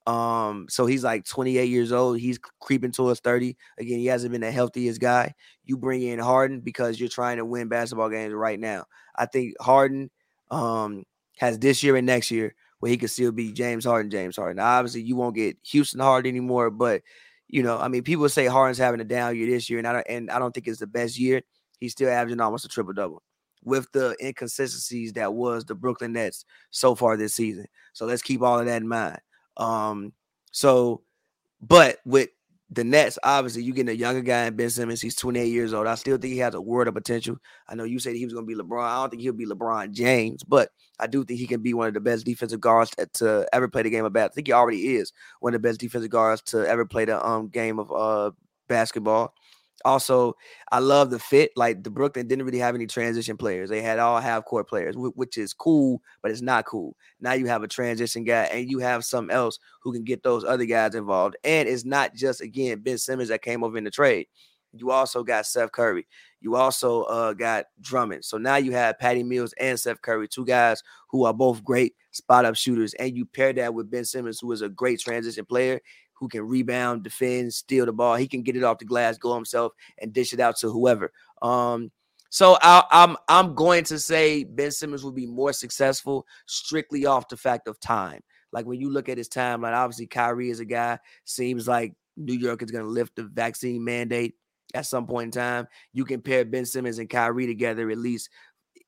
Um, 0.06 0.66
so 0.68 0.86
he's 0.86 1.04
like 1.04 1.24
28 1.24 1.68
years 1.68 1.92
old. 1.92 2.18
He's 2.18 2.38
creeping 2.60 2.92
towards 2.92 3.20
30. 3.20 3.56
Again, 3.78 3.98
he 3.98 4.06
hasn't 4.06 4.32
been 4.32 4.40
the 4.40 4.50
healthiest 4.50 5.00
guy. 5.00 5.34
You 5.64 5.76
bring 5.76 6.02
in 6.02 6.18
Harden 6.18 6.60
because 6.60 6.98
you're 6.98 7.08
trying 7.08 7.36
to 7.36 7.44
win 7.44 7.68
basketball 7.68 8.10
games 8.10 8.34
right 8.34 8.58
now. 8.58 8.84
I 9.16 9.26
think 9.26 9.54
Harden 9.60 10.10
um 10.50 11.04
has 11.38 11.58
this 11.58 11.82
year 11.82 11.96
and 11.96 12.06
next 12.06 12.30
year 12.30 12.54
where 12.82 12.90
he 12.90 12.96
could 12.98 13.10
still 13.10 13.30
be 13.30 13.52
James 13.52 13.84
Harden, 13.84 14.10
James 14.10 14.34
Harden. 14.34 14.56
Now, 14.56 14.76
obviously, 14.76 15.02
you 15.02 15.14
won't 15.14 15.36
get 15.36 15.56
Houston 15.66 16.00
Harden 16.00 16.28
anymore, 16.28 16.68
but 16.68 17.02
you 17.46 17.62
know, 17.62 17.78
I 17.78 17.86
mean, 17.86 18.02
people 18.02 18.28
say 18.28 18.46
Harden's 18.46 18.76
having 18.76 19.00
a 19.00 19.04
down 19.04 19.36
year 19.36 19.46
this 19.46 19.70
year, 19.70 19.78
and 19.78 19.86
I 19.86 19.92
don't, 19.92 20.06
and 20.08 20.30
I 20.32 20.40
don't 20.40 20.52
think 20.52 20.66
it's 20.66 20.80
the 20.80 20.88
best 20.88 21.16
year. 21.16 21.42
He's 21.78 21.92
still 21.92 22.10
averaging 22.10 22.40
almost 22.40 22.64
a 22.64 22.68
triple 22.68 22.92
double 22.92 23.22
with 23.62 23.86
the 23.92 24.16
inconsistencies 24.20 25.12
that 25.12 25.32
was 25.32 25.64
the 25.64 25.76
Brooklyn 25.76 26.14
Nets 26.14 26.44
so 26.70 26.96
far 26.96 27.16
this 27.16 27.34
season. 27.34 27.66
So 27.92 28.04
let's 28.04 28.20
keep 28.20 28.42
all 28.42 28.58
of 28.58 28.66
that 28.66 28.82
in 28.82 28.88
mind. 28.88 29.20
Um, 29.58 30.12
so, 30.50 31.02
but 31.60 32.00
with 32.04 32.30
the 32.72 32.84
Nets, 32.84 33.18
obviously, 33.22 33.62
you 33.62 33.74
getting 33.74 33.90
a 33.90 33.98
younger 33.98 34.22
guy 34.22 34.46
in 34.46 34.56
Ben 34.56 34.70
Simmons. 34.70 35.00
He's 35.02 35.14
28 35.14 35.46
years 35.46 35.74
old. 35.74 35.86
I 35.86 35.94
still 35.94 36.16
think 36.16 36.32
he 36.32 36.38
has 36.38 36.54
a 36.54 36.60
world 36.60 36.88
of 36.88 36.94
potential. 36.94 37.36
I 37.68 37.74
know 37.74 37.84
you 37.84 37.98
said 37.98 38.16
he 38.16 38.24
was 38.24 38.32
going 38.32 38.46
to 38.46 38.54
be 38.56 38.60
LeBron. 38.60 38.82
I 38.84 39.00
don't 39.02 39.10
think 39.10 39.22
he'll 39.22 39.34
be 39.34 39.46
LeBron 39.46 39.92
James, 39.92 40.42
but 40.42 40.70
I 40.98 41.06
do 41.06 41.22
think 41.24 41.38
he 41.38 41.46
can 41.46 41.60
be 41.60 41.74
one 41.74 41.88
of 41.88 41.94
the 41.94 42.00
best 42.00 42.24
defensive 42.24 42.60
guards 42.60 42.90
to, 42.96 43.06
to 43.14 43.46
ever 43.52 43.68
play 43.68 43.82
the 43.82 43.90
game 43.90 44.06
of 44.06 44.12
basketball. 44.12 44.32
I 44.32 44.34
think 44.34 44.46
he 44.46 44.52
already 44.52 44.96
is 44.96 45.12
one 45.40 45.54
of 45.54 45.60
the 45.60 45.68
best 45.68 45.80
defensive 45.80 46.10
guards 46.10 46.40
to 46.46 46.66
ever 46.66 46.86
play 46.86 47.04
the 47.04 47.24
um 47.26 47.48
game 47.48 47.78
of 47.78 47.92
uh 47.92 48.30
basketball. 48.68 49.34
Also, 49.84 50.34
I 50.70 50.78
love 50.78 51.10
the 51.10 51.18
fit. 51.18 51.50
Like 51.56 51.82
the 51.82 51.90
Brooklyn 51.90 52.28
didn't 52.28 52.44
really 52.44 52.58
have 52.58 52.74
any 52.74 52.86
transition 52.86 53.36
players. 53.36 53.68
They 53.68 53.82
had 53.82 53.98
all 53.98 54.20
half 54.20 54.44
court 54.44 54.68
players, 54.68 54.94
which 54.96 55.36
is 55.38 55.52
cool, 55.52 56.00
but 56.22 56.30
it's 56.30 56.42
not 56.42 56.66
cool. 56.66 56.96
Now 57.20 57.32
you 57.32 57.46
have 57.46 57.62
a 57.62 57.68
transition 57.68 58.24
guy 58.24 58.44
and 58.44 58.70
you 58.70 58.78
have 58.78 59.04
something 59.04 59.34
else 59.34 59.58
who 59.82 59.92
can 59.92 60.04
get 60.04 60.22
those 60.22 60.44
other 60.44 60.66
guys 60.66 60.94
involved. 60.94 61.36
And 61.42 61.68
it's 61.68 61.84
not 61.84 62.14
just 62.14 62.40
again 62.40 62.80
Ben 62.80 62.98
Simmons 62.98 63.28
that 63.30 63.42
came 63.42 63.64
over 63.64 63.76
in 63.76 63.84
the 63.84 63.90
trade. 63.90 64.26
You 64.74 64.90
also 64.90 65.22
got 65.22 65.46
Seth 65.46 65.72
Curry. 65.72 66.06
You 66.40 66.56
also 66.56 67.02
uh, 67.02 67.34
got 67.34 67.66
Drummond. 67.80 68.24
So 68.24 68.38
now 68.38 68.56
you 68.56 68.72
have 68.72 68.98
Patty 68.98 69.22
Mills 69.22 69.52
and 69.60 69.78
Seth 69.78 70.00
Curry, 70.00 70.28
two 70.28 70.46
guys 70.46 70.82
who 71.10 71.24
are 71.24 71.34
both 71.34 71.62
great 71.62 71.94
spot 72.10 72.46
up 72.46 72.56
shooters. 72.56 72.94
And 72.94 73.14
you 73.14 73.26
pair 73.26 73.52
that 73.52 73.74
with 73.74 73.90
Ben 73.90 74.04
Simmons, 74.04 74.40
who 74.40 74.50
is 74.52 74.62
a 74.62 74.68
great 74.68 74.98
transition 74.98 75.44
player 75.44 75.80
who 76.22 76.28
can 76.28 76.46
rebound, 76.46 77.02
defend, 77.02 77.52
steal 77.52 77.84
the 77.84 77.92
ball. 77.92 78.14
He 78.14 78.28
can 78.28 78.42
get 78.42 78.54
it 78.54 78.62
off 78.62 78.78
the 78.78 78.84
glass, 78.84 79.18
go 79.18 79.34
himself, 79.34 79.72
and 79.98 80.12
dish 80.12 80.32
it 80.32 80.38
out 80.38 80.56
to 80.58 80.70
whoever. 80.70 81.10
Um, 81.42 81.90
so 82.30 82.56
I, 82.62 82.84
I'm 82.92 83.16
I'm 83.28 83.56
going 83.56 83.82
to 83.86 83.98
say 83.98 84.44
Ben 84.44 84.70
Simmons 84.70 85.02
will 85.02 85.10
be 85.10 85.26
more 85.26 85.52
successful 85.52 86.24
strictly 86.46 87.06
off 87.06 87.28
the 87.28 87.36
fact 87.36 87.66
of 87.66 87.80
time. 87.80 88.20
Like 88.52 88.66
when 88.66 88.80
you 88.80 88.88
look 88.88 89.08
at 89.08 89.18
his 89.18 89.28
timeline, 89.28 89.74
obviously 89.74 90.06
Kyrie 90.06 90.50
is 90.50 90.60
a 90.60 90.64
guy. 90.64 91.00
Seems 91.24 91.66
like 91.66 91.92
New 92.16 92.38
York 92.38 92.62
is 92.62 92.70
going 92.70 92.84
to 92.84 92.90
lift 92.90 93.16
the 93.16 93.24
vaccine 93.24 93.82
mandate 93.84 94.34
at 94.74 94.86
some 94.86 95.08
point 95.08 95.34
in 95.34 95.40
time. 95.40 95.66
You 95.92 96.04
can 96.04 96.22
pair 96.22 96.44
Ben 96.44 96.66
Simmons 96.66 97.00
and 97.00 97.10
Kyrie 97.10 97.48
together 97.48 97.90
at 97.90 97.98
least 97.98 98.30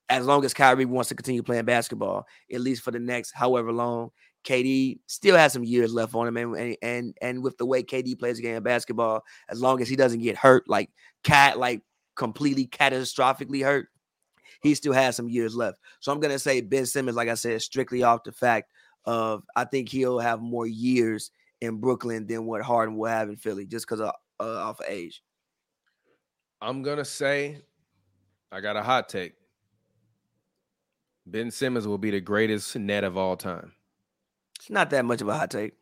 as 0.07 0.25
long 0.25 0.45
as 0.45 0.53
Kyrie 0.53 0.85
wants 0.85 1.09
to 1.09 1.15
continue 1.15 1.43
playing 1.43 1.65
basketball, 1.65 2.27
at 2.53 2.61
least 2.61 2.81
for 2.81 2.91
the 2.91 2.99
next 2.99 3.31
however 3.31 3.73
long. 3.73 4.11
KD 4.45 4.99
still 5.07 5.35
has 5.35 5.51
some 5.51 5.63
years 5.63 5.93
left 5.93 6.15
on 6.15 6.27
him, 6.27 6.37
and 6.37 6.77
and 6.81 7.17
and, 7.21 7.43
with 7.43 7.57
the 7.57 7.65
way 7.65 7.83
KD 7.83 8.17
plays 8.17 8.37
the 8.37 8.43
game 8.43 8.55
of 8.55 8.63
basketball, 8.63 9.23
as 9.49 9.59
long 9.59 9.81
as 9.81 9.89
he 9.89 9.95
doesn't 9.95 10.21
get 10.21 10.37
hurt, 10.37 10.69
like 10.69 10.89
cat, 11.23 11.57
like 11.57 11.81
completely 12.15 12.67
catastrophically 12.67 13.63
hurt, 13.63 13.89
he 14.61 14.75
still 14.75 14.93
has 14.93 15.15
some 15.15 15.27
years 15.27 15.55
left. 15.55 15.79
So 15.99 16.11
I'm 16.11 16.19
gonna 16.19 16.39
say 16.39 16.61
Ben 16.61 16.85
Simmons, 16.85 17.17
like 17.17 17.29
I 17.29 17.33
said, 17.33 17.61
strictly 17.61 18.03
off 18.03 18.23
the 18.23 18.31
fact 18.31 18.71
of 19.05 19.43
I 19.55 19.65
think 19.65 19.89
he'll 19.89 20.19
have 20.19 20.41
more 20.41 20.67
years 20.67 21.31
in 21.61 21.77
Brooklyn 21.77 22.27
than 22.27 22.45
what 22.45 22.61
Harden 22.61 22.95
will 22.95 23.09
have 23.09 23.29
in 23.29 23.37
Philly, 23.37 23.65
just 23.65 23.87
because 23.87 23.99
of 23.99 24.11
uh, 24.39 24.43
off 24.43 24.79
of 24.79 24.85
age. 24.87 25.23
I'm 26.61 26.83
gonna 26.83 27.05
say 27.05 27.61
I 28.51 28.61
got 28.61 28.77
a 28.77 28.83
hot 28.83 29.09
take. 29.09 29.33
Ben 31.25 31.49
Simmons 31.49 31.87
will 31.87 31.97
be 31.97 32.11
the 32.11 32.21
greatest 32.21 32.75
net 32.75 33.03
of 33.03 33.17
all 33.17 33.35
time. 33.35 33.73
It's 34.59 34.69
not 34.69 34.89
that 34.91 35.05
much 35.05 35.21
of 35.21 35.27
a 35.27 35.33
hot 35.33 35.51
take. 35.51 35.73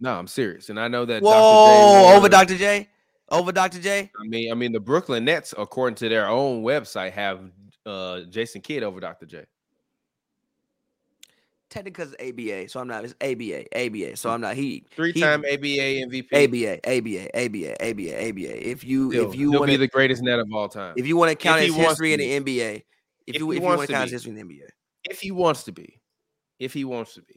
No, 0.00 0.18
I'm 0.18 0.26
serious, 0.26 0.68
and 0.68 0.80
I 0.80 0.88
know 0.88 1.04
that. 1.04 1.22
Whoa, 1.22 1.30
Dr. 1.30 2.08
J 2.08 2.16
over 2.16 2.28
Dr. 2.28 2.58
J, 2.58 2.88
over 3.30 3.52
Dr. 3.52 3.80
J. 3.80 4.10
I 4.20 4.26
mean, 4.26 4.50
I 4.50 4.54
mean, 4.54 4.72
the 4.72 4.80
Brooklyn 4.80 5.24
Nets, 5.24 5.54
according 5.56 5.94
to 5.96 6.08
their 6.08 6.28
own 6.28 6.62
website, 6.62 7.12
have 7.12 7.40
uh, 7.86 8.22
Jason 8.22 8.60
Kidd 8.60 8.82
over 8.82 9.00
Dr. 9.00 9.26
J. 9.26 9.44
Technically, 11.70 12.04
it's 12.04 12.14
ABA, 12.20 12.68
so 12.68 12.80
I'm 12.80 12.88
not. 12.88 13.04
It's 13.04 13.14
ABA, 13.22 13.64
ABA. 13.74 14.16
So 14.16 14.28
I'm 14.28 14.42
not. 14.42 14.56
He 14.56 14.84
Three-time 14.94 15.40
ABA 15.40 16.04
MVP. 16.04 16.28
ABA, 16.30 16.86
ABA, 16.86 17.34
ABA, 17.34 17.82
ABA, 17.82 18.28
ABA. 18.28 18.68
If 18.68 18.84
you 18.84 19.10
if 19.12 19.34
you 19.34 19.52
want 19.52 19.70
to 19.70 19.72
be 19.72 19.76
the 19.76 19.88
greatest 19.88 20.22
net 20.22 20.38
of 20.38 20.48
all 20.52 20.68
time. 20.68 20.94
if 20.98 21.06
you 21.06 21.16
want 21.16 21.30
to 21.30 21.36
count 21.36 21.62
his 21.62 21.74
history 21.74 22.12
in 22.12 22.18
the. 22.18 22.40
NBA, 22.40 22.82
if 23.26 23.36
If 23.36 23.38
you 23.38 23.50
he 23.50 23.56
if 23.56 23.62
you 23.62 23.66
wants 23.66 23.78
want 23.78 23.88
to 23.88 23.94
count 23.94 24.10
his 24.10 24.12
history 24.12 24.38
in 24.38 24.48
the 24.48 24.54
NBA, 24.54 24.68
if 25.04 25.20
he 25.20 25.30
wants 25.30 25.62
to 25.64 25.72
be, 25.72 26.00
if 26.58 26.74
he 26.74 26.84
wants 26.84 27.14
to 27.14 27.22
be, 27.22 27.36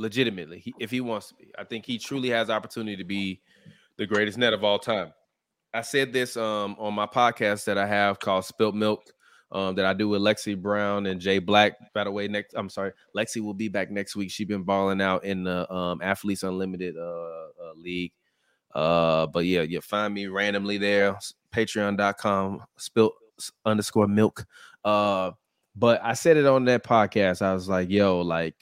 legitimately, 0.00 0.60
he, 0.60 0.74
if 0.80 0.90
he 0.90 1.00
wants 1.00 1.28
to 1.28 1.34
be. 1.34 1.52
I 1.58 1.64
think 1.64 1.84
he 1.84 1.98
truly 1.98 2.30
has 2.30 2.50
opportunity 2.50 2.96
to 2.96 3.04
be 3.04 3.40
the 3.98 4.06
greatest 4.06 4.38
net 4.38 4.52
of 4.52 4.64
all 4.64 4.78
time. 4.78 5.12
I 5.72 5.82
said 5.82 6.12
this 6.12 6.36
um, 6.36 6.74
on 6.78 6.94
my 6.94 7.06
podcast 7.06 7.64
that 7.66 7.78
I 7.78 7.86
have 7.86 8.18
called 8.18 8.44
Spilt 8.44 8.74
Milk 8.74 9.04
um, 9.52 9.74
that 9.76 9.84
I 9.84 9.92
do 9.92 10.08
with 10.08 10.22
Lexie 10.22 10.60
Brown 10.60 11.06
and 11.06 11.20
Jay 11.20 11.38
Black. 11.38 11.74
By 11.92 12.04
the 12.04 12.10
way, 12.10 12.26
next 12.28 12.54
I'm 12.54 12.68
sorry, 12.68 12.92
Lexie 13.16 13.42
will 13.42 13.54
be 13.54 13.68
back 13.68 13.90
next 13.90 14.16
week. 14.16 14.30
She's 14.30 14.48
been 14.48 14.62
balling 14.62 15.00
out 15.00 15.24
in 15.24 15.44
the 15.44 15.70
um, 15.72 16.00
Athletes 16.02 16.42
Unlimited 16.42 16.96
uh, 16.96 17.00
uh, 17.00 17.72
league. 17.76 18.12
Uh, 18.74 19.26
but 19.26 19.44
yeah, 19.44 19.62
you 19.62 19.80
find 19.80 20.14
me 20.14 20.28
randomly 20.28 20.78
there, 20.78 21.18
patreon.com, 21.52 22.62
spilt 22.78 23.14
underscore 23.64 24.06
milk. 24.06 24.46
Uh, 24.84 25.32
but 25.76 26.00
I 26.02 26.14
said 26.14 26.36
it 26.36 26.46
on 26.46 26.64
that 26.66 26.84
podcast. 26.84 27.42
I 27.42 27.52
was 27.52 27.68
like, 27.68 27.90
yo, 27.90 28.20
like 28.20 28.56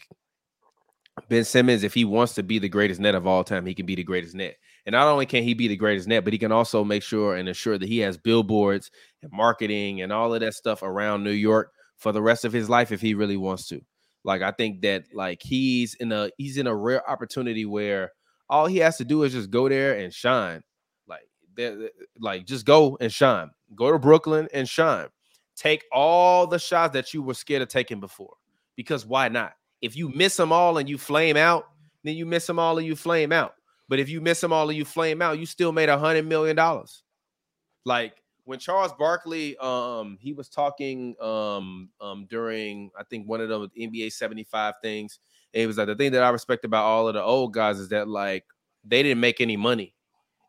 Ben 1.29 1.45
Simmons, 1.45 1.83
if 1.83 1.95
he 1.95 2.05
wants 2.05 2.35
to 2.35 2.43
be 2.43 2.59
the 2.59 2.69
greatest 2.69 3.01
net 3.01 3.15
of 3.15 3.27
all 3.27 3.45
time, 3.45 3.67
he 3.67 3.75
can 3.75 3.87
be 3.87 3.95
the 3.95 4.05
greatest 4.05 4.35
net. 4.35 4.57
And 4.87 4.93
not 4.93 5.07
only 5.07 5.27
can 5.27 5.43
he 5.43 5.55
be 5.55 5.69
the 5.69 5.77
greatest 5.77 6.09
net, 6.09 6.25
but 6.25 6.33
he 6.33 6.39
can 6.39 6.53
also 6.53 6.85
make 6.85 7.03
sure 7.03 7.37
and 7.37 7.49
ensure 7.49 7.79
that 7.79 7.89
he 7.89 7.99
has 7.99 8.17
billboards 8.17 8.91
and 9.23 9.31
marketing 9.33 10.03
and 10.03 10.13
all 10.13 10.33
of 10.35 10.41
that 10.41 10.55
stuff 10.55 10.83
around 10.83 11.25
New 11.25 11.31
York 11.31 11.73
for 11.97 12.13
the 12.13 12.23
rest 12.23 12.45
of 12.45 12.53
his 12.53 12.71
life 12.71 12.93
if 12.93 13.01
he 13.01 13.15
really 13.15 13.37
wants 13.37 13.67
to. 13.69 13.81
Like 14.25 14.43
I 14.43 14.51
think 14.51 14.83
that 14.83 15.05
like 15.13 15.43
he's 15.43 15.95
in 15.95 16.13
a 16.13 16.31
he's 16.39 16.59
in 16.59 16.67
a 16.67 16.75
rare 16.75 17.09
opportunity 17.09 17.65
where 17.65 18.13
all 18.49 18.67
he 18.67 18.79
has 18.79 18.97
to 18.99 19.05
do 19.05 19.23
is 19.23 19.33
just 19.33 19.51
go 19.51 19.69
there 19.69 19.99
and 19.99 20.13
shine. 20.13 20.63
Like 21.07 21.23
like 22.19 22.47
just 22.47 22.65
go 22.67 22.97
and 23.01 23.13
shine. 23.13 23.51
Go 23.75 23.93
to 23.93 23.99
Brooklyn 23.99 24.49
and 24.53 24.69
shine. 24.69 25.09
Take 25.57 25.85
all 25.93 26.47
the 26.47 26.59
shots 26.59 26.95
that 26.95 27.13
you 27.13 27.23
were 27.23 27.35
scared 27.35 27.63
of 27.63 27.69
taking 27.69 28.01
before. 28.01 28.35
Because 28.77 29.05
why 29.05 29.29
not? 29.29 29.53
If 29.81 29.97
you 29.97 30.09
miss 30.11 30.37
them 30.37 30.53
all 30.53 30.79
and 30.79 30.89
you 30.89 30.99
flame 30.99 31.37
out, 31.37 31.67
then 32.05 32.17
you 32.17 32.27
miss 32.27 32.47
them 32.47 32.59
all 32.59 32.79
and 32.79 32.87
you 32.87 32.97
flame 32.97 33.33
out. 33.33 33.55
But 33.89 33.99
if 33.99 34.09
you 34.09 34.21
miss 34.21 34.41
them 34.41 34.53
all 34.53 34.69
and 34.69 34.77
you 34.77 34.85
flame 34.85 35.23
out, 35.23 35.39
you 35.39 35.47
still 35.47 35.73
made 35.73 35.89
a 35.89 35.99
hundred 35.99 36.27
million 36.27 36.57
dollars. 36.57 37.03
Like 37.85 38.15
when 38.45 38.59
Charles 38.59 38.93
Barkley, 38.93 39.57
um, 39.59 40.19
he 40.21 40.33
was 40.33 40.49
talking 40.49 41.15
um, 41.21 41.91
um, 42.01 42.27
during 42.29 42.91
I 42.99 43.05
think 43.05 43.29
one 43.29 43.41
of 43.41 43.49
the 43.49 43.69
NBA 43.79 44.13
75 44.13 44.75
things. 44.83 45.19
And 45.55 45.63
it 45.63 45.67
was 45.67 45.79
like 45.79 45.87
the 45.87 45.97
thing 45.97 46.13
that 46.13 46.23
I 46.23 46.29
respect 46.31 46.65
about 46.65 46.85
all 46.85 47.09
of 47.09 47.15
the 47.15 47.23
old 47.23 47.55
guys 47.55 47.79
is 47.79 47.89
that 47.89 48.09
like 48.09 48.45
they 48.85 49.03
didn't 49.03 49.21
make 49.21 49.41
any 49.41 49.57
money 49.57 49.95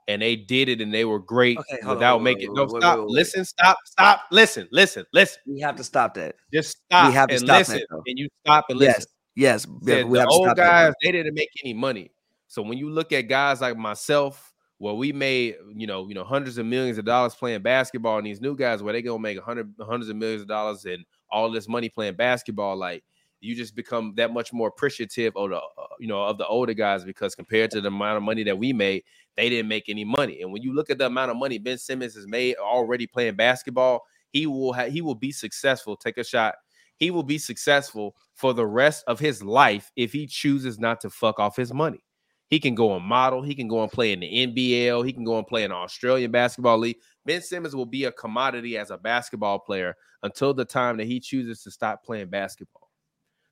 and 0.09 0.21
they 0.21 0.35
did 0.35 0.69
it 0.69 0.81
and 0.81 0.93
they 0.93 1.05
were 1.05 1.19
great 1.19 1.57
okay, 1.59 1.77
without 1.87 2.17
on, 2.17 2.23
making 2.23 2.53
no 2.53 2.67
stop. 2.67 2.97
Wait, 2.97 3.05
wait, 3.05 3.11
listen, 3.11 3.45
stop, 3.45 3.77
stop, 3.85 4.21
listen, 4.31 4.67
listen, 4.71 5.05
listen. 5.13 5.39
We 5.45 5.59
have 5.59 5.75
to 5.75 5.83
stop 5.83 6.15
that. 6.15 6.35
Just 6.51 6.79
stop. 6.85 7.09
We 7.09 7.13
have 7.13 7.29
to 7.29 7.37
stop 7.37 7.59
listen, 7.59 7.81
that, 7.89 8.01
and 8.07 8.17
you 8.17 8.27
stop 8.43 8.65
and 8.69 8.79
listen. 8.79 9.05
Yes. 9.39 9.65
Said, 9.85 10.11
the 10.11 10.27
old 10.27 10.55
guys 10.57 10.93
they 11.01 11.13
didn't 11.13 11.33
make 11.33 11.49
any 11.63 11.73
money. 11.73 12.11
So 12.47 12.61
when 12.61 12.77
you 12.77 12.89
look 12.89 13.13
at 13.13 13.21
guys 13.21 13.61
like 13.61 13.77
myself, 13.77 14.53
where 14.79 14.93
we 14.93 15.11
made 15.13 15.55
you 15.73 15.87
know 15.87 16.07
you 16.07 16.13
know 16.13 16.25
hundreds 16.25 16.57
of 16.57 16.65
millions 16.65 16.97
of 16.97 17.05
dollars 17.05 17.35
playing 17.35 17.61
basketball, 17.61 18.17
and 18.17 18.27
these 18.27 18.41
new 18.41 18.55
guys 18.55 18.83
where 18.83 18.91
they 18.91 19.01
gonna 19.01 19.19
make 19.19 19.39
hundred 19.39 19.73
hundreds 19.79 20.09
of 20.09 20.17
millions 20.17 20.41
of 20.41 20.49
dollars 20.49 20.83
and 20.85 21.05
all 21.31 21.49
this 21.49 21.69
money 21.69 21.87
playing 21.87 22.15
basketball, 22.15 22.75
like 22.75 23.03
you 23.39 23.55
just 23.55 23.75
become 23.75 24.13
that 24.17 24.33
much 24.33 24.51
more 24.51 24.67
appreciative 24.67 25.31
of 25.37 25.51
the 25.51 25.55
uh, 25.55 25.87
you 26.01 26.07
know 26.07 26.21
of 26.21 26.37
the 26.37 26.45
older 26.45 26.73
guys 26.73 27.05
because 27.05 27.33
compared 27.33 27.71
to 27.71 27.79
the 27.79 27.87
amount 27.87 28.17
of 28.17 28.23
money 28.23 28.43
that 28.43 28.57
we 28.57 28.73
made, 28.73 29.03
they 29.37 29.47
didn't 29.47 29.69
make 29.69 29.87
any 29.87 30.03
money. 30.03 30.41
And 30.41 30.51
when 30.51 30.63
you 30.63 30.73
look 30.73 30.89
at 30.89 30.97
the 30.97 31.05
amount 31.05 31.31
of 31.31 31.37
money 31.37 31.59
Ben 31.59 31.77
Simmons 31.77 32.15
has 32.15 32.27
made 32.27 32.57
already 32.57 33.07
playing 33.07 33.35
basketball, 33.35 34.03
he 34.31 34.47
will 34.47 34.73
ha- 34.73 34.89
he 34.89 35.01
will 35.01 35.15
be 35.15 35.31
successful. 35.31 35.95
Take 35.95 36.17
a 36.17 36.25
shot. 36.25 36.55
He 36.99 37.11
will 37.11 37.23
be 37.23 37.37
successful 37.37 38.15
for 38.35 38.53
the 38.53 38.67
rest 38.67 39.05
of 39.07 39.19
his 39.19 39.41
life 39.41 39.91
if 39.95 40.11
he 40.11 40.27
chooses 40.27 40.77
not 40.77 40.99
to 41.01 41.09
fuck 41.09 41.39
off 41.39 41.55
his 41.55 41.73
money. 41.73 42.03
He 42.49 42.59
can 42.59 42.75
go 42.75 42.95
and 42.95 43.05
model. 43.05 43.41
He 43.41 43.55
can 43.55 43.67
go 43.67 43.83
and 43.83 43.91
play 43.91 44.11
in 44.11 44.19
the 44.19 44.47
NBL. 44.47 45.05
He 45.05 45.13
can 45.13 45.23
go 45.23 45.37
and 45.37 45.47
play 45.47 45.63
in 45.63 45.71
Australian 45.71 46.31
Basketball 46.31 46.79
League. 46.79 46.97
Ben 47.25 47.41
Simmons 47.41 47.75
will 47.75 47.85
be 47.85 48.05
a 48.05 48.11
commodity 48.11 48.77
as 48.77 48.89
a 48.91 48.97
basketball 48.97 49.59
player 49.59 49.95
until 50.23 50.53
the 50.53 50.65
time 50.65 50.97
that 50.97 51.07
he 51.07 51.19
chooses 51.19 51.63
to 51.63 51.71
stop 51.71 52.03
playing 52.03 52.29
basketball. 52.29 52.89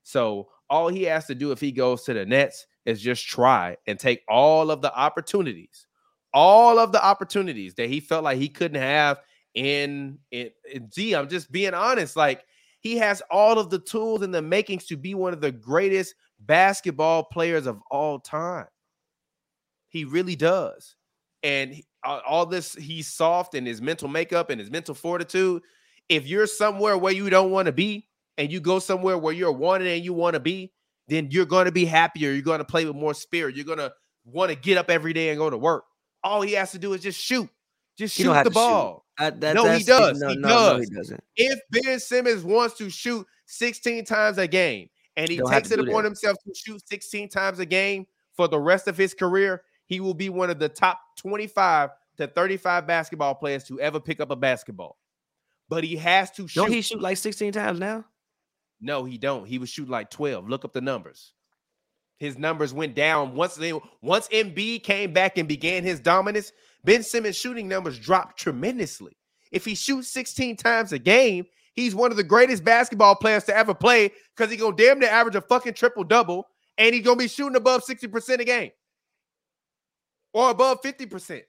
So 0.03 0.49
all 0.69 0.89
he 0.89 1.03
has 1.03 1.25
to 1.27 1.35
do 1.35 1.51
if 1.51 1.61
he 1.61 1.71
goes 1.71 2.03
to 2.03 2.13
the 2.13 2.25
Nets 2.25 2.65
is 2.85 3.01
just 3.01 3.27
try 3.27 3.77
and 3.85 3.99
take 3.99 4.23
all 4.27 4.71
of 4.71 4.81
the 4.81 4.93
opportunities, 4.93 5.85
all 6.33 6.79
of 6.79 6.91
the 6.91 7.03
opportunities 7.03 7.75
that 7.75 7.89
he 7.89 7.99
felt 7.99 8.23
like 8.23 8.39
he 8.39 8.49
couldn't 8.49 8.81
have 8.81 9.21
in 9.53 10.17
in, 10.31 10.49
in 10.71 10.89
G. 10.89 11.13
I'm 11.13 11.29
just 11.29 11.51
being 11.51 11.73
honest. 11.73 12.15
Like 12.15 12.45
he 12.87 12.97
has 12.97 13.21
all 13.29 13.59
of 13.59 13.69
the 13.69 13.79
tools 13.79 14.21
and 14.21 14.33
the 14.33 14.41
makings 14.41 14.85
to 14.85 14.95
be 14.95 15.13
one 15.13 15.33
of 15.33 15.41
the 15.41 15.51
greatest 15.51 16.15
basketball 16.39 17.23
players 17.23 17.67
of 17.67 17.81
all 17.91 18.19
time. 18.19 18.67
He 19.89 20.05
really 20.05 20.35
does. 20.35 20.95
And 21.43 21.73
he, 21.73 21.85
all 22.03 22.45
this, 22.45 22.73
he's 22.73 23.07
soft 23.07 23.55
in 23.55 23.65
his 23.65 23.81
mental 23.81 24.07
makeup 24.07 24.49
and 24.49 24.59
his 24.59 24.71
mental 24.71 24.95
fortitude. 24.95 25.63
If 26.07 26.27
you're 26.27 26.47
somewhere 26.47 26.97
where 26.97 27.13
you 27.13 27.29
don't 27.29 27.51
want 27.51 27.65
to 27.65 27.73
be 27.73 28.07
and 28.37 28.51
you 28.51 28.61
go 28.61 28.79
somewhere 28.79 29.17
where 29.17 29.33
you're 29.33 29.51
wanted 29.51 29.87
and 29.87 30.05
you 30.05 30.13
want 30.13 30.35
to 30.35 30.39
be, 30.39 30.71
then 31.09 31.27
you're 31.31 31.45
going 31.45 31.65
to 31.65 31.71
be 31.71 31.85
happier. 31.85 32.31
You're 32.31 32.41
going 32.41 32.59
to 32.59 32.65
play 32.65 32.85
with 32.85 32.95
more 32.95 33.13
spirit. 33.13 33.55
You're 33.55 33.65
going 33.65 33.79
to 33.79 33.91
want 34.25 34.51
to 34.51 34.55
get 34.55 34.77
up 34.77 34.89
every 34.89 35.13
day 35.13 35.29
and 35.29 35.37
go 35.37 35.49
to 35.49 35.57
work. 35.57 35.83
All 36.23 36.41
he 36.41 36.53
has 36.53 36.71
to 36.71 36.79
do 36.79 36.93
is 36.93 37.01
just 37.01 37.19
shoot. 37.19 37.49
Just 37.97 38.15
shoot 38.15 38.43
the 38.43 38.51
ball. 38.51 39.06
I, 39.17 39.31
that, 39.31 39.55
no, 39.55 39.69
he 39.71 39.83
does. 39.83 40.19
No, 40.19 40.29
he 40.29 40.35
no, 40.35 40.47
does. 40.47 40.73
No, 40.73 40.79
he 40.79 40.95
doesn't. 40.95 41.23
If 41.35 41.59
Ben 41.71 41.99
Simmons 41.99 42.43
wants 42.43 42.77
to 42.77 42.89
shoot 42.89 43.25
16 43.47 44.05
times 44.05 44.37
a 44.37 44.47
game 44.47 44.89
and 45.15 45.29
he 45.29 45.41
takes 45.49 45.71
it 45.71 45.79
upon 45.79 46.03
that. 46.03 46.09
himself 46.09 46.37
to 46.45 46.53
shoot 46.53 46.87
16 46.87 47.29
times 47.29 47.59
a 47.59 47.65
game 47.65 48.05
for 48.33 48.47
the 48.47 48.59
rest 48.59 48.87
of 48.87 48.97
his 48.97 49.13
career, 49.13 49.63
he 49.85 49.99
will 49.99 50.13
be 50.13 50.29
one 50.29 50.49
of 50.49 50.59
the 50.59 50.69
top 50.69 50.99
25 51.17 51.89
to 52.17 52.27
35 52.27 52.85
basketball 52.85 53.35
players 53.35 53.63
to 53.65 53.79
ever 53.79 53.99
pick 53.99 54.19
up 54.19 54.31
a 54.31 54.35
basketball. 54.35 54.97
But 55.69 55.83
he 55.83 55.95
has 55.97 56.31
to 56.31 56.47
shoot. 56.47 56.61
Don't 56.61 56.71
he 56.71 56.81
shoot 56.81 57.01
like 57.01 57.17
16 57.17 57.53
times 57.53 57.79
now? 57.79 58.05
No, 58.79 59.05
he 59.05 59.17
don't. 59.17 59.47
He 59.47 59.57
was 59.57 59.69
shooting 59.69 59.91
like 59.91 60.09
12. 60.11 60.47
Look 60.47 60.63
up 60.63 60.73
the 60.73 60.81
numbers. 60.81 61.33
His 62.17 62.37
numbers 62.37 62.73
went 62.73 62.95
down 62.95 63.35
once 63.35 63.55
they 63.55 63.73
once 64.01 64.27
Embiid 64.29 64.83
came 64.83 65.13
back 65.13 65.37
and 65.37 65.47
began 65.47 65.83
his 65.83 65.99
dominance. 65.99 66.51
Ben 66.83 67.03
Simmons' 67.03 67.35
shooting 67.35 67.67
numbers 67.67 67.99
dropped 67.99 68.39
tremendously. 68.39 69.17
If 69.51 69.65
he 69.65 69.75
shoots 69.75 70.09
16 70.09 70.57
times 70.57 70.91
a 70.91 70.99
game, 70.99 71.45
he's 71.73 71.95
one 71.95 72.11
of 72.11 72.17
the 72.17 72.23
greatest 72.23 72.63
basketball 72.63 73.15
players 73.15 73.45
to 73.45 73.55
ever 73.55 73.73
play 73.73 74.11
because 74.35 74.51
he's 74.51 74.59
gonna 74.59 74.75
damn 74.75 74.99
near 74.99 75.09
average 75.09 75.35
a 75.35 75.41
fucking 75.41 75.73
triple 75.73 76.03
double, 76.03 76.47
and 76.77 76.93
he's 76.93 77.03
gonna 77.03 77.17
be 77.17 77.27
shooting 77.27 77.55
above 77.55 77.83
60% 77.83 78.39
a 78.39 78.45
game 78.45 78.71
or 80.33 80.49
above 80.49 80.81
50%. 80.81 81.41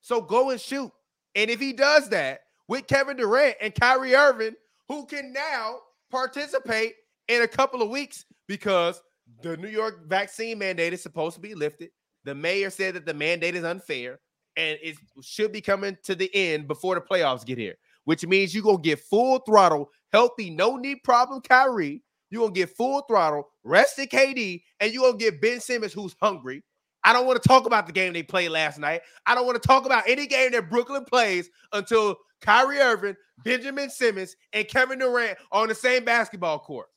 So 0.00 0.20
go 0.20 0.50
and 0.50 0.60
shoot. 0.60 0.90
And 1.34 1.50
if 1.50 1.60
he 1.60 1.72
does 1.72 2.08
that 2.10 2.40
with 2.68 2.86
Kevin 2.86 3.16
Durant 3.16 3.56
and 3.60 3.74
Kyrie 3.74 4.14
Irving, 4.14 4.54
who 4.88 5.06
can 5.06 5.32
now 5.32 5.78
participate 6.10 6.94
in 7.28 7.42
a 7.42 7.48
couple 7.48 7.82
of 7.82 7.90
weeks 7.90 8.24
because 8.46 9.02
the 9.42 9.56
New 9.56 9.68
York 9.68 10.06
vaccine 10.06 10.58
mandate 10.58 10.92
is 10.92 11.02
supposed 11.02 11.34
to 11.34 11.40
be 11.40 11.54
lifted. 11.54 11.90
The 12.24 12.34
mayor 12.34 12.70
said 12.70 12.94
that 12.94 13.06
the 13.06 13.14
mandate 13.14 13.56
is 13.56 13.64
unfair 13.64 14.20
and 14.56 14.78
it 14.82 14.96
should 15.22 15.52
be 15.52 15.60
coming 15.60 15.96
to 16.04 16.14
the 16.14 16.30
end 16.34 16.68
before 16.68 16.94
the 16.94 17.00
playoffs 17.00 17.44
get 17.44 17.58
here, 17.58 17.74
which 18.04 18.26
means 18.26 18.54
you're 18.54 18.76
to 18.76 18.82
get 18.82 19.00
full 19.00 19.38
throttle, 19.40 19.90
healthy, 20.12 20.50
no 20.50 20.76
knee 20.76 20.96
problem 20.96 21.40
Kyrie. 21.40 22.02
You're 22.30 22.48
to 22.48 22.52
get 22.52 22.70
full 22.70 23.02
throttle, 23.02 23.48
rested 23.62 24.10
KD, 24.10 24.62
and 24.80 24.92
you're 24.92 25.12
to 25.12 25.18
get 25.18 25.40
Ben 25.40 25.60
Simmons, 25.60 25.92
who's 25.92 26.16
hungry, 26.20 26.62
I 27.06 27.12
don't 27.12 27.24
want 27.24 27.40
to 27.40 27.48
talk 27.48 27.66
about 27.66 27.86
the 27.86 27.92
game 27.92 28.12
they 28.12 28.24
played 28.24 28.48
last 28.48 28.80
night. 28.80 29.00
I 29.26 29.36
don't 29.36 29.46
want 29.46 29.62
to 29.62 29.66
talk 29.66 29.86
about 29.86 30.02
any 30.08 30.26
game 30.26 30.50
that 30.50 30.68
Brooklyn 30.68 31.04
plays 31.04 31.48
until 31.72 32.16
Kyrie 32.40 32.80
Irving, 32.80 33.14
Benjamin 33.44 33.90
Simmons, 33.90 34.34
and 34.52 34.66
Kevin 34.66 34.98
Durant 34.98 35.38
are 35.52 35.62
on 35.62 35.68
the 35.68 35.74
same 35.74 36.04
basketball 36.04 36.58
court 36.58 36.88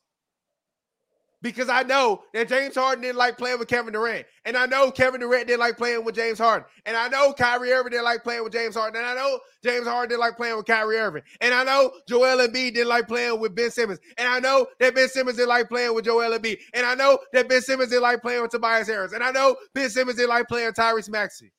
because 1.42 1.68
I 1.68 1.82
know 1.82 2.22
that 2.34 2.48
James 2.48 2.74
Harden 2.74 3.02
didn't 3.02 3.16
like 3.16 3.38
playing 3.38 3.58
with 3.58 3.68
Kevin 3.68 3.92
Durant. 3.92 4.26
And 4.44 4.56
I 4.56 4.66
know 4.66 4.90
Kevin 4.90 5.20
Durant 5.20 5.46
didn't 5.46 5.60
like 5.60 5.76
playing 5.76 6.04
with 6.04 6.14
James 6.14 6.38
Harden. 6.38 6.66
And 6.86 6.96
I 6.96 7.08
know 7.08 7.32
Kyrie 7.32 7.72
Irving 7.72 7.92
didn't 7.92 8.04
like 8.04 8.22
playing 8.22 8.44
with 8.44 8.52
James 8.52 8.74
Harden. 8.74 9.00
And 9.00 9.06
I 9.06 9.14
know 9.14 9.40
James 9.62 9.86
Harden 9.86 10.10
didn't 10.10 10.20
like 10.20 10.36
playing 10.36 10.56
with 10.56 10.66
Kyrie 10.66 10.98
Irving. 10.98 11.22
And 11.40 11.54
I 11.54 11.64
know 11.64 11.92
Joel 12.08 12.46
Embiid 12.46 12.74
didn't 12.74 12.88
like 12.88 13.08
playing 13.08 13.40
with 13.40 13.54
Ben 13.54 13.70
Simmons. 13.70 14.00
And 14.18 14.28
I 14.28 14.38
know 14.38 14.66
that 14.80 14.94
Ben 14.94 15.08
Simmons 15.08 15.36
didn't 15.36 15.48
like 15.48 15.68
playing 15.68 15.94
with 15.94 16.04
Joel 16.04 16.38
Embiid. 16.38 16.58
And 16.74 16.84
I 16.84 16.94
know 16.94 17.18
that 17.32 17.48
Ben 17.48 17.62
Simmons 17.62 17.90
didn't 17.90 18.02
like 18.02 18.22
playing 18.22 18.42
with 18.42 18.50
Tobias 18.50 18.88
Harris. 18.88 19.12
And 19.12 19.24
I 19.24 19.30
know 19.30 19.56
Ben 19.74 19.90
Simmons 19.90 20.16
didn't 20.16 20.30
like 20.30 20.48
playing 20.48 20.66
with 20.66 20.76
Tyrese 20.76 21.08
Maxey. 21.08 21.52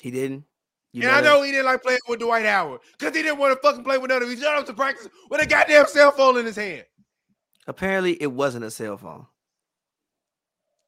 He 0.00 0.10
didn't. 0.10 0.44
You 0.92 1.02
and 1.02 1.10
know 1.10 1.18
I 1.18 1.20
know 1.20 1.40
that? 1.40 1.46
he 1.46 1.52
didn't 1.52 1.66
like 1.66 1.82
playing 1.82 1.98
with 2.08 2.20
Dwight 2.20 2.46
Howard 2.46 2.80
because 2.98 3.14
he 3.14 3.22
didn't 3.22 3.38
want 3.38 3.52
to 3.54 3.60
fucking 3.68 3.84
play 3.84 3.98
with 3.98 4.08
none 4.10 4.22
of 4.22 4.28
these. 4.28 4.40
Shut 4.40 4.56
up 4.56 4.64
to 4.66 4.72
practice 4.72 5.08
with 5.30 5.42
a 5.42 5.46
goddamn 5.46 5.86
cell 5.86 6.10
phone 6.10 6.38
in 6.38 6.46
his 6.46 6.56
hand. 6.56 6.84
Apparently, 7.66 8.20
it 8.22 8.30
wasn't 8.30 8.64
a 8.64 8.70
cell 8.70 8.96
phone. 8.96 9.26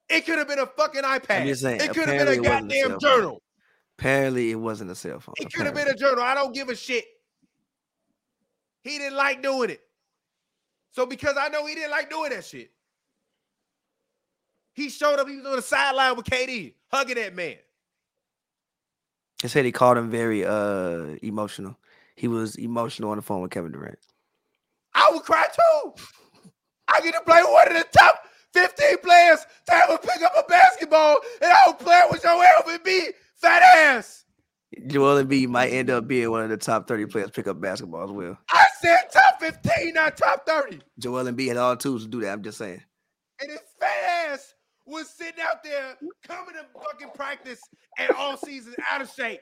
It 0.08 0.24
could 0.24 0.38
have 0.38 0.48
been 0.48 0.58
a 0.58 0.66
fucking 0.66 1.02
iPad. 1.02 1.40
I'm 1.42 1.46
just 1.46 1.62
saying, 1.62 1.80
it 1.80 1.92
could 1.92 2.08
have 2.08 2.26
been 2.26 2.38
a 2.38 2.42
goddamn 2.42 2.92
a 2.92 2.98
journal. 2.98 3.42
Apparently, 3.98 4.50
it 4.50 4.54
wasn't 4.54 4.90
a 4.90 4.94
cell 4.94 5.20
phone. 5.20 5.34
It 5.38 5.52
could 5.52 5.66
have 5.66 5.74
been 5.74 5.88
a 5.88 5.94
journal. 5.94 6.22
I 6.22 6.34
don't 6.34 6.54
give 6.54 6.68
a 6.68 6.76
shit. 6.76 7.04
He 8.82 8.96
didn't 8.96 9.16
like 9.16 9.42
doing 9.42 9.70
it. 9.70 9.80
So 10.92 11.04
because 11.04 11.36
I 11.38 11.48
know 11.48 11.66
he 11.66 11.74
didn't 11.74 11.90
like 11.90 12.08
doing 12.08 12.30
that 12.30 12.44
shit, 12.44 12.70
He 14.72 14.88
showed 14.88 15.18
up. 15.18 15.28
He 15.28 15.36
was 15.36 15.46
on 15.46 15.56
the 15.56 15.62
sideline 15.62 16.16
with 16.16 16.26
KD, 16.26 16.74
hugging 16.90 17.16
that 17.16 17.34
man. 17.34 17.56
They 19.42 19.48
said 19.48 19.64
he 19.64 19.72
called 19.72 19.98
him 19.98 20.10
very 20.10 20.44
uh 20.44 21.16
emotional. 21.22 21.76
He 22.16 22.26
was 22.28 22.56
emotional 22.56 23.10
on 23.10 23.16
the 23.16 23.22
phone 23.22 23.42
with 23.42 23.50
Kevin 23.50 23.72
Durant. 23.72 23.98
I 24.94 25.10
would 25.12 25.22
cry 25.22 25.46
too. 25.54 25.92
I 26.88 27.00
get 27.00 27.14
to 27.14 27.20
play 27.20 27.42
with 27.42 27.52
one 27.52 27.68
of 27.68 27.74
the 27.74 27.86
top 27.96 28.22
15 28.54 28.98
players 28.98 29.46
to 29.66 29.74
ever 29.74 29.98
pick 29.98 30.22
up 30.22 30.32
a 30.38 30.42
basketball, 30.48 31.18
and 31.42 31.52
I 31.52 31.58
would 31.66 31.78
play 31.78 32.00
with 32.10 32.22
Joel 32.22 32.44
Embiid, 32.66 33.10
fat 33.36 33.62
ass. 33.76 34.24
Joel 34.86 35.22
Embiid 35.22 35.48
might 35.48 35.68
end 35.68 35.90
up 35.90 36.06
being 36.06 36.30
one 36.30 36.42
of 36.42 36.50
the 36.50 36.56
top 36.56 36.88
30 36.88 37.06
players 37.06 37.30
pick 37.30 37.46
up 37.46 37.60
basketball 37.60 38.04
as 38.04 38.10
well. 38.10 38.38
I 38.50 38.64
said 38.80 38.98
top 39.12 39.40
15, 39.40 39.94
not 39.94 40.16
top 40.16 40.46
30. 40.46 40.80
Joel 40.98 41.24
Embiid 41.24 41.48
had 41.48 41.56
all 41.56 41.76
tools 41.76 42.04
to 42.04 42.08
do 42.08 42.20
that. 42.20 42.32
I'm 42.32 42.42
just 42.42 42.58
saying. 42.58 42.82
And 43.40 43.50
his 43.50 43.60
fat 43.80 44.30
ass 44.30 44.54
was 44.86 45.08
sitting 45.08 45.40
out 45.40 45.62
there 45.62 45.96
coming 46.26 46.54
to 46.54 46.66
fucking 46.80 47.10
practice 47.14 47.60
and 47.98 48.10
all 48.12 48.36
season 48.36 48.74
out 48.90 49.00
of 49.00 49.10
shape. 49.10 49.40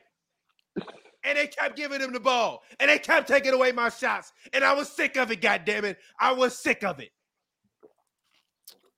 And 1.24 1.36
they 1.38 1.46
kept 1.48 1.76
giving 1.76 2.00
him 2.00 2.12
the 2.12 2.20
ball. 2.20 2.62
And 2.78 2.90
they 2.90 2.98
kept 2.98 3.26
taking 3.26 3.52
away 3.52 3.72
my 3.72 3.88
shots. 3.88 4.32
And 4.52 4.62
I 4.62 4.74
was 4.74 4.88
sick 4.88 5.16
of 5.16 5.30
it, 5.32 5.40
God 5.40 5.62
damn 5.64 5.84
it! 5.84 5.98
I 6.20 6.32
was 6.32 6.56
sick 6.56 6.84
of 6.84 7.00
it. 7.00 7.10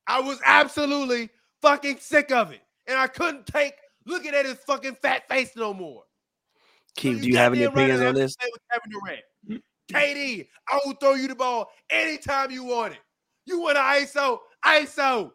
I 0.09 0.19
was 0.19 0.39
absolutely 0.43 1.29
fucking 1.61 1.99
sick 1.99 2.31
of 2.31 2.51
it. 2.51 2.61
And 2.87 2.97
I 2.97 3.05
couldn't 3.07 3.45
take 3.45 3.75
looking 4.05 4.33
at 4.33 4.45
his 4.45 4.57
fucking 4.65 4.95
fat 4.95 5.29
face 5.29 5.51
no 5.55 5.71
more. 5.73 6.03
Keith, 6.95 7.21
do 7.21 7.27
you 7.27 7.37
have 7.37 7.53
any 7.53 7.63
opinions 7.63 8.01
on 8.01 8.15
this? 8.15 8.35
Kevin 8.71 8.89
Durant. 8.89 9.63
KD, 9.91 10.47
I 10.67 10.79
will 10.85 10.93
throw 10.93 11.13
you 11.13 11.27
the 11.27 11.35
ball 11.35 11.71
anytime 11.89 12.51
you 12.51 12.63
want 12.63 12.93
it. 12.93 12.99
You 13.45 13.61
want 13.61 13.77
an 13.77 13.83
ISO? 13.83 14.39
ISO. 14.65 15.31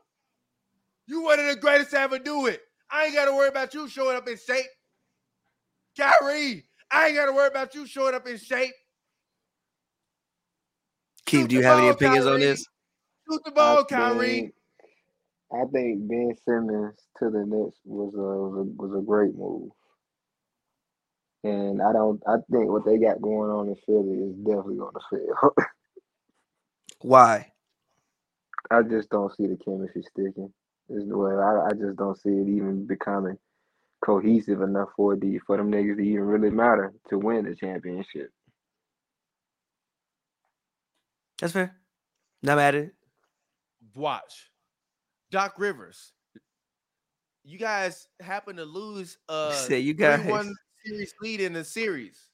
You 1.06 1.22
one 1.22 1.38
of 1.38 1.46
the 1.46 1.56
greatest 1.56 1.90
to 1.92 2.00
ever 2.00 2.18
do 2.18 2.46
it. 2.46 2.60
I 2.90 3.06
ain't 3.06 3.14
got 3.14 3.26
to 3.26 3.32
worry 3.32 3.48
about 3.48 3.74
you 3.74 3.88
showing 3.88 4.16
up 4.16 4.28
in 4.28 4.36
shape. 4.36 4.66
Kyrie, 5.96 6.64
I 6.90 7.06
ain't 7.06 7.16
got 7.16 7.26
to 7.26 7.32
worry 7.32 7.48
about 7.48 7.74
you 7.74 7.86
showing 7.86 8.14
up 8.14 8.26
in 8.26 8.38
shape. 8.38 8.72
Keith, 11.26 11.48
do 11.48 11.54
you 11.56 11.62
have 11.62 11.78
any 11.78 11.88
opinions 11.88 12.24
Kyrie. 12.24 12.34
on 12.34 12.40
this? 12.40 12.66
Shoot 13.30 13.40
the 13.44 13.50
ball, 13.52 13.78
I 13.78 13.82
Kyrie. 13.84 14.52
Think, 15.54 15.68
I 15.68 15.72
think 15.72 16.08
Ben 16.08 16.34
Simmons 16.44 16.98
to 17.18 17.30
the 17.30 17.44
Nets 17.46 17.78
was 17.84 18.14
a, 18.14 18.18
was 18.18 18.58
a 18.58 18.82
was 18.82 19.02
a 19.02 19.06
great 19.06 19.34
move. 19.36 19.70
And 21.44 21.82
I 21.82 21.92
don't 21.92 22.22
I 22.26 22.36
think 22.50 22.70
what 22.70 22.84
they 22.86 22.98
got 22.98 23.22
going 23.22 23.50
on 23.50 23.68
in 23.68 23.76
Philly 23.86 24.18
is 24.18 24.36
definitely 24.36 24.76
gonna 24.76 24.92
fail. 25.10 25.54
Why? 27.02 27.52
I 28.70 28.82
just 28.82 29.10
don't 29.10 29.34
see 29.36 29.46
the 29.46 29.56
chemistry 29.56 30.02
sticking. 30.02 30.52
Is 30.90 31.08
the 31.08 31.16
way 31.16 31.34
I, 31.34 31.68
I 31.68 31.72
just 31.72 31.96
don't 31.96 32.18
see 32.20 32.30
it 32.30 32.48
even 32.48 32.86
becoming 32.86 33.38
cohesive 34.04 34.60
enough 34.62 34.90
for 34.96 35.16
the 35.16 35.38
for 35.46 35.56
them 35.56 35.70
niggas 35.70 35.96
to 35.96 36.02
even 36.02 36.24
really 36.24 36.50
matter 36.50 36.92
to 37.08 37.18
win 37.18 37.44
the 37.44 37.54
championship. 37.56 38.30
That's 41.40 41.52
fair. 41.52 41.76
Not 42.42 42.56
mad 42.56 42.74
at 42.74 42.82
it. 42.84 42.94
Watch. 43.94 44.50
Doc 45.34 45.54
Rivers. 45.58 46.12
You 47.42 47.58
guys 47.58 48.06
happen 48.20 48.54
to 48.54 48.64
lose 48.64 49.18
uh 49.28 49.50
Say 49.50 49.80
you 49.80 49.92
guys 49.92 50.24
one 50.24 50.54
series 50.86 51.12
lead 51.20 51.40
in 51.40 51.52
the 51.52 51.64
series. 51.64 52.30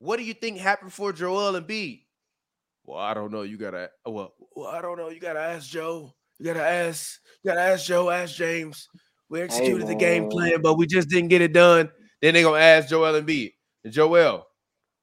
What 0.00 0.18
do 0.18 0.22
you 0.22 0.34
think 0.34 0.58
happened 0.58 0.92
for 0.92 1.14
Joel 1.14 1.58
Embiid? 1.58 2.02
Well, 2.84 2.98
I 2.98 3.14
don't 3.14 3.32
know. 3.32 3.40
You 3.40 3.56
gotta 3.56 3.88
well, 4.04 4.34
well, 4.54 4.68
I 4.68 4.82
don't 4.82 4.98
know. 4.98 5.08
You 5.08 5.18
gotta 5.18 5.40
ask 5.40 5.70
Joe. 5.70 6.12
You 6.38 6.44
gotta 6.44 6.62
ask, 6.62 7.18
you 7.42 7.50
gotta 7.50 7.62
ask 7.62 7.86
Joe, 7.86 8.10
ask 8.10 8.36
James. 8.36 8.86
We 9.30 9.40
executed 9.40 9.86
hey, 9.86 9.94
the 9.94 9.98
game 9.98 10.28
plan, 10.28 10.60
but 10.60 10.74
we 10.74 10.86
just 10.86 11.08
didn't 11.08 11.28
get 11.28 11.40
it 11.40 11.54
done. 11.54 11.90
Then 12.20 12.34
they're 12.34 12.42
gonna 12.42 12.58
ask 12.58 12.90
Joel 12.90 13.18
Embiid. 13.18 13.54
And 13.82 13.94
Joel, 13.94 14.46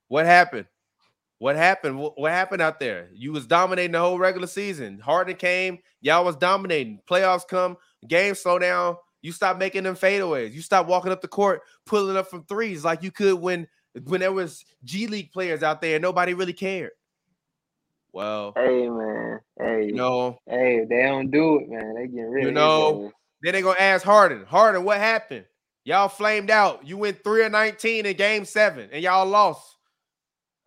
what 0.08 0.28
happened? 0.28 0.68
What 1.44 1.58
happened? 1.58 2.00
What, 2.00 2.18
what, 2.18 2.32
happened 2.32 2.62
out 2.62 2.80
there? 2.80 3.10
You 3.14 3.34
was 3.34 3.46
dominating 3.46 3.92
the 3.92 4.00
whole 4.00 4.18
regular 4.18 4.48
season. 4.48 4.98
Harden 4.98 5.36
came, 5.36 5.80
y'all 6.00 6.24
was 6.24 6.38
dominating. 6.38 7.02
Playoffs 7.06 7.46
come, 7.46 7.76
game 8.08 8.34
slow 8.34 8.60
down. 8.60 8.96
You 9.22 9.34
stop 9.34 9.58
making 9.58 9.84
them 9.84 9.98
fadeaways. 9.98 10.54
You 10.54 10.62
stop 10.62 10.88
walking 10.88 11.12
up 11.12 11.22
the 11.22 11.28
court, 11.28 11.64
pulling 11.86 12.16
up 12.16 12.30
from 12.30 12.46
threes 12.46 12.86
like 12.86 13.04
you 13.04 13.12
could 13.12 13.42
when 13.42 13.68
when 14.06 14.22
there 14.22 14.32
was 14.32 14.64
G 14.86 15.06
League 15.08 15.34
players 15.34 15.64
out 15.64 15.82
there 15.82 15.98
and 15.98 16.02
nobody 16.02 16.34
really 16.34 16.54
cared. 16.54 16.92
Well, 18.14 18.54
hey 18.56 18.88
man, 18.88 19.42
hey, 19.60 19.88
you 19.88 19.96
know, 19.96 20.38
hey, 20.48 20.86
they 20.90 21.02
don't 21.02 21.30
do 21.30 21.60
it, 21.60 21.68
man. 21.68 21.96
They 21.96 22.08
get 22.08 22.22
rid. 22.22 22.46
You 22.46 22.52
know, 22.52 23.12
then 23.42 23.52
they 23.52 23.62
gonna 23.62 23.78
ask 23.82 24.06
Harden, 24.06 24.46
Harden, 24.46 24.86
what 24.86 24.98
happened? 24.98 25.44
Y'all 25.84 26.08
flamed 26.08 26.50
out. 26.50 26.88
You 26.88 26.96
went 26.96 27.22
three 27.22 27.44
or 27.44 27.50
nineteen 27.50 28.06
in 28.06 28.16
Game 28.16 28.46
Seven, 28.46 28.88
and 28.94 29.04
y'all 29.04 29.28
lost. 29.28 29.73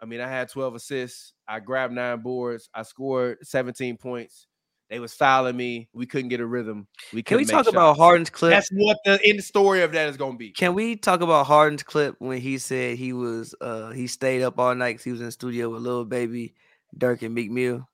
I 0.01 0.07
mean, 0.07 0.21
I 0.21 0.29
had 0.29 0.51
twelve 0.51 0.75
assists. 0.75 1.33
I 1.49 1.61
grabbed 1.61 1.95
nine 1.95 2.21
boards. 2.21 2.69
I 2.75 2.83
scored 2.83 3.39
seventeen 3.43 3.97
points. 3.97 4.47
They 4.89 5.01
was 5.01 5.15
fouling 5.15 5.57
me. 5.57 5.89
We 5.93 6.07
couldn't 6.07 6.29
get 6.29 6.41
a 6.41 6.47
rhythm. 6.47 6.87
We 7.13 7.23
can 7.23 7.39
we 7.39 7.45
talk 7.45 7.65
shots. 7.65 7.69
about 7.69 7.97
Harden's 7.97 8.31
clip? 8.31 8.53
That's 8.53 8.69
what 8.71 8.99
the 9.05 9.19
end 9.25 9.43
story 9.43 9.83
of 9.83 9.93
that 9.93 10.09
is 10.09 10.17
gonna 10.17 10.37
be. 10.37 10.51
Can 10.51 10.75
we 10.75 10.95
talk 10.95 11.23
about 11.23 11.47
Harden's 11.47 11.83
clip 11.83 12.15
when 12.19 12.41
he 12.41 12.59
said 12.59 12.97
he 12.97 13.13
was 13.13 13.55
uh 13.61 13.91
he 13.91 14.07
stayed 14.07 14.43
up 14.43 14.59
all 14.61 14.75
night 14.75 14.93
because 14.93 15.05
he 15.05 15.11
was 15.11 15.21
in 15.21 15.27
the 15.27 15.33
studio 15.33 15.71
with 15.71 15.83
little 15.83 16.05
baby 16.05 16.55
Durk 16.97 17.23
and 17.23 17.35
Meek 17.35 17.51
Mill. 17.51 17.89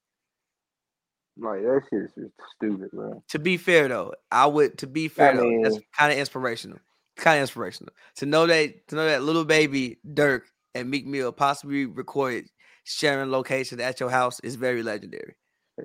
Like 1.39 1.63
that 1.63 1.83
shit 1.89 2.03
is 2.03 2.11
just 2.15 2.35
stupid, 2.57 2.91
bro. 2.93 3.23
To 3.31 3.39
be 3.39 3.57
fair 3.57 3.89
though, 3.89 4.13
I 4.31 4.47
would 4.47 4.77
to 4.79 4.87
be 4.87 5.09
fair 5.09 5.31
I 5.31 5.35
mean, 5.35 5.63
though, 5.63 5.71
that's 5.71 5.83
kind 5.97 6.13
of 6.13 6.19
inspirational. 6.19 6.79
Kind 7.17 7.39
of 7.39 7.43
inspirational. 7.43 7.95
To 8.17 8.27
know 8.27 8.47
that 8.47 8.89
to 8.89 8.97
know 8.97 9.07
that 9.07 9.23
little 9.23 9.47
baby 9.47 9.99
Durk 10.07 10.43
and 10.75 10.91
Meek 10.91 11.07
Mill 11.07 11.33
possibly 11.33 11.87
recorded 11.87 12.49
sharing 12.85 13.31
location 13.31 13.81
at 13.81 14.01
your 14.01 14.11
house 14.11 14.41
is 14.41 14.57
very 14.57 14.83
legendary. 14.83 15.37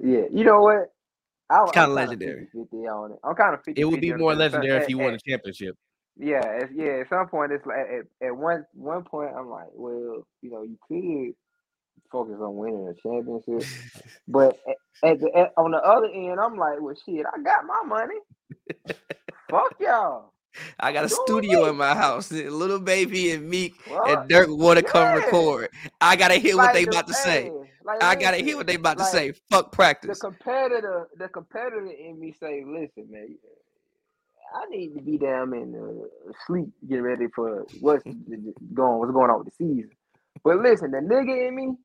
Yeah, 0.02 0.24
you 0.32 0.44
know 0.44 0.62
what? 0.62 0.92
I, 1.50 1.64
it's 1.64 1.72
kind 1.72 1.92
of 1.92 1.96
legendary. 1.96 2.48
50 2.54 2.78
on 2.88 3.12
it. 3.12 3.18
I'm 3.24 3.36
kind 3.36 3.54
of 3.54 3.64
50 3.64 3.80
It 3.80 3.86
would 3.86 4.02
be 4.02 4.14
more 4.14 4.36
legendary 4.36 4.82
if 4.82 4.88
he 4.88 4.96
won 4.96 5.14
a 5.14 5.20
championship. 5.20 5.76
Yeah, 6.20 6.40
at, 6.40 6.76
yeah. 6.76 7.02
At 7.02 7.10
some 7.10 7.28
point, 7.28 7.52
it's 7.52 7.66
like 7.66 7.78
at, 7.78 8.28
at 8.28 8.36
one 8.36 8.66
one 8.74 9.04
point, 9.04 9.32
I'm 9.38 9.50
like, 9.50 9.68
well, 9.74 10.26
you 10.42 10.50
know, 10.50 10.64
you 10.64 10.78
could 10.88 11.36
focus 12.12 12.38
on 12.42 12.56
winning 12.56 12.88
a 12.88 12.94
championship. 13.02 13.70
but 14.28 14.58
at, 14.68 15.12
at 15.12 15.20
the 15.20 15.32
at, 15.38 15.54
on 15.58 15.72
the 15.72 15.78
other 15.78 16.08
end, 16.08 16.40
I'm 16.40 16.58
like, 16.58 16.82
well, 16.82 16.96
shit, 17.06 17.26
I 17.26 17.42
got 17.42 17.66
my 17.66 17.84
money. 17.86 18.16
Fuck 19.50 19.76
y'all. 19.80 20.34
I 20.80 20.92
got 20.92 21.06
a 21.06 21.10
studio 21.10 21.66
in 21.66 21.76
my 21.76 21.94
house. 21.96 22.32
Little 22.32 22.80
baby 22.80 23.32
and 23.32 23.50
Meek 23.50 23.76
what? 23.88 24.10
and 24.10 24.30
Durk 24.30 24.56
want 24.56 24.80
to 24.80 24.84
come 24.84 25.16
record. 25.16 25.70
I 26.02 26.16
gotta 26.16 26.36
hear 26.36 26.56
like 26.56 26.68
what 26.68 26.74
they 26.74 26.86
the, 26.86 26.92
about 26.92 27.08
to 27.08 27.14
say. 27.14 27.52
Like, 27.84 28.04
I 28.04 28.16
gotta 28.16 28.38
hear 28.38 28.58
what 28.58 28.68
they 28.68 28.76
about 28.76 28.98
like, 28.98 29.08
to 29.08 29.12
say. 29.12 29.34
Fuck 29.50 29.72
practice. 29.72 30.20
The 30.20 30.28
competitor, 30.28 31.08
the 31.18 31.30
competitor 31.30 31.88
in 31.88 32.20
me 32.20 32.34
say, 32.40 32.64
listen, 32.66 33.10
man, 33.10 33.38
I 34.56 34.66
need 34.70 34.94
to 34.96 35.02
be 35.02 35.18
down 35.18 35.54
in 35.54 35.76
uh, 35.76 36.32
sleep, 36.46 36.70
getting 36.88 37.04
ready 37.04 37.28
for 37.34 37.66
what's 37.80 38.04
going, 38.74 39.00
what's 39.00 39.12
going 39.12 39.30
on 39.30 39.40
with 39.40 39.48
the 39.48 39.66
season. 39.66 39.90
But 40.44 40.58
listen, 40.58 40.92
the 40.92 40.98
nigga 40.98 41.48
in 41.48 41.56
me, 41.56 41.76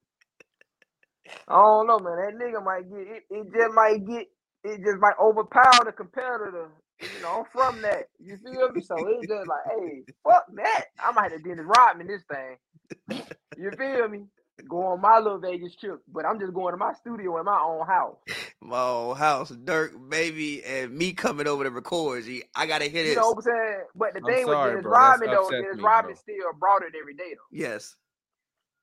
I 1.49 1.55
don't 1.55 1.87
know, 1.87 1.99
man. 1.99 2.17
That 2.17 2.45
nigga 2.45 2.65
might 2.65 2.91
get 2.91 3.17
it. 3.17 3.23
It 3.31 3.53
just 3.53 3.75
might 3.75 4.07
get. 4.07 4.27
It 4.65 4.79
just 4.85 4.99
might 5.01 5.15
overpower 5.21 5.85
the 5.85 5.93
competitor. 5.93 6.69
You 7.03 7.23
know, 7.23 7.41
I'm 7.41 7.45
from 7.53 7.83
that. 7.83 8.09
You 8.19 8.39
feel 8.39 8.71
me? 8.71 8.81
So 8.81 8.97
it's 9.09 9.27
just 9.27 9.49
like, 9.49 9.65
hey, 9.69 10.03
fuck 10.23 10.47
that. 10.55 10.85
I 10.99 11.13
might 11.13 11.33
have 11.33 11.45
Dennis 11.45 11.67
Rodman 11.67 12.07
this 12.07 12.23
thing. 12.31 13.23
You 13.59 13.71
feel 13.73 14.09
me? 14.09 14.25
Go 14.69 14.83
on 14.85 15.01
my 15.01 15.19
little 15.19 15.41
Vegas 15.41 15.75
trip, 15.75 16.01
but 16.07 16.25
I'm 16.25 16.39
just 16.39 16.55
going 16.55 16.73
to 16.73 16.77
my 16.77 16.93
studio 16.93 17.39
in 17.39 17.45
my 17.45 17.59
own 17.59 17.87
house. 17.87 18.17
My 18.61 18.81
own 18.81 19.17
house, 19.17 19.51
Durk, 19.51 20.09
baby, 20.09 20.63
and 20.63 20.97
me 20.97 21.13
coming 21.13 21.49
over 21.49 21.65
to 21.65 21.71
record. 21.71 22.25
G, 22.25 22.45
I 22.55 22.67
gotta 22.67 22.85
hit 22.85 23.07
it. 23.07 23.11
You 23.11 23.17
know 23.17 23.31
what 23.31 23.39
I'm 23.39 23.43
saying? 23.43 23.81
But 23.97 24.13
the 24.13 24.21
I'm 24.21 24.27
thing 24.27 24.45
sorry, 24.45 24.77
with 24.77 24.85
Dennis 24.85 24.97
Rodman 24.97 25.31
though, 25.31 25.51
Dennis 25.51 25.81
Rodman 25.81 26.17
still 26.17 26.53
brought 26.61 26.83
it 26.83 26.93
every 27.01 27.15
day 27.15 27.35
though. 27.35 27.49
Yes. 27.51 27.97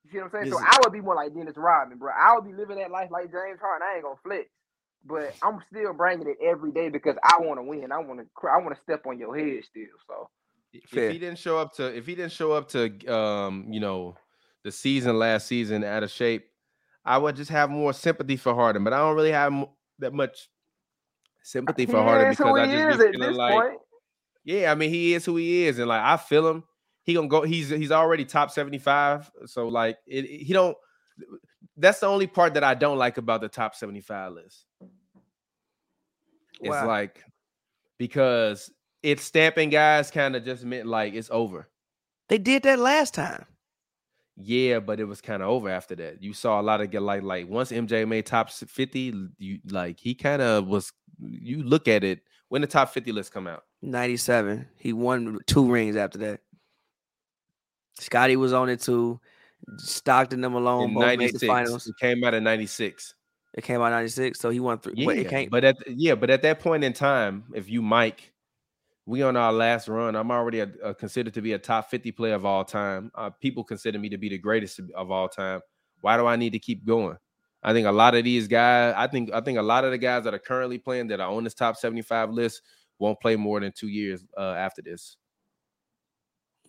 You 0.04 0.10
see 0.10 0.18
what 0.18 0.24
I'm 0.24 0.30
saying? 0.32 0.44
This 0.50 0.54
so 0.54 0.60
I 0.60 0.76
would 0.82 0.92
be 0.92 1.00
more 1.00 1.14
like 1.14 1.32
Dennis 1.34 1.56
Rodman, 1.56 1.98
bro. 1.98 2.12
I 2.12 2.34
would 2.34 2.44
be 2.44 2.52
living 2.52 2.76
that 2.78 2.90
life 2.90 3.10
like 3.10 3.32
James 3.32 3.60
Harden. 3.60 3.86
I 3.88 3.94
ain't 3.94 4.04
gonna 4.04 4.16
flex, 4.22 4.50
but 5.04 5.34
I'm 5.42 5.60
still 5.70 5.92
bringing 5.92 6.28
it 6.28 6.36
every 6.42 6.72
day 6.72 6.88
because 6.88 7.16
I 7.22 7.38
want 7.40 7.58
to 7.58 7.62
win. 7.62 7.92
I 7.92 7.98
want 7.98 8.20
to. 8.20 8.48
I 8.48 8.58
want 8.58 8.74
to 8.74 8.82
step 8.82 9.06
on 9.06 9.18
your 9.18 9.36
head 9.36 9.62
still. 9.68 9.84
So 10.06 10.28
Fair. 10.88 11.04
if 11.06 11.12
he 11.12 11.18
didn't 11.18 11.38
show 11.38 11.58
up 11.58 11.74
to, 11.74 11.96
if 11.96 12.06
he 12.06 12.14
didn't 12.14 12.32
show 12.32 12.52
up 12.52 12.68
to, 12.70 13.06
um, 13.12 13.66
you 13.70 13.80
know, 13.80 14.16
the 14.64 14.72
season 14.72 15.18
last 15.18 15.46
season 15.46 15.84
out 15.84 16.02
of 16.02 16.10
shape, 16.10 16.46
I 17.04 17.18
would 17.18 17.36
just 17.36 17.50
have 17.50 17.70
more 17.70 17.92
sympathy 17.92 18.36
for 18.36 18.54
Harden. 18.54 18.84
But 18.84 18.92
I 18.92 18.98
don't 18.98 19.16
really 19.16 19.32
have 19.32 19.66
that 19.98 20.12
much 20.12 20.48
sympathy 21.42 21.86
for 21.86 22.02
Harden 22.02 22.30
because 22.30 22.58
I 22.58 22.66
just 22.66 22.98
be 22.98 23.12
feeling 23.12 23.34
like, 23.34 23.52
point. 23.52 23.78
yeah, 24.44 24.70
I 24.70 24.74
mean, 24.74 24.90
he 24.90 25.14
is 25.14 25.24
who 25.24 25.36
he 25.36 25.64
is, 25.64 25.78
and 25.78 25.88
like 25.88 26.02
I 26.02 26.16
feel 26.16 26.46
him 26.48 26.64
he 27.02 27.14
gonna 27.14 27.28
go. 27.28 27.42
He's 27.42 27.68
he's 27.68 27.92
already 27.92 28.24
top 28.24 28.50
seventy 28.50 28.78
five. 28.78 29.30
So 29.46 29.68
like 29.68 29.98
it, 30.06 30.24
he 30.26 30.52
don't. 30.52 30.76
That's 31.80 32.00
the 32.00 32.06
only 32.06 32.26
part 32.26 32.54
that 32.54 32.64
I 32.64 32.74
don't 32.74 32.98
like 32.98 33.16
about 33.16 33.40
the 33.40 33.48
top 33.48 33.74
seventy 33.74 34.00
five 34.00 34.32
list. 34.32 34.64
It's 36.60 36.86
like 36.86 37.24
because 37.98 38.70
it's 39.02 39.22
stamping 39.22 39.70
guys 39.70 40.10
kind 40.10 40.36
of 40.36 40.44
just 40.44 40.64
meant 40.64 40.86
like 40.86 41.14
it's 41.14 41.30
over. 41.30 41.68
They 42.28 42.38
did 42.38 42.62
that 42.64 42.78
last 42.78 43.14
time. 43.14 43.46
Yeah, 44.36 44.80
but 44.80 45.00
it 45.00 45.04
was 45.04 45.20
kind 45.20 45.42
of 45.42 45.48
over 45.48 45.68
after 45.68 45.94
that. 45.96 46.22
You 46.22 46.32
saw 46.32 46.60
a 46.60 46.62
lot 46.62 46.80
of 46.80 46.90
get 46.90 47.02
like 47.02 47.22
like 47.22 47.48
once 47.48 47.72
MJ 47.72 48.06
made 48.06 48.26
top 48.26 48.50
50, 48.50 49.14
you 49.38 49.58
like 49.68 49.98
he 49.98 50.14
kind 50.14 50.40
of 50.40 50.66
was 50.66 50.92
you 51.18 51.62
look 51.62 51.88
at 51.88 52.04
it 52.04 52.20
when 52.48 52.62
the 52.62 52.66
top 52.66 52.92
50 52.92 53.12
list 53.12 53.32
come 53.32 53.46
out. 53.46 53.64
97. 53.82 54.68
He 54.76 54.92
won 54.92 55.38
two 55.46 55.70
rings 55.70 55.96
after 55.96 56.18
that. 56.18 56.40
Scotty 57.98 58.36
was 58.36 58.52
on 58.52 58.68
it 58.68 58.80
too. 58.80 59.20
Stockton 59.78 60.40
them 60.40 60.54
alone 60.54 60.90
In 60.90 60.94
both 60.94 61.04
made 61.04 61.18
the 61.18 61.46
96. 61.46 61.46
finals. 61.46 61.86
It 61.86 61.96
came 62.00 62.24
out 62.24 62.34
in 62.34 62.44
96. 62.44 63.14
It 63.54 63.64
came 63.64 63.80
out 63.80 63.90
96, 63.90 64.38
so 64.38 64.50
he 64.50 64.60
won 64.60 64.78
three. 64.78 64.94
Yeah, 64.96 65.06
Wait, 65.06 65.18
it 65.20 65.28
came, 65.28 65.48
but 65.50 65.64
at 65.64 65.76
yeah, 65.88 66.14
but 66.14 66.30
at 66.30 66.42
that 66.42 66.60
point 66.60 66.84
in 66.84 66.92
time, 66.92 67.44
if 67.52 67.68
you 67.68 67.82
Mike, 67.82 68.32
we 69.06 69.22
on 69.22 69.36
our 69.36 69.52
last 69.52 69.88
run. 69.88 70.14
I'm 70.14 70.30
already 70.30 70.60
a, 70.60 70.68
a- 70.84 70.94
considered 70.94 71.34
to 71.34 71.42
be 71.42 71.54
a 71.54 71.58
top 71.58 71.90
50 71.90 72.12
player 72.12 72.34
of 72.34 72.44
all 72.44 72.64
time. 72.64 73.10
Uh, 73.14 73.30
people 73.30 73.64
consider 73.64 73.98
me 73.98 74.08
to 74.08 74.18
be 74.18 74.28
the 74.28 74.38
greatest 74.38 74.80
of 74.94 75.10
all 75.10 75.28
time. 75.28 75.60
Why 76.00 76.16
do 76.16 76.26
I 76.26 76.36
need 76.36 76.52
to 76.52 76.60
keep 76.60 76.86
going? 76.86 77.16
I 77.62 77.72
think 77.72 77.88
a 77.88 77.92
lot 77.92 78.14
of 78.14 78.22
these 78.24 78.46
guys. 78.46 78.94
I 78.96 79.08
think 79.08 79.32
I 79.32 79.40
think 79.40 79.58
a 79.58 79.62
lot 79.62 79.84
of 79.84 79.90
the 79.90 79.98
guys 79.98 80.24
that 80.24 80.32
are 80.34 80.38
currently 80.38 80.78
playing 80.78 81.08
that 81.08 81.20
are 81.20 81.30
on 81.30 81.42
this 81.44 81.54
top 81.54 81.76
75 81.76 82.30
list 82.30 82.62
won't 83.00 83.20
play 83.20 83.34
more 83.34 83.58
than 83.58 83.72
two 83.72 83.88
years 83.88 84.24
uh, 84.36 84.52
after 84.52 84.80
this. 84.80 85.16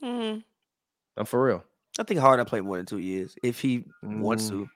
Mm-hmm. 0.03 0.39
I'm 1.17 1.25
for 1.25 1.43
real. 1.43 1.63
I 2.01 2.03
think 2.03 2.19
Harden 2.19 2.45
played 2.47 2.63
more 2.63 2.77
than 2.77 2.85
two 2.87 2.97
years 2.97 3.35
if 3.43 3.59
he 3.61 3.85
wants 4.01 4.47
Mm. 4.47 4.49
to. 4.49 4.69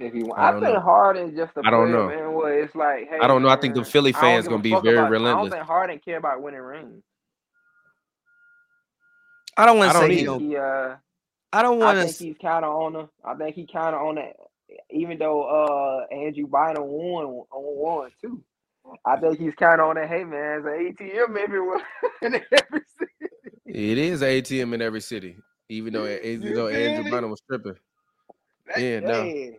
If 0.00 0.14
you, 0.14 0.32
I 0.32 0.48
I, 0.48 0.52
think 0.52 0.62
know. 0.74 0.80
Harden 0.80 1.36
just 1.36 1.52
a 1.56 1.62
I 1.64 1.70
don't 1.70 1.92
know. 1.92 2.08
man. 2.08 2.32
Where 2.32 2.62
it's 2.64 2.74
like, 2.74 3.08
hey, 3.08 3.18
I 3.22 3.26
don't 3.28 3.42
know. 3.42 3.50
I 3.50 3.56
think 3.56 3.74
the 3.74 3.84
Philly 3.84 4.12
fans 4.12 4.46
give 4.46 4.50
gonna 4.52 4.62
be 4.62 4.70
very 4.82 4.96
about- 4.96 5.06
I 5.06 5.10
relentless. 5.10 5.50
don't 5.50 5.58
think 5.58 5.66
Harden 5.68 5.98
care 6.00 6.16
about 6.18 6.42
winning 6.42 6.60
rings. 6.60 7.02
I 9.56 9.66
don't 9.66 9.78
want 9.78 9.92
to 9.92 9.98
don't 9.98 10.08
say 10.08 10.14
he 10.16 10.20
either. 10.22 10.38
He, 10.38 10.56
uh, 10.56 10.96
I 11.52 11.62
don't 11.62 11.82
I 11.82 11.84
want 11.84 11.98
think 11.98 12.16
to. 12.16 12.24
he's 12.24 12.36
kind 12.40 12.64
of 12.64 12.72
on 12.74 12.92
the. 12.94 13.08
I 13.24 13.34
think 13.34 13.54
he 13.56 13.66
kind 13.66 13.94
of 13.94 14.02
on 14.02 14.14
that. 14.16 14.36
Even 14.90 15.18
though 15.18 15.42
uh 15.44 16.14
Andrew 16.14 16.46
Bynum 16.46 16.82
won 16.84 17.24
on 17.24 17.44
one 17.52 18.10
too, 18.20 18.42
I 19.04 19.16
think 19.18 19.38
he's 19.38 19.54
kind 19.56 19.80
of 19.80 19.88
on 19.88 19.96
that. 19.96 20.08
Hey 20.08 20.24
man, 20.24 20.64
it's 20.66 21.00
an 21.00 21.08
ATM 21.08 21.36
everywhere 21.36 21.82
in 22.22 22.34
every 22.34 22.80
city. 22.98 23.32
It 23.66 23.98
is 23.98 24.22
an 24.22 24.28
ATM 24.28 24.74
in 24.74 24.80
every 24.82 25.00
city, 25.00 25.36
even 25.70 25.92
though 25.92 26.06
even 26.06 26.48
You 26.48 26.54
though 26.54 26.68
Andrew 26.68 26.96
feel 26.96 27.04
me? 27.04 27.10
Bynum 27.10 27.30
was 27.30 27.40
tripping. 27.48 27.76
That- 28.66 28.80
Yeah, 28.82 29.00
no. 29.00 29.52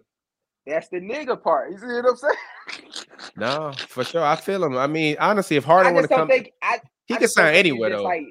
that's 0.67 0.89
the 0.89 0.97
nigga 0.99 1.41
part. 1.41 1.71
You 1.71 1.77
see 1.79 1.85
what 1.87 2.05
I'm 2.09 2.15
saying? 2.15 3.05
No, 3.35 3.71
for 3.87 4.03
sure. 4.03 4.23
I 4.23 4.35
feel 4.35 4.63
him. 4.63 4.77
I 4.77 4.87
mean, 4.87 5.15
honestly, 5.19 5.57
if 5.57 5.63
Harden 5.63 5.93
want 5.93 6.07
to 6.07 6.15
come, 6.15 6.27
think 6.27 6.51
I. 6.61 6.79
he 7.05 7.15
I 7.15 7.17
can 7.17 7.27
sign 7.27 7.55
anywhere 7.55 7.89
though. 7.89 8.03
Like, 8.03 8.25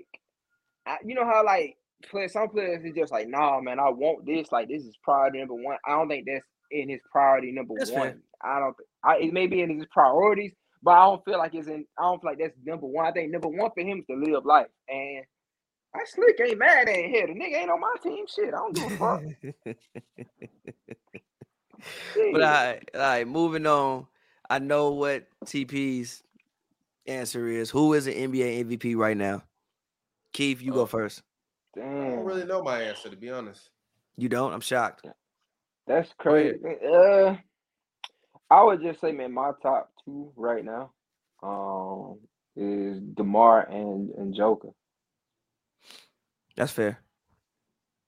I, 0.87 0.99
you 1.05 1.15
know 1.15 1.25
how 1.25 1.45
like 1.45 1.77
play 2.09 2.29
some 2.29 2.49
players 2.49 2.85
is 2.85 2.95
just 2.95 3.13
like, 3.13 3.29
nah, 3.29 3.61
man, 3.61 3.79
I 3.79 3.89
want 3.91 4.27
this. 4.27 4.53
Like 4.53 4.69
this 4.69 4.83
is 4.85 4.97
priority 5.03 5.39
number 5.39 5.55
one. 5.55 5.77
I 5.87 5.93
don't 5.93 6.09
think 6.09 6.27
that's 6.27 6.45
in 6.71 6.89
his 6.89 7.01
priority 7.11 7.53
number 7.53 7.75
That's 7.79 7.91
one. 7.91 8.01
fair. 8.03 8.19
I 8.43 8.59
don't. 8.61 8.77
Think, 8.77 8.89
I 9.05 9.17
it 9.19 9.33
may 9.33 9.47
be 9.47 9.61
in 9.63 9.77
his 9.79 9.87
priorities, 9.91 10.53
but 10.83 10.93
I 10.93 11.05
don't 11.05 11.25
feel 11.25 11.39
like 11.39 11.55
it's 11.55 11.69
in. 11.69 11.85
I 11.99 12.03
don't 12.03 12.21
feel 12.21 12.31
like 12.31 12.39
that's 12.39 12.57
number 12.65 12.87
one. 12.87 13.07
I 13.07 13.13
think 13.13 13.31
number 13.33 13.49
one 13.49 13.71
for 13.75 13.83
him 13.83 13.99
is 13.99 14.07
to 14.07 14.17
live 14.17 14.45
life. 14.45 14.69
And 14.89 15.25
I 15.95 16.05
slick 16.07 16.41
ain't 16.41 16.59
mad 16.59 16.89
at 16.89 16.95
him 16.97 17.11
here. 17.11 17.27
The 17.27 17.33
nigga 17.35 17.57
ain't 17.63 17.71
on 17.71 17.81
my 17.81 17.95
team. 18.03 18.25
Shit, 18.29 18.49
I 18.55 18.59
don't 18.59 18.75
give 18.75 18.93
a 18.93 18.97
fuck. 18.97 19.23
But 22.33 22.43
I, 22.43 22.81
all 22.95 23.01
right, 23.01 23.27
moving 23.27 23.67
on. 23.67 24.07
I 24.51 24.59
know 24.59 24.91
what 24.91 25.25
TP's 25.47 26.23
answer 27.07 27.49
is. 27.49 27.71
Who 27.71 27.95
is 27.95 28.07
an 28.07 28.13
NBA 28.13 28.67
MVP 28.67 28.97
right 28.97 29.17
now? 29.17 29.43
Keith, 30.35 30.61
you 30.61 30.73
Oh. 30.73 30.77
go 30.77 30.87
first. 30.87 31.23
Damn. 31.75 31.85
I 31.85 32.11
don't 32.17 32.25
really 32.25 32.45
know 32.45 32.63
my 32.63 32.83
answer 32.83 33.09
to 33.09 33.17
be 33.17 33.31
honest. 33.31 33.71
You 34.19 34.29
don't? 34.29 34.53
I'm 34.53 34.61
shocked. 34.61 35.07
That's 35.87 36.13
crazy. 36.19 36.59
Uh, 36.87 37.37
I 38.51 38.63
would 38.63 38.83
just 38.83 39.01
say, 39.01 39.13
man, 39.13 39.33
my 39.33 39.53
top 39.63 39.91
two 40.05 40.33
right 40.37 40.65
now, 40.65 40.91
um, 41.43 42.19
is 42.57 43.01
Demar 43.15 43.63
and 43.71 44.11
and 44.11 44.35
Joker. 44.35 44.69
That's 46.61 46.73
fair. 46.73 47.01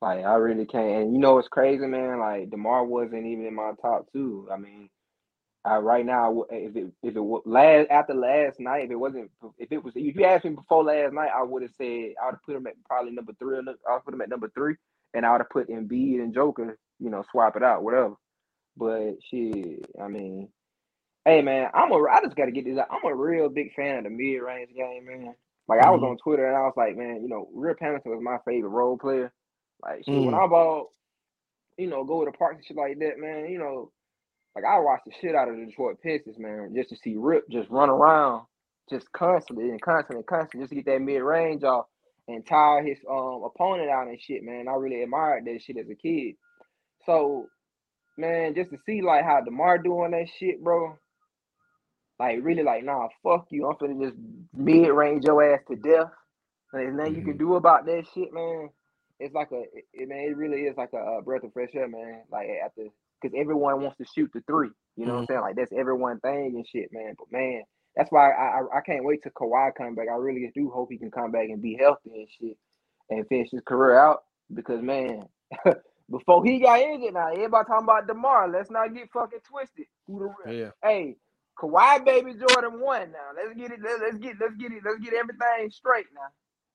Like, 0.02 0.26
I 0.26 0.34
really 0.34 0.66
can't. 0.66 1.04
And 1.04 1.14
you 1.14 1.18
know, 1.18 1.38
it's 1.38 1.48
crazy, 1.48 1.86
man. 1.86 2.18
Like, 2.18 2.50
Demar 2.50 2.84
wasn't 2.84 3.24
even 3.24 3.46
in 3.46 3.54
my 3.54 3.72
top 3.80 4.12
two. 4.12 4.46
I 4.52 4.58
mean, 4.58 4.90
I 5.64 5.78
right 5.78 6.04
now, 6.04 6.44
if 6.50 6.76
it 6.76 6.92
if 7.02 7.16
it 7.16 7.20
last 7.46 7.86
after 7.90 8.12
last 8.12 8.60
night, 8.60 8.84
if 8.84 8.90
it 8.90 8.96
wasn't, 8.96 9.30
if 9.58 9.72
it 9.72 9.82
was, 9.82 9.94
if 9.96 10.14
you 10.14 10.24
asked 10.26 10.44
me 10.44 10.50
before 10.50 10.84
last 10.84 11.14
night, 11.14 11.30
I 11.34 11.42
would 11.42 11.62
have 11.62 11.70
said 11.78 12.12
I 12.20 12.26
would 12.26 12.34
have 12.34 12.42
put 12.44 12.56
him 12.56 12.66
at 12.66 12.74
probably 12.84 13.12
number 13.12 13.32
three. 13.38 13.56
I 13.56 13.94
would 13.94 14.04
put 14.04 14.12
him 14.12 14.20
at 14.20 14.28
number 14.28 14.50
three, 14.54 14.74
and 15.14 15.24
I 15.24 15.32
would 15.32 15.40
have 15.40 15.48
put 15.48 15.70
Embiid 15.70 16.20
and 16.20 16.34
Joker. 16.34 16.76
You 16.98 17.08
know, 17.08 17.24
swap 17.30 17.56
it 17.56 17.62
out, 17.62 17.82
whatever. 17.82 18.16
But 18.76 19.14
shit, 19.30 19.86
I 19.98 20.08
mean, 20.08 20.50
hey 21.24 21.40
man, 21.40 21.70
I'm 21.72 21.90
a 21.90 22.04
I 22.04 22.20
just 22.22 22.36
gotta 22.36 22.50
get 22.52 22.66
this. 22.66 22.78
I'm 22.90 23.10
a 23.10 23.16
real 23.16 23.48
big 23.48 23.72
fan 23.74 23.96
of 23.96 24.04
the 24.04 24.10
mid 24.10 24.42
range 24.42 24.74
game, 24.76 25.06
man. 25.06 25.34
Like 25.77 25.86
I 25.86 25.90
was 25.90 26.03
Mhm. 26.03 26.05
on 26.05 26.19
Twitter 26.19 26.47
and 26.47 26.57
I 26.57 26.62
was 26.62 26.74
like, 26.77 26.97
man, 26.97 27.23
you 27.23 27.28
know, 27.28 27.49
Rip 27.55 27.78
Hamilton 27.81 28.12
was 28.12 28.23
my 28.23 28.39
favorite 28.47 28.70
role 28.70 28.99
player. 28.99 29.32
Like 29.82 30.05
shit, 30.11 30.24
when 30.24 30.35
Mm. 30.35 30.36
I 30.36 30.47
bought, 30.49 30.89
you 31.78 31.89
know, 31.89 32.05
go 32.05 32.24
to 32.24 32.31
the 32.31 32.39
parks 32.39 32.57
and 32.59 32.66
shit 32.66 32.77
like 32.78 32.99
that, 33.01 33.19
man, 33.19 33.47
you 33.51 33.59
know, 33.59 33.93
like 34.57 34.65
I 34.65 34.78
watched 34.81 35.07
the 35.07 35.12
shit 35.20 35.35
out 35.35 35.49
of 35.49 35.57
the 35.57 35.66
Detroit 35.66 36.01
Pistons, 36.03 36.39
man, 36.39 36.74
just 36.77 36.90
to 36.90 36.97
see 36.97 37.16
Rip 37.19 37.49
just 37.51 37.70
run 37.70 37.90
around 37.90 38.47
just 38.90 39.11
constantly 39.12 39.70
and 39.70 39.81
constantly 39.82 40.19
and 40.19 40.27
constantly 40.27 40.62
just 40.65 40.70
to 40.70 40.77
get 40.77 40.86
that 40.86 41.03
mid 41.03 41.23
range 41.23 41.65
off 41.65 41.86
and 42.28 42.47
tire 42.47 42.82
his 42.85 42.99
um 43.11 43.43
opponent 43.44 43.90
out 43.90 44.09
and 44.09 44.20
shit, 44.20 44.44
man. 44.44 44.69
I 44.69 44.74
really 44.74 45.03
admired 45.03 45.47
that 45.47 45.62
shit 45.62 45.78
as 45.78 45.89
a 45.90 45.97
kid. 45.97 46.36
So, 47.07 47.51
man, 48.19 48.55
just 48.55 48.70
to 48.70 48.78
see 48.86 49.03
like 49.03 49.24
how 49.24 49.40
Demar 49.43 49.78
doing 49.78 50.12
that 50.12 50.28
shit, 50.39 50.62
bro. 50.62 50.99
Like 52.23 52.39
really, 52.43 52.62
like 52.62 52.85
nah, 52.85 53.09
fuck 53.24 53.49
you. 53.51 53.66
I'm 53.66 53.74
finna 53.74 54.01
just 54.01 54.16
mid 54.55 54.89
range 54.90 55.24
your 55.24 55.43
ass 55.43 55.62
to 55.69 55.74
death. 55.74 56.07
There's 56.73 56.94
nothing 56.94 57.16
you 57.16 57.23
can 57.23 57.36
do 57.36 57.57
about 57.57 57.85
that 57.86 58.05
shit, 58.15 58.32
man. 58.32 58.70
It's 59.19 59.35
like 59.35 59.49
a, 59.51 59.65
it, 59.93 60.09
man, 60.09 60.28
it 60.31 60.36
really 60.36 60.61
is 60.61 60.77
like 60.77 60.90
a, 60.94 60.99
uh 60.99 61.20
breath 61.23 61.43
of 61.43 61.53
fresh 61.53 61.70
air, 61.74 61.89
man. 61.89 62.23
Like 62.31 62.47
after, 62.65 62.85
because 63.20 63.36
everyone 63.36 63.82
wants 63.82 63.99
to 63.99 64.05
shoot 64.15 64.31
the 64.32 64.40
three. 64.47 64.69
You 64.97 65.07
know 65.07 65.15
what 65.15 65.20
I'm 65.23 65.27
saying? 65.27 65.40
Like 65.40 65.57
that's 65.57 65.73
everyone 65.77 66.20
thing 66.20 66.53
and 66.55 66.65
shit, 66.65 66.90
man. 66.93 67.16
But 67.19 67.32
man, 67.32 67.62
that's 67.97 68.12
why 68.12 68.31
I, 68.31 68.61
I 68.61 68.78
I 68.78 68.81
can't 68.86 69.05
wait 69.05 69.24
till 69.24 69.32
Kawhi 69.32 69.74
come 69.77 69.97
back. 69.97 70.07
I 70.09 70.15
really 70.15 70.49
do 70.55 70.70
hope 70.70 70.93
he 70.93 70.99
can 70.99 71.11
come 71.11 71.32
back 71.32 71.49
and 71.49 71.61
be 71.61 71.77
healthy 71.77 72.11
and 72.15 72.28
shit 72.40 72.57
and 73.11 73.27
finish 73.27 73.51
his 73.51 73.62
career 73.66 73.99
out. 73.99 74.23
Because 74.55 74.81
man, 74.81 75.24
before 76.09 76.44
he 76.44 76.61
got 76.61 76.78
injured, 76.78 77.15
now 77.15 77.32
everybody 77.32 77.66
talking 77.66 77.82
about 77.82 78.07
Demar. 78.07 78.49
Let's 78.49 78.70
not 78.70 78.94
get 78.94 79.11
fucking 79.12 79.40
twisted. 79.51 79.86
Who 80.07 80.32
the? 80.47 80.55
Yeah. 80.55 80.70
Hey, 80.85 81.16
Kawhi 81.58 82.04
baby 82.04 82.34
Jordan 82.34 82.80
one 82.80 83.12
now. 83.12 83.30
Let's 83.36 83.56
get 83.58 83.70
it. 83.72 83.80
Let, 83.82 84.00
let's 84.00 84.16
get 84.18 84.34
let's 84.40 84.56
get 84.56 84.72
it. 84.72 84.82
Let's 84.84 85.00
get 85.00 85.14
everything 85.14 85.70
straight 85.70 86.06
now. 86.14 86.28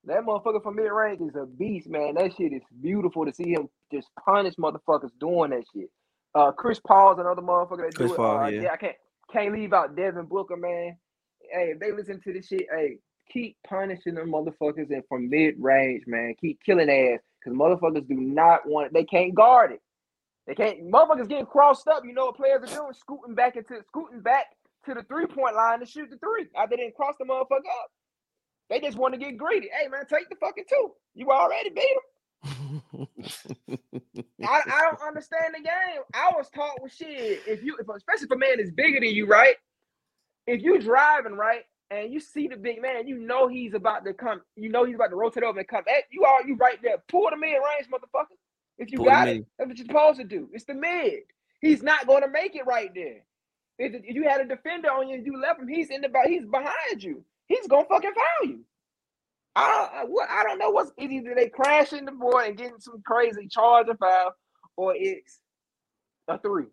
That 0.05 0.23
motherfucker 0.23 0.63
from 0.63 0.75
mid 0.75 0.91
range 0.91 1.21
is 1.21 1.35
a 1.35 1.45
beast, 1.45 1.89
man. 1.89 2.15
That 2.15 2.33
shit 2.35 2.53
is 2.53 2.61
beautiful 2.81 3.25
to 3.25 3.33
see 3.33 3.49
him 3.49 3.67
just 3.91 4.07
punish 4.23 4.55
motherfuckers 4.55 5.11
doing 5.19 5.51
that 5.51 5.63
shit. 5.73 5.89
Uh, 6.33 6.51
Chris 6.51 6.79
Paul's 6.79 7.19
another 7.19 7.41
motherfucker 7.41 7.85
that 7.89 7.95
Chris 7.95 8.09
do 8.09 8.13
it. 8.13 8.17
Paul, 8.17 8.37
uh, 8.37 8.47
yeah. 8.47 8.71
I 8.71 8.77
can't 8.77 8.95
can't 9.31 9.53
leave 9.53 9.73
out 9.73 9.95
Devin 9.95 10.25
Booker, 10.25 10.55
man. 10.55 10.97
Hey, 11.51 11.71
if 11.71 11.79
they 11.79 11.91
listen 11.91 12.21
to 12.21 12.33
this 12.33 12.47
shit, 12.47 12.67
hey, 12.71 12.97
keep 13.31 13.57
punishing 13.67 14.15
them 14.15 14.31
motherfuckers 14.31 14.89
and 14.91 15.03
from 15.09 15.29
mid 15.29 15.55
range, 15.57 16.03
man. 16.07 16.35
Keep 16.39 16.63
killing 16.63 16.89
ass 16.89 17.19
because 17.43 17.57
motherfuckers 17.57 18.07
do 18.07 18.15
not 18.15 18.67
want 18.67 18.87
it. 18.87 18.93
They 18.93 19.03
can't 19.03 19.35
guard 19.35 19.71
it. 19.71 19.81
They 20.45 20.55
can't. 20.55 20.89
Motherfuckers 20.89 21.27
getting 21.27 21.45
crossed 21.45 21.87
up. 21.87 22.05
You 22.05 22.13
know 22.13 22.27
what 22.27 22.37
players 22.37 22.63
are 22.63 22.73
doing? 22.73 22.93
Scooting 22.93 23.35
back 23.35 23.57
into 23.57 23.81
scooting 23.87 24.21
back 24.21 24.45
to 24.85 24.93
the 24.93 25.03
three 25.03 25.25
point 25.25 25.55
line 25.55 25.79
to 25.79 25.85
shoot 25.85 26.09
the 26.09 26.17
three 26.17 26.47
they 26.69 26.75
didn't 26.75 26.95
cross 26.95 27.15
the 27.19 27.25
motherfucker 27.25 27.67
up. 27.81 27.91
They 28.69 28.79
just 28.79 28.97
want 28.97 29.13
to 29.13 29.19
get 29.19 29.37
greedy. 29.37 29.69
Hey 29.79 29.87
man, 29.87 30.05
take 30.07 30.29
the 30.29 30.35
fucking 30.35 30.65
two. 30.69 30.91
You 31.13 31.31
already 31.31 31.69
beat 31.69 31.89
them. 31.89 32.01
I, 34.43 34.61
I 34.65 34.81
don't 34.83 35.07
understand 35.07 35.55
the 35.55 35.63
game. 35.63 36.01
I 36.13 36.31
was 36.35 36.49
taught 36.49 36.81
with 36.81 36.93
shit. 36.93 37.41
If 37.47 37.63
you, 37.63 37.77
if 37.79 37.87
especially 37.87 38.25
if 38.25 38.31
a 38.31 38.37
man 38.37 38.59
is 38.59 38.71
bigger 38.71 38.99
than 38.99 39.09
you, 39.09 39.25
right? 39.25 39.55
If 40.45 40.61
you 40.61 40.79
driving 40.79 41.33
right 41.33 41.63
and 41.89 42.11
you 42.11 42.19
see 42.19 42.47
the 42.47 42.57
big 42.57 42.81
man, 42.81 43.07
you 43.07 43.17
know 43.17 43.47
he's 43.47 43.73
about 43.73 44.05
to 44.05 44.13
come. 44.13 44.41
You 44.55 44.69
know 44.69 44.85
he's 44.85 44.95
about 44.95 45.09
to 45.09 45.15
rotate 45.15 45.43
over 45.43 45.59
and 45.59 45.67
come 45.67 45.83
at 45.87 46.03
you. 46.11 46.23
Are 46.25 46.45
you 46.45 46.55
right 46.55 46.77
there? 46.81 46.97
Pull 47.09 47.29
the 47.31 47.37
mid 47.37 47.51
range, 47.51 47.89
motherfucker. 47.91 48.35
If 48.77 48.91
you 48.91 48.99
Pull 48.99 49.07
got 49.07 49.27
mid. 49.27 49.37
it, 49.37 49.47
that's 49.57 49.67
what 49.69 49.77
you're 49.77 49.87
supposed 49.87 50.19
to 50.19 50.25
do. 50.25 50.49
It's 50.53 50.65
the 50.65 50.73
mid. 50.73 51.21
He's 51.61 51.81
not 51.81 52.05
going 52.05 52.21
to 52.21 52.29
make 52.29 52.55
it 52.55 52.65
right 52.67 52.91
there. 52.93 53.23
If, 53.79 54.03
you 54.05 54.23
had 54.23 54.41
a 54.41 54.45
defender 54.45 54.89
on 54.89 55.07
you 55.07 55.15
and 55.15 55.25
you 55.25 55.39
left 55.41 55.59
him, 55.61 55.67
he's 55.67 55.89
in 55.89 56.01
the 56.01 56.09
back. 56.09 56.27
He's 56.27 56.45
behind 56.45 57.01
you. 57.03 57.23
He's 57.47 57.67
gonna 57.67 57.85
fucking 57.87 58.11
foul 58.13 58.49
you. 58.49 58.61
I 59.55 59.67
don't, 59.67 60.01
I- 60.01 60.05
what 60.05 60.29
I 60.29 60.43
don't 60.43 60.59
know 60.59 60.71
what's 60.71 60.91
either 60.97 61.33
they 61.35 61.49
crashing 61.49 62.05
the 62.05 62.11
boy 62.11 62.45
and 62.47 62.57
getting 62.57 62.79
some 62.79 63.01
crazy 63.05 63.47
charge 63.47 63.87
or 63.89 63.97
foul, 63.97 64.33
or 64.75 64.93
it's 64.95 65.39
a 66.27 66.37
three. 66.39 66.65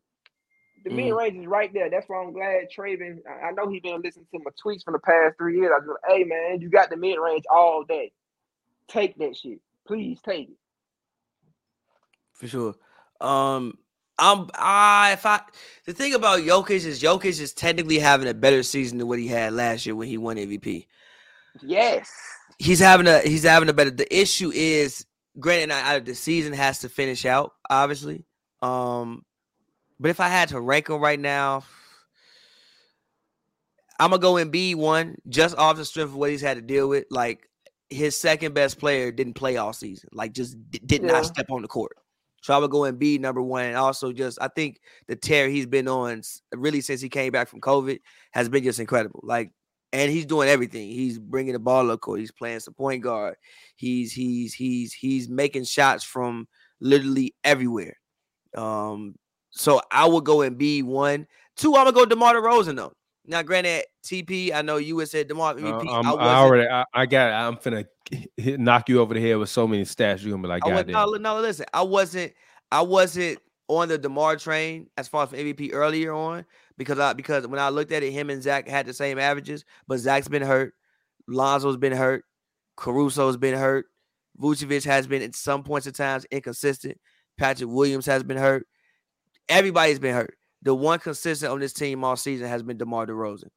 the 0.84 0.90
Mhm. 0.90 0.96
mid 0.96 1.14
range 1.14 1.36
is 1.38 1.46
right 1.46 1.72
there. 1.72 1.88
That's 1.90 2.08
why 2.08 2.18
I'm 2.22 2.32
glad 2.32 2.68
Traven. 2.76 3.18
I, 3.26 3.52
know 3.52 3.68
he's 3.70 3.80
been 3.82 4.02
listening 4.02 4.26
to 4.34 4.40
my 4.44 4.50
tweets 4.62 4.84
from 4.84 4.92
the 4.92 4.98
past 5.00 5.36
three 5.38 5.58
years. 5.58 5.72
I 5.74 5.80
just, 5.80 5.98
hey 6.08 6.24
man, 6.24 6.60
you 6.60 6.68
got 6.68 6.90
the 6.90 6.96
mid 6.96 7.18
range 7.18 7.44
all 7.50 7.84
day. 7.84 8.12
Take 8.88 9.16
that 9.18 9.36
shit, 9.36 9.60
please 9.86 10.18
take 10.24 10.50
it. 10.50 10.56
for 12.34 12.46
sure. 12.48 12.74
Um, 13.20 13.78
I'm 14.18 14.48
I 14.54 15.12
if 15.12 15.26
I 15.26 15.40
the 15.86 15.92
thing 15.92 16.14
about 16.14 16.40
Jokic 16.40 16.84
is 16.84 17.02
Jokic 17.02 17.40
is 17.40 17.52
technically 17.52 17.98
having 17.98 18.28
a 18.28 18.34
better 18.34 18.62
season 18.62 18.98
than 18.98 19.08
what 19.08 19.18
he 19.18 19.26
had 19.26 19.52
last 19.52 19.86
year 19.86 19.96
when 19.96 20.08
he 20.08 20.18
won 20.18 20.36
MVP. 20.36 20.86
Yes. 21.62 22.10
He's 22.58 22.78
having 22.78 23.06
a 23.08 23.18
he's 23.20 23.42
having 23.42 23.68
a 23.68 23.72
better. 23.72 23.90
The 23.90 24.12
issue 24.16 24.52
is, 24.54 25.04
granted, 25.40 25.72
I, 25.74 25.94
I, 25.94 25.98
the 25.98 26.14
season 26.14 26.52
has 26.52 26.78
to 26.80 26.88
finish 26.88 27.24
out, 27.26 27.52
obviously. 27.68 28.24
Um, 28.62 29.24
but 29.98 30.10
if 30.10 30.20
I 30.20 30.28
had 30.28 30.50
to 30.50 30.60
rank 30.60 30.88
him 30.88 31.00
right 31.00 31.18
now, 31.18 31.64
I'm 33.98 34.10
gonna 34.10 34.20
go 34.20 34.34
Embiid 34.34 34.76
one 34.76 35.16
just 35.28 35.56
off 35.56 35.76
the 35.76 35.84
strength 35.84 36.10
of 36.10 36.16
what 36.16 36.30
he's 36.30 36.40
had 36.40 36.56
to 36.56 36.62
deal 36.62 36.88
with. 36.88 37.06
Like 37.10 37.48
his 37.90 38.16
second 38.16 38.54
best 38.54 38.78
player 38.78 39.12
didn't 39.12 39.34
play 39.34 39.56
all 39.56 39.72
season, 39.72 40.08
like 40.12 40.32
just 40.32 40.56
d- 40.70 40.80
did 40.84 41.02
Yeah. 41.02 41.12
not 41.12 41.26
step 41.26 41.46
on 41.50 41.62
the 41.62 41.68
court. 41.68 41.96
So 42.44 42.52
I 42.52 42.58
would 42.58 42.70
go 42.70 42.80
Embiid 42.80 43.20
number 43.20 43.40
one, 43.40 43.64
and 43.64 43.76
also 43.76 44.12
just 44.12 44.38
I 44.38 44.48
think 44.48 44.78
the 45.08 45.16
tear 45.16 45.48
he's 45.48 45.64
been 45.64 45.88
on 45.88 46.20
really 46.52 46.82
since 46.82 47.00
he 47.00 47.08
came 47.08 47.32
back 47.32 47.48
from 47.48 47.62
COVID 47.62 48.00
has 48.32 48.50
been 48.50 48.62
just 48.62 48.78
incredible. 48.78 49.20
Like, 49.22 49.50
and 49.94 50.10
he's 50.12 50.26
doing 50.26 50.50
everything. 50.50 50.90
He's 50.90 51.18
bringing 51.18 51.54
the 51.54 51.58
ball 51.58 51.90
up 51.90 52.02
court. 52.02 52.20
He's 52.20 52.32
playing 52.32 52.60
some 52.60 52.74
point 52.74 53.02
guard. 53.02 53.36
He's 53.76 54.12
he's 54.12 54.52
he's 54.52 54.92
he's 54.92 55.26
making 55.26 55.64
shots 55.64 56.04
from 56.04 56.46
literally 56.80 57.34
everywhere. 57.44 57.96
Um, 58.54 59.14
so 59.48 59.80
I 59.90 60.06
would 60.06 60.24
go 60.24 60.40
Embiid 60.40 60.82
one. 60.84 61.26
Two, 61.56 61.76
I'm 61.76 61.86
gonna 61.86 61.92
go 61.92 62.04
DeMar 62.04 62.34
DeRozan 62.34 62.76
though. 62.76 62.92
Now, 63.24 63.40
granted, 63.40 63.84
TP, 64.04 64.52
I 64.52 64.60
know 64.60 64.76
you 64.76 64.98
had 64.98 65.08
said 65.08 65.28
DeMar 65.28 65.52
Uh, 65.52 65.56
MVP. 65.56 65.90
I'm, 65.90 66.06
I 66.06 66.10
I, 66.10 66.34
already, 66.34 66.68
I, 66.68 66.84
I 66.92 67.06
got. 67.06 67.28
it. 67.30 67.32
I'm 67.32 67.56
finna 67.56 67.86
hit, 68.10 68.60
knock 68.60 68.88
you 68.88 69.00
over 69.00 69.14
the 69.14 69.20
head 69.20 69.36
with 69.36 69.48
so 69.48 69.66
many 69.66 69.84
stats. 69.84 70.22
You're 70.22 70.32
gonna 70.32 70.42
be 70.42 70.48
like, 70.48 70.62
oh, 70.64 70.70
was, 70.70 70.84
God 70.84 70.92
no, 70.92 71.34
no, 71.34 71.40
listen. 71.40 71.66
I 71.72 71.82
wasn't. 71.82 72.32
I 72.70 72.82
wasn't 72.82 73.38
on 73.68 73.88
the 73.88 73.96
Demar 73.96 74.36
train 74.36 74.88
as 74.96 75.08
far 75.08 75.24
as 75.24 75.30
MVP 75.30 75.70
earlier 75.72 76.12
on 76.12 76.44
because 76.76 76.98
I 76.98 77.12
because 77.12 77.46
when 77.46 77.60
I 77.60 77.68
looked 77.70 77.92
at 77.92 78.02
it, 78.02 78.12
him 78.12 78.30
and 78.30 78.42
Zach 78.42 78.68
had 78.68 78.86
the 78.86 78.92
same 78.92 79.18
averages, 79.18 79.64
but 79.86 79.98
Zach's 79.98 80.28
been 80.28 80.42
hurt, 80.42 80.74
Lonzo's 81.28 81.76
been 81.76 81.92
hurt, 81.92 82.24
Caruso's 82.76 83.36
been 83.36 83.54
hurt, 83.54 83.86
Vucevic 84.40 84.84
has 84.84 85.06
been 85.06 85.22
at 85.22 85.34
some 85.34 85.62
points 85.62 85.86
of 85.86 85.94
times 85.94 86.26
inconsistent. 86.30 86.98
Patrick 87.38 87.70
Williams 87.70 88.06
has 88.06 88.22
been 88.22 88.36
hurt. 88.36 88.66
Everybody's 89.48 89.98
been 89.98 90.14
hurt. 90.14 90.36
The 90.62 90.74
one 90.74 90.98
consistent 90.98 91.52
on 91.52 91.60
this 91.60 91.72
team 91.72 92.04
all 92.04 92.16
season 92.16 92.48
has 92.48 92.62
been 92.62 92.78
DeMar 92.78 93.06
DeRozan, 93.06 93.48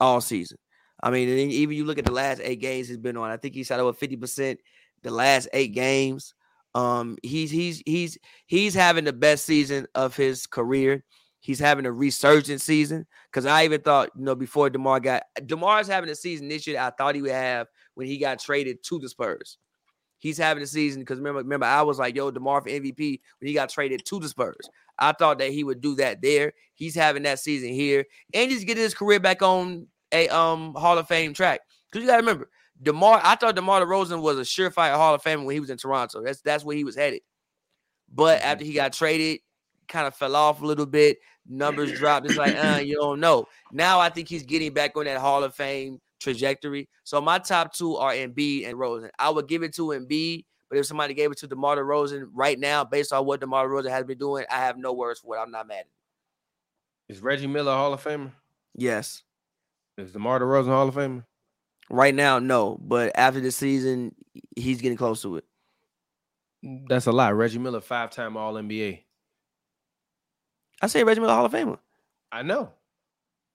all 0.00 0.20
season. 0.20 0.58
I 1.04 1.10
mean, 1.10 1.28
even 1.28 1.76
you 1.76 1.84
look 1.84 1.98
at 1.98 2.06
the 2.06 2.12
last 2.12 2.40
eight 2.42 2.62
games 2.62 2.88
he's 2.88 2.96
been 2.96 3.18
on. 3.18 3.30
I 3.30 3.36
think 3.36 3.54
he 3.54 3.62
shot 3.62 3.78
over 3.78 3.92
fifty 3.92 4.16
percent 4.16 4.58
the 5.02 5.10
last 5.10 5.48
eight 5.52 5.74
games. 5.74 6.32
Um, 6.74 7.18
he's 7.22 7.50
he's 7.50 7.82
he's 7.84 8.16
he's 8.46 8.72
having 8.72 9.04
the 9.04 9.12
best 9.12 9.44
season 9.44 9.86
of 9.94 10.16
his 10.16 10.46
career. 10.46 11.04
He's 11.40 11.58
having 11.58 11.84
a 11.84 11.92
resurgent 11.92 12.62
season 12.62 13.06
because 13.30 13.44
I 13.44 13.66
even 13.66 13.82
thought, 13.82 14.08
you 14.16 14.24
know, 14.24 14.34
before 14.34 14.70
Demar 14.70 14.98
got 14.98 15.24
Demar's 15.44 15.88
having 15.88 16.08
a 16.08 16.14
season 16.14 16.48
this 16.48 16.66
year 16.66 16.80
I 16.80 16.88
thought 16.88 17.14
he 17.14 17.20
would 17.20 17.32
have 17.32 17.66
when 17.92 18.06
he 18.06 18.16
got 18.16 18.38
traded 18.40 18.82
to 18.84 18.98
the 18.98 19.10
Spurs. 19.10 19.58
He's 20.16 20.38
having 20.38 20.62
a 20.62 20.66
season 20.66 21.02
because 21.02 21.18
remember, 21.18 21.40
remember, 21.40 21.66
I 21.66 21.82
was 21.82 21.98
like, 21.98 22.16
yo, 22.16 22.30
Demar 22.30 22.62
for 22.62 22.70
MVP 22.70 23.20
when 23.40 23.46
he 23.46 23.52
got 23.52 23.68
traded 23.68 24.06
to 24.06 24.18
the 24.18 24.28
Spurs. 24.30 24.70
I 24.98 25.12
thought 25.12 25.38
that 25.40 25.50
he 25.50 25.64
would 25.64 25.82
do 25.82 25.96
that 25.96 26.22
there. 26.22 26.54
He's 26.72 26.94
having 26.94 27.24
that 27.24 27.40
season 27.40 27.74
here, 27.74 28.06
and 28.32 28.50
he's 28.50 28.64
getting 28.64 28.82
his 28.82 28.94
career 28.94 29.20
back 29.20 29.42
on 29.42 29.86
a 30.14 30.28
um 30.28 30.74
Hall 30.74 30.96
of 30.96 31.06
Fame 31.08 31.34
track. 31.34 31.60
Because 31.90 32.02
you 32.02 32.08
gotta 32.08 32.22
remember, 32.22 32.48
Demar, 32.82 33.20
I 33.22 33.36
thought 33.36 33.54
DeMar 33.54 33.82
DeRozan 33.82 34.20
was 34.22 34.38
a 34.38 34.42
surefire 34.42 34.94
Hall 34.94 35.14
of 35.14 35.22
Famer 35.22 35.44
when 35.44 35.54
he 35.54 35.60
was 35.60 35.70
in 35.70 35.76
Toronto. 35.76 36.22
That's 36.22 36.40
that's 36.40 36.64
where 36.64 36.76
he 36.76 36.84
was 36.84 36.96
headed. 36.96 37.20
But 38.12 38.40
Mhm. 38.40 38.44
after 38.44 38.64
he 38.64 38.72
got 38.72 38.92
traded, 38.92 39.40
kind 39.88 40.06
of 40.06 40.14
fell 40.14 40.36
off 40.36 40.62
a 40.62 40.66
little 40.66 40.86
bit. 40.86 41.18
Numbers 41.46 41.92
dropped. 41.98 42.26
It's 42.26 42.36
like, 42.38 42.56
uh, 42.56 42.80
you 42.84 42.96
don't 42.96 43.20
know. 43.20 43.46
Now 43.72 44.00
I 44.00 44.08
think 44.08 44.28
he's 44.28 44.44
getting 44.44 44.72
back 44.72 44.96
on 44.96 45.04
that 45.04 45.20
Hall 45.20 45.44
of 45.44 45.54
Fame 45.54 46.00
trajectory. 46.20 46.88
So 47.04 47.20
my 47.20 47.38
top 47.38 47.74
two 47.74 47.96
are 47.96 48.12
Embiid 48.12 48.66
and 48.66 48.78
Rosen. 48.78 49.10
I 49.18 49.28
would 49.30 49.46
give 49.46 49.62
it 49.62 49.74
to 49.74 49.88
Embiid, 49.88 50.44
but 50.70 50.78
if 50.78 50.86
somebody 50.86 51.12
gave 51.14 51.30
it 51.30 51.38
to 51.38 51.46
DeMar 51.46 51.76
DeRozan 51.76 52.28
right 52.32 52.58
now, 52.58 52.82
based 52.84 53.12
on 53.12 53.26
what 53.26 53.40
DeMar 53.40 53.68
DeRozan 53.68 53.90
has 53.90 54.04
been 54.04 54.18
doing, 54.18 54.46
I 54.50 54.56
have 54.56 54.78
no 54.78 54.92
words 54.94 55.20
for 55.20 55.36
it. 55.36 55.40
I'm 55.40 55.50
not 55.50 55.66
mad 55.68 55.80
at 55.80 55.86
it. 55.86 57.12
Is 57.14 57.20
Reggie 57.20 57.46
Miller 57.46 57.72
a 57.72 57.76
Hall 57.76 57.92
of 57.92 58.02
Famer? 58.02 58.32
Yes. 58.74 59.22
Is 59.98 60.12
DeMar 60.12 60.40
DeRozan 60.40 60.66
Hall 60.66 60.88
of 60.88 60.94
Famer? 60.94 61.24
Right 61.90 62.14
now, 62.14 62.38
no. 62.38 62.78
But 62.80 63.12
after 63.14 63.40
the 63.40 63.52
season, 63.52 64.14
he's 64.56 64.80
getting 64.80 64.98
close 64.98 65.22
to 65.22 65.36
it. 65.36 65.44
That's 66.88 67.06
a 67.06 67.12
lot. 67.12 67.36
Reggie 67.36 67.58
Miller, 67.58 67.80
five 67.80 68.10
time 68.10 68.36
All 68.36 68.54
NBA. 68.54 69.00
I 70.82 70.86
say 70.86 71.04
Reggie 71.04 71.20
Miller 71.20 71.34
Hall 71.34 71.44
of 71.44 71.52
Famer. 71.52 71.78
I 72.32 72.42
know, 72.42 72.70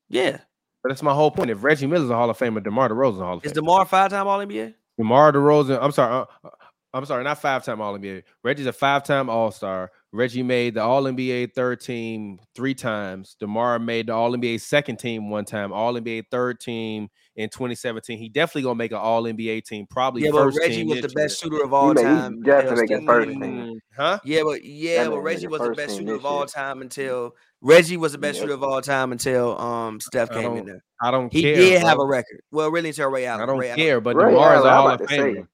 Yeah. 0.09 0.39
but 0.83 0.89
that's 0.89 1.03
my 1.03 1.13
whole 1.13 1.31
point. 1.31 1.49
If 1.49 1.63
Reggie 1.63 1.87
Miller's 1.87 2.09
a 2.09 2.15
Hall 2.15 2.29
of 2.29 2.37
Famer, 2.37 2.63
DeMar 2.63 2.89
DeRozan 2.89 3.21
a 3.21 3.25
Hall 3.25 3.37
of 3.37 3.43
Famer. 3.43 3.45
Is. 3.47 3.51
DeMar 3.53 3.85
five 3.85 4.09
time 4.11 4.27
All 4.27 4.39
NBA? 4.39 4.73
DeMar 4.97 5.33
DeRozan. 5.33 5.79
I'm 5.81 5.91
sorry. 5.91 6.13
uh, 6.13 6.25
uh, 6.47 6.49
I'm 6.93 7.05
sorry. 7.05 7.23
Not 7.23 7.41
five 7.41 7.65
time 7.65 7.81
All 7.81 7.97
NBA. 7.97 8.23
Reggie's 8.43 8.67
a 8.67 8.73
five 8.73 9.03
time 9.03 9.29
All 9.29 9.51
Star. 9.51 9.91
Reggie 10.11 10.41
made 10.41 10.73
the 10.73 10.81
All 10.81 11.03
NBA 11.03 11.53
third 11.53 11.79
team 11.81 12.39
three 12.55 12.73
times. 12.73 13.35
DeMar 13.39 13.77
made 13.77 14.07
the 14.07 14.13
All 14.13 14.31
NBA 14.33 14.59
second 14.59 14.97
team 14.97 15.29
one 15.29 15.45
time. 15.45 15.71
All 15.71 15.93
NBA 15.93 16.23
third 16.31 16.59
team 16.59 17.09
in 17.35 17.49
2017. 17.49 18.17
He 18.17 18.27
definitely 18.27 18.63
gonna 18.63 18.75
make 18.75 18.91
an 18.91 18.97
All 18.97 19.23
NBA 19.23 19.63
team. 19.65 19.85
Probably 19.87 20.23
Yeah, 20.23 20.31
but 20.31 20.51
Reggie 20.55 20.77
team 20.77 20.87
was 20.87 21.01
the 21.01 21.09
best 21.09 21.43
year. 21.43 21.51
shooter 21.51 21.63
of 21.63 21.73
all 21.73 21.89
he 21.89 22.01
time. 22.01 22.41
definitely 22.41 22.81
until 22.95 23.01
making 23.01 23.07
first 23.07 23.29
Steph- 23.29 23.41
team. 23.41 23.79
Huh? 23.95 24.19
Yeah, 24.23 24.41
but 24.43 24.63
yeah, 24.65 25.03
That 25.03 25.09
but 25.11 25.19
Reggie 25.19 25.47
was 25.47 25.61
the 25.61 25.69
best 25.71 25.97
shooter 25.97 26.15
of 26.15 26.25
all 26.25 26.45
time 26.47 26.81
until 26.81 27.35
Reggie 27.61 27.97
was 27.97 28.13
the 28.13 28.17
best 28.17 28.37
Yeah. 28.37 28.41
shooter 28.43 28.53
of 28.55 28.63
all 28.63 28.81
time 28.81 29.11
until 29.11 29.59
um 29.61 29.99
Steph 29.99 30.31
came 30.31 30.55
in 30.57 30.65
there. 30.65 30.83
I 31.01 31.11
don't 31.11 31.31
He 31.31 31.43
care. 31.43 31.55
did 31.55 31.81
have 31.83 31.99
a 31.99 32.05
record. 32.05 32.41
Well, 32.51 32.71
really 32.71 32.89
until 32.89 33.09
Ray 33.11 33.25
Allen. 33.27 33.41
I 33.43 33.45
don't 33.45 33.59
Ray 33.59 33.67
Allen. 33.69 33.77
care, 33.79 34.01
but 34.01 34.15
Ray 34.15 34.31
DeMar 34.31 34.55
is 34.55 34.61
Allen, 34.61 34.65
a 34.65 34.69
I'm 34.69 34.75
Hall 34.81 34.89
of. 34.91 35.01
Famer. 35.01 35.47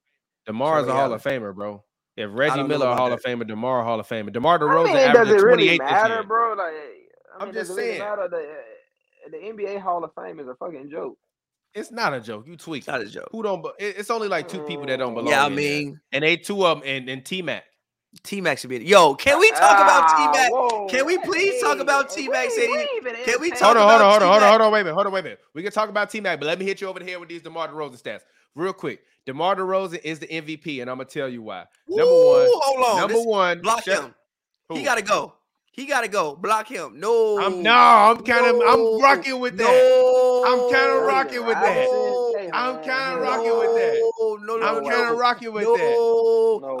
DeMar 0.46 0.80
is 0.80 0.86
a 0.88 0.92
Hall 0.92 1.12
of 1.12 1.22
Famer, 1.22 1.54
bro. 1.54 1.82
If 2.16 2.30
Reggie 2.32 2.62
Miller 2.62 2.94
Hall 2.94 3.10
that. 3.10 3.18
of 3.18 3.22
Famer, 3.22 3.46
DeMar 3.46 3.84
Hall 3.84 4.00
of 4.00 4.08
Famer. 4.08 4.32
DeMar 4.32 4.54
I 4.56 4.58
DeRozan 4.58 4.84
mean, 4.86 4.96
averaged 4.96 5.30
does 5.30 5.36
it 5.36 5.40
28 5.40 5.42
really 5.44 5.68
this 5.68 5.78
matter, 5.78 6.14
year. 6.14 6.22
bro? 6.24 6.50
Like, 6.54 6.58
I 6.58 6.72
I'm 7.40 7.44
mean, 7.48 7.54
just 7.54 7.68
does 7.68 7.78
it 7.78 7.82
really 7.82 7.98
saying. 7.98 8.28
The, 8.30 9.30
the 9.30 9.36
NBA 9.38 9.80
Hall 9.80 10.02
of 10.04 10.10
Fame 10.14 10.40
is 10.40 10.48
a 10.48 10.54
fucking 10.54 10.88
joke. 10.90 11.18
It's 11.74 11.90
not 11.90 12.14
a 12.14 12.20
joke. 12.20 12.46
You 12.46 12.54
It's 12.54 12.64
tweak. 12.64 12.86
not 12.86 13.02
a 13.02 13.06
joke. 13.06 13.28
Who 13.32 13.42
don't? 13.42 13.62
be- 13.62 13.68
It's 13.84 14.10
only 14.10 14.28
like 14.28 14.48
two 14.48 14.62
people 14.62 14.86
that 14.86 14.96
don't 14.96 15.12
belong. 15.12 15.28
Yeah, 15.28 15.44
I 15.44 15.46
in 15.48 15.56
there. 15.56 15.64
mean, 15.64 16.00
and 16.12 16.24
they 16.24 16.36
two 16.38 16.64
of 16.66 16.78
them, 16.80 16.88
and, 16.88 17.08
and 17.10 17.22
T 17.24 17.42
Mac. 17.42 17.64
T 18.22 18.40
Mac 18.40 18.56
should 18.56 18.70
be. 18.70 18.78
Yo, 18.78 19.14
can 19.14 19.38
we 19.38 19.50
talk 19.50 19.78
about 19.78 20.08
T 20.08 20.14
Ah, 20.16 20.30
Mac? 20.32 20.88
Can 20.88 21.04
we 21.04 21.18
please 21.18 21.60
talk 21.60 21.80
about 21.80 22.08
T-Mac 22.08 22.48
we- 22.48 22.50
said 22.54 22.66
he- 22.68 22.72
we 22.72 22.88
even 22.96 23.14
can 23.26 23.40
we 23.42 23.50
talk 23.50 23.60
Hold 23.60 23.76
on, 23.76 23.88
hold 23.90 24.00
on, 24.00 24.10
hold 24.10 24.22
on, 24.22 24.28
hold 24.30 24.42
on, 24.42 24.48
hold 24.48 24.60
on. 24.62 24.72
Wait 24.72 24.80
a 24.80 24.84
minute, 24.84 24.94
hold 24.94 25.06
on, 25.06 25.12
wait 25.12 25.20
a 25.20 25.22
minute. 25.24 25.40
We 25.52 25.62
can 25.62 25.70
talk 25.72 25.90
about 25.90 26.08
T 26.08 26.20
Mac, 26.22 26.40
but 26.40 26.46
let 26.46 26.58
me 26.58 26.64
hit 26.64 26.80
you 26.80 26.86
over 26.88 26.98
the 26.98 27.04
head 27.04 27.20
with 27.20 27.28
these 27.28 27.42
DeMar 27.42 27.68
DeRozan 27.68 28.00
stats 28.00 28.22
real 28.54 28.72
quick. 28.72 29.00
DeMar 29.26 29.56
DeRozan 29.56 30.00
is 30.04 30.18
the 30.20 30.26
MVP, 30.28 30.80
and 30.80 30.90
I'm 30.90 30.96
gonna 30.98 31.08
tell 31.08 31.28
you 31.28 31.42
why. 31.42 31.64
Number 31.88 32.04
one, 32.04 32.48
hold 32.52 32.86
on. 32.86 32.96
number 33.00 33.14
This- 33.14 33.26
one, 33.26 33.60
block 33.60 33.82
shut- 33.84 34.04
him. 34.04 34.14
who? 34.68 34.76
He 34.76 34.82
gotta 34.84 35.02
go. 35.02 35.32
He 35.72 35.84
gotta 35.84 36.08
go. 36.08 36.34
Block 36.36 36.68
him. 36.68 36.98
No. 36.98 37.38
I'm 37.38 37.62
no, 37.62 37.70
I'm 37.74 38.22
kind 38.24 38.46
of, 38.46 38.56
No. 38.56 38.96
I'm 38.96 39.02
rocking 39.02 39.40
with 39.40 39.58
that. 39.58 39.64
No. 39.64 40.44
I'm 40.46 40.72
kinda 40.72 40.94
rocking 41.04 41.44
with 41.44 41.54
that. 41.54 41.88
Robinson, 41.88 42.50
I'm 42.54 42.76
kinda 42.82 43.20
rocking 43.20 43.58
with 43.58 43.74
that. 43.76 44.12
No, 44.18 44.36
no, 44.36 44.56
no, 44.56 44.66
I'm 44.66 44.84
kind 44.88 45.10
of 45.12 45.18
rocking 45.18 45.52
with 45.52 45.64
that. 45.64 45.96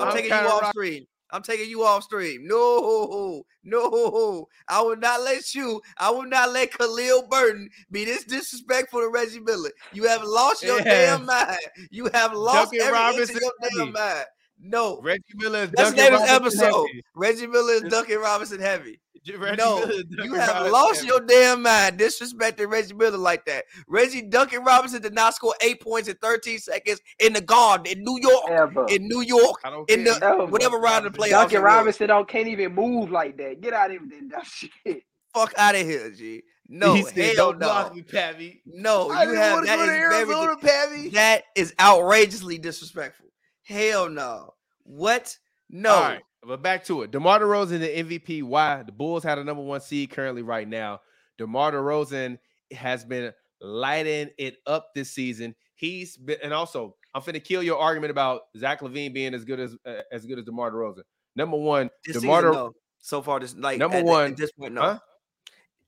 I'm 0.08 0.14
taking 0.14 0.30
you 0.30 0.36
off 0.36 0.62
rock- 0.62 0.70
stream. 0.72 1.06
I'm 1.36 1.42
taking 1.42 1.68
you 1.68 1.84
off 1.84 2.02
stream. 2.04 2.46
No, 2.46 3.44
no. 3.62 4.46
I 4.68 4.80
will 4.80 4.96
not 4.96 5.20
let 5.22 5.54
you. 5.54 5.80
I 5.98 6.10
will 6.10 6.24
not 6.26 6.50
let 6.52 6.72
Khalil 6.76 7.28
Burton 7.28 7.68
be 7.90 8.04
this 8.06 8.24
disrespectful 8.24 9.00
to 9.00 9.08
Reggie 9.08 9.40
Miller. 9.40 9.70
You 9.92 10.04
have 10.08 10.22
lost 10.24 10.62
your 10.62 10.78
Yeah. 10.78 11.16
damn 11.16 11.26
mind. 11.26 11.58
You 11.90 12.08
have 12.14 12.32
lost 12.32 12.72
Duncan 12.72 12.80
every 12.80 12.98
inch 12.98 13.30
Robinson 13.30 13.36
of 13.36 13.72
your 13.72 13.84
damn 13.84 13.92
mind. 13.92 14.26
No. 14.58 15.00
Reggie 15.02 15.22
Miller 15.34 15.58
is 15.64 15.70
That's 15.72 15.90
Duncan 15.92 16.04
name 16.04 16.14
of 16.14 16.20
this 16.22 16.30
Robinson 16.30 16.60
episode. 16.64 16.86
heavy. 16.86 17.02
Reggie 17.14 17.46
Miller 17.46 17.72
is 17.74 17.82
Duncan 17.82 18.18
Robinson 18.18 18.60
heavy. 18.60 19.00
Reggie 19.34 19.56
no, 19.56 19.80
Miller 19.80 20.02
you 20.24 20.34
have 20.34 20.48
Robinson 20.48 20.72
lost 20.72 21.04
your 21.04 21.20
damn 21.20 21.62
mind 21.62 21.98
disrespecting 21.98 22.70
Reggie 22.70 22.94
Miller 22.94 23.16
like 23.18 23.44
that. 23.46 23.64
Reggie 23.88 24.22
Duncan 24.22 24.62
Robinson 24.64 25.02
did 25.02 25.14
not 25.14 25.34
score 25.34 25.54
eight 25.60 25.80
points 25.80 26.08
in 26.08 26.16
13 26.16 26.58
seconds 26.58 27.00
in 27.18 27.32
the 27.32 27.40
Garden 27.40 27.86
in 27.86 28.04
New 28.04 28.18
York. 28.20 28.50
Ever. 28.50 28.86
In 28.88 29.08
New 29.08 29.22
York, 29.22 29.60
I 29.64 29.70
don't 29.70 29.90
in 29.90 30.04
the 30.04 30.18
Ever. 30.22 30.46
whatever 30.46 30.78
round 30.78 31.06
of 31.06 31.12
the 31.12 31.18
playoffs. 31.18 31.30
Duncan. 31.30 31.62
Robinson 31.62 32.08
don't 32.08 32.28
can't 32.28 32.48
even 32.48 32.74
move 32.74 33.10
like 33.10 33.36
that. 33.38 33.60
Get 33.60 33.72
out 33.72 33.86
of 33.86 33.92
here 33.92 34.00
with 34.02 34.30
that 34.30 34.46
shit. 34.46 35.02
Fuck 35.34 35.52
out 35.58 35.74
of 35.74 35.82
here, 35.86 36.10
G. 36.10 36.42
No, 36.68 36.94
he 36.94 37.02
said, 37.02 37.36
hell 37.36 37.52
"Don't 37.52 37.58
no. 37.60 37.66
block 37.66 37.94
me, 37.94 38.02
Pappy." 38.02 38.62
No, 38.66 39.10
I 39.10 39.24
you 39.24 39.34
have 39.34 39.54
wanna 39.54 39.66
that 39.66 39.76
go 39.76 39.82
is 39.82 39.88
to 39.88 40.26
very 40.26 40.56
Pappy. 40.56 41.08
that 41.10 41.42
is 41.54 41.74
outrageously 41.78 42.58
disrespectful. 42.58 43.26
Hell 43.62 44.08
no. 44.08 44.54
What? 44.84 45.36
No. 45.70 45.90
All 45.94 46.00
right. 46.02 46.22
But 46.46 46.62
back 46.62 46.84
to 46.84 47.02
it. 47.02 47.10
DeMar 47.10 47.40
DeRozan, 47.40 47.80
the 47.80 48.18
MVP. 48.18 48.42
Why? 48.42 48.82
The 48.82 48.92
Bulls 48.92 49.24
had 49.24 49.38
a 49.38 49.44
number 49.44 49.62
one 49.62 49.80
seed 49.80 50.10
currently 50.10 50.42
right 50.42 50.68
now. 50.68 51.00
DeMar 51.38 51.72
DeRozan 51.72 52.38
has 52.72 53.04
been 53.04 53.32
lighting 53.60 54.30
it 54.38 54.58
up 54.66 54.94
this 54.94 55.10
season. 55.10 55.54
He's 55.74 56.16
been, 56.16 56.38
and 56.42 56.54
also 56.54 56.96
I'm 57.14 57.22
finna 57.22 57.42
kill 57.42 57.62
your 57.62 57.78
argument 57.78 58.10
about 58.10 58.42
Zach 58.56 58.80
LaVine 58.80 59.12
being 59.12 59.34
as 59.34 59.44
good 59.44 59.60
as 59.60 59.76
uh, 59.84 60.02
as 60.12 60.24
good 60.24 60.38
as 60.38 60.44
DeMar 60.44 60.70
DeRozan. 60.70 61.02
Number 61.34 61.56
one, 61.56 61.90
This 62.04 62.20
DeMar 62.20 62.40
season, 62.42 62.52
De- 62.52 62.58
no. 62.58 62.72
So 63.00 63.22
far, 63.22 63.40
this 63.40 63.54
like 63.56 63.78
Number 63.78 63.98
at, 63.98 64.04
one, 64.04 64.30
At 64.32 64.36
this 64.36 64.52
point, 64.52 64.72
no. 64.74 64.80
huh? 64.82 64.98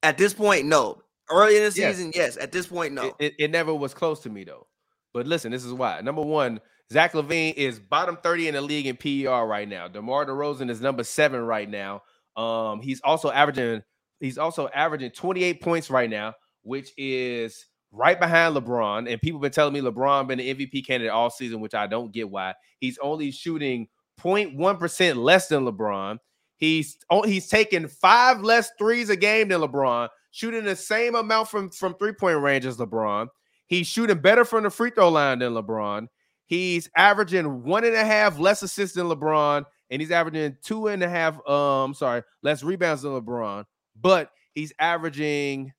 At 0.03 0.19
this 0.19 0.35
point, 0.35 0.67
no. 0.67 1.03
Early 1.31 1.57
in 1.57 1.63
the 1.63 1.73
Yes. 1.79 1.97
season, 1.97 2.13
yes. 2.15 2.37
At 2.37 2.53
this 2.53 2.67
point, 2.67 2.95
no. 2.95 3.07
It, 3.07 3.15
it, 3.19 3.35
it 3.39 3.51
never 3.51 3.75
was 3.75 3.95
close 3.95 4.21
to 4.21 4.31
me 4.31 4.45
though. 4.45 4.67
But 5.15 5.27
listen, 5.27 5.51
this 5.53 5.65
is 5.65 5.73
why. 5.73 6.01
Number 6.01 6.23
one, 6.23 6.61
Zach 6.93 7.13
LaVine 7.13 7.55
is 7.55 7.79
bottom 7.79 8.17
30 8.23 8.49
in 8.49 8.55
the 8.55 8.61
league 8.61 8.87
in 8.87 8.97
PER 8.97 9.47
right 9.47 9.69
now. 9.69 9.89
DeMar 9.89 10.25
DeRozan 10.27 10.71
is 10.71 10.81
number 10.81 11.05
seven 11.05 11.41
right 11.41 11.69
now. 11.69 12.03
Um, 12.37 12.81
he's 12.81 13.01
also 13.03 13.31
averaging 13.31 13.83
he's 14.21 14.39
also 14.39 14.69
averaging 14.75 15.11
28 15.11 15.61
points 15.61 15.91
right 15.91 16.09
now, 16.09 16.35
which 16.63 16.93
is 16.97 17.67
right 17.93 18.19
behind 18.19 18.57
LeBron. 18.57 19.11
And 19.11 19.21
people 19.21 19.41
been 19.41 19.53
telling 19.53 19.75
me 19.75 19.81
LeBron 19.81 20.29
been 20.29 20.41
an 20.41 20.47
MVP 20.47 20.87
candidate 20.87 21.13
all 21.13 21.31
season, 21.31 21.61
which 21.61 21.75
I 21.75 21.87
don't 21.87 22.13
get 22.13 22.31
why. 22.31 22.55
He's 22.79 22.99
only 22.99 23.33
shooting 23.33 23.89
0.1% 24.21 25.17
less 25.17 25.49
than 25.49 25.65
LeBron. 25.65 26.19
He's 26.57 26.97
oh, 27.11 27.23
he's 27.23 27.49
taking 27.49 27.87
five 27.87 28.41
less 28.41 28.71
threes 28.79 29.11
a 29.11 29.17
game 29.17 29.49
than 29.49 29.61
LeBron, 29.61 30.09
shooting 30.31 30.65
the 30.65 30.75
same 30.75 31.15
amount 31.15 31.49
from 31.49 31.71
from 31.71 31.95
three 31.95 32.13
point 32.13 32.41
range 32.41 32.65
as 32.65 32.79
LeBron. 32.79 33.29
He's 33.67 33.87
shooting 33.87 34.19
better 34.19 34.47
from 34.47 34.65
the 34.65 34.71
free 34.71 34.91
throw 34.91 35.11
line 35.11 35.41
than 35.41 35.53
LeBron. 35.53 36.09
He's 36.49 36.89
averaging 36.97 37.63
one 37.63 37.85
and 37.85 37.95
a 37.95 38.05
half 38.05 38.39
less 38.39 38.63
assists 38.63 38.97
than 38.97 39.07
LeBron, 39.07 39.65
and 39.91 40.03
he's 40.03 40.11
averaging 40.11 40.57
two 40.65 40.89
and 40.89 41.03
a 41.03 41.09
half, 41.09 41.47
um, 41.47 41.93
sorry, 41.93 42.23
less 42.43 42.63
rebounds 42.63 43.03
than 43.03 43.13
LeBron. 43.13 43.65
But 44.01 44.31
he's 44.55 44.73
averaging 44.81 45.73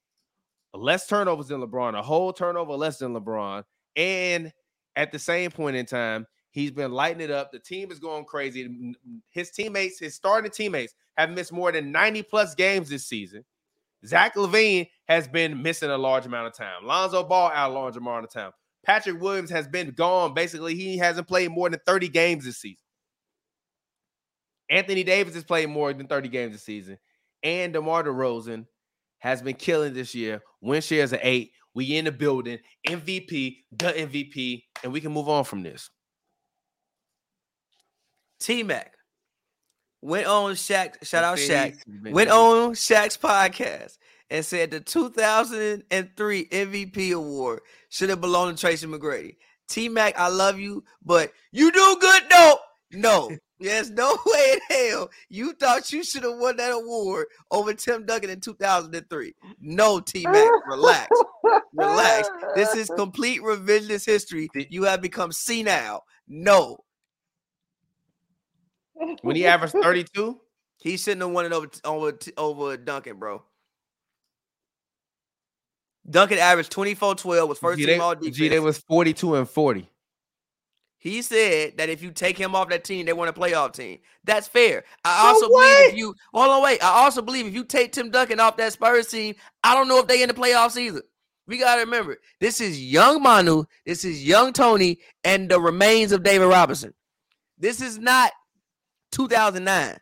less 0.76 1.08
turnovers 1.08 1.48
than 1.48 1.62
LeBron, 1.62 1.98
a 1.98 2.04
whole 2.04 2.32
turnover 2.32 2.74
less 2.74 3.00
than 3.00 3.16
LeBron. 3.16 3.64
And 3.96 4.54
at 4.96 5.12
the 5.12 5.18
same 5.18 5.50
point 5.50 5.76
in 5.76 5.88
time, 5.88 6.28
he's 6.52 6.70
been 6.70 6.92
lighting 6.92 7.22
it 7.22 7.32
up. 7.32 7.52
The 7.52 7.60
team 7.60 7.92
is 7.92 7.98
going 7.98 8.26
crazy. 8.26 8.94
His 9.30 9.50
teammates, 9.50 10.00
his 10.00 10.14
starting 10.14 10.52
teammates, 10.52 10.94
have 11.18 11.32
missed 11.32 11.52
more 11.52 11.72
than 11.72 11.92
90 11.92 12.22
plus 12.24 12.54
games 12.54 12.90
this 12.90 13.08
season. 13.08 13.44
Zach 14.06 14.36
LaVine 14.36 14.88
has 15.08 15.28
been 15.28 15.62
missing 15.64 15.90
a 15.90 15.98
large 15.98 16.28
amount 16.28 16.48
of 16.48 16.54
time. 16.54 16.86
Lonzo 16.86 17.24
Ball 17.24 17.52
out 17.54 17.72
a 17.72 17.74
large 17.74 17.98
amount 17.98 18.26
of 18.26 18.32
time. 18.32 18.52
Patrick 18.86 19.22
Williams 19.22 19.50
has 19.50 19.68
been 19.68 19.92
gone. 19.92 20.34
Basically, 20.34 20.76
he 20.76 20.98
hasn't 20.98 21.28
played 21.28 21.52
more 21.52 21.70
than 21.70 21.80
30 21.86 22.10
games 22.10 22.46
this 22.46 22.58
season. 22.58 22.84
Anthony 24.70 25.04
Davis 25.04 25.34
has 25.34 25.44
played 25.44 25.70
more 25.70 25.92
than 25.94 26.08
30 26.08 26.30
games 26.30 26.54
this 26.54 26.64
season. 26.64 26.98
And 27.44 27.74
DeMar 27.74 28.04
DeRozan 28.04 28.66
has 29.20 29.42
been 29.42 29.56
killing 29.56 29.94
this 29.94 30.14
year. 30.14 30.42
Win 30.62 30.82
shares 30.82 31.14
of 31.14 31.20
eight. 31.24 31.52
We 31.74 31.98
in 31.98 32.06
the 32.06 32.12
building. 32.12 32.60
MVP, 32.88 33.58
the 33.72 33.88
MVP, 33.88 34.64
and 34.84 34.94
we 34.94 35.02
can 35.02 35.12
move 35.12 35.30
on 35.30 35.44
from 35.44 35.64
this. 35.64 35.90
T 38.40 38.64
Mac 38.64 38.94
went 40.02 40.28
on 40.28 40.54
Shaq. 40.54 41.04
Shout 41.04 41.24
out 41.24 41.38
Shaq. 41.38 41.78
Went 42.12 42.30
on 42.30 42.72
Shaq's 42.72 43.18
podcast 43.18 43.98
and 44.30 44.46
said 44.46 44.72
the 44.72 44.80
2003 44.80 46.46
MVP 46.46 47.14
award 47.14 47.60
should 47.90 48.10
have 48.10 48.22
belonged 48.22 48.58
to 48.58 48.62
Tracy 48.62 48.88
McGrady. 48.88 49.36
T 49.68 49.90
Mac, 49.90 50.18
I 50.18 50.30
love 50.30 50.60
you, 50.60 50.84
but 51.04 51.32
you 51.52 51.72
do 51.72 51.98
good. 52.00 52.24
No, 52.32 52.60
no. 52.92 53.32
There's 53.62 53.92
no 53.92 54.18
way 54.26 54.54
in 54.54 54.60
hell 54.70 55.10
you 55.28 55.52
thought 55.52 55.92
you 55.92 56.02
should 56.02 56.24
have 56.24 56.38
won 56.38 56.56
that 56.58 56.72
award 56.72 57.28
over 57.52 57.74
Tim 57.74 58.06
Duncan 58.06 58.30
in 58.30 58.40
2003. 58.40 59.36
No, 59.60 60.00
T 60.00 60.24
Mac, 60.24 60.50
relax. 60.66 61.10
Relax. 61.74 62.30
This 62.56 62.74
is 62.74 62.90
complete 62.96 63.42
revisionist 63.42 64.06
history. 64.06 64.48
You 64.70 64.84
have 64.84 65.02
become 65.02 65.34
senile. 65.34 66.06
No, 66.30 66.78
when 69.22 69.36
he 69.36 69.46
averaged 69.46 69.74
32. 69.82 70.40
he 70.78 70.98
shouldn't 70.98 71.22
have 71.22 71.32
won 71.32 71.46
it 71.46 71.54
over 71.54 71.70
over 71.86 72.18
over 72.38 72.78
Duncan, 72.78 73.18
bro. 73.18 73.44
Duncan 76.10 76.38
averaged 76.40 76.72
24 76.72 77.16
12, 77.16 77.50
was 77.50 77.60
first 77.60 77.80
G, 77.80 77.86
team 77.86 77.98
they, 77.98 78.04
all 78.04 78.16
G, 78.16 78.32
defense. 78.32 78.50
they 78.50 78.60
was 78.60 78.78
42 78.80 79.36
and 79.36 79.50
40. 79.50 79.90
he 80.98 81.22
said 81.22 81.78
that 81.78 81.90
if 81.90 82.02
you 82.02 82.12
take 82.12 82.38
him 82.38 82.56
off 82.56 82.70
that 82.70 82.84
team, 82.84 83.06
they 83.06 83.14
want 83.14 83.30
a 83.30 83.34
playoff 83.40 83.74
team. 83.74 84.00
That's 84.24 84.48
fair. 84.48 84.84
I 85.06 85.22
So 85.22 85.28
also 85.28 85.48
believe 85.50 85.90
if 85.92 85.98
you 85.98 86.16
hold 86.34 86.50
on, 86.50 86.64
wait. 86.64 86.84
I 86.84 87.04
also 87.04 87.22
believe 87.22 87.46
if 87.48 87.54
you 87.54 87.64
take 87.64 87.92
Tim 87.92 88.10
Duncan 88.12 88.40
off 88.40 88.58
that 88.58 88.74
Spurs 88.74 89.08
team, 89.08 89.36
I 89.64 89.76
don't 89.76 89.88
know 89.88 90.00
if 90.00 90.08
they 90.08 90.22
in 90.22 90.28
the 90.28 90.34
playoffs 90.34 90.78
either. 90.78 91.04
We 91.48 91.58
gotta 91.58 91.82
remember 91.82 92.18
this 92.40 92.62
is 92.62 92.84
young 92.84 93.22
Manu, 93.24 93.64
this 93.86 94.06
is 94.06 94.24
young 94.24 94.54
Tony, 94.54 95.00
and 95.24 95.50
the 95.50 95.60
remains 95.60 96.12
of 96.12 96.24
David 96.24 96.46
Robinson. 96.46 96.94
This 97.58 97.82
is 97.82 97.98
not 97.98 98.32
2009. 99.12 99.98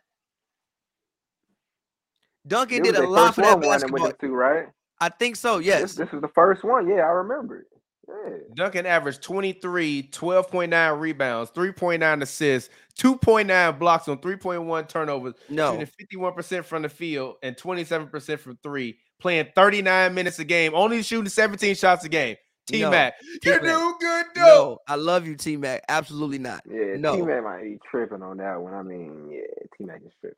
Duncan 2.46 2.82
did 2.82 2.96
a 2.96 3.06
lot 3.06 3.34
for 3.34 3.42
that 3.42 3.58
one 3.60 3.68
winning 3.68 3.92
with 3.92 4.02
basketball. 4.02 4.06
them 4.08 4.16
two, 4.20 4.34
right? 4.34 4.66
I 5.00 5.08
think 5.08 5.36
so. 5.36 5.58
Yes. 5.58 5.94
this 5.94 6.08
is 6.12 6.20
the 6.20 6.28
first 6.28 6.64
one. 6.64 6.88
Yeah, 6.88 7.02
I 7.02 7.10
remember 7.10 7.60
it. 7.60 7.66
Yeah. 8.08 8.36
Duncan 8.54 8.86
averaged 8.86 9.20
23, 9.22 10.08
12.9 10.10 10.98
rebounds, 11.00 11.50
3.9 11.50 12.22
assists, 12.22 12.70
2.9 12.98 13.78
blocks 13.78 14.08
on 14.08 14.16
3.1 14.18 14.88
turnovers, 14.88 15.34
No. 15.50 15.72
shooting 15.78 15.86
51% 16.22 16.64
from 16.64 16.82
the 16.82 16.88
field 16.88 17.36
and 17.42 17.54
27% 17.56 18.40
from 18.40 18.58
three, 18.62 18.98
playing 19.20 19.48
39 19.54 20.14
minutes 20.14 20.38
a 20.38 20.44
game, 20.44 20.72
only 20.74 21.02
shooting 21.02 21.28
17 21.28 21.74
shots 21.74 22.04
a 22.04 22.08
game. 22.08 22.36
T 22.66 22.80
No. 22.82 22.90
Mac, 22.90 23.14
you 23.22 23.38
T-Mac. 23.40 23.60
do 23.62 23.94
good 24.00 24.26
though. 24.34 24.42
No. 24.42 24.78
I 24.86 24.96
love 24.96 25.26
you, 25.26 25.36
T 25.36 25.56
Mac. 25.56 25.84
Absolutely 25.88 26.38
not. 26.38 26.62
Yeah, 26.66 26.96
No. 26.98 27.16
T 27.16 27.22
Mac 27.22 27.42
might 27.42 27.62
be 27.62 27.78
tripping 27.90 28.22
on 28.22 28.36
that 28.38 28.60
one. 28.60 28.74
I 28.74 28.82
mean, 28.82 29.30
yeah, 29.30 29.40
T 29.76 29.84
Mac 29.84 30.02
is 30.04 30.12
tripping. 30.20 30.36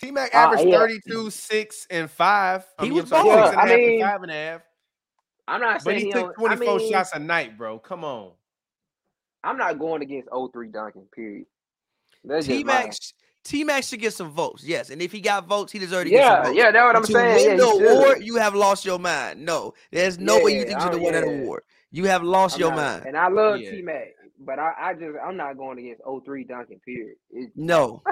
T 0.00 0.10
Mac 0.10 0.34
Uh, 0.34 0.38
averaged 0.38 0.68
yeah. 0.68 0.78
32, 0.78 1.30
6, 1.30 1.86
and 1.90 2.10
5. 2.10 2.66
I 2.78 2.82
He 2.84 2.90
mean, 2.90 3.00
was 3.00 3.08
sorry, 3.08 3.24
six 3.30 3.32
and 3.32 3.42
a 3.48 3.52
Yeah, 3.52 3.58
I 3.58 3.60
half 3.60 3.70
and 3.70 3.86
mean, 3.86 4.00
five 4.02 4.22
and 4.22 4.30
a 4.30 4.34
half. 4.34 4.60
I'm 5.48 5.60
not 5.60 5.74
But 5.74 5.82
saying 5.84 6.06
he 6.06 6.12
took 6.12 6.34
24 6.36 6.74
I 6.74 6.78
mean, 6.78 6.90
shots 6.92 7.12
a 7.14 7.18
night, 7.18 7.56
bro. 7.56 7.78
Come 7.78 8.04
on. 8.04 8.32
I'm 9.44 9.56
not 9.56 9.78
going 9.78 10.02
against 10.02 10.28
03 10.32 10.68
Duncan. 10.68 11.06
Period. 11.14 11.46
T. 12.42 12.64
Mac 12.64 12.92
T 13.44 13.62
Mac 13.62 13.84
should 13.84 14.00
get 14.00 14.12
some 14.12 14.30
votes. 14.32 14.64
Yes. 14.64 14.90
And 14.90 15.00
if 15.00 15.12
he 15.12 15.20
got 15.20 15.46
votes, 15.46 15.70
he 15.70 15.78
deserves 15.78 16.04
to 16.06 16.10
get 16.10 16.24
some 16.26 16.32
Yeah, 16.34 16.42
votes. 16.46 16.56
yeah, 16.56 16.70
that's 16.72 16.82
what 16.84 16.96
I'm 16.96 17.02
to 17.04 17.12
saying. 17.12 17.36
win 17.36 17.58
Yeah, 17.58 17.64
the 17.86 17.94
award, 17.96 18.24
you 18.24 18.34
have 18.36 18.56
lost 18.56 18.84
your 18.84 18.98
mind. 18.98 19.44
No, 19.44 19.72
there's 19.92 20.18
no 20.18 20.42
way 20.42 20.50
you 20.54 20.58
Yeah, 20.58 20.64
think 20.64 20.74
you 20.78 20.80
should 20.80 20.88
I- 20.88 20.92
have 20.94 21.00
won 21.02 21.12
that 21.12 21.22
award. 21.24 21.62
You 21.92 22.04
have 22.06 22.24
lost 22.24 22.56
I'm 22.56 22.60
your 22.62 22.70
not- 22.70 22.76
mind. 22.76 23.06
And 23.06 23.16
I 23.16 23.28
love 23.28 23.60
Yeah. 23.60 23.70
T 23.70 23.82
Mac, 23.82 24.08
but 24.40 24.58
I, 24.58 24.72
I 24.76 24.94
just 24.94 25.16
I'm 25.24 25.36
not 25.36 25.56
going 25.56 25.78
against 25.78 26.02
03 26.04 26.42
Duncan. 26.42 26.80
Period. 26.84 27.16
It, 27.30 27.52
No. 27.54 28.02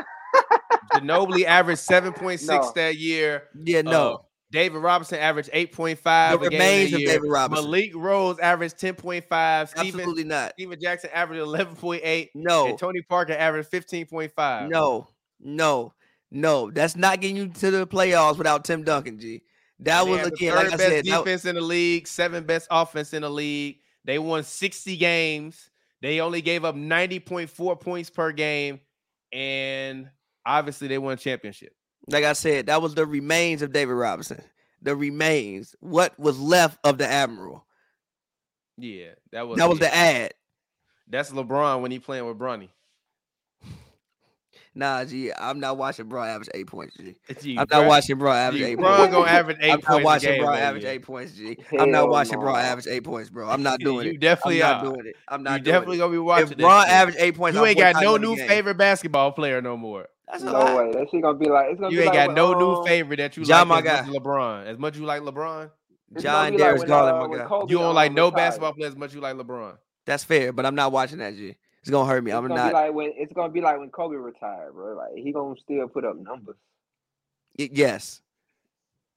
Ginobili 0.92 1.44
averaged 1.44 1.80
7.6 1.82 2.46
No. 2.46 2.72
that 2.74 2.96
year. 2.96 3.44
Yeah, 3.54 3.82
no. 3.82 4.14
Uh, 4.14 4.18
David 4.52 4.78
Robinson 4.78 5.18
averaged 5.18 5.50
8.5. 5.52 5.98
the 6.40 6.46
a 6.46 6.50
game 6.50 6.58
remains 6.60 6.92
of 6.92 7.00
year. 7.00 7.08
David 7.08 7.28
Robinson. 7.30 7.64
Malik 7.64 7.90
Rose 7.94 8.38
averaged 8.38 8.78
10.5. 8.78 9.68
Stephen, 9.68 9.86
Absolutely 10.00 10.24
not. 10.24 10.52
Stephen 10.52 10.78
Jackson 10.80 11.10
averaged 11.12 11.42
11.8. 11.44 12.28
No. 12.34 12.68
And 12.68 12.78
Tony 12.78 13.02
Parker 13.02 13.32
averaged 13.32 13.70
15.5. 13.72 14.68
No. 14.68 15.08
No. 15.40 15.92
No. 16.30 16.70
That's 16.70 16.94
not 16.94 17.20
getting 17.20 17.36
you 17.36 17.48
to 17.48 17.70
the 17.72 17.86
playoffs 17.86 18.38
without 18.38 18.64
Tim 18.64 18.84
Duncan, 18.84 19.18
G. 19.18 19.42
That 19.80 20.04
they 20.04 20.10
was 20.10 20.20
had 20.20 20.28
the 20.30 20.34
again, 20.34 20.52
third 20.52 20.56
like 20.58 20.66
I 20.66 20.76
best 20.76 20.82
said, 20.82 21.04
that- 21.04 21.18
defense 21.24 21.44
in 21.46 21.54
the 21.56 21.60
league, 21.60 22.06
seven 22.06 22.44
best 22.44 22.68
offense 22.70 23.12
in 23.12 23.22
the 23.22 23.30
league. 23.30 23.78
They 24.04 24.20
won 24.20 24.44
60 24.44 24.96
games. 24.96 25.68
They 26.00 26.20
only 26.20 26.42
gave 26.42 26.64
up 26.64 26.76
90.4 26.76 27.80
points 27.80 28.10
per 28.10 28.30
game. 28.30 28.80
And 29.32 30.10
obviously 30.46 30.88
they 30.88 30.98
won 30.98 31.14
a 31.14 31.16
championship. 31.16 31.72
like 32.08 32.24
I 32.24 32.32
said, 32.34 32.66
that 32.66 32.82
was 32.82 32.94
the 32.94 33.06
remains 33.06 33.62
of 33.62 33.72
David 33.72 33.94
Robinson. 33.94 34.42
The 34.82 34.94
remains. 34.96 35.74
What 35.80 36.18
was 36.18 36.38
left 36.38 36.78
of 36.84 36.98
the 36.98 37.06
Admiral. 37.06 37.64
Yeah, 38.76 39.14
that 39.32 39.48
was 39.48 39.58
That 39.58 39.68
was 39.68 39.78
it. 39.78 39.80
the 39.80 39.94
ad. 39.94 40.34
That's 41.08 41.30
LeBron 41.30 41.80
when 41.82 41.90
he 41.90 41.98
playing 41.98 42.26
with 42.26 42.38
Bronny. 42.38 42.68
Nah, 44.74 45.04
G, 45.04 45.32
I'm 45.32 45.60
not 45.60 45.76
watching 45.76 46.08
bro 46.08 46.22
average 46.24 46.48
eight 46.54 46.66
points, 46.66 46.96
G. 46.96 47.14
Gee, 47.40 47.56
I'm 47.56 47.66
bruh, 47.66 47.70
not 47.70 47.86
watching 47.86 48.18
bro 48.18 48.32
average 48.32 48.62
gee, 48.62 48.64
eight 48.64 48.78
Bron 48.78 49.08
points. 49.08 49.12
gonna 49.12 49.30
average 49.30 49.58
eight 49.60 49.70
I'm 49.70 49.80
points 49.80 49.88
not 49.88 50.02
a 50.02 50.04
watching 50.04 50.20
game 50.20 50.36
bro 50.36 50.52
that 50.52 50.56
average 50.56 50.84
eight 50.84 51.02
points, 51.02 51.32
G. 51.34 51.58
I'm 51.78 51.90
not 51.90 52.08
watching 52.08 52.38
bro 52.40 52.54
no. 52.54 52.58
average 52.58 52.86
eight 52.88 53.04
points, 53.04 53.30
bro. 53.30 53.48
I'm 53.48 53.62
not 53.62 53.80
doing 53.82 54.06
you 54.06 54.10
it. 54.10 54.14
You 54.14 54.18
definitely 54.18 54.62
I'm 54.62 54.64
are. 54.64 54.74
not 54.76 54.82
doing 54.82 55.06
it. 55.06 55.16
I'm 55.28 55.42
not 55.42 55.60
you 55.60 55.60
doing 55.60 55.64
definitely 55.72 55.96
it. 55.96 55.98
gonna 55.98 56.12
be 56.12 56.18
watching 56.18 56.52
If 56.52 56.58
Bron 56.58 56.86
average 56.88 57.16
eight 57.18 57.36
points, 57.36 57.56
You 57.56 57.64
I'm 57.64 57.66
ain't 57.66 57.78
got 57.78 57.96
no 57.96 58.16
new 58.16 58.36
favorite 58.36 58.76
basketball 58.76 59.32
player 59.32 59.60
no 59.62 59.76
more. 59.76 60.06
That's 60.40 60.44
No 60.52 60.52
lie. 60.52 60.74
way. 60.74 60.92
That 60.92 61.10
shit 61.10 61.22
gonna 61.22 61.38
be 61.38 61.48
like 61.48 61.66
it's 61.70 61.80
gonna 61.80 61.92
You 61.92 61.98
be 61.98 62.04
ain't 62.04 62.14
like 62.14 62.26
got 62.28 62.34
no 62.34 62.50
when, 62.50 62.58
new 62.58 62.72
um, 62.74 62.84
favorite 62.86 63.16
that 63.18 63.36
you 63.36 63.44
John, 63.44 63.68
like 63.68 63.84
my 63.84 63.90
as 63.90 64.00
guy. 64.00 64.00
much 64.02 64.08
as 64.16 64.22
LeBron. 64.22 64.66
As 64.66 64.78
much 64.78 64.96
you 64.96 65.04
like 65.04 65.22
LeBron, 65.22 65.70
it's 66.14 66.22
John 66.22 66.44
gonna 66.46 66.50
be 66.50 66.56
Darius 66.58 66.78
when, 66.80 66.88
Garland, 66.88 67.16
uh, 67.16 67.20
my 67.20 67.26
when 67.28 67.38
guy. 67.38 67.44
Kobe, 67.46 67.70
you 67.72 67.78
don't 67.78 67.94
like 67.94 68.08
um, 68.10 68.14
no 68.16 68.24
retired. 68.26 68.36
basketball 68.36 68.72
player 68.74 68.88
as 68.88 68.96
much 68.96 69.14
you 69.14 69.20
like 69.20 69.36
LeBron. 69.36 69.76
That's 70.06 70.24
fair, 70.24 70.52
but 70.52 70.66
I'm 70.66 70.74
not 70.74 70.92
watching 70.92 71.18
that, 71.18 71.34
G. 71.36 71.54
It's 71.80 71.90
gonna 71.90 72.08
hurt 72.08 72.24
me. 72.24 72.30
It's 72.32 72.36
I'm 72.36 72.48
gonna 72.48 72.54
not. 72.60 72.68
be 72.68 72.74
like 72.74 72.92
when 72.94 73.12
it's 73.16 73.32
gonna 73.32 73.52
be 73.52 73.60
like 73.60 73.78
when 73.78 73.90
Kobe 73.90 74.16
retired, 74.16 74.72
bro. 74.74 74.96
Like 74.96 75.14
he 75.16 75.32
gonna 75.32 75.54
still 75.62 75.86
put 75.88 76.04
up 76.04 76.16
numbers. 76.16 76.56
y- 77.58 77.70
yes. 77.72 78.20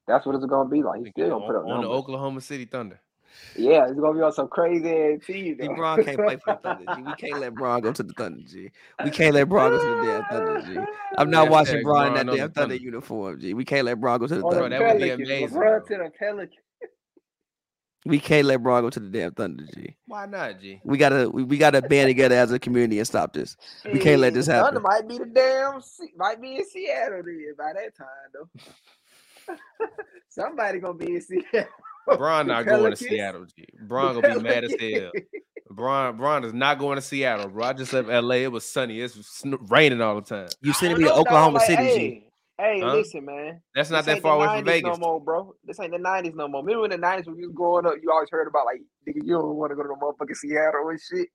That's 0.07 0.25
what 0.25 0.35
it's 0.35 0.45
gonna 0.45 0.69
be 0.69 0.83
like. 0.83 0.99
He's 1.01 1.09
still 1.11 1.29
gonna 1.29 1.45
put 1.47 1.55
up 1.55 1.65
on 1.65 1.81
the. 1.81 1.89
Oklahoma 1.89 2.41
City 2.41 2.65
Thunder. 2.65 2.99
Yeah, 3.55 3.85
it's 3.87 3.99
gonna 3.99 4.13
be 4.17 4.21
on 4.23 4.31
some 4.33 4.47
crazy 4.49 4.87
ass 4.89 5.25
team. 5.25 5.57
See, 5.59 5.67
though. 5.67 5.73
Bron 5.75 6.03
can't 6.03 6.17
play 6.17 6.37
for 6.37 6.53
the 6.53 6.59
Thunder. 6.63 6.95
G. 6.95 7.01
We 7.01 7.13
can't 7.15 7.39
let 7.39 7.55
Bron 7.55 7.81
go 7.81 7.91
to 7.91 8.03
the 8.03 8.13
Thunder. 8.13 8.41
G. 8.47 8.69
We 9.03 9.09
can't 9.09 9.33
let 9.33 9.49
Bron 9.49 9.71
go 9.71 9.79
to 9.79 9.85
the 9.85 10.01
damn 10.11 10.23
Thunder. 10.25 10.61
G. 10.73 10.79
I'm 11.17 11.29
not 11.31 11.47
Hashtag 11.47 11.51
watching 11.51 11.83
Bron 11.83 12.07
in 12.07 12.13
that 12.13 12.25
damn 12.27 12.51
Thunder 12.51 12.51
Thunder. 12.53 12.75
uniform. 12.75 13.39
G. 13.39 13.53
We 13.55 13.65
can't 13.65 13.85
let 13.85 13.99
Bron 13.99 14.19
go 14.19 14.27
to 14.27 14.35
the 14.35 14.43
On 14.43 14.49
the 14.51 14.55
Bro, 14.59 14.69
Thunder. 14.69 14.79
that 14.79 14.93
would 14.93 15.01
be 15.01 15.09
amazing, 15.09 15.57
LeBron 15.57 15.59
bro. 15.59 15.79
to 15.79 16.03
the 16.03 16.11
Pelicans. 16.19 16.51
We 18.05 18.19
can't 18.19 18.45
let 18.45 18.61
Bron 18.63 18.83
go 18.83 18.89
to 18.91 18.99
the 18.99 19.09
damn 19.09 19.31
Thunder. 19.33 19.65
G. 19.73 19.97
Why 20.05 20.27
not, 20.27 20.59
G? 20.61 20.79
We 20.85 20.97
gotta 20.99 21.27
we, 21.29 21.43
we 21.43 21.57
gotta 21.57 21.81
band 21.81 22.09
together 22.09 22.35
as 22.35 22.51
a 22.51 22.59
community 22.59 22.99
and 22.99 23.07
stop 23.07 23.33
this. 23.33 23.57
We 23.91 23.99
can't 23.99 24.21
let 24.21 24.33
this 24.35 24.45
happen. 24.45 24.75
Thunder 24.75 24.81
might 24.87 25.07
be 25.09 25.17
the 25.17 25.25
damn 25.25 25.81
might 26.15 26.39
be 26.39 26.57
in 26.57 26.65
Seattle 26.65 27.23
then 27.25 27.53
by 27.57 27.73
that 27.73 27.95
time 27.97 28.07
though. 28.33 29.55
Somebody 30.29 30.79
gonna 30.79 30.93
be 30.93 31.15
in 31.15 31.21
Seattle. 31.21 31.67
Bron 32.15 32.47
The 32.47 32.53
not 32.53 32.65
going 32.65 32.91
to 32.91 32.95
Seattle, 32.97 33.45
G. 33.45 33.65
Bron 33.79 34.15
The 34.15 34.21
gonna 34.21 34.35
be 34.35 34.43
mad 34.43 34.63
as 34.63 34.75
hell. 34.79 35.11
Pelicans. 35.13 35.25
Bron, 35.69 36.17
Bron 36.17 36.43
is 36.45 36.53
not 36.53 36.79
going 36.79 36.95
to 36.95 37.01
Seattle, 37.01 37.49
bro. 37.49 37.65
I 37.65 37.73
just 37.73 37.91
left 37.93 38.07
LA. 38.07 38.35
It 38.35 38.51
was 38.51 38.65
sunny. 38.65 39.01
It's 39.01 39.43
raining 39.69 40.01
all 40.01 40.15
the 40.15 40.21
time. 40.21 40.47
You 40.61 40.71
I 40.71 40.73
sending 40.73 40.97
me 40.97 41.05
to 41.05 41.13
Oklahoma 41.13 41.59
dog, 41.59 41.67
City, 41.67 41.83
like, 41.83 41.93
G. 41.93 42.23
Hey, 42.57 42.79
hey 42.79 42.81
Huh? 42.81 42.93
listen, 42.95 43.25
man. 43.25 43.61
That's 43.75 43.89
not 43.89 44.05
This 44.05 44.15
that 44.15 44.21
far 44.21 44.37
the 44.37 44.45
away 44.45 44.47
from 44.57 44.65
90s 44.65 44.65
Vegas. 44.65 44.99
no 44.99 45.07
more, 45.07 45.21
bro. 45.21 45.55
This 45.65 45.79
ain't 45.79 45.91
the 45.91 45.97
nineties 45.99 46.33
no 46.35 46.47
more. 46.47 46.63
Remember 46.63 46.85
in 46.85 46.91
the 46.91 46.97
nineties 46.97 47.27
when 47.27 47.37
you 47.37 47.47
was 47.47 47.55
growing 47.55 47.85
up, 47.85 47.95
you 48.01 48.11
always 48.11 48.29
heard 48.31 48.47
about 48.47 48.65
like 48.65 48.81
nigga, 49.07 49.21
you 49.25 49.33
don't 49.33 49.55
want 49.55 49.71
to 49.71 49.75
go 49.75 49.83
to 49.83 49.89
the 49.89 49.95
motherfucking 49.95 50.35
Seattle 50.35 50.89
and 50.89 50.99
shit. 50.99 51.27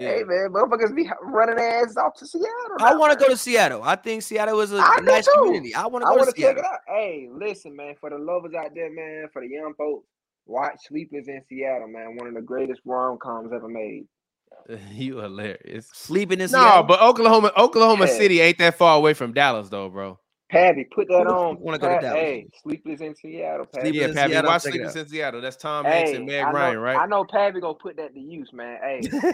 Hey 0.00 0.24
man, 0.24 0.48
motherfuckers 0.52 0.94
be 0.96 1.08
running 1.22 1.56
their 1.56 1.82
ass 1.84 1.96
off 1.96 2.14
to 2.14 2.26
Seattle. 2.26 2.48
I 2.80 2.94
want 2.96 3.12
to 3.12 3.18
go 3.18 3.28
to 3.28 3.36
Seattle. 3.36 3.82
I 3.82 3.96
think 3.96 4.22
Seattle 4.22 4.60
is 4.60 4.72
a 4.72 4.78
I 4.78 4.98
nice 5.02 5.26
too. 5.26 5.32
community. 5.42 5.74
I 5.74 5.86
want 5.86 6.04
to 6.04 6.08
go 6.08 6.18
to 6.18 6.24
to 6.24 6.26
check 6.32 6.36
Seattle. 6.36 6.58
it 6.62 6.64
out. 6.64 6.78
Hey, 6.88 7.28
listen, 7.32 7.74
man, 7.76 7.94
for 8.00 8.10
the 8.10 8.18
lovers 8.18 8.54
out 8.54 8.70
there, 8.74 8.90
man, 8.92 9.28
for 9.32 9.42
the 9.42 9.48
young 9.48 9.74
folks, 9.76 10.06
watch 10.46 10.76
Sleepers 10.88 11.28
in 11.28 11.42
Seattle, 11.48 11.88
man. 11.88 12.16
One 12.16 12.28
of 12.28 12.34
the 12.34 12.40
greatest 12.42 12.80
rom 12.84 13.18
coms 13.18 13.52
ever 13.52 13.68
made. 13.68 14.04
you 14.92 15.16
hilarious. 15.18 15.88
Sleeping 15.92 16.40
in 16.40 16.50
No, 16.50 16.58
Seattle. 16.58 16.82
but 16.84 17.02
Oklahoma, 17.02 17.52
Oklahoma 17.56 18.06
Yeah. 18.06 18.12
City 18.16 18.40
ain't 18.40 18.58
that 18.58 18.76
far 18.78 18.96
away 18.96 19.14
from 19.14 19.32
Dallas, 19.32 19.68
though, 19.68 19.88
bro. 19.88 20.18
Patty, 20.50 20.84
put 20.94 21.08
that 21.08 21.24
the 21.26 21.30
on. 21.30 21.56
fuck 21.56 21.60
wanna 21.60 21.78
go 21.78 21.88
to 21.88 21.94
Pat- 21.94 21.98
Dallas? 21.98 22.20
Hey, 22.20 22.46
Sleepers 22.62 23.00
in 23.00 23.14
Seattle, 23.16 23.66
Patty. 23.66 23.90
Yeah, 23.92 24.06
in 24.06 24.14
Pappy, 24.14 24.32
Seattle, 24.32 24.50
watch 24.50 24.62
check 24.64 24.74
it 24.74 24.78
Sleepers 24.78 24.96
in 24.96 25.08
Seattle. 25.08 25.40
That's 25.40 25.56
Tom 25.56 25.84
Hanks 25.84 26.12
and 26.12 26.26
Meg 26.26 26.46
know, 26.46 26.52
Ryan, 26.52 26.78
right? 26.78 26.96
I 26.98 27.06
know 27.06 27.24
Pappy 27.24 27.60
gonna 27.60 27.74
put 27.74 27.96
that 27.98 28.14
to 28.14 28.20
use, 28.20 28.50
man. 28.52 28.78
Hey, 28.82 29.10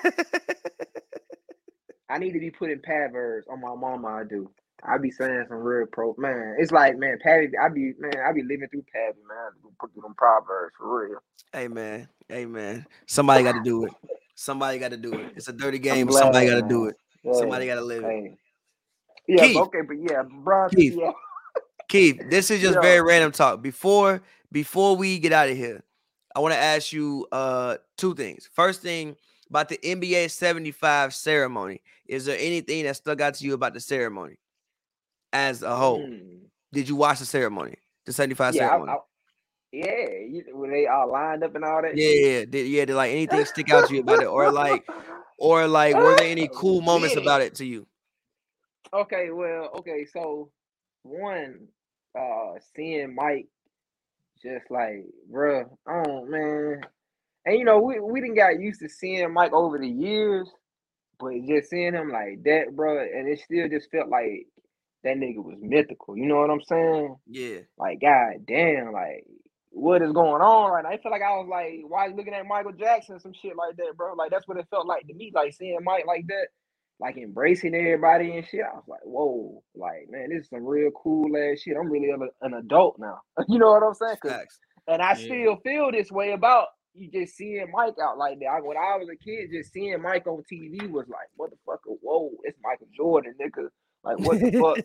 I 2.11 2.19
need 2.19 2.33
to 2.33 2.41
be 2.41 2.51
putting 2.51 2.79
Pavers 2.79 3.43
on 3.51 3.61
my 3.61 3.75
mama. 3.75 4.09
I 4.09 4.23
do. 4.29 4.51
I 4.85 4.99
be 4.99 5.11
saying 5.11 5.47
some 5.49 5.59
real 5.59 5.87
pro 5.91 6.15
man. 6.19 6.57
It's 6.59 6.71
like 6.73 6.97
man, 6.99 7.19
Patty. 7.23 7.49
I 7.63 7.69
be 7.69 7.93
man. 7.99 8.13
I 8.29 8.33
be 8.33 8.43
living 8.43 8.69
through 8.71 8.85
Patty, 8.93 9.19
man. 9.29 9.39
I 9.39 9.51
be 9.63 9.69
put 9.81 9.93
through 9.93 10.03
them 10.03 10.15
proverbs 10.17 10.75
for 10.79 11.07
real. 11.09 11.19
hey 11.53 11.69
man, 11.69 12.09
hey 12.29 12.47
man. 12.47 12.87
Somebody 13.07 13.43
got 13.43 13.53
to 13.53 13.63
do 13.63 13.87
it. 13.87 13.93
Somebody 14.35 14.79
got 14.79 14.91
to 14.91 14.97
do 14.99 15.15
it. 15.15 15.33
It's 15.37 15.49
a 15.49 15.53
dirty 15.53 15.79
game, 15.79 16.07
but 16.07 16.15
somebody 16.15 16.47
got 16.47 16.61
to 16.63 16.69
do 16.69 16.87
it. 16.87 16.97
Yeah, 17.25 17.33
Somebody 17.33 17.67
got 17.67 17.77
to 17.77 17.81
live 17.83 18.05
it. 18.05 18.39
Yeah, 19.29 19.47
Keith. 19.47 19.57
okay, 19.57 19.81
but 19.83 19.97
yeah, 20.01 20.23
Bron. 20.23 20.71
Keith. 20.71 20.95
Yeah, 20.97 21.13
Keith, 21.89 22.21
this 22.31 22.51
is 22.51 22.61
just 22.63 22.75
Yeah. 22.77 22.81
very 22.83 23.01
random 23.03 23.33
talk. 23.33 23.63
Before 23.63 24.23
before 24.53 24.97
we 24.97 25.19
get 25.19 25.33
out 25.33 25.49
of 25.49 25.57
here, 25.57 25.83
I 26.35 26.41
want 26.41 26.55
to 26.55 26.59
ask 26.61 26.93
you 26.93 27.27
uh 27.33 27.77
two 27.97 28.15
things. 28.15 28.49
First 28.53 28.83
thing 28.83 29.17
about 29.51 29.69
the 29.69 29.79
NBA 29.79 30.31
75 30.31 31.15
ceremony. 31.15 31.81
Is 32.07 32.25
there 32.25 32.37
anything 32.39 32.85
that 32.85 32.97
stuck 32.97 33.21
out 33.21 33.35
to 33.35 33.45
you 33.45 33.55
about 33.55 33.75
the 33.75 33.81
ceremony 33.81 34.37
as 35.33 35.63
a 35.63 35.75
whole? 35.75 36.01
Mm. 36.01 36.41
Did 36.73 36.89
you 36.89 36.97
watch 36.97 37.19
the 37.21 37.27
ceremony? 37.27 37.77
The 38.05 38.13
75 38.13 38.55
yeah, 38.55 38.67
I, 38.67 38.69
ceremony? 38.71 38.93
I, 38.93 38.97
yeah. 39.73 40.09
You, 40.29 40.45
when 40.53 40.71
they 40.71 40.87
all 40.87 41.11
lined 41.11 41.43
up 41.43 41.55
and 41.57 41.65
all 41.65 41.83
that. 41.83 41.97
yeah, 41.97 42.09
yeah, 42.09 42.45
did, 42.45 42.67
yeah. 42.69 42.85
Did 42.85 42.95
like 42.95 43.11
anything 43.11 43.45
stick 43.45 43.71
out 43.71 43.89
to 43.89 43.95
you 43.95 44.01
about 44.01 44.23
it, 44.23 44.27
or 44.27 44.51
like, 44.53 44.85
or 45.39 45.67
like, 45.67 45.97
were 45.97 46.15
there 46.17 46.27
any 46.29 46.49
cool 46.55 46.81
moments 46.81 47.17
Yeah. 47.17 47.23
about 47.23 47.43
it 47.43 47.55
to 47.57 47.65
you? 47.65 47.87
Okay, 48.93 49.31
well, 49.31 49.71
okay, 49.79 50.07
so 50.07 50.51
one, 51.03 51.69
uh, 52.19 52.55
seeing 52.75 53.15
Mike, 53.15 53.49
just 54.43 54.71
like, 54.71 55.05
bruh, 55.31 55.65
oh 55.89 56.25
man, 56.27 56.81
and 57.45 57.59
you 57.59 57.65
know, 57.65 57.81
we 57.81 57.99
we 58.01 58.21
didn't 58.21 58.37
got 58.37 58.61
used 58.61 58.81
to 58.81 58.89
seeing 58.89 59.33
Mike 59.33 59.53
over 59.53 59.79
the 59.79 59.89
years, 59.89 60.49
but 61.19 61.33
just 61.47 61.71
seeing 61.71 61.95
him 61.95 62.11
like 62.11 62.43
that, 62.45 62.69
bruh, 62.75 63.03
and 63.03 63.29
it 63.29 63.41
still 63.41 63.69
just 63.69 63.91
felt 63.91 64.09
like 64.09 64.47
that 65.05 65.17
nigga 65.17 65.43
was 65.43 65.59
mythical. 65.61 66.17
You 66.17 66.27
know 66.27 66.37
what 66.37 66.51
I'm 66.51 66.63
saying? 66.63 67.17
Yeah, 67.27 67.59
Like, 67.79 68.01
god 68.01 68.47
damn, 68.47 68.93
like, 68.93 69.27
what 69.71 70.03
is 70.03 70.13
going 70.13 70.43
on 70.43 70.71
right 70.73 70.83
now? 70.85 70.91
I 70.91 70.99
feel 70.99 71.13
like 71.13 71.23
I 71.23 71.37
was 71.37 71.49
like, 71.51 71.81
why 71.87 72.07
looking 72.09 72.35
at 72.35 72.47
Michael 72.47 72.73
Jackson, 72.73 73.21
some 73.21 73.33
shit 73.35 73.57
like 73.57 73.77
that, 73.77 73.97
bro. 73.97 74.15
Like, 74.15 74.31
that's 74.31 74.49
what 74.49 74.59
it 74.59 74.67
felt 74.71 74.87
like 74.87 75.07
to 75.07 75.15
me, 75.15 75.33
like 75.35 75.53
seeing 75.55 75.79
Mike 75.83 76.07
like 76.07 76.27
that 76.29 76.49
like 76.99 77.17
embracing 77.19 77.75
everybody 77.75 78.37
and 78.37 78.47
shit. 78.47 78.63
I 78.63 78.75
was 78.75 78.85
like, 78.89 79.01
whoa, 79.05 79.63
like 79.75 80.09
man, 80.11 80.31
this 80.31 80.45
is 80.45 80.49
some 80.51 80.65
real 80.65 80.91
cool 80.93 81.37
ass 81.37 81.61
shit. 81.61 81.77
I'm 81.79 81.91
really 81.91 82.11
an 82.11 82.55
adult 82.55 82.99
now. 82.99 83.21
you 83.49 83.59
know 83.59 83.73
what 83.73 83.83
I'm 83.83 83.95
saying? 83.95 84.17
facts. 84.27 84.59
and 84.89 85.03
I 85.03 85.11
Yeah. 85.11 85.15
still 85.15 85.57
feel 85.57 85.91
this 85.93 86.11
way 86.11 86.33
about 86.33 86.69
you 86.95 87.11
just 87.11 87.37
seeing 87.37 87.67
Mike 87.75 87.97
out 88.03 88.17
like 88.17 88.39
that. 88.41 88.47
I, 88.47 88.61
when 88.61 88.79
I 88.79 88.97
was 88.97 89.09
a 89.11 89.17
kid, 89.17 89.51
just 89.53 89.73
seeing 89.73 90.01
Mike 90.01 90.27
on 90.27 90.43
TV 90.51 90.89
was 90.91 91.07
like, 91.09 91.29
motherfucker, 91.39 91.97
whoa, 92.01 92.31
it's 92.45 92.59
Michael 92.63 92.89
Jordan, 92.97 93.35
nigga. 93.41 93.69
Like 94.03 94.19
what 94.19 94.39
the 94.41 94.53
fuck? 94.53 94.79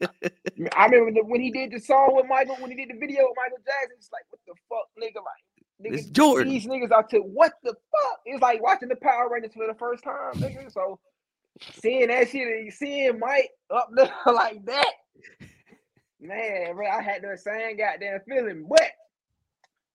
I 0.76 0.86
remember 0.86 1.22
when 1.24 1.40
he 1.40 1.50
did 1.50 1.72
the 1.72 1.80
song 1.80 2.10
with 2.14 2.26
Michael, 2.26 2.56
when 2.60 2.70
he 2.70 2.76
did 2.76 2.94
the 2.94 2.98
video 2.98 3.22
with 3.28 3.36
Michael 3.36 3.58
Jackson, 3.66 3.96
it's 3.98 4.10
like, 4.12 4.24
what 4.30 4.40
the 4.46 4.54
fuck, 4.68 4.88
nigga? 4.98 5.22
Like, 5.22 5.92
It's 5.94 6.08
Jordan. 6.10 6.48
these 6.48 6.66
niggas 6.66 6.90
out 6.92 7.10
to 7.10 7.18
what 7.18 7.52
the 7.62 7.72
fuck? 7.74 8.20
It's 8.24 8.40
like 8.42 8.62
watching 8.62 8.88
the 8.88 8.96
Power 8.96 9.28
Rangers 9.30 9.52
for 9.54 9.66
the 9.66 9.74
first 9.78 10.04
time, 10.04 10.34
nigga. 10.36 10.70
So 10.72 10.98
seeing 11.82 12.08
that 12.08 12.28
shit 12.28 12.46
and 12.46 12.72
seeing 12.72 13.18
Mike 13.18 13.50
up 13.70 13.88
there 13.94 14.12
like 14.26 14.64
that, 14.66 14.92
man, 16.20 16.74
bro, 16.74 16.86
I 16.88 17.02
had 17.02 17.22
the 17.22 17.36
same 17.36 17.76
goddamn 17.76 18.20
feeling. 18.28 18.66
But 18.68 18.90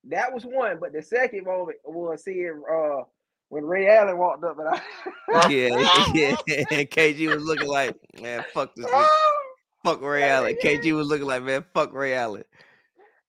that 0.05 0.33
was 0.33 0.43
one. 0.43 0.77
But 0.79 0.93
the 0.93 1.01
second 1.01 1.45
moment 1.45 1.77
was 1.83 2.23
seeing 2.23 2.61
uh 2.71 3.03
when 3.49 3.65
Ray 3.65 3.87
Allen 3.87 4.17
walked 4.17 4.43
up 4.43 4.57
and 4.59 4.67
I 4.69 5.49
yeah, 5.49 6.05
yeah. 6.13 6.35
And 6.71 6.89
KG 6.89 7.33
was 7.33 7.43
looking 7.43 7.67
like, 7.67 7.95
man, 8.21 8.43
fuck 8.53 8.75
this. 8.75 8.87
Fuck 9.83 10.01
Ray 10.01 10.29
Allen. 10.29 10.57
KG 10.61 10.95
was 10.95 11.07
looking 11.07 11.27
like, 11.27 11.43
man, 11.43 11.63
fuck 11.73 11.93
Ray 11.93 12.15
Allen. 12.15 12.43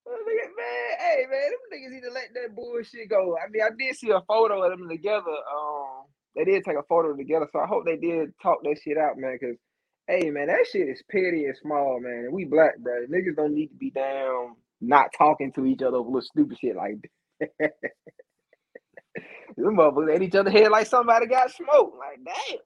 Man, 0.07 0.99
hey 0.99 1.25
man, 1.31 1.51
them 1.51 1.61
niggas 1.73 1.93
need 1.93 2.03
to 2.03 2.11
let 2.13 2.33
that 2.35 2.57
bullshit 2.57 3.11
go. 3.11 3.37
I 3.37 3.49
mean, 3.51 3.63
I 3.63 3.69
did 3.79 3.95
see 3.95 4.11
a 4.11 4.23
photo 4.23 4.63
of 4.63 4.79
them 4.79 4.89
together. 4.89 5.21
Um, 5.21 6.05
they 6.37 6.45
did 6.45 6.65
take 6.65 6.77
a 6.77 6.83
photo 6.89 7.17
together, 7.17 7.49
so 7.53 7.59
I 7.59 7.67
hope 7.67 7.85
they 7.85 7.97
did 7.97 8.33
talk 8.43 8.59
that 8.63 8.79
shit 8.83 8.99
out, 8.99 9.17
man. 9.17 9.39
Cause, 9.39 9.57
hey 10.07 10.31
man, 10.31 10.49
that 10.49 10.67
shit 10.71 10.89
is 10.89 11.03
petty 11.11 11.47
and 11.47 11.57
small, 11.61 11.99
man. 12.01 12.25
And 12.27 12.33
we 12.33 12.45
black, 12.45 12.79
bro. 12.79 13.07
Niggas 13.07 13.37
don't 13.37 13.55
need 13.55 13.69
to 13.69 13.75
be 13.75 13.91
down 13.91 14.57
not 14.81 15.11
talking 15.17 15.53
to 15.53 15.65
each 15.67 15.83
other 15.83 15.97
over 15.97 16.09
little 16.09 16.23
stupid 16.23 16.59
shit 16.61 16.77
like 16.77 16.97
that. 17.41 17.51
Them 19.57 19.77
motherfuckers 19.77 20.15
at 20.15 20.23
each 20.23 20.35
other 20.35 20.51
head 20.51 20.71
like 20.71 20.87
somebody 20.87 21.27
got 21.27 21.51
smoked. 21.51 21.97
Like, 21.99 22.19
damn. 22.25 22.59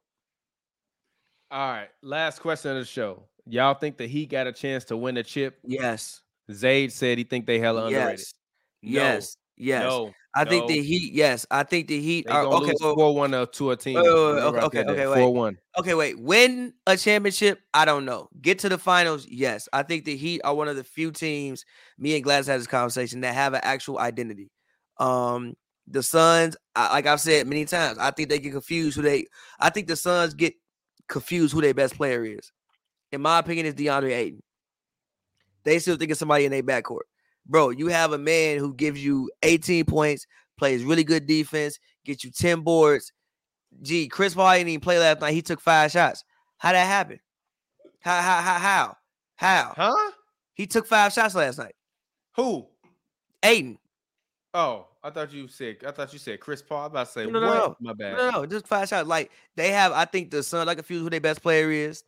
All 1.52 1.72
right, 1.72 1.88
last 2.02 2.40
question 2.40 2.72
of 2.72 2.78
the 2.78 2.84
show. 2.84 3.24
Y'all 3.46 3.74
think 3.74 3.96
that 3.98 4.10
he 4.10 4.26
got 4.26 4.46
a 4.46 4.52
chance 4.52 4.84
to 4.86 4.96
win 4.96 5.16
a 5.16 5.22
chip? 5.22 5.58
Yes. 5.64 6.22
Zayd 6.52 6.92
said 6.92 7.18
he 7.18 7.24
think 7.24 7.46
they 7.46 7.58
hella 7.58 7.86
underrated. 7.86 8.20
Yes. 8.20 8.34
No, 8.82 8.90
Yes. 8.92 9.36
Yes. 9.56 9.82
No, 9.82 10.12
I 10.34 10.44
think 10.44 10.68
the. 10.68 10.80
Heat. 10.80 11.12
Yes, 11.12 11.44
I 11.50 11.64
think 11.64 11.88
the 11.88 12.00
Heat 12.00 12.26
They 12.26 12.32
are 12.32 12.44
gonna 12.44 12.66
okay. 12.66 12.74
four 12.78 13.14
one 13.14 13.30
to 13.30 13.70
a 13.70 13.76
team. 13.76 13.96
wait, 13.96 14.04
wait, 14.04 14.34
wait, 14.34 14.42
okay, 14.44 14.60
okay, 14.62 14.80
okay, 14.80 15.06
wait. 15.06 15.18
Four 15.18 15.34
one. 15.34 15.58
Okay, 15.78 15.94
wait. 15.94 16.20
Win 16.20 16.72
a 16.86 16.96
championship? 16.96 17.60
I 17.74 17.84
don't 17.84 18.04
know. 18.04 18.28
Get 18.40 18.60
to 18.60 18.68
the 18.68 18.78
finals? 18.78 19.26
Yes. 19.28 19.68
I 19.72 19.82
think 19.82 20.04
the 20.04 20.16
Heat 20.16 20.40
are 20.44 20.54
one 20.54 20.68
of 20.68 20.76
the 20.76 20.84
few 20.84 21.10
teams. 21.10 21.64
Me 21.98 22.14
and 22.14 22.22
Glass 22.22 22.46
had 22.46 22.60
this 22.60 22.66
conversation 22.66 23.22
that 23.22 23.34
have 23.34 23.54
an 23.54 23.60
actual 23.64 23.98
identity. 23.98 24.50
Um, 24.98 25.54
the 25.88 26.02
Suns, 26.02 26.56
I, 26.76 26.92
like 26.92 27.06
I've 27.06 27.20
said 27.20 27.46
many 27.46 27.64
times, 27.64 27.98
I 27.98 28.12
think 28.12 28.28
they 28.28 28.38
get 28.38 28.52
confused 28.52 28.96
who 28.96 29.02
they. 29.02 29.26
I 29.58 29.70
think 29.70 29.88
the 29.88 29.96
Suns 29.96 30.34
get 30.34 30.54
confused 31.08 31.52
who 31.52 31.60
their 31.60 31.74
best 31.74 31.96
player 31.96 32.24
is. 32.24 32.52
In 33.10 33.20
my 33.20 33.40
opinion, 33.40 33.66
is 33.66 33.74
DeAndre 33.74 34.12
Ayton. 34.12 34.42
They 35.64 35.80
still 35.80 35.96
think 35.96 36.12
it's 36.12 36.20
somebody 36.20 36.44
in 36.44 36.52
their 36.52 36.62
backcourt. 36.62 37.00
Bro, 37.46 37.70
you 37.70 37.88
have 37.88 38.12
a 38.12 38.18
man 38.18 38.58
who 38.58 38.74
gives 38.74 39.02
you 39.04 39.30
18 39.42 39.84
points, 39.84 40.26
plays 40.56 40.84
really 40.84 41.04
good 41.04 41.26
defense, 41.26 41.78
get 42.04 42.22
you 42.22 42.30
10 42.30 42.60
boards. 42.60 43.12
Gee, 43.82 44.08
Chris 44.08 44.34
Paul 44.34 44.52
didn't 44.54 44.68
even 44.68 44.80
play 44.80 44.98
last 44.98 45.20
night. 45.20 45.32
He 45.32 45.42
took 45.42 45.60
five 45.60 45.90
shots. 45.90 46.24
How'd 46.58 46.74
that 46.74 46.86
happen? 46.86 47.20
How 48.00 48.20
how 48.20 48.40
how 48.40 48.58
how? 48.58 48.96
How? 49.36 49.74
Huh? 49.76 50.10
He 50.54 50.66
took 50.66 50.86
five 50.86 51.12
shots 51.12 51.34
last 51.34 51.58
night. 51.58 51.74
Who? 52.36 52.66
Ayton. 53.42 53.78
Oh, 54.52 54.88
I 55.02 55.10
thought 55.10 55.32
you 55.32 55.48
said. 55.48 55.76
I 55.86 55.90
thought 55.92 56.12
you 56.12 56.18
said 56.18 56.40
Chris 56.40 56.62
Paul. 56.62 56.82
I 56.82 56.86
about 56.86 57.06
to 57.06 57.12
say 57.12 57.26
No, 57.26 57.40
no, 57.40 57.46
what? 57.46 57.56
no. 57.56 57.76
My 57.80 57.92
bad. 57.94 58.16
No, 58.16 58.30
no, 58.30 58.46
just 58.46 58.66
five 58.66 58.88
shots. 58.88 59.08
Like 59.08 59.30
they 59.56 59.70
have, 59.70 59.92
I 59.92 60.04
think 60.04 60.30
the 60.30 60.42
Sun, 60.42 60.66
like 60.66 60.78
confused 60.78 61.04
who 61.04 61.10
their 61.10 61.20
best 61.20 61.42
player 61.42 61.70
is. 61.70 62.02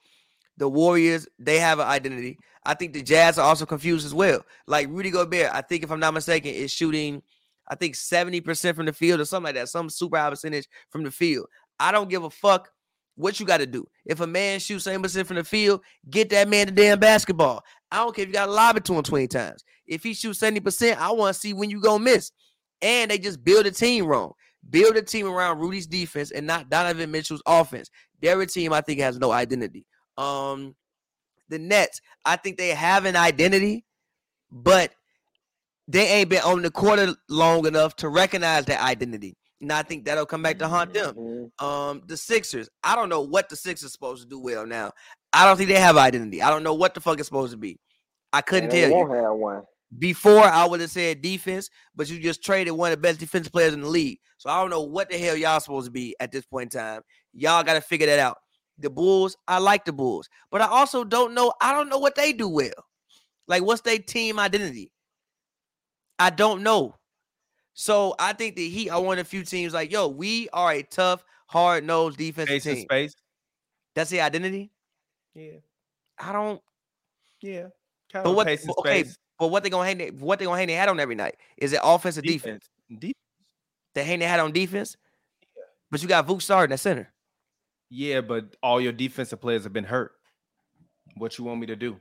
The 0.56 0.68
Warriors, 0.68 1.26
they 1.38 1.58
have 1.58 1.78
an 1.78 1.86
identity. 1.86 2.38
I 2.64 2.74
think 2.74 2.92
the 2.92 3.02
Jazz 3.02 3.38
are 3.38 3.46
also 3.46 3.66
confused 3.66 4.06
as 4.06 4.14
well. 4.14 4.44
Like 4.66 4.88
Rudy 4.88 5.10
Gobert, 5.10 5.50
I 5.52 5.62
think 5.62 5.82
if 5.82 5.90
I'm 5.90 6.00
not 6.00 6.14
mistaken, 6.14 6.52
is 6.52 6.70
shooting, 6.70 7.22
I 7.68 7.74
think 7.74 7.94
70% 7.94 8.74
from 8.74 8.86
the 8.86 8.92
field 8.92 9.20
or 9.20 9.24
something 9.24 9.46
like 9.46 9.54
that, 9.56 9.68
some 9.68 9.90
super 9.90 10.18
high 10.18 10.30
percentage 10.30 10.68
from 10.90 11.02
the 11.02 11.10
field. 11.10 11.46
I 11.80 11.90
don't 11.90 12.10
give 12.10 12.24
a 12.24 12.30
fuck 12.30 12.70
what 13.16 13.40
you 13.40 13.46
got 13.46 13.58
to 13.58 13.66
do. 13.66 13.86
If 14.04 14.20
a 14.20 14.26
man 14.26 14.60
shoots 14.60 14.86
70% 14.86 15.26
from 15.26 15.36
the 15.36 15.44
field, 15.44 15.82
get 16.10 16.30
that 16.30 16.48
man 16.48 16.66
the 16.66 16.72
damn 16.72 16.98
basketball. 16.98 17.62
I 17.90 17.96
don't 17.96 18.14
care 18.14 18.22
if 18.22 18.28
you 18.28 18.34
got 18.34 18.46
to 18.46 18.52
lob 18.52 18.76
it 18.76 18.84
to 18.86 18.94
him 18.94 19.02
20 19.02 19.26
times. 19.28 19.64
If 19.86 20.02
he 20.02 20.14
shoots 20.14 20.40
70%, 20.40 20.96
I 20.96 21.10
want 21.12 21.34
to 21.34 21.40
see 21.40 21.52
when 21.52 21.70
you 21.70 21.80
going 21.80 22.04
to 22.04 22.04
miss. 22.04 22.30
And 22.80 23.10
they 23.10 23.18
just 23.18 23.44
build 23.44 23.66
a 23.66 23.70
team 23.70 24.06
wrong. 24.06 24.32
Build 24.70 24.96
a 24.96 25.02
team 25.02 25.26
around 25.26 25.58
Rudy's 25.58 25.86
defense 25.86 26.30
and 26.30 26.46
not 26.46 26.70
Donovan 26.70 27.10
Mitchell's 27.10 27.42
offense. 27.46 27.90
They're 28.20 28.40
a 28.40 28.46
team 28.46 28.72
I 28.72 28.80
think 28.80 29.00
has 29.00 29.18
no 29.18 29.32
identity. 29.32 29.84
Um, 30.16 30.74
the 31.48 31.58
Nets, 31.58 32.00
I 32.24 32.36
think 32.36 32.56
they 32.58 32.68
have 32.68 33.04
an 33.04 33.16
identity, 33.16 33.84
but 34.50 34.92
they 35.88 36.06
ain't 36.08 36.28
been 36.30 36.42
on 36.42 36.62
the 36.62 36.70
quarter 36.70 37.14
long 37.28 37.66
enough 37.66 37.96
to 37.96 38.08
recognize 38.08 38.64
that 38.66 38.82
identity. 38.82 39.36
And 39.60 39.72
I 39.72 39.82
think 39.82 40.04
that'll 40.04 40.26
come 40.26 40.42
back 40.42 40.58
to 40.58 40.68
haunt 40.68 40.92
them. 40.92 41.14
Mhm. 41.14 41.62
Um, 41.64 42.02
the 42.06 42.16
Sixers, 42.16 42.68
I 42.82 42.96
don't 42.96 43.08
know 43.08 43.20
what 43.20 43.48
the 43.48 43.56
Sixers 43.56 43.92
supposed 43.92 44.22
to 44.22 44.28
do 44.28 44.40
well 44.40 44.66
now. 44.66 44.92
I 45.32 45.46
don't 45.46 45.56
think 45.56 45.68
they 45.68 45.78
have 45.78 45.96
identity. 45.96 46.42
I 46.42 46.50
don't 46.50 46.62
know 46.62 46.74
what 46.74 46.94
the 46.94 47.00
fuck 47.00 47.18
it's 47.18 47.28
supposed 47.28 47.52
to 47.52 47.58
be. 47.58 47.78
I 48.32 48.40
couldn't 48.40 48.70
tell 48.70 48.88
you. 48.88 49.08
have 49.08 49.34
one. 49.34 49.62
Before 49.98 50.42
I 50.42 50.64
would 50.64 50.80
have 50.80 50.90
said 50.90 51.20
defense, 51.20 51.68
but 51.94 52.08
you 52.08 52.18
just 52.18 52.42
traded 52.42 52.72
one 52.72 52.90
of 52.92 52.98
the 52.98 53.02
best 53.02 53.20
defensive 53.20 53.52
players 53.52 53.74
in 53.74 53.82
the 53.82 53.88
league. 53.88 54.18
So 54.38 54.48
I 54.48 54.58
don't 54.60 54.70
know 54.70 54.82
what 54.82 55.10
the 55.10 55.18
hell 55.18 55.36
y'all 55.36 55.60
supposed 55.60 55.84
to 55.86 55.90
be 55.92 56.16
at 56.18 56.32
this 56.32 56.46
point 56.46 56.74
in 56.74 56.80
time. 56.80 57.02
Y'all 57.34 57.62
got 57.62 57.74
to 57.74 57.80
figure 57.82 58.06
that 58.06 58.18
out. 58.18 58.38
The 58.78 58.90
Bulls, 58.90 59.36
I 59.46 59.58
like 59.58 59.84
the 59.84 59.92
Bulls, 59.92 60.28
but 60.50 60.60
I 60.60 60.66
also 60.66 61.04
don't 61.04 61.34
know. 61.34 61.52
I 61.60 61.72
don't 61.72 61.88
know 61.88 61.98
what 61.98 62.14
they 62.14 62.32
do 62.32 62.48
well. 62.48 62.70
Like, 63.46 63.62
what's 63.62 63.82
their 63.82 63.98
team 63.98 64.38
identity? 64.38 64.90
I 66.18 66.30
don't 66.30 66.62
know. 66.62 66.96
So 67.74 68.14
I 68.18 68.32
think 68.32 68.56
the 68.56 68.68
Heat 68.68 68.90
are 68.90 69.00
one 69.00 69.18
of 69.18 69.24
the 69.24 69.28
few 69.28 69.44
teams 69.44 69.72
like, 69.72 69.90
yo, 69.90 70.08
we 70.08 70.48
are 70.52 70.72
a 70.72 70.82
tough, 70.82 71.24
hard 71.46 71.84
nosed 71.84 72.18
defensive 72.18 72.62
Space 72.62 72.66
and 72.66 72.76
team. 72.76 72.84
space. 72.84 73.14
That's 73.94 74.10
the 74.10 74.20
identity. 74.20 74.70
Yeah, 75.34 75.58
I 76.18 76.32
don't. 76.32 76.60
yeah. 77.40 77.68
Kind 78.12 78.24
But 78.24 78.30
of 78.30 78.36
what? 78.36 78.46
pace 78.46 78.60
and 78.60 78.68
but 78.68 78.78
Okay, 78.80 79.02
space. 79.04 79.16
but 79.38 79.48
what 79.48 79.62
they 79.62 79.70
gonna 79.70 79.86
hang? 79.86 79.98
Their, 79.98 80.08
what 80.12 80.38
they 80.38 80.44
gonna 80.44 80.58
hang 80.58 80.68
their 80.68 80.78
hat 80.78 80.88
on 80.88 81.00
every 81.00 81.14
night? 81.14 81.36
Is 81.56 81.72
it 81.72 81.80
offense 81.82 82.18
or 82.18 82.22
defense? 82.22 82.68
Defense. 82.90 83.14
They 83.94 84.04
hang 84.04 84.18
their 84.18 84.28
hat 84.28 84.40
on 84.40 84.52
defense. 84.52 84.96
Yeah. 85.56 85.62
But 85.90 86.02
you 86.02 86.08
got 86.08 86.26
Vuk 86.26 86.40
starting 86.42 86.72
at 86.72 86.80
center. 86.80 87.12
Yeah, 87.94 88.22
but 88.22 88.56
all 88.62 88.80
your 88.80 88.92
defensive 88.92 89.38
players 89.38 89.64
have 89.64 89.74
been 89.74 89.84
hurt. 89.84 90.12
What 91.16 91.36
you 91.36 91.44
want 91.44 91.60
me 91.60 91.66
to 91.66 91.76
do? 91.76 92.00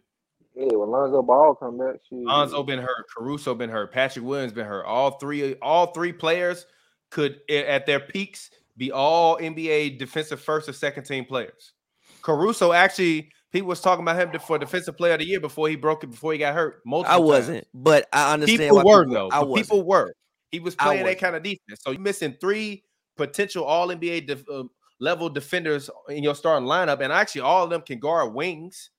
Yeah, 0.55 0.68
when 0.68 0.89
Lonzo 0.89 1.22
Ball 1.22 1.53
come 1.55 1.77
back, 1.77 1.95
shit. 2.07 2.19
Lonzo 2.19 2.63
been 2.63 2.80
hurt, 2.80 3.05
Caruso 3.13 3.53
been 3.53 3.69
hurt, 3.69 3.91
Patrick 3.91 4.23
Williams 4.23 4.53
been 4.53 4.65
hurt. 4.65 4.85
All 4.85 5.11
three, 5.19 5.55
all 5.55 5.88
three 5.88 6.13
players 6.13 6.65
could 7.09 7.41
at 7.49 7.85
their 7.85 7.99
peaks 7.99 8.51
be 8.77 8.89
all 8.93 9.38
NBA 9.38 9.99
defensive 9.99 10.39
first 10.39 10.69
or 10.69 10.73
second 10.73 11.03
team 11.03 11.26
players. 11.26 11.73
Caruso 12.22 12.72
actually, 12.72 13.30
people 13.51 13.68
was 13.68 13.81
talking 13.81 14.03
about 14.03 14.18
him 14.18 14.39
for 14.39 14.57
defensive 14.57 14.95
player 14.95 15.13
of 15.15 15.19
the 15.19 15.27
year 15.27 15.41
before 15.41 15.68
he 15.68 15.76
broke 15.76 16.05
it, 16.05 16.07
before 16.07 16.31
he 16.31 16.39
got 16.39 16.53
hurt. 16.53 16.81
Multiple 16.85 17.15
I 17.15 17.19
wasn't, 17.19 17.68
but 17.73 18.07
I 18.13 18.34
understand. 18.34 18.59
People 18.61 18.77
why 18.77 18.84
were 18.84 19.05
people- 19.05 19.30
though. 19.30 19.35
I 19.35 19.43
was. 19.43 19.61
people 19.61 19.84
were. 19.84 20.13
He 20.51 20.61
was 20.61 20.76
playing 20.76 21.05
that 21.05 21.19
kind 21.19 21.35
of 21.35 21.43
defense. 21.43 21.81
So 21.81 21.91
you're 21.91 21.99
missing 21.99 22.38
three 22.39 22.85
potential 23.18 23.65
All 23.65 23.89
NBA 23.89 24.27
def- 24.27 24.49
uh, 24.49 24.63
level 25.02 25.28
defenders 25.30 25.90
in 26.07 26.23
your 26.23 26.36
starting 26.36 26.68
lineup, 26.69 27.02
and 27.02 27.11
actually 27.11 27.41
all 27.41 27.64
of 27.65 27.69
them 27.69 27.82
can 27.82 27.99
guard 27.99 28.34
wings 28.34 28.91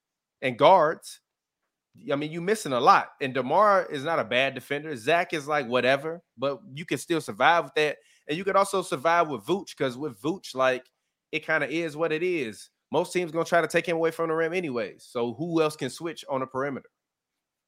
and 0.42 0.58
guards. 0.58 1.20
I 2.12 2.16
mean, 2.16 2.32
you're 2.32 2.42
missing 2.42 2.72
a 2.72 2.80
lot. 2.80 3.10
And 3.20 3.32
Demar 3.32 3.86
is 3.90 4.02
not 4.02 4.18
a 4.18 4.24
bad 4.24 4.54
defender. 4.54 4.94
Zach 4.96 5.32
is 5.32 5.46
like 5.46 5.66
whatever, 5.68 6.22
but 6.36 6.60
you 6.74 6.84
can 6.84 6.98
still 6.98 7.20
survive 7.20 7.64
with 7.64 7.74
that, 7.76 7.96
and 8.28 8.36
you 8.36 8.44
could 8.44 8.56
also 8.56 8.82
survive 8.82 9.28
with 9.28 9.46
Vooch 9.46 9.76
because 9.76 9.96
with 9.96 10.20
Vooch, 10.20 10.54
like 10.54 10.84
it 11.30 11.46
kind 11.46 11.62
of 11.64 11.70
is 11.70 11.96
what 11.96 12.12
it 12.12 12.22
is. 12.22 12.68
Most 12.90 13.12
teams 13.12 13.30
gonna 13.32 13.44
try 13.44 13.60
to 13.62 13.68
take 13.68 13.86
him 13.86 13.96
away 13.96 14.10
from 14.10 14.28
the 14.28 14.34
rim 14.34 14.52
anyways. 14.52 15.06
So 15.08 15.32
who 15.34 15.62
else 15.62 15.76
can 15.76 15.88
switch 15.88 16.24
on 16.28 16.40
the 16.40 16.46
perimeter? 16.46 16.90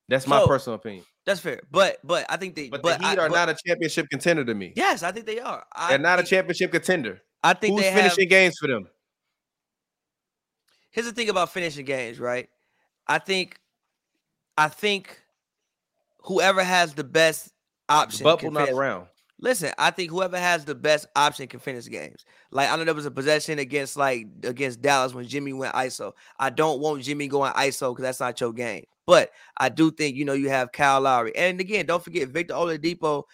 That's 0.09 0.27
my 0.27 0.41
So, 0.41 0.47
personal 0.47 0.75
opinion. 0.77 1.05
That's 1.25 1.41
fair, 1.41 1.63
but 1.71 1.97
but 2.05 2.27
I 2.29 2.37
think 2.37 2.55
they. 2.57 2.69
But, 2.69 2.83
But, 2.83 3.01
the 3.01 3.09
Heat 3.09 3.19
I, 3.19 3.25
are 3.25 3.29
but- 3.31 3.35
not 3.35 3.49
a 3.49 3.57
championship 3.67 4.07
contender 4.11 4.45
to 4.45 4.55
me. 4.55 4.75
Yes, 4.77 5.03
I 5.03 5.13
think 5.13 5.25
they 5.25 5.41
are. 5.41 5.65
I 5.75 5.89
They're 5.91 5.99
not 5.99 6.19
a 6.19 6.25
championship 6.25 6.73
contender. 6.73 7.23
I 7.45 7.53
think 7.53 7.75
Who's 7.75 7.83
they 7.83 7.91
have. 7.91 8.03
finishing 8.03 8.29
games 8.29 8.57
for 8.59 8.67
them? 8.67 8.89
Here's 10.91 11.07
the 11.07 11.13
thing 11.13 11.29
about 11.29 11.53
finishing 11.53 11.85
games, 11.85 12.19
right? 12.19 12.49
I 13.07 13.19
think, 13.19 13.61
I 14.57 14.69
think, 14.69 15.21
whoever 16.23 16.65
has 16.65 16.95
the 16.95 17.05
best 17.05 17.53
option. 17.89 18.25
bubble 18.25 18.39
can 18.39 18.53
not 18.55 18.71
around. 18.71 19.09
Listen, 19.41 19.73
I 19.77 19.91
think 19.91 20.11
whoever 20.11 20.39
has 20.39 20.65
the 20.65 20.75
best 20.75 21.07
option 21.15 21.47
can 21.49 21.61
finish 21.61 21.87
games. 21.87 22.25
Like 22.51 22.71
I 22.71 22.77
know 22.77 22.85
there 22.85 22.95
was 22.95 23.05
a 23.05 23.11
possession 23.11 23.59
against 23.59 23.97
like 23.97 24.27
against 24.45 24.81
Dallas 24.81 25.13
when 25.13 25.27
Jimmy 25.27 25.53
went 25.53 25.75
ISO. 25.75 26.13
I 26.39 26.49
don't 26.49 26.81
want 26.81 27.03
Jimmy 27.03 27.29
going 27.29 27.53
ISO 27.53 27.91
because 27.91 28.05
that's 28.05 28.21
not 28.21 28.41
your 28.41 28.53
game. 28.53 28.85
But 29.07 29.33
I 29.59 29.69
do 29.69 29.91
think 29.91 30.17
you 30.17 30.25
know 30.25 30.33
you 30.33 30.49
have 30.49 30.73
Kyle 30.73 31.01
Lowry, 31.01 31.37
and 31.37 31.61
again, 31.61 31.85
don't 31.85 32.03
forget 32.03 32.29
Victor 32.29 32.55
Oladipo. 32.55 33.25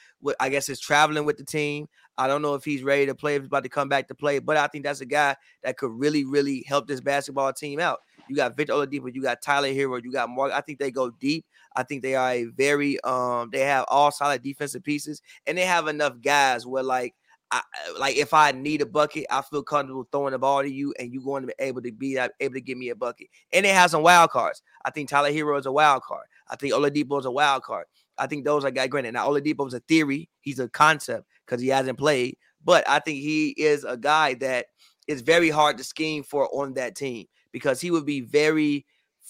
I 0.40 0.48
guess 0.48 0.68
is 0.68 0.80
traveling 0.80 1.24
with 1.26 1.36
the 1.36 1.44
team. 1.44 1.86
I 2.20 2.26
don't 2.26 2.42
know 2.42 2.52
if 2.52 2.66
he's 2.66 2.82
ready 2.82 3.06
to 3.06 3.14
play. 3.14 3.36
If 3.36 3.42
he's 3.42 3.46
about 3.46 3.62
to 3.62 3.70
come 3.70 3.88
back 3.88 4.06
to 4.08 4.14
play, 4.14 4.40
but 4.40 4.58
I 4.58 4.66
think 4.66 4.84
that's 4.84 5.00
a 5.00 5.06
guy 5.06 5.34
that 5.62 5.78
could 5.78 5.90
really, 5.90 6.26
really 6.26 6.62
help 6.68 6.86
this 6.86 7.00
basketball 7.00 7.50
team 7.54 7.80
out. 7.80 8.00
You 8.28 8.36
got 8.36 8.58
Victor 8.58 8.74
Oladipo, 8.74 9.12
you 9.12 9.22
got 9.22 9.40
Tyler 9.40 9.68
Herro, 9.68 10.04
you 10.04 10.12
got 10.12 10.28
Mark. 10.28 10.52
I 10.52 10.60
think 10.60 10.78
they 10.78 10.90
go 10.90 11.10
deep. 11.10 11.46
I 11.74 11.82
think 11.82 12.02
they 12.02 12.16
are 12.16 12.32
a 12.32 12.44
very 12.44 13.00
um. 13.04 13.48
They 13.50 13.60
have 13.60 13.86
all 13.88 14.10
solid 14.10 14.42
defensive 14.42 14.84
pieces, 14.84 15.22
and 15.46 15.56
they 15.56 15.64
have 15.64 15.88
enough 15.88 16.20
guys 16.20 16.66
where 16.66 16.82
like. 16.82 17.14
I, 17.52 17.62
like 17.98 18.14
if 18.16 18.32
I 18.32 18.52
need 18.52 18.80
a 18.80 18.86
bucket, 18.86 19.26
I 19.28 19.42
feel 19.42 19.64
comfortable 19.64 20.06
throwing 20.12 20.30
the 20.30 20.38
ball 20.38 20.62
to 20.62 20.70
you, 20.70 20.94
and 21.00 21.12
you 21.12 21.20
going 21.20 21.42
to 21.42 21.48
be 21.48 21.54
able 21.58 21.82
to 21.82 21.90
be 21.90 22.16
able 22.16 22.54
to 22.54 22.60
give 22.60 22.78
me 22.78 22.90
a 22.90 22.94
bucket. 22.94 23.26
And 23.52 23.66
it 23.66 23.74
has 23.74 23.90
some 23.90 24.04
wild 24.04 24.30
cards. 24.30 24.62
I 24.84 24.92
think 24.92 25.08
Tyler 25.08 25.32
Herro 25.32 25.58
is 25.58 25.66
a 25.66 25.72
wild 25.72 26.04
card. 26.04 26.26
I 26.48 26.54
think 26.54 26.74
Oladipo 26.74 27.18
is 27.18 27.26
a 27.26 27.30
wild 27.32 27.64
card. 27.64 27.86
I 28.16 28.28
think 28.28 28.44
those 28.44 28.64
are 28.64 28.70
guys. 28.70 28.88
Granted, 28.88 29.14
now 29.14 29.28
Oladipo 29.28 29.66
is 29.66 29.74
a 29.74 29.80
theory; 29.80 30.28
he's 30.42 30.60
a 30.60 30.68
concept 30.68 31.26
because 31.50 31.62
he 31.62 31.68
hasn't 31.68 31.98
played. 31.98 32.36
But 32.64 32.88
I 32.88 33.00
think 33.00 33.18
he 33.18 33.50
is 33.50 33.84
a 33.84 33.96
guy 33.96 34.34
that 34.34 34.66
is 35.08 35.22
very 35.22 35.50
hard 35.50 35.78
to 35.78 35.84
scheme 35.84 36.22
for 36.22 36.48
on 36.54 36.74
that 36.74 36.94
team 36.94 37.26
because 37.52 37.80
he 37.80 37.90
would 37.90 38.06
be 38.06 38.20
very 38.20 38.86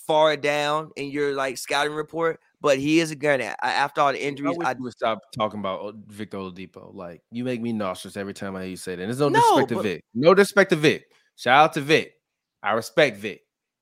far 0.06 0.36
down 0.36 0.90
in 0.96 1.10
your 1.10 1.34
like 1.34 1.56
scouting 1.56 1.94
report. 1.94 2.40
But 2.60 2.78
he 2.78 3.00
is 3.00 3.10
a 3.10 3.14
guy 3.14 3.38
that 3.38 3.56
after 3.62 4.02
all 4.02 4.12
the 4.12 4.22
injuries, 4.22 4.56
I, 4.62 4.72
you 4.72 4.82
would 4.82 4.92
stop 4.92 5.20
talking 5.36 5.60
about 5.60 5.94
Victor 6.08 6.38
Oladipo. 6.38 6.94
Like 6.94 7.22
you 7.30 7.44
make 7.44 7.62
me 7.62 7.72
nauseous 7.72 8.16
every 8.16 8.34
time 8.34 8.54
I 8.56 8.62
hear 8.62 8.70
you 8.70 8.76
say 8.76 8.96
that. 8.96 9.02
And 9.02 9.08
there's 9.10 9.20
no, 9.20 9.28
No, 9.28 9.40
disrespect 9.40 9.68
to 9.70 9.82
Vic. 9.82 10.04
No 10.14 10.34
disrespect 10.34 10.70
to 10.70 10.76
Vic. 10.76 11.04
Shout 11.36 11.64
out 11.64 11.72
to 11.74 11.80
Vic. 11.80 12.12
I 12.62 12.72
respect 12.72 13.16
Vic, 13.16 13.40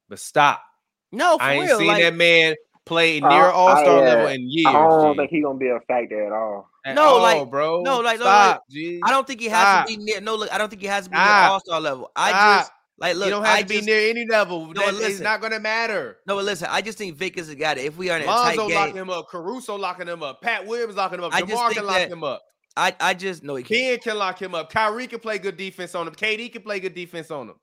but 0.08 0.20
stop. 0.20 0.62
no, 1.10 1.38
for 1.38 1.42
I 1.42 1.54
ain't 1.54 1.66
real. 1.66 1.78
seen 1.78 1.88
like, 1.88 2.02
that 2.02 2.14
man 2.14 2.54
play 2.88 3.20
Uh, 3.20 3.28
near 3.28 3.44
All 3.50 3.68
Star 3.76 3.98
uh, 3.98 4.02
level 4.02 4.26
in 4.28 4.48
years. 4.50 4.66
I 4.66 4.72
don't 4.72 5.12
G. 5.14 5.18
think 5.18 5.30
he's 5.30 5.44
gonna 5.44 5.58
be 5.58 5.68
a 5.68 5.80
factor 5.86 6.26
at 6.26 6.32
all. 6.32 6.68
At 6.84 6.94
No, 6.94 7.02
all, 7.04 7.20
like- 7.22 7.50
bro. 7.50 7.82
no, 7.82 8.00
like, 8.00 8.18
no, 8.18 8.24
stop, 8.24 8.64
G. 8.70 9.00
I 9.04 9.10
don't 9.10 9.26
think 9.26 9.40
he 9.40 9.48
has 9.48 9.60
Stop. 9.62 9.86
to 9.88 9.96
be 9.96 10.02
near. 10.04 10.20
No, 10.20 10.34
look, 10.36 10.52
I 10.52 10.58
don't 10.58 10.68
think 10.70 10.80
he 10.82 10.88
has 10.88 11.04
to 11.04 11.10
be 11.10 11.16
near 11.16 11.24
All 11.26 11.60
Star 11.60 11.80
level. 11.80 12.10
I 12.16 12.30
Stop. 12.30 12.60
just 12.60 12.72
like 13.00 13.16
look. 13.16 13.26
you 13.26 13.30
don't 13.30 13.44
have 13.44 13.56
I 13.58 13.62
to 13.62 13.68
be 13.68 13.74
just, 13.76 13.86
near 13.86 14.10
any 14.10 14.26
level. 14.26 14.66
No, 14.66 14.72
That 14.72 14.94
is 14.94 15.00
listen. 15.00 15.24
not 15.24 15.40
going 15.40 15.52
to 15.52 15.60
matter. 15.60 16.18
No, 16.26 16.34
but 16.34 16.44
listen, 16.44 16.66
I 16.70 16.80
just 16.82 16.98
think 16.98 17.16
Vic 17.16 17.36
is 17.38 17.48
a 17.48 17.54
guy 17.54 17.74
that 17.74 17.84
if 17.84 17.96
we 17.96 18.10
are 18.10 18.16
in 18.18 18.24
a 18.24 18.26
Lonzo 18.26 18.68
tight 18.68 18.74
locking 18.74 18.94
game, 18.94 19.02
him 19.04 19.10
up, 19.10 19.28
Caruso 19.28 19.76
locking 19.76 20.08
him 20.08 20.22
up, 20.22 20.40
Pat 20.42 20.66
Williams 20.66 20.96
locking 20.96 21.18
him 21.18 21.24
up, 21.26 21.34
I 21.34 21.42
just 21.42 21.74
can 21.74 21.86
lock 21.86 22.00
him 22.08 22.24
up, 22.24 22.42
I 22.76 22.94
I 22.98 23.14
just 23.14 23.44
know 23.44 23.54
he 23.56 23.62
can't. 23.64 24.02
Ben 24.02 24.12
can 24.12 24.18
lock 24.18 24.40
him 24.42 24.54
up, 24.54 24.72
Kyrie 24.72 25.06
can 25.06 25.20
play 25.20 25.38
good 25.38 25.56
defense 25.56 25.94
on 25.94 26.08
him, 26.08 26.14
KD 26.14 26.50
can 26.52 26.62
play 26.62 26.80
good 26.80 26.94
defense 26.94 27.30
on 27.30 27.48
him, 27.50 27.54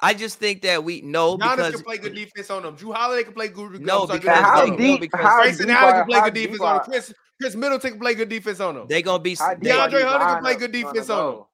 I 0.00 0.14
just 0.14 0.38
think 0.38 0.62
that 0.62 0.84
we 0.84 1.00
know 1.00 1.36
Giannis 1.38 1.56
because 1.56 1.74
can 1.76 1.84
play 1.84 1.98
good 1.98 2.14
defense 2.14 2.50
on 2.50 2.62
them. 2.62 2.76
Jrue 2.76 2.94
Holiday 2.94 3.24
can 3.24 3.32
play 3.32 3.48
good. 3.48 3.80
No, 3.80 4.02
I'm 4.04 4.18
because 4.18 4.38
how 4.38 4.42
defense 4.42 4.46
on 4.60 4.66
him. 4.66 4.70
no, 4.70 4.76
deep? 4.78 5.00
because 5.00 5.20
how 5.20 5.42
Grayson 5.42 5.66
deep 5.66 5.76
Allen 5.76 5.94
are- 5.94 5.98
can 6.00 6.06
play 6.08 6.18
how 6.18 6.24
good 6.26 6.34
deep 6.34 6.50
defense 6.52 6.60
on 6.60 6.74
him. 6.76 6.80
are- 6.80 6.84
Khris 6.84 7.14
Khris 7.40 7.56
Middleton 7.56 7.90
can 7.92 8.00
play 8.00 8.14
good 8.14 8.28
defense 8.28 8.60
on 8.60 8.76
him. 8.76 8.86
they're 8.88 9.02
gonna 9.02 9.18
be. 9.22 9.34
How 9.34 9.54
deep 9.54 9.62
they- 9.64 9.70
are 9.72 9.88
DeAndre 9.88 9.92
these 9.92 10.02
Hunter 10.04 10.24
can 10.26 10.42
play 10.42 10.54
lineups 10.54 10.58
good 10.58 10.72
gonna 10.72 10.92
defense 10.92 11.10
on 11.10 11.18
him. 11.18 11.32
go? 11.34 11.48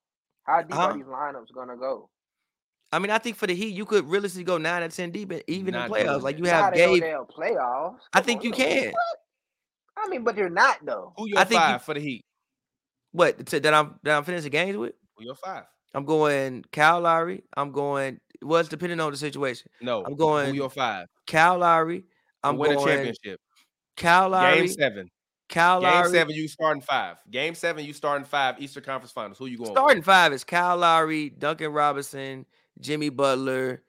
How 0.44 0.62
deep 0.62 0.72
Huh? 0.74 0.80
are 0.82 0.92
these 0.94 1.04
lineups 1.04 1.54
gonna 1.54 1.76
go? 1.76 2.10
I 2.92 2.98
mean, 3.00 3.10
I 3.10 3.18
think 3.18 3.36
for 3.36 3.46
the 3.48 3.54
Heat, 3.54 3.74
you 3.74 3.84
could 3.86 4.08
realistically 4.08 4.44
go 4.44 4.58
nine 4.58 4.82
or 4.82 4.88
ten 4.88 5.10
deep, 5.10 5.32
in- 5.32 5.42
even 5.48 5.72
Not 5.74 5.86
in 5.86 5.92
playoffs. 5.92 6.04
doing 6.04 6.22
Like 6.22 6.36
that. 6.36 6.44
you 6.44 6.50
have 6.50 6.64
Not 6.64 6.76
in 6.76 6.80
no 6.86 6.94
Gabe. 6.94 7.02
damn 7.02 7.24
playoffs. 7.24 7.98
I 8.12 8.18
Come 8.18 8.24
think 8.24 8.38
on, 8.40 8.44
you 8.44 8.50
no. 8.50 8.56
can. 8.56 8.84
What? 8.92 8.94
I 9.96 10.08
mean, 10.08 10.22
but 10.22 10.36
you're 10.36 10.48
not 10.50 10.78
though. 10.84 11.12
Who 11.16 11.28
your 11.28 11.38
I 11.38 11.44
think 11.44 11.60
you- 11.60 11.66
five 11.66 11.82
for 11.82 11.94
the 11.94 12.00
Heat? 12.00 12.24
What 13.12 13.46
to, 13.46 13.60
that 13.60 13.72
I'm 13.74 13.98
that 14.02 14.16
I'm 14.16 14.24
finishing 14.24 14.50
games 14.50 14.76
with? 14.76 14.94
Who 15.16 15.24
your 15.24 15.34
five? 15.34 15.64
I'm 15.92 16.04
going 16.04 16.64
Kyle 16.72 17.00
Lowry. 17.00 17.44
I'm 17.56 17.70
going. 17.72 18.20
Well, 18.44 18.60
it's 18.60 18.68
depending 18.68 19.00
on 19.00 19.10
the 19.10 19.16
situation. 19.16 19.70
No, 19.80 20.04
I'm 20.04 20.12
Who 20.12 20.16
going 20.16 20.54
your 20.54 20.70
five? 20.70 21.08
Cal 21.26 21.58
Lowry. 21.58 22.04
I'm 22.42 22.58
win 22.58 22.72
a 22.72 22.74
going 22.74 22.86
championship. 22.86 23.40
Cal 23.96 24.28
Lowry. 24.28 24.58
Game 24.58 24.68
seven. 24.68 25.10
Kyle 25.48 25.80
Game 25.80 25.90
Lowry. 25.90 26.10
seven, 26.10 26.34
you 26.34 26.48
starting 26.48 26.82
five. 26.82 27.16
Game 27.30 27.54
seven, 27.54 27.84
you 27.84 27.92
starting 27.92 28.24
five. 28.24 28.60
Eastern 28.60 28.82
Conference 28.82 29.12
Finals. 29.12 29.38
Who 29.38 29.46
you 29.46 29.58
going? 29.58 29.70
with? 29.70 29.78
Starting 29.78 30.02
five 30.02 30.32
is 30.32 30.42
Cal 30.42 30.76
Lowry, 30.76 31.30
Duncan 31.30 31.72
Robinson, 31.72 32.46
Jimmy 32.80 33.10
Butler, 33.10 33.82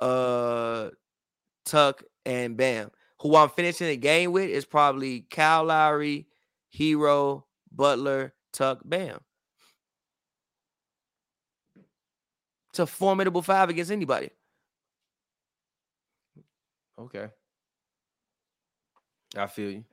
uh, 0.00 0.90
Tuck, 1.66 2.02
and 2.24 2.56
Bam. 2.56 2.90
Who 3.20 3.36
I'm 3.36 3.50
finishing 3.50 3.88
the 3.88 3.96
game 3.96 4.32
with 4.32 4.48
is 4.48 4.64
probably 4.64 5.22
Cal 5.22 5.64
Lowry, 5.64 6.26
Herro, 6.74 7.44
Butler, 7.70 8.32
Tuck, 8.52 8.80
Bam. 8.84 9.18
It's 12.70 12.78
a 12.78 12.86
formidable 12.86 13.42
five 13.42 13.68
against 13.68 13.90
anybody. 13.90 14.30
Okay. 16.98 17.28
I 19.36 19.46
feel 19.46 19.70
you. 19.70 19.84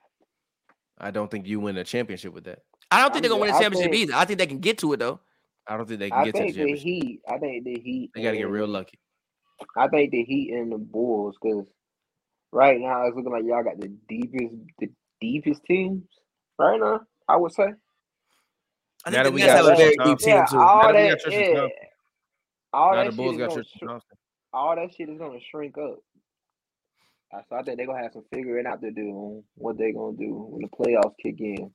I 1.00 1.12
don't 1.12 1.30
think 1.30 1.48
you 1.48 1.60
win 1.60 1.78
a 1.78 1.84
championship 1.84 2.34
with 2.34 2.44
that. 2.46 2.60
I 2.92 3.02
don't 3.02 3.12
think 3.12 3.22
they're 3.24 3.30
gonna 3.30 3.42
win 3.42 3.50
a 3.52 3.54
a 3.54 3.58
I 3.58 3.62
championship 3.62 3.92
think- 3.92 4.02
either. 4.04 4.14
I 4.16 4.26
think 4.26 4.40
they 4.40 4.48
can 4.48 4.60
get 4.60 4.78
to 4.80 4.94
it 4.94 4.98
though. 4.98 5.20
I 5.68 5.76
don't 5.78 5.86
think 5.88 6.00
they 6.00 6.10
can 6.10 6.20
I 6.20 6.26
get 6.26 6.36
to 6.36 6.42
the 6.44 6.52
think 6.54 6.72
the. 6.72 6.78
Heat. 6.78 7.22
I 7.28 7.38
think 7.38 7.64
the 7.66 7.74
Heat. 7.80 8.12
They 8.16 8.24
got 8.24 8.32
to 8.32 8.38
get 8.38 8.48
real 8.50 8.68
lucky. 8.68 9.00
I 9.76 9.88
think 9.90 10.12
the 10.12 10.24
Heat 10.24 10.54
and 10.54 10.72
the 10.72 10.78
Bulls, 10.78 11.36
because 11.42 11.68
right 12.54 12.80
now 12.80 13.06
it's 13.06 13.16
looking 13.18 13.32
like 13.34 13.44
y'all 13.44 13.64
got 13.64 13.80
the 13.80 13.90
deepest, 14.08 14.56
the 14.80 14.90
deepest 15.20 15.64
teams 15.66 16.04
right 16.58 16.80
now. 16.80 17.02
I 17.28 17.36
would 17.36 17.52
say. 17.52 17.74
I 19.06 19.10
Now 19.10 19.24
think 19.24 19.24
that 19.26 19.34
we 19.34 19.42
Nets 19.42 19.62
got 19.62 19.74
a 19.74 19.76
very 19.76 19.96
deep 20.06 20.20
team 20.20 20.30
Yeah, 20.36 20.46
too. 20.46 20.58
all 20.58 20.82
Now 20.84 20.92
that 20.92 21.04
we 21.04 21.10
got 21.10 21.24
that, 21.24 21.32
yeah, 21.32 21.54
Thompson. 21.56 21.70
All 22.74 22.94
Now 22.94 23.04
that 23.04 23.12
the 23.12 23.16
Bulls 23.16 23.36
shit 23.36 23.40
got 23.40 23.50
is 23.50 23.56
gonna 23.80 23.94
Tristan 23.94 24.02
all 24.54 24.76
that 24.76 24.94
shit 24.96 25.10
is 25.10 25.18
gonna 25.18 25.40
shrink 25.52 25.78
up. 25.78 26.00
So 27.50 27.56
I 27.56 27.62
think 27.64 27.78
they're 27.78 27.88
gonna 27.88 28.02
have 28.02 28.14
some 28.14 28.24
figuring 28.34 28.66
out 28.66 28.82
to 28.82 28.92
do 28.92 29.10
on 29.10 29.44
what 29.56 29.78
they're 29.78 29.94
gonna 29.94 30.18
do 30.18 30.34
when 30.34 30.62
the 30.62 30.70
playoffs 30.70 31.14
kick 31.22 31.40
in. 31.40 31.72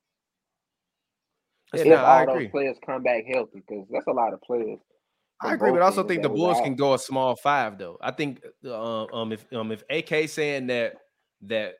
Yeah, 1.74 1.81
if 1.81 1.86
no, 1.86 1.97
all 1.97 2.06
I 2.06 2.27
those 2.27 2.35
agree. 2.35 2.48
players 2.48 2.77
come 2.85 3.02
back 3.02 3.24
healthy, 3.27 3.62
because 3.66 3.86
that's 3.90 4.06
a 4.06 4.12
lot 4.12 4.32
of 4.32 4.40
players. 4.43 4.78
I 5.40 5.55
agree, 5.55 5.73
but 5.73 5.82
I 5.82 5.86
also 5.86 6.05
think 6.05 6.23
the 6.23 6.28
Bulls 6.28 6.59
out. 6.59 6.64
can 6.64 6.74
go 6.74 6.94
a 6.94 6.98
small 6.98 7.36
five 7.36 7.78
though. 7.78 7.98
I 8.01 8.12
think 8.12 8.43
uh, 8.64 9.05
um 9.05 9.32
if 9.32 9.44
um 9.52 9.73
if 9.73 9.85
AK 9.90 10.28
saying 10.28 10.69
that 10.69 10.94
that 11.43 11.74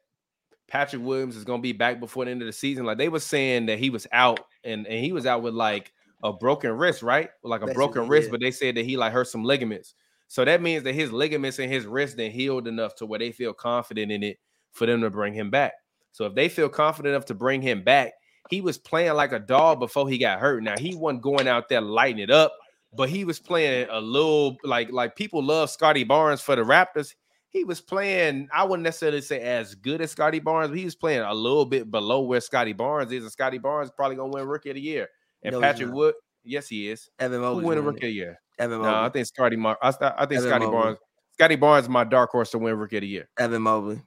Patrick 0.69 1.03
Williams 1.03 1.37
is 1.37 1.45
gonna 1.45 1.63
be 1.63 1.73
back 1.73 2.01
before 2.01 2.25
the 2.25 2.31
end 2.31 2.43
of 2.43 2.47
the 2.47 2.53
season, 2.53 2.85
like 2.85 2.99
they 2.99 3.09
were 3.09 3.21
saying 3.21 3.67
that 3.67 3.79
he 3.79 3.91
was 3.91 4.07
out 4.13 4.41
and, 4.65 4.87
and 4.87 5.05
he 5.05 5.13
was 5.13 5.27
out 5.27 5.43
with 5.43 5.55
like 5.55 5.93
a 6.23 6.33
broken 6.33 6.73
wrist, 6.73 7.03
right? 7.03 7.31
Like 7.43 7.63
a 7.63 7.75
broken 7.75 8.09
wrist, 8.09 8.31
but 8.31 8.41
they 8.41 8.51
said 8.51 8.77
that 8.77 8.85
he 8.85 8.97
like 8.97 9.13
hurt 9.13 9.29
some 9.29 9.45
ligaments. 9.45 9.95
So 10.29 10.45
that 10.45 10.63
means 10.63 10.85
that 10.85 10.95
his 10.95 11.13
ligaments 11.13 11.59
and 11.59 11.71
his 11.71 11.85
wrist 11.85 12.17
then 12.17 12.31
healed 12.31 12.67
enough 12.67 12.95
to 12.97 13.07
where 13.07 13.19
they 13.19 13.33
feel 13.33 13.53
confident 13.53 14.11
in 14.11 14.23
it 14.23 14.39
for 14.71 14.87
them 14.87 15.03
to 15.03 15.11
bring 15.11 15.35
him 15.35 15.51
back. 15.51 15.75
So 16.13 16.25
if 16.27 16.35
they 16.35 16.49
feel 16.49 16.69
confident 16.69 17.15
enough 17.15 17.27
to 17.27 17.35
bring 17.35 17.61
him 17.61 17.83
back, 17.83 18.13
he 18.51 18.61
was 18.61 18.79
playing 18.79 19.15
like 19.15 19.33
a 19.33 19.39
dog 19.39 19.81
before 19.81 20.09
he 20.09 20.19
got 20.19 20.41
hurt. 20.41 20.63
Now 20.63 20.79
he 20.79 20.95
wasn't 20.95 21.23
going 21.23 21.49
out 21.49 21.69
there 21.69 21.81
lighting 21.81 22.19
it 22.19 22.31
up, 22.31 22.53
but 22.95 23.09
he 23.09 23.25
was 23.25 23.41
playing 23.41 23.89
a 23.91 24.01
little 24.01 24.57
like 24.65 24.91
like 24.93 25.17
people 25.17 25.43
love 25.43 25.71
Scottie 25.71 26.05
Barnes 26.05 26.41
for 26.41 26.57
the 26.57 26.63
Raptors. 26.63 27.15
He 27.49 27.65
was 27.65 27.83
playing, 27.83 28.49
I 28.53 28.65
wouldn't 28.65 28.85
necessarily 28.85 29.21
say 29.21 29.41
as 29.41 29.75
good 29.75 30.01
as 30.01 30.11
Scottie 30.11 30.41
Barnes, 30.41 30.71
but 30.71 30.79
he 30.79 30.87
was 30.87 30.95
playing 30.95 31.21
a 31.21 31.35
little 31.35 31.67
bit 31.67 31.91
below 31.91 32.23
where 32.23 32.41
Scottie 32.41 32.73
Barnes 32.73 33.13
is. 33.13 33.25
And 33.25 33.33
Scottie 33.33 33.59
Barnes 33.59 33.91
probably 33.95 34.17
gonna 34.17 34.33
win 34.33 34.47
rookie 34.47 34.71
of 34.71 34.77
the 34.77 34.81
year. 34.81 35.09
And 35.43 35.55
No, 35.55 35.61
Patrick. 35.61 35.93
Wood, 35.93 36.15
yes, 36.45 36.69
he 36.69 36.89
is. 36.89 37.09
Evan 37.19 37.41
Who 37.41 37.47
Mobley's 37.47 37.67
win 37.67 37.79
a 37.79 37.83
rookie 37.83 38.09
of 38.09 38.15
year? 38.15 38.41
Evan 38.59 38.79
Mobley. 38.79 38.93
No, 38.93 39.03
I 39.03 39.09
think 39.09 39.27
Scottie 39.27 39.57
Mar- 39.57 39.79
I, 39.83 39.89
I 39.89 39.93
think 39.93 40.39
Evan 40.39 40.49
Scottie 40.49 40.65
Mobley. 40.67 40.81
Barnes. 40.81 40.99
Scottie 41.35 41.57
Barnes 41.57 41.85
is 41.87 41.89
my 41.89 42.05
dark 42.05 42.31
horse 42.31 42.51
to 42.51 42.59
win 42.59 42.77
rookie 42.77 42.97
of 42.99 43.01
the 43.01 43.09
year. 43.09 43.29
Evan 43.39 43.63
Mobley. 43.63 44.01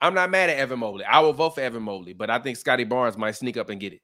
I'm 0.00 0.14
not 0.14 0.30
mad 0.30 0.50
at 0.50 0.56
Evan 0.58 0.78
Mobley. 0.78 1.04
I 1.04 1.20
will 1.20 1.32
vote 1.32 1.54
for 1.56 1.60
Evan 1.60 1.82
Mobley, 1.82 2.14
but 2.14 2.30
I 2.30 2.38
think 2.38 2.56
Scottie 2.56 2.84
Barnes 2.84 3.18
might 3.18 3.32
sneak 3.32 3.56
up 3.56 3.68
and 3.68 3.80
get 3.80 3.92
it. 3.92 4.00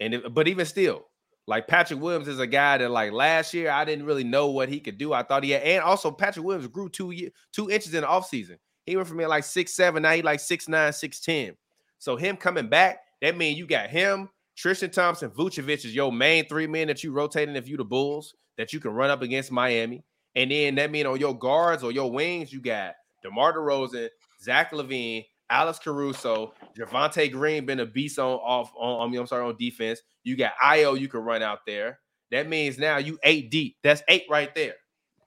And 0.00 0.14
if, 0.14 0.22
but 0.32 0.46
even 0.48 0.66
still, 0.66 1.06
like 1.46 1.66
Patrick 1.68 2.00
Williams 2.00 2.28
is 2.28 2.38
a 2.38 2.46
guy 2.46 2.78
that 2.78 2.90
like 2.90 3.12
last 3.12 3.54
year 3.54 3.70
I 3.70 3.84
didn't 3.84 4.06
really 4.06 4.24
know 4.24 4.48
what 4.48 4.68
he 4.68 4.80
could 4.80 4.98
do. 4.98 5.12
I 5.12 5.22
thought 5.22 5.44
he 5.44 5.50
had, 5.50 5.62
and 5.62 5.82
also 5.82 6.10
Patrick 6.10 6.44
Williams 6.44 6.68
grew 6.68 6.88
two 6.88 7.10
year, 7.10 7.30
two 7.52 7.70
inches 7.70 7.94
in 7.94 8.02
the 8.02 8.06
offseason. 8.06 8.58
He 8.86 8.96
went 8.96 9.08
from 9.08 9.16
being 9.18 9.28
like 9.28 9.44
six 9.44 9.74
seven, 9.74 10.02
now 10.02 10.12
he 10.12 10.22
like 10.22 10.40
six 10.40 10.68
nine, 10.68 10.92
six 10.92 11.20
ten. 11.20 11.56
So 11.98 12.16
him 12.16 12.36
coming 12.36 12.68
back, 12.68 12.98
that 13.22 13.36
means 13.36 13.58
you 13.58 13.66
got 13.66 13.88
him, 13.88 14.28
Tristan 14.56 14.90
Thompson, 14.90 15.30
Vucevic 15.30 15.84
is 15.84 15.94
your 15.94 16.12
main 16.12 16.46
three 16.48 16.66
men 16.66 16.88
that 16.88 17.02
you 17.02 17.12
rotating 17.12 17.56
if 17.56 17.68
you 17.68 17.76
the 17.76 17.84
Bulls 17.84 18.34
that 18.56 18.72
you 18.72 18.80
can 18.80 18.92
run 18.92 19.10
up 19.10 19.22
against 19.22 19.50
Miami. 19.50 20.04
And 20.36 20.50
then 20.50 20.76
that 20.76 20.90
mean 20.90 21.06
on 21.06 21.18
your 21.18 21.36
guards 21.36 21.82
or 21.82 21.92
your 21.92 22.10
wings, 22.10 22.52
you 22.52 22.60
got 22.60 22.94
DeMar 23.22 23.54
DeRozan, 23.54 24.08
Zach 24.42 24.72
LaVine, 24.72 25.24
Alex 25.50 25.78
Caruso, 25.78 26.54
Javonte 26.76 27.30
Green 27.30 27.66
been 27.66 27.80
a 27.80 27.86
beast 27.86 28.18
on 28.18 28.38
off 28.38 28.72
on 28.76 29.06
I 29.06 29.10
mean, 29.10 29.20
I'm 29.20 29.26
sorry 29.26 29.44
on 29.44 29.56
defense. 29.56 30.00
You 30.22 30.36
got 30.36 30.52
Ayo 30.62 30.98
you 30.98 31.08
can 31.08 31.20
run 31.20 31.42
out 31.42 31.60
there. 31.66 32.00
That 32.30 32.48
means 32.48 32.78
now 32.78 32.96
you 32.96 33.18
eight 33.22 33.50
deep. 33.50 33.76
That's 33.82 34.02
eight 34.08 34.24
right 34.30 34.54
there. 34.54 34.74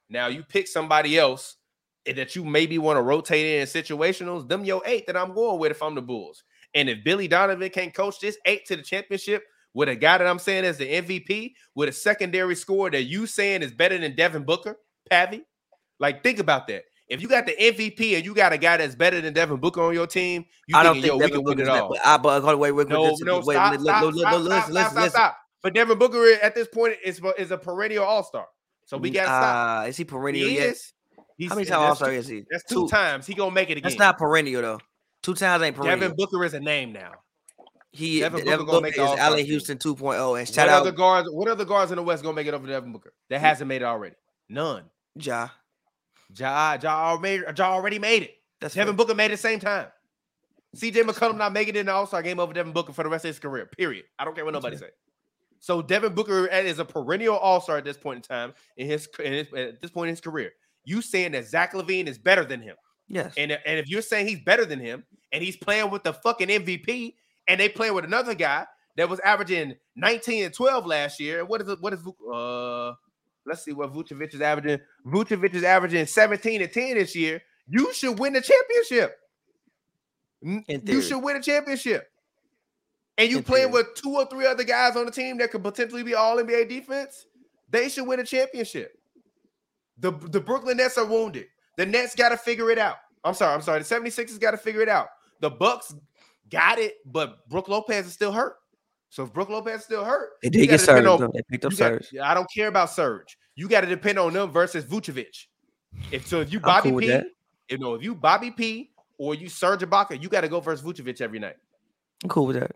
Now 0.09 0.27
you 0.27 0.43
pick 0.43 0.67
somebody 0.67 1.17
else 1.17 1.57
eh, 2.05 2.13
that 2.13 2.35
you 2.35 2.43
maybe 2.43 2.77
want 2.77 2.97
to 2.97 3.01
rotate 3.01 3.59
in 3.59 3.67
situationals. 3.67 4.47
Them 4.47 4.65
your 4.65 4.81
eight 4.85 5.05
that 5.07 5.17
I'm 5.17 5.33
going 5.33 5.59
with 5.59 5.71
if 5.71 5.83
I'm 5.83 5.95
the 5.95 6.01
Bulls. 6.01 6.43
And 6.77 6.89
if 6.89 7.03
Billy 7.03 7.27
Donovan 7.27 7.67
can't 7.71 7.91
coach 7.91 8.19
this 8.19 8.37
eight 8.45 8.67
to 8.67 8.75
the 8.75 8.83
championship 8.83 9.43
with 9.73 9.89
a 9.89 9.95
guy 9.95 10.19
that 10.19 10.27
I'm 10.27 10.37
saying 10.37 10.63
as 10.63 10.77
the 10.77 10.85
MVP 10.85 11.53
with 11.73 11.89
a 11.89 11.91
secondary 11.91 12.53
score 12.53 12.91
that 12.91 13.05
you 13.05 13.25
saying 13.25 13.63
is 13.63 13.71
better 13.71 13.97
than 13.97 14.15
Devin 14.15 14.43
Booker, 14.43 14.77
Pavy, 15.09 15.43
like 15.99 16.21
think 16.21 16.37
about 16.37 16.67
that. 16.67 16.83
If 17.09 17.19
you 17.19 17.27
got 17.27 17.47
the 17.47 17.53
MVP 17.59 18.15
and 18.15 18.23
you 18.23 18.35
got 18.35 18.53
a 18.53 18.59
guy 18.59 18.77
that's 18.77 18.93
better 18.93 19.19
than 19.19 19.33
Devin 19.33 19.57
Booker 19.57 19.81
on 19.81 19.95
your 19.95 20.05
team, 20.05 20.45
you 20.67 20.77
I 20.77 20.83
don't 20.83 20.95
think 20.95 21.07
yo, 21.07 21.15
we 21.15 21.21
Devin 21.21 21.37
can 21.37 21.43
win 21.45 21.57
Booker's 21.57 21.67
it 21.67 21.81
all. 21.81 21.89
But 21.89 22.05
I 22.05 22.17
but 22.19 22.43
on, 22.43 22.59
wait, 22.59 22.71
wait, 22.73 22.87
No, 22.89 23.01
wait, 23.01 23.13
no, 23.21 23.39
wait, 23.39 23.55
stop, 23.55 23.71
wait, 23.71 23.81
stop, 23.81 24.03
stop, 24.03 24.03
listen, 24.03 24.19
stop, 24.19 24.43
listen, 24.43 24.71
stop, 24.71 24.93
listen. 24.93 25.09
stop. 25.09 25.37
But 25.63 25.73
Devin 25.73 25.97
Booker 25.97 26.33
at 26.43 26.53
this 26.53 26.67
point 26.67 26.93
is 27.03 27.19
is 27.39 27.49
a 27.49 27.57
perennial 27.57 28.05
All 28.05 28.21
Star. 28.21 28.45
So 28.85 28.97
we 28.97 29.09
got 29.09 29.21
to 29.21 29.27
stop. 29.27 29.83
Uh, 29.85 29.87
is 29.87 29.97
he 29.97 30.03
perennial 30.03 30.47
He 30.47 30.57
yet? 30.57 30.67
is. 30.67 30.93
He's, 31.37 31.49
How 31.49 31.55
many 31.55 31.65
times 31.65 31.81
All 31.83 31.95
Star 31.95 32.09
two- 32.09 32.15
is 32.15 32.27
he? 32.27 32.43
That's 32.51 32.63
two, 32.65 32.87
times. 32.87 33.25
He 33.25 33.33
gonna 33.33 33.49
make 33.51 33.69
it 33.71 33.77
again. 33.79 33.83
That's 33.89 33.99
not 33.99 34.19
perennial 34.19 34.61
though. 34.61 34.79
Two 35.21 35.33
times 35.33 35.63
ain't 35.63 35.75
perennial. 35.75 35.99
Devin 35.99 36.15
Booker 36.15 36.43
is 36.45 36.53
a 36.53 36.59
name 36.59 36.93
now. 36.93 37.13
he 37.91 38.19
Devin 38.19 38.45
Devin, 38.45 38.65
Booker 38.65 38.65
gonna 38.65 38.65
Booker 38.65 38.81
make 38.81 38.97
is 38.97 39.15
the 39.15 39.21
Allan. 39.21 39.45
Houston 39.45 39.77
2.0 39.77 40.39
and 40.39 40.47
shout 40.47 40.67
What 40.67 40.73
out 40.73 40.81
other 40.81 40.91
guards? 40.91 41.29
What 41.31 41.47
other 41.47 41.65
guards 41.65 41.91
in 41.91 41.97
the 41.97 42.03
West 42.03 42.23
gonna 42.23 42.35
make 42.35 42.47
it 42.47 42.53
over 42.53 42.67
Devin 42.67 42.91
Booker? 42.91 43.13
That 43.29 43.41
hasn't 43.41 43.67
made 43.67 43.81
it 43.81 43.85
already. 43.85 44.15
None. 44.49 44.83
Ja. 45.15 45.49
Ja, 46.35 46.77
ja 46.81 47.11
already, 47.11 47.43
ja 47.57 47.73
already 47.73 47.99
made 47.99 48.23
it. 48.23 48.31
That's 48.59 48.75
Devin 48.75 48.95
fair. 48.95 48.97
Booker 48.97 49.15
made 49.15 49.25
it 49.25 49.31
the 49.31 49.37
same 49.37 49.59
time. 49.59 49.87
CJ 50.75 51.03
McCollum 51.03 51.37
not 51.37 51.53
making 51.53 51.75
it 51.75 51.79
in 51.79 51.85
the 51.87 51.93
All 51.93 52.05
Star 52.05 52.21
game 52.21 52.39
over 52.39 52.53
Devin 52.53 52.73
Booker 52.73 52.93
for 52.93 53.03
the 53.03 53.09
rest 53.09 53.25
of 53.25 53.29
his 53.29 53.39
career. 53.39 53.65
Period. 53.65 54.05
I 54.19 54.25
don't 54.25 54.35
care 54.35 54.45
what 54.45 54.53
nobody 54.53 54.77
say. 54.77 54.89
So 55.59 55.81
Devin 55.81 56.13
Booker 56.13 56.47
is 56.47 56.79
a 56.79 56.85
perennial 56.85 57.37
All 57.37 57.61
Star 57.61 57.77
at 57.77 57.85
this 57.85 57.97
point 57.97 58.17
in 58.17 58.21
time 58.21 58.53
in 58.75 58.87
his, 58.87 59.07
in 59.23 59.33
his 59.33 59.53
at 59.53 59.81
this 59.81 59.91
point 59.91 60.09
in 60.09 60.13
his 60.13 60.21
career. 60.21 60.51
You 60.83 61.01
saying 61.01 61.31
that 61.31 61.47
Zach 61.47 61.73
LaVine 61.73 62.07
is 62.07 62.17
better 62.17 62.45
than 62.45 62.61
him, 62.61 62.75
Yes. 63.09 63.33
and 63.37 63.51
and 63.51 63.79
if 63.79 63.87
you're 63.89 64.01
saying 64.01 64.27
he's 64.27 64.41
better 64.41 64.65
than 64.65 64.79
him, 64.79 65.03
and 65.31 65.43
he's 65.43 65.55
playing 65.57 65.89
with 65.91 66.03
the 66.03 66.13
fucking 66.13 66.47
MVP, 66.49 67.13
and 67.47 67.59
they 67.59 67.69
playing 67.69 67.93
with 67.93 68.05
another 68.05 68.33
guy 68.35 68.65
that 68.97 69.07
was 69.09 69.19
averaging 69.21 69.75
19 69.95 70.45
and 70.45 70.53
12 70.53 70.85
last 70.85 71.19
year, 71.19 71.45
what 71.45 71.61
is 71.61 71.69
it? 71.69 71.81
What 71.81 71.93
is 71.93 71.99
uh? 72.33 72.93
Let's 73.45 73.63
see 73.63 73.71
what 73.71 73.93
Vucevic 73.93 74.33
is 74.33 74.41
averaging. 74.41 74.79
Vucevic 75.05 75.53
is 75.53 75.63
averaging 75.63 76.05
17 76.05 76.61
and 76.61 76.71
10 76.71 76.95
this 76.95 77.15
year. 77.15 77.41
You 77.69 77.93
should 77.93 78.19
win 78.19 78.33
the 78.33 78.41
championship. 78.41 79.17
You 80.41 81.01
should 81.01 81.19
win 81.19 81.37
a 81.37 81.41
championship. 81.41 82.09
And 83.17 83.29
you 83.31 83.37
In 83.37 83.43
playing 83.43 83.71
theory. 83.71 83.83
with 83.83 83.95
two 83.95 84.13
or 84.15 84.25
three 84.27 84.45
other 84.45 84.63
guys 84.63 84.95
on 84.95 85.05
the 85.05 85.11
team 85.11 85.37
that 85.37 85.51
could 85.51 85.63
potentially 85.63 86.03
be 86.03 86.13
all 86.13 86.37
NBA 86.37 86.69
defense. 86.69 87.25
They 87.69 87.89
should 87.89 88.05
win 88.05 88.19
a 88.19 88.23
championship. 88.25 88.97
The, 89.97 90.11
the 90.11 90.39
Brooklyn 90.39 90.77
Nets 90.77 90.97
are 90.97 91.05
wounded. 91.05 91.47
The 91.77 91.85
Nets 91.85 92.15
got 92.15 92.29
to 92.29 92.37
figure 92.37 92.69
it 92.71 92.77
out. 92.77 92.97
I'm 93.23 93.33
sorry. 93.33 93.53
I'm 93.53 93.61
sorry. 93.61 93.79
The 93.81 93.85
76ers 93.85 94.39
got 94.39 94.51
to 94.51 94.57
figure 94.57 94.81
it 94.81 94.89
out. 94.89 95.07
The 95.39 95.49
Bucks 95.49 95.93
got 96.49 96.79
it, 96.79 96.95
but 97.05 97.47
Brook 97.49 97.67
Lopez 97.67 98.05
is 98.07 98.13
still 98.13 98.31
hurt. 98.31 98.55
So 99.09 99.23
if 99.23 99.31
Brook 99.33 99.49
Lopez 99.49 99.79
is 99.79 99.83
still 99.85 100.03
hurt, 100.03 100.31
They 100.43 100.49
did 100.49 100.67
get 100.67 100.79
Serge. 100.81 101.05
on- 101.05 101.31
They 101.33 101.41
picked 101.49 101.65
up 101.65 101.73
Serge. 101.73 102.07
I 102.21 102.33
don't 102.33 102.49
care 102.53 102.67
about 102.67 102.89
Serge. 102.89 103.37
You 103.55 103.67
got 103.69 103.81
to 103.81 103.87
depend 103.87 104.19
on 104.19 104.33
them 104.33 104.51
versus 104.51 104.83
Vucevic. 104.85 105.45
If 106.11 106.27
so, 106.27 106.41
if 106.41 106.51
you 106.51 106.59
Bobby 106.59 106.89
cool 106.89 106.99
P, 106.99 107.07
that. 107.07 107.27
you 107.69 107.77
know, 107.77 107.93
if 107.95 108.03
you 108.03 108.13
Bobby 108.15 108.51
P 108.51 108.91
or 109.17 109.33
you 109.33 109.47
Serge 109.49 109.81
Ibaka, 109.81 110.21
you 110.21 110.29
got 110.29 110.41
to 110.41 110.47
go 110.47 110.59
versus 110.59 110.85
Vucevic 110.85 111.21
every 111.21 111.39
night. 111.39 111.55
I'm 112.23 112.29
cool 112.29 112.45
with 112.47 112.59
that. 112.59 112.71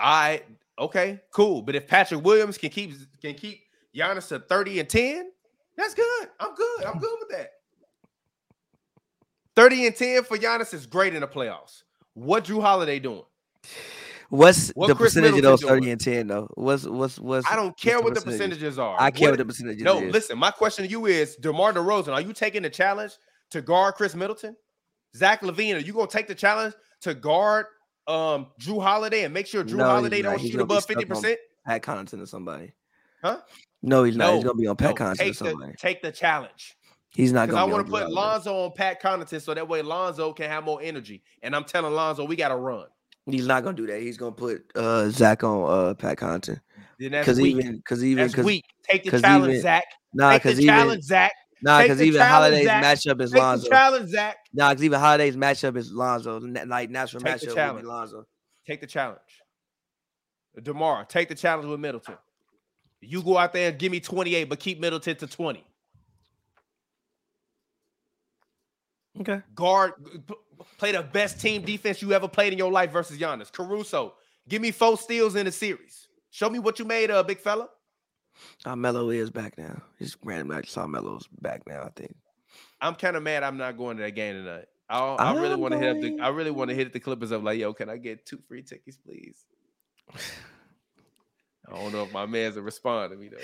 I 0.00 0.42
okay, 0.78 1.20
cool. 1.32 1.62
But 1.62 1.74
if 1.74 1.86
Patrick 1.86 2.24
Williams 2.24 2.56
can 2.58 2.70
keep 2.70 2.92
can 3.20 3.34
keep 3.34 3.60
Giannis 3.94 4.28
to 4.28 4.38
30 4.40 4.80
and 4.80 4.88
10, 4.88 5.30
that's 5.80 5.94
good. 5.94 6.28
I'm 6.38 6.54
good. 6.54 6.84
I'm 6.84 6.98
good 6.98 7.16
with 7.20 7.28
that. 7.30 7.50
30 9.56 9.86
and 9.88 9.96
10 9.96 10.24
for 10.24 10.36
Giannis 10.38 10.72
is 10.74 10.86
great 10.86 11.14
in 11.14 11.20
the 11.20 11.28
playoffs. 11.28 11.82
What 12.14 12.44
Jrue 12.44 12.60
Holiday 12.60 12.98
doing? 12.98 13.22
What's 14.28 14.68
What 14.70 14.86
the 14.86 14.94
Chris 14.94 15.14
percentage 15.14 15.38
of 15.38 15.42
those 15.42 15.60
30 15.62 15.80
doing? 15.80 15.92
and 15.92 16.00
10 16.00 16.26
though? 16.28 16.48
What's 16.54 16.84
what's 16.84 17.18
what's 17.18 17.50
I 17.50 17.56
don't 17.56 17.76
care 17.76 18.00
what 18.00 18.14
the 18.14 18.20
percentage? 18.20 18.50
percentages 18.58 18.78
are. 18.78 18.96
I 19.00 19.10
care 19.10 19.30
what, 19.30 19.32
What- 19.32 19.38
the 19.38 19.44
percentage 19.46 19.80
No, 19.80 20.00
is. 20.00 20.12
listen. 20.12 20.38
My 20.38 20.52
question 20.52 20.84
to 20.84 20.90
you 20.90 21.06
is: 21.06 21.34
DeMar 21.36 21.72
DeRozan, 21.72 22.12
are 22.12 22.20
you 22.20 22.32
taking 22.32 22.62
the 22.62 22.70
challenge 22.70 23.12
to 23.50 23.60
guard 23.60 23.94
Khris 23.96 24.14
Middleton? 24.14 24.56
Zach 25.16 25.42
LaVine, 25.42 25.74
are 25.76 25.80
you 25.80 25.92
gonna 25.92 26.06
take 26.06 26.28
the 26.28 26.34
challenge 26.36 26.74
to 27.00 27.12
guard 27.14 27.66
um 28.06 28.46
Jrue 28.60 28.80
Holiday 28.80 29.24
and 29.24 29.34
make 29.34 29.48
sure 29.48 29.64
Drew 29.64 29.78
No, 29.78 29.84
Holiday 29.86 30.22
don't 30.22 30.40
shoot 30.40 30.60
above 30.60 30.86
50%? 30.86 31.36
Pat 31.66 31.82
Connaughton 31.82 32.22
or 32.22 32.26
somebody. 32.26 32.72
Huh? 33.22 33.38
No, 33.82 34.04
he's 34.04 34.16
not. 34.16 34.34
He's 34.34 34.44
gonna 34.44 34.54
be 34.56 34.66
on 34.66 34.76
Pat 34.76 34.90
No, 34.90 34.94
Connaughton 35.06 35.12
or 35.12 35.16
take 35.16 35.38
the 35.38 35.74
take 35.78 36.02
the 36.02 36.12
challenge. 36.12 36.76
He's 37.12 37.32
not 37.32 37.48
gonna. 37.48 37.60
I 37.60 37.64
want 37.64 37.86
to 37.86 37.90
put 37.90 38.10
Lonzo 38.10 38.64
on 38.66 38.72
Pat 38.72 39.02
Connaughton 39.02 39.40
so 39.42 39.52
that 39.54 39.66
way 39.66 39.82
Lonzo 39.82 40.32
can 40.32 40.48
have 40.48 40.64
more 40.64 40.80
energy. 40.82 41.22
And 41.42 41.56
I'm 41.56 41.64
telling 41.64 41.92
Lonzo 41.94 42.24
we 42.24 42.36
gotta 42.36 42.56
run. 42.56 42.86
He's 43.26 43.46
not 43.46 43.64
gonna 43.64 43.76
do 43.76 43.86
that. 43.86 44.00
He's 44.00 44.16
gonna 44.16 44.32
put 44.32 44.64
uh 44.74 45.08
Zach 45.10 45.42
on 45.44 45.70
uh 45.70 45.94
Pat 45.94 46.18
Connaughton 46.18 46.60
because 46.98 47.40
even 47.40 47.76
because 47.76 48.04
even 48.04 48.26
that's 48.26 48.36
weak. 48.44 48.64
Take 48.84 49.04
the 49.04 49.20
challenge, 49.20 49.50
even- 49.50 49.62
Zach. 49.62 49.84
nah 50.14 50.34
because 50.34 50.60
even 50.60 50.74
challenge, 50.74 51.02
Zach. 51.04 51.32
nah 51.62 51.82
because 51.82 52.02
even 52.02 52.20
Holiday's 52.22 52.64
Zach. 52.64 52.84
matchup 52.84 53.20
is 53.20 53.30
Take 53.30 53.38
the 53.40 53.46
Lonzo. 53.46 53.68
challenge, 53.68 54.08
Zach. 54.10 54.36
Nah, 54.52 54.70
because 54.70 54.84
even 54.84 55.00
Holiday's 55.00 55.36
matchup 55.36 55.76
is 55.76 55.92
Lonzo. 55.92 56.38
Like 56.40 56.90
natural 56.90 57.22
Take 57.22 57.36
matchup 57.36 57.54
challenge. 57.54 57.86
Lonzo. 57.86 58.24
Take 58.66 58.80
the 58.80 58.86
challenge. 58.86 59.20
Demar, 60.62 61.04
take 61.06 61.28
the 61.28 61.34
challenge 61.34 61.68
with 61.68 61.80
Middleton. 61.80 62.16
You 63.00 63.22
go 63.22 63.38
out 63.38 63.52
there 63.52 63.70
and 63.70 63.78
give 63.78 63.90
me 63.90 64.00
28, 64.00 64.44
but 64.44 64.58
keep 64.58 64.80
Middleton 64.80 65.16
to 65.16 65.26
20. 65.26 65.64
Okay. 69.20 69.40
Guard, 69.54 69.92
play 70.78 70.92
the 70.92 71.02
best 71.02 71.40
team 71.40 71.62
defense 71.62 72.00
you 72.00 72.12
ever 72.12 72.28
played 72.28 72.52
in 72.52 72.58
your 72.58 72.70
life 72.70 72.92
versus 72.92 73.18
Giannis. 73.18 73.52
Caruso, 73.52 74.14
give 74.48 74.62
me 74.62 74.70
four 74.70 74.96
steals 74.96 75.34
in 75.34 75.46
the 75.46 75.52
series. 75.52 76.08
Show 76.30 76.48
me 76.48 76.58
what 76.58 76.78
you 76.78 76.84
made, 76.84 77.10
uh, 77.10 77.22
big 77.22 77.38
fella. 77.38 77.68
Uh, 78.64 78.76
Melo 78.76 79.10
is 79.10 79.30
back 79.30 79.58
now. 79.58 79.82
Just 79.98 80.16
randomly 80.22 80.56
I 80.56 80.62
saw 80.62 80.86
Melo's 80.86 81.26
back 81.40 81.62
now. 81.66 81.82
I 81.82 81.90
think. 81.94 82.14
I'm 82.80 82.94
kind 82.94 83.16
of 83.16 83.22
mad 83.22 83.42
I'm 83.42 83.56
not 83.56 83.76
going 83.76 83.96
to 83.96 84.02
that 84.04 84.12
game 84.12 84.36
tonight. 84.36 84.66
I, 84.88 84.98
I 84.98 85.34
really 85.40 85.56
want 85.56 85.72
to 85.72 85.78
hit 85.78 85.96
up 85.96 86.00
the. 86.00 86.18
I 86.20 86.28
really 86.28 86.50
want 86.50 86.70
to 86.70 86.74
hit 86.74 86.92
the 86.92 87.00
Clippers 87.00 87.32
up 87.32 87.42
like, 87.42 87.58
yo, 87.58 87.72
can 87.72 87.88
I 87.88 87.96
get 87.96 88.26
two 88.26 88.40
free 88.48 88.62
tickets, 88.62 88.96
please? 88.96 89.46
I 91.70 91.76
don't 91.76 91.92
know 91.92 92.02
if 92.02 92.12
my 92.12 92.26
man's 92.26 92.56
will 92.56 92.62
respond 92.62 93.12
to 93.12 93.16
me 93.16 93.28
though. 93.28 93.36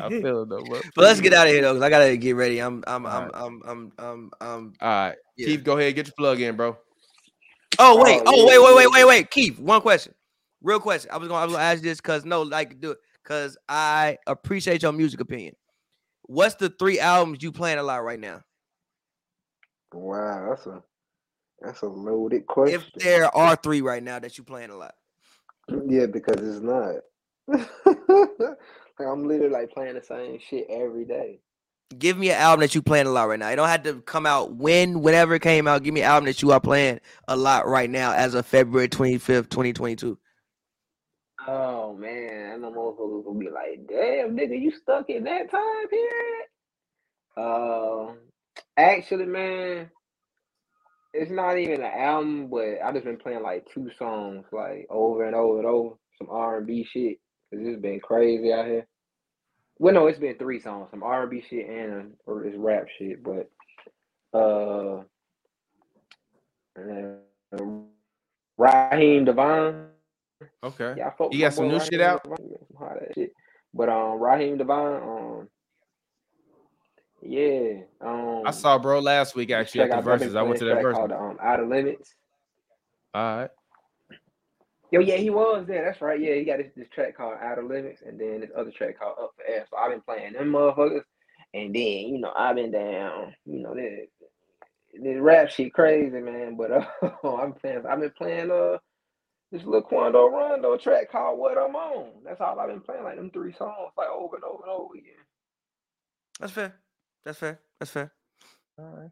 But 0.00 0.02
I 0.02 0.08
feel 0.22 0.42
it 0.42 0.48
though. 0.48 0.64
But, 0.68 0.84
But 0.94 1.04
let's 1.04 1.20
get 1.20 1.32
out 1.32 1.46
of 1.46 1.52
here 1.52 1.62
though, 1.62 1.74
because 1.74 1.86
I 1.86 1.90
gotta 1.90 2.16
get 2.16 2.34
ready. 2.34 2.58
I'm 2.58 2.82
I'm 2.86 3.06
I'm 3.06 3.12
Alright. 3.14 3.30
I'm 3.34 3.62
I'm 3.64 3.92
I'm 3.98 4.30
I'm 4.40 4.72
All 4.80 4.88
right, 4.88 5.16
yeah. 5.36 5.46
Keith, 5.46 5.64
go 5.64 5.78
ahead, 5.78 5.94
get 5.94 6.06
your 6.06 6.14
plug 6.16 6.40
in, 6.40 6.56
bro. 6.56 6.76
Oh, 7.78 7.98
oh 7.98 8.02
wait, 8.02 8.20
Oh, 8.20 8.22
oh 8.26 8.36
yeah, 8.36 8.46
wait, 8.46 8.58
wait, 8.58 8.76
wait, 8.76 8.92
wait, 8.92 9.04
wait. 9.04 9.30
Keith, 9.30 9.58
one 9.58 9.80
question. 9.80 10.14
Real 10.60 10.80
question. 10.80 11.10
I 11.12 11.18
was 11.18 11.28
gonna 11.28 11.40
I 11.40 11.44
was 11.44 11.52
gonna 11.54 11.64
ask 11.64 11.82
this 11.82 11.98
because 11.98 12.24
no, 12.24 12.42
like 12.42 12.80
do 12.80 12.92
it 12.92 12.98
because 13.22 13.56
I 13.68 14.18
appreciate 14.26 14.82
your 14.82 14.92
music 14.92 15.20
opinion. 15.20 15.54
What's 16.22 16.56
the 16.56 16.70
three 16.70 16.98
albums 16.98 17.42
you 17.42 17.52
playing 17.52 17.78
a 17.78 17.82
lot 17.82 18.02
right 18.02 18.18
now? 18.18 18.42
Wow, 19.92 20.48
that's 20.50 20.66
a 20.66 20.82
that's 21.60 21.82
a 21.82 21.86
loaded 21.86 22.46
question. 22.46 22.80
If 22.80 23.02
there 23.02 23.34
are 23.34 23.56
three 23.56 23.80
right 23.80 24.02
now 24.02 24.18
that 24.18 24.36
you 24.36 24.44
playing 24.44 24.70
a 24.70 24.76
lot. 24.76 24.94
Yeah, 25.86 26.06
because 26.06 26.36
it's 26.36 26.62
not. 26.62 26.96
like 27.86 28.58
I'm 29.00 29.26
literally 29.26 29.50
like 29.50 29.70
playing 29.70 29.94
the 29.94 30.02
same 30.02 30.38
shit 30.38 30.66
every 30.70 31.04
day. 31.04 31.40
Give 31.98 32.18
me 32.18 32.30
an 32.30 32.36
album 32.36 32.60
that 32.60 32.74
you 32.74 32.82
playing 32.82 33.06
a 33.06 33.10
lot 33.10 33.28
right 33.28 33.38
now. 33.38 33.48
It 33.48 33.56
don't 33.56 33.68
have 33.68 33.82
to 33.84 34.02
come 34.02 34.26
out 34.26 34.56
when, 34.56 35.00
whenever 35.00 35.34
it 35.34 35.42
came 35.42 35.66
out. 35.66 35.82
Give 35.82 35.94
me 35.94 36.02
an 36.02 36.10
album 36.10 36.26
that 36.26 36.42
you 36.42 36.52
are 36.52 36.60
playing 36.60 37.00
a 37.28 37.36
lot 37.36 37.66
right 37.66 37.88
now 37.88 38.12
as 38.12 38.34
of 38.34 38.44
February 38.44 38.88
25th, 38.88 39.48
2022. 39.48 40.18
Oh 41.46 41.94
man, 41.94 42.52
I 42.52 42.56
know 42.58 42.72
motherfuckers 42.72 43.24
gonna 43.24 43.38
be 43.38 43.48
like, 43.48 43.86
damn 43.88 44.36
nigga, 44.36 44.60
you 44.60 44.70
stuck 44.70 45.08
in 45.08 45.24
that 45.24 45.50
time 45.50 45.88
period? 45.88 46.46
Um 47.38 48.18
actually 48.76 49.24
man, 49.26 49.90
it's 51.14 51.30
not 51.30 51.56
even 51.58 51.82
an 51.82 51.92
album, 51.92 52.48
but 52.50 52.82
I 52.84 52.92
just 52.92 53.06
been 53.06 53.16
playing 53.16 53.42
like 53.42 53.66
two 53.72 53.88
songs 53.98 54.44
like 54.52 54.86
over 54.90 55.24
and 55.24 55.34
over 55.34 55.58
and 55.58 55.66
over, 55.66 55.94
some 56.18 56.28
R 56.30 56.58
and 56.58 56.66
B 56.66 56.86
shit. 56.90 57.18
Cause 57.50 57.60
it's 57.62 57.80
been 57.80 58.00
crazy 58.00 58.52
out 58.52 58.66
here. 58.66 58.86
Well 59.78 59.94
no, 59.94 60.06
it's 60.06 60.18
been 60.18 60.36
three 60.36 60.60
songs, 60.60 60.88
some 60.90 61.02
R 61.02 61.22
and 61.22 61.30
B 61.30 61.42
shit 61.48 61.68
and 61.68 62.14
or 62.26 62.44
it's 62.44 62.56
rap 62.56 62.86
shit, 62.98 63.22
but 63.22 63.50
uh 64.34 65.02
uh, 66.78 67.64
Raheem 68.56 69.24
Devine. 69.24 69.86
Okay. 70.62 70.94
Yeah, 70.96 71.10
You 71.30 71.40
got 71.40 71.54
some 71.54 71.68
new 71.68 71.80
shit 71.80 72.00
out? 72.00 72.22
Devine, 72.24 72.38
some 72.68 72.76
hot 72.78 72.96
ass 73.02 73.14
shit. 73.14 73.32
But 73.74 73.88
um, 73.88 74.20
Raheem 74.20 74.58
Devine, 74.58 75.02
um, 75.02 75.48
yeah, 77.22 77.80
um, 78.00 78.42
I 78.46 78.50
saw 78.50 78.78
bro 78.78 79.00
last 79.00 79.34
week 79.34 79.50
actually 79.50 79.82
at 79.82 79.90
the 79.90 79.94
I- 79.96 79.98
I've 79.98 80.04
been 80.04 80.18
verses. 80.18 80.34
I 80.34 80.42
went 80.42 80.58
to 80.60 80.64
that 80.66 80.82
verse. 80.82 80.96
called 80.96 81.12
um, 81.12 81.38
Out 81.42 81.60
of 81.60 81.68
Limits. 81.68 82.14
All 83.14 83.38
right. 83.38 83.50
Yo, 84.90 85.00
yeah, 85.00 85.16
he 85.16 85.28
was 85.28 85.66
there. 85.66 85.84
That's 85.84 86.00
right. 86.00 86.20
Yeah, 86.20 86.34
he 86.34 86.44
got 86.44 86.58
this, 86.58 86.72
this 86.74 86.88
track 86.88 87.16
called 87.16 87.36
Out 87.42 87.58
of 87.58 87.66
Limits, 87.66 88.02
and 88.06 88.18
then 88.18 88.40
this 88.40 88.50
other 88.56 88.70
track 88.70 88.98
called 88.98 89.16
Up 89.20 89.32
for 89.36 89.44
Air. 89.44 89.66
So 89.70 89.76
I've 89.76 89.90
been 89.90 90.00
playing 90.00 90.32
them 90.32 90.52
motherfuckers, 90.52 91.02
and 91.52 91.74
then 91.74 91.82
you 91.82 92.18
know 92.20 92.32
I've 92.34 92.56
been 92.56 92.70
down. 92.70 93.34
You 93.44 93.60
know 93.60 93.74
this 93.74 94.08
this 94.94 95.18
rap 95.20 95.50
shit 95.50 95.74
crazy, 95.74 96.20
man. 96.20 96.56
But 96.56 96.72
uh, 97.02 97.36
I'm 97.36 97.52
playing. 97.52 97.84
I've 97.86 98.00
been 98.00 98.12
playing 98.16 98.50
uh 98.50 98.78
this 99.52 99.64
little 99.64 99.82
Quando 99.82 100.28
Rondo 100.28 100.76
track 100.76 101.10
called 101.10 101.38
What 101.38 101.58
I'm 101.58 101.76
On. 101.76 102.10
That's 102.24 102.40
all 102.40 102.58
I've 102.58 102.68
been 102.68 102.80
playing, 102.80 103.04
like 103.04 103.16
them 103.16 103.30
three 103.30 103.52
songs, 103.52 103.92
like 103.96 104.08
over 104.08 104.36
and 104.36 104.44
over 104.44 104.62
and 104.62 104.72
over 104.72 104.94
again. 104.94 105.14
That's 106.40 106.52
fair. 106.52 106.74
That's 107.24 107.38
fair. 107.38 107.60
That's 107.78 107.90
fair. 107.90 108.12
All 108.78 108.84
right. 108.86 109.10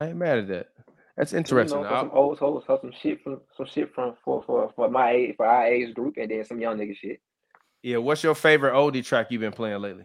I 0.00 0.08
ain't 0.08 0.16
mad 0.16 0.38
at 0.38 0.48
that. 0.48 0.68
That's 1.16 1.32
You 1.32 1.38
interesting. 1.38 1.82
know, 1.82 1.88
some 1.88 2.10
old 2.12 2.38
souls, 2.38 2.64
some 2.66 2.92
shit 3.02 3.22
from 3.22 3.40
some 3.56 3.66
shit 3.66 3.94
from 3.94 4.14
for 4.24 4.42
for 4.44 4.72
for 4.74 4.88
my 4.88 5.10
age 5.10 5.36
for 5.36 5.46
our 5.46 5.66
age 5.66 5.94
group, 5.94 6.14
and 6.16 6.30
then 6.30 6.44
some 6.44 6.60
young 6.60 6.78
nigga 6.78 6.96
shit. 6.96 7.20
yeah, 7.82 7.98
what's 7.98 8.22
your 8.22 8.34
favorite 8.34 8.72
oldie 8.72 9.04
track 9.04 9.30
you've 9.30 9.40
been 9.40 9.52
playing 9.52 9.80
lately? 9.82 10.04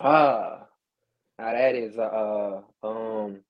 Ah, 0.00 0.66
now 1.38 1.52
that 1.52 1.74
is 1.74 1.96
uh 1.98 2.62
um 2.82 3.40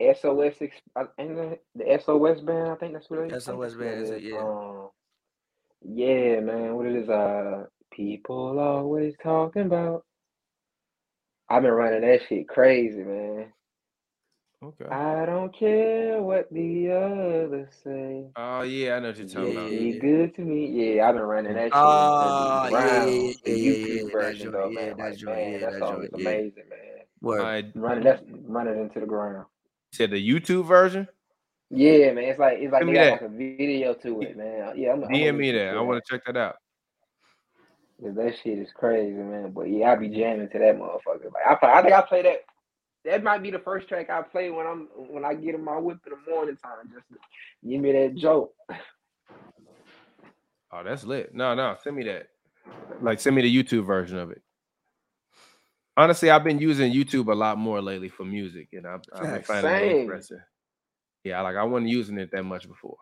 SOS. 0.00 0.54
Ex- 0.60 0.76
I 0.96 1.04
think 1.16 1.58
the 1.74 1.98
SOS 2.04 2.40
band. 2.40 2.70
I 2.70 2.74
think 2.76 2.92
that's 2.92 3.10
what 3.10 3.20
it 3.20 3.32
is. 3.32 3.48
I 3.48 3.52
SOS 3.52 3.72
that's 3.72 3.76
what 3.76 3.86
it 3.86 3.90
band, 3.90 4.02
is 4.02 4.10
it? 4.10 4.22
Yeah. 4.22 4.38
Um, 4.38 4.88
yeah, 5.82 6.40
man. 6.40 6.74
What 6.74 6.86
it 6.86 6.96
is? 6.96 7.08
Uh, 7.08 7.64
people 7.90 8.58
always 8.58 9.14
talking 9.22 9.62
about. 9.62 10.04
I've 11.48 11.62
been 11.62 11.72
running 11.72 12.02
that 12.02 12.20
shit 12.28 12.48
crazy, 12.48 13.02
man. 13.02 13.52
Okay. 14.62 14.84
I 14.90 15.24
don't 15.24 15.56
care 15.58 16.20
what 16.20 16.52
the 16.52 16.90
others 16.90 17.68
say. 17.82 18.26
Oh 18.36 18.60
yeah, 18.60 18.96
I 18.96 19.00
know 19.00 19.08
what 19.08 19.16
you're 19.16 19.26
talking 19.26 19.52
Yeah, 19.54 19.58
about. 19.60 19.72
yeah, 19.72 19.78
Be 19.78 19.84
yeah. 19.86 20.00
good 20.00 20.34
to 20.34 20.40
me. 20.42 20.66
Yeah, 20.96 21.08
I've 21.08 21.14
been 21.14 21.22
running 21.24 21.54
that 21.54 21.64
shit. 21.64 21.72
Ah, 21.72 22.64
on 22.66 22.72
yeah, 22.72 22.78
yeah, 22.78 23.04
yeah, 23.06 23.32
yeah, 23.46 23.54
yeah, 23.54 23.54
YouTube 23.54 24.02
that 24.04 24.12
version 24.12 24.52
though, 24.52 24.68
yeah, 24.68 24.80
man. 24.80 24.96
that 24.98 24.98
Like, 24.98 25.16
joint, 25.16 25.36
man, 25.36 25.52
yeah, 25.52 25.58
that 25.60 25.72
that 25.72 25.78
song 25.78 25.92
joint, 25.92 26.04
is 26.04 26.10
yeah. 26.12 26.28
amazing, 26.30 26.68
man. 26.68 26.78
Word. 27.22 27.40
I 27.40 27.72
Running 27.74 28.04
that's 28.04 28.22
running 28.44 28.80
into 28.80 29.00
the 29.00 29.06
ground. 29.06 29.46
said 29.92 30.10
the 30.10 30.28
YouTube 30.28 30.66
version. 30.66 31.08
Yeah, 31.70 32.12
man. 32.12 32.24
It's 32.24 32.38
like 32.38 32.58
it's 32.58 32.70
like 32.70 32.82
Send 32.82 32.90
they 32.90 32.94
got 32.94 33.12
like 33.12 33.22
a 33.22 33.28
video 33.28 33.94
to 33.94 34.20
it, 34.20 34.36
man. 34.36 34.74
Yeah, 34.76 34.92
I'm, 34.92 35.04
I'm 35.04 35.10
DM 35.10 35.36
me 35.38 35.52
that. 35.52 35.74
I 35.74 35.80
want 35.80 36.04
to 36.04 36.12
check 36.14 36.26
that 36.26 36.36
out. 36.36 36.56
Cause 38.02 38.14
that 38.14 38.34
shit 38.42 38.58
is 38.58 38.68
crazy, 38.74 39.12
man. 39.12 39.52
But 39.52 39.70
yeah, 39.70 39.92
I 39.92 39.96
be 39.96 40.08
jamming 40.08 40.50
to 40.50 40.58
that 40.58 40.76
motherfucker. 40.76 41.32
Like 41.32 41.46
I, 41.48 41.54
play, 41.54 41.68
I 41.70 41.80
think 41.82 41.94
I 41.94 42.02
play 42.02 42.22
that. 42.22 42.40
That 43.04 43.22
might 43.22 43.42
be 43.42 43.50
the 43.50 43.58
first 43.58 43.88
track 43.88 44.10
I 44.10 44.22
play 44.22 44.50
when 44.50 44.66
I'm 44.66 44.88
when 44.94 45.24
I 45.24 45.34
get 45.34 45.54
in 45.54 45.64
my 45.64 45.78
whip 45.78 45.98
in 46.06 46.12
the 46.12 46.30
morning 46.30 46.56
time. 46.56 46.90
Just 46.92 47.08
to 47.08 47.68
give 47.68 47.80
me 47.80 47.92
that 47.92 48.14
joke. 48.16 48.52
Oh, 50.72 50.84
that's 50.84 51.02
lit. 51.04 51.34
No, 51.34 51.52
no, 51.56 51.74
send 51.82 51.96
me 51.96 52.04
that. 52.04 52.28
Like, 53.02 53.18
send 53.18 53.34
me 53.34 53.42
the 53.42 53.62
YouTube 53.64 53.84
version 53.84 54.18
of 54.18 54.30
it. 54.30 54.40
Honestly, 55.96 56.30
I've 56.30 56.44
been 56.44 56.60
using 56.60 56.92
YouTube 56.92 57.26
a 57.30 57.34
lot 57.34 57.58
more 57.58 57.82
lately 57.82 58.08
for 58.08 58.24
music, 58.24 58.68
and 58.72 58.86
I've, 58.86 59.00
I've 59.12 59.22
been 59.22 59.30
Facts. 59.32 59.46
finding 59.48 59.72
it 59.72 59.78
Same. 59.80 60.00
interesting. 60.02 60.40
Yeah, 61.24 61.40
like 61.42 61.56
I 61.56 61.64
wasn't 61.64 61.90
using 61.90 62.18
it 62.18 62.30
that 62.32 62.44
much 62.44 62.68
before. 62.68 62.96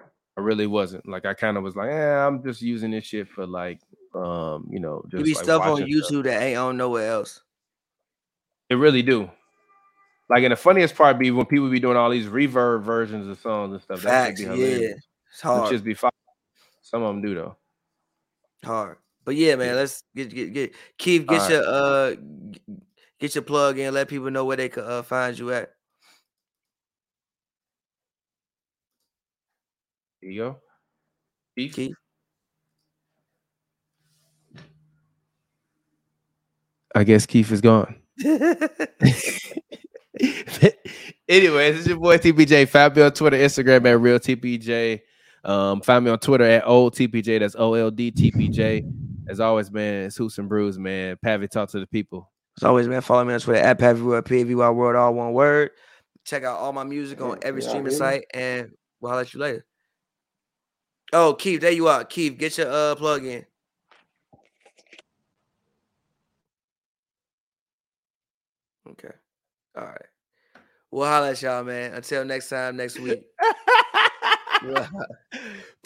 I 0.00 0.40
really 0.40 0.66
wasn't. 0.66 1.06
Like 1.06 1.26
I 1.26 1.34
kind 1.34 1.58
of 1.58 1.62
was 1.62 1.76
like, 1.76 1.90
yeah, 1.90 2.26
I'm 2.26 2.42
just 2.42 2.62
using 2.62 2.90
this 2.92 3.04
shit 3.04 3.28
for 3.28 3.46
like, 3.46 3.80
um, 4.14 4.66
you 4.70 4.80
know, 4.80 5.02
You 5.12 5.18
just 5.18 5.24
be 5.26 5.34
like 5.34 5.44
stuff 5.44 5.62
on 5.62 5.70
watching 5.72 5.88
YouTube 5.88 6.04
stuff. 6.04 6.24
that 6.24 6.42
ain't 6.42 6.56
on 6.58 6.78
nowhere 6.78 7.10
else. 7.12 7.42
It 8.72 8.76
really 8.76 9.02
do. 9.02 9.30
Like, 10.30 10.44
and 10.44 10.52
the 10.52 10.56
funniest 10.56 10.94
part 10.96 11.18
be 11.18 11.30
when 11.30 11.44
people 11.44 11.68
be 11.68 11.78
doing 11.78 11.98
all 11.98 12.08
these 12.08 12.24
reverb 12.26 12.82
versions 12.84 13.28
of 13.28 13.38
songs 13.38 13.74
and 13.74 13.82
stuff. 13.82 14.00
That 14.00 14.08
Facts, 14.28 14.40
should 14.40 14.48
yeah. 14.48 14.54
be 14.54 14.60
hilarious. 14.62 15.06
It's 15.30 15.40
Them 15.42 15.50
hard. 15.58 15.74
shits 15.74 15.84
be 15.84 15.92
fire. 15.92 16.10
Some 16.80 17.02
of 17.02 17.08
them 17.14 17.20
do 17.20 17.34
though. 17.34 17.56
hard. 18.64 18.96
But 19.26 19.36
yeah, 19.36 19.56
man, 19.56 19.68
Yeah. 19.68 19.74
let's 19.74 20.04
get 20.16 20.34
get 20.34 20.52
get 20.54 20.74
Keith, 20.96 21.26
get 21.26 21.40
Alright. 21.42 21.50
your 21.50 21.64
uh 21.66 22.14
get 23.20 23.34
your 23.34 23.42
plug 23.42 23.78
in, 23.78 23.92
let 23.92 24.08
people 24.08 24.30
know 24.30 24.46
where 24.46 24.56
they 24.56 24.70
can 24.70 24.84
uh, 24.84 25.02
find 25.02 25.38
you 25.38 25.52
at. 25.52 25.70
Here 30.22 30.30
you 30.30 30.40
go. 30.40 30.60
Keith? 31.56 31.74
Keith. 31.74 31.94
I 36.94 37.04
guess 37.04 37.26
Keith 37.26 37.52
is 37.52 37.60
gone. 37.60 38.01
Anyways, 41.28 41.78
it's 41.78 41.86
your 41.88 41.98
boy 41.98 42.18
TPJ. 42.18 42.68
Find 42.68 42.94
me 42.94 43.02
on 43.02 43.12
Twitter, 43.12 43.36
Instagram 43.36 43.86
at 43.86 44.00
real 44.00 44.18
TPJ. 44.18 45.00
Um, 45.44 45.80
find 45.80 46.04
me 46.04 46.10
on 46.10 46.18
Twitter 46.18 46.44
at 46.44 46.66
old 46.66 46.94
TPJ. 46.94 47.40
That's 47.40 47.56
O 47.58 47.74
L 47.74 47.90
D 47.90 48.12
TPJ. 48.12 48.84
As 49.28 49.40
always, 49.40 49.70
man, 49.70 50.04
it's 50.04 50.16
Hoots 50.16 50.38
and 50.38 50.48
Brews, 50.48 50.78
man. 50.78 51.16
Pavy, 51.22 51.48
talk 51.48 51.70
to 51.70 51.80
the 51.80 51.86
people. 51.86 52.30
As 52.58 52.64
always, 52.64 52.86
man, 52.86 53.00
follow 53.00 53.24
me 53.24 53.34
on 53.34 53.40
Twitter 53.40 53.60
at 53.60 53.78
Pavy 53.78 54.02
World, 54.02 54.24
PAVY 54.24 54.54
World, 54.54 54.96
all 54.96 55.14
one 55.14 55.32
word. 55.32 55.70
Check 56.24 56.44
out 56.44 56.58
all 56.58 56.72
my 56.72 56.84
music 56.84 57.20
on 57.20 57.38
every 57.42 57.62
Yeah, 57.62 57.68
streaming 57.68 57.92
site, 57.92 58.24
and 58.32 58.70
we'll 59.00 59.10
holler 59.10 59.22
at 59.22 59.34
you 59.34 59.40
later. 59.40 59.64
Oh, 61.12 61.34
Keith, 61.34 61.60
there 61.60 61.72
you 61.72 61.88
are. 61.88 62.04
Keith, 62.04 62.38
get 62.38 62.58
your 62.58 62.70
uh 62.70 62.94
plug 62.94 63.24
in. 63.24 63.44
Okay. 68.88 69.10
All 69.76 69.84
right. 69.84 70.06
We'll 70.90 71.06
holler 71.08 71.28
at 71.28 71.40
y'all, 71.42 71.64
man. 71.64 71.94
Until 71.94 72.24
next 72.24 72.48
time, 72.50 72.76
next 72.76 72.98
week. 72.98 73.22
We'll 74.62 74.82
ho- 74.84 75.04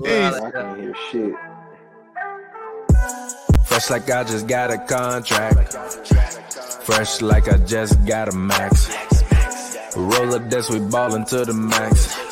we'll 0.01 0.31
holler 0.33 0.45
I 0.45 0.49
at 0.49 0.55
y'all. 0.55 0.63
can't 0.63 0.81
hear 0.81 0.95
shit. 1.13 1.35
Fresh 3.67 3.91
like 3.91 4.11
I 4.11 4.25
just 4.25 4.47
got 4.47 4.71
a 4.71 4.79
contract. 4.79 5.73
Fresh 6.85 7.21
like 7.23 7.49
I 7.49 7.59
just 7.59 8.05
got 8.07 8.33
a 8.33 8.37
max. 8.37 8.89
Roll 9.97 10.35
up, 10.35 10.49
that's 10.51 10.71
we 10.71 10.79
ballin' 10.81 11.25
to 11.27 11.45
the 11.45 11.53
max. 11.55 12.26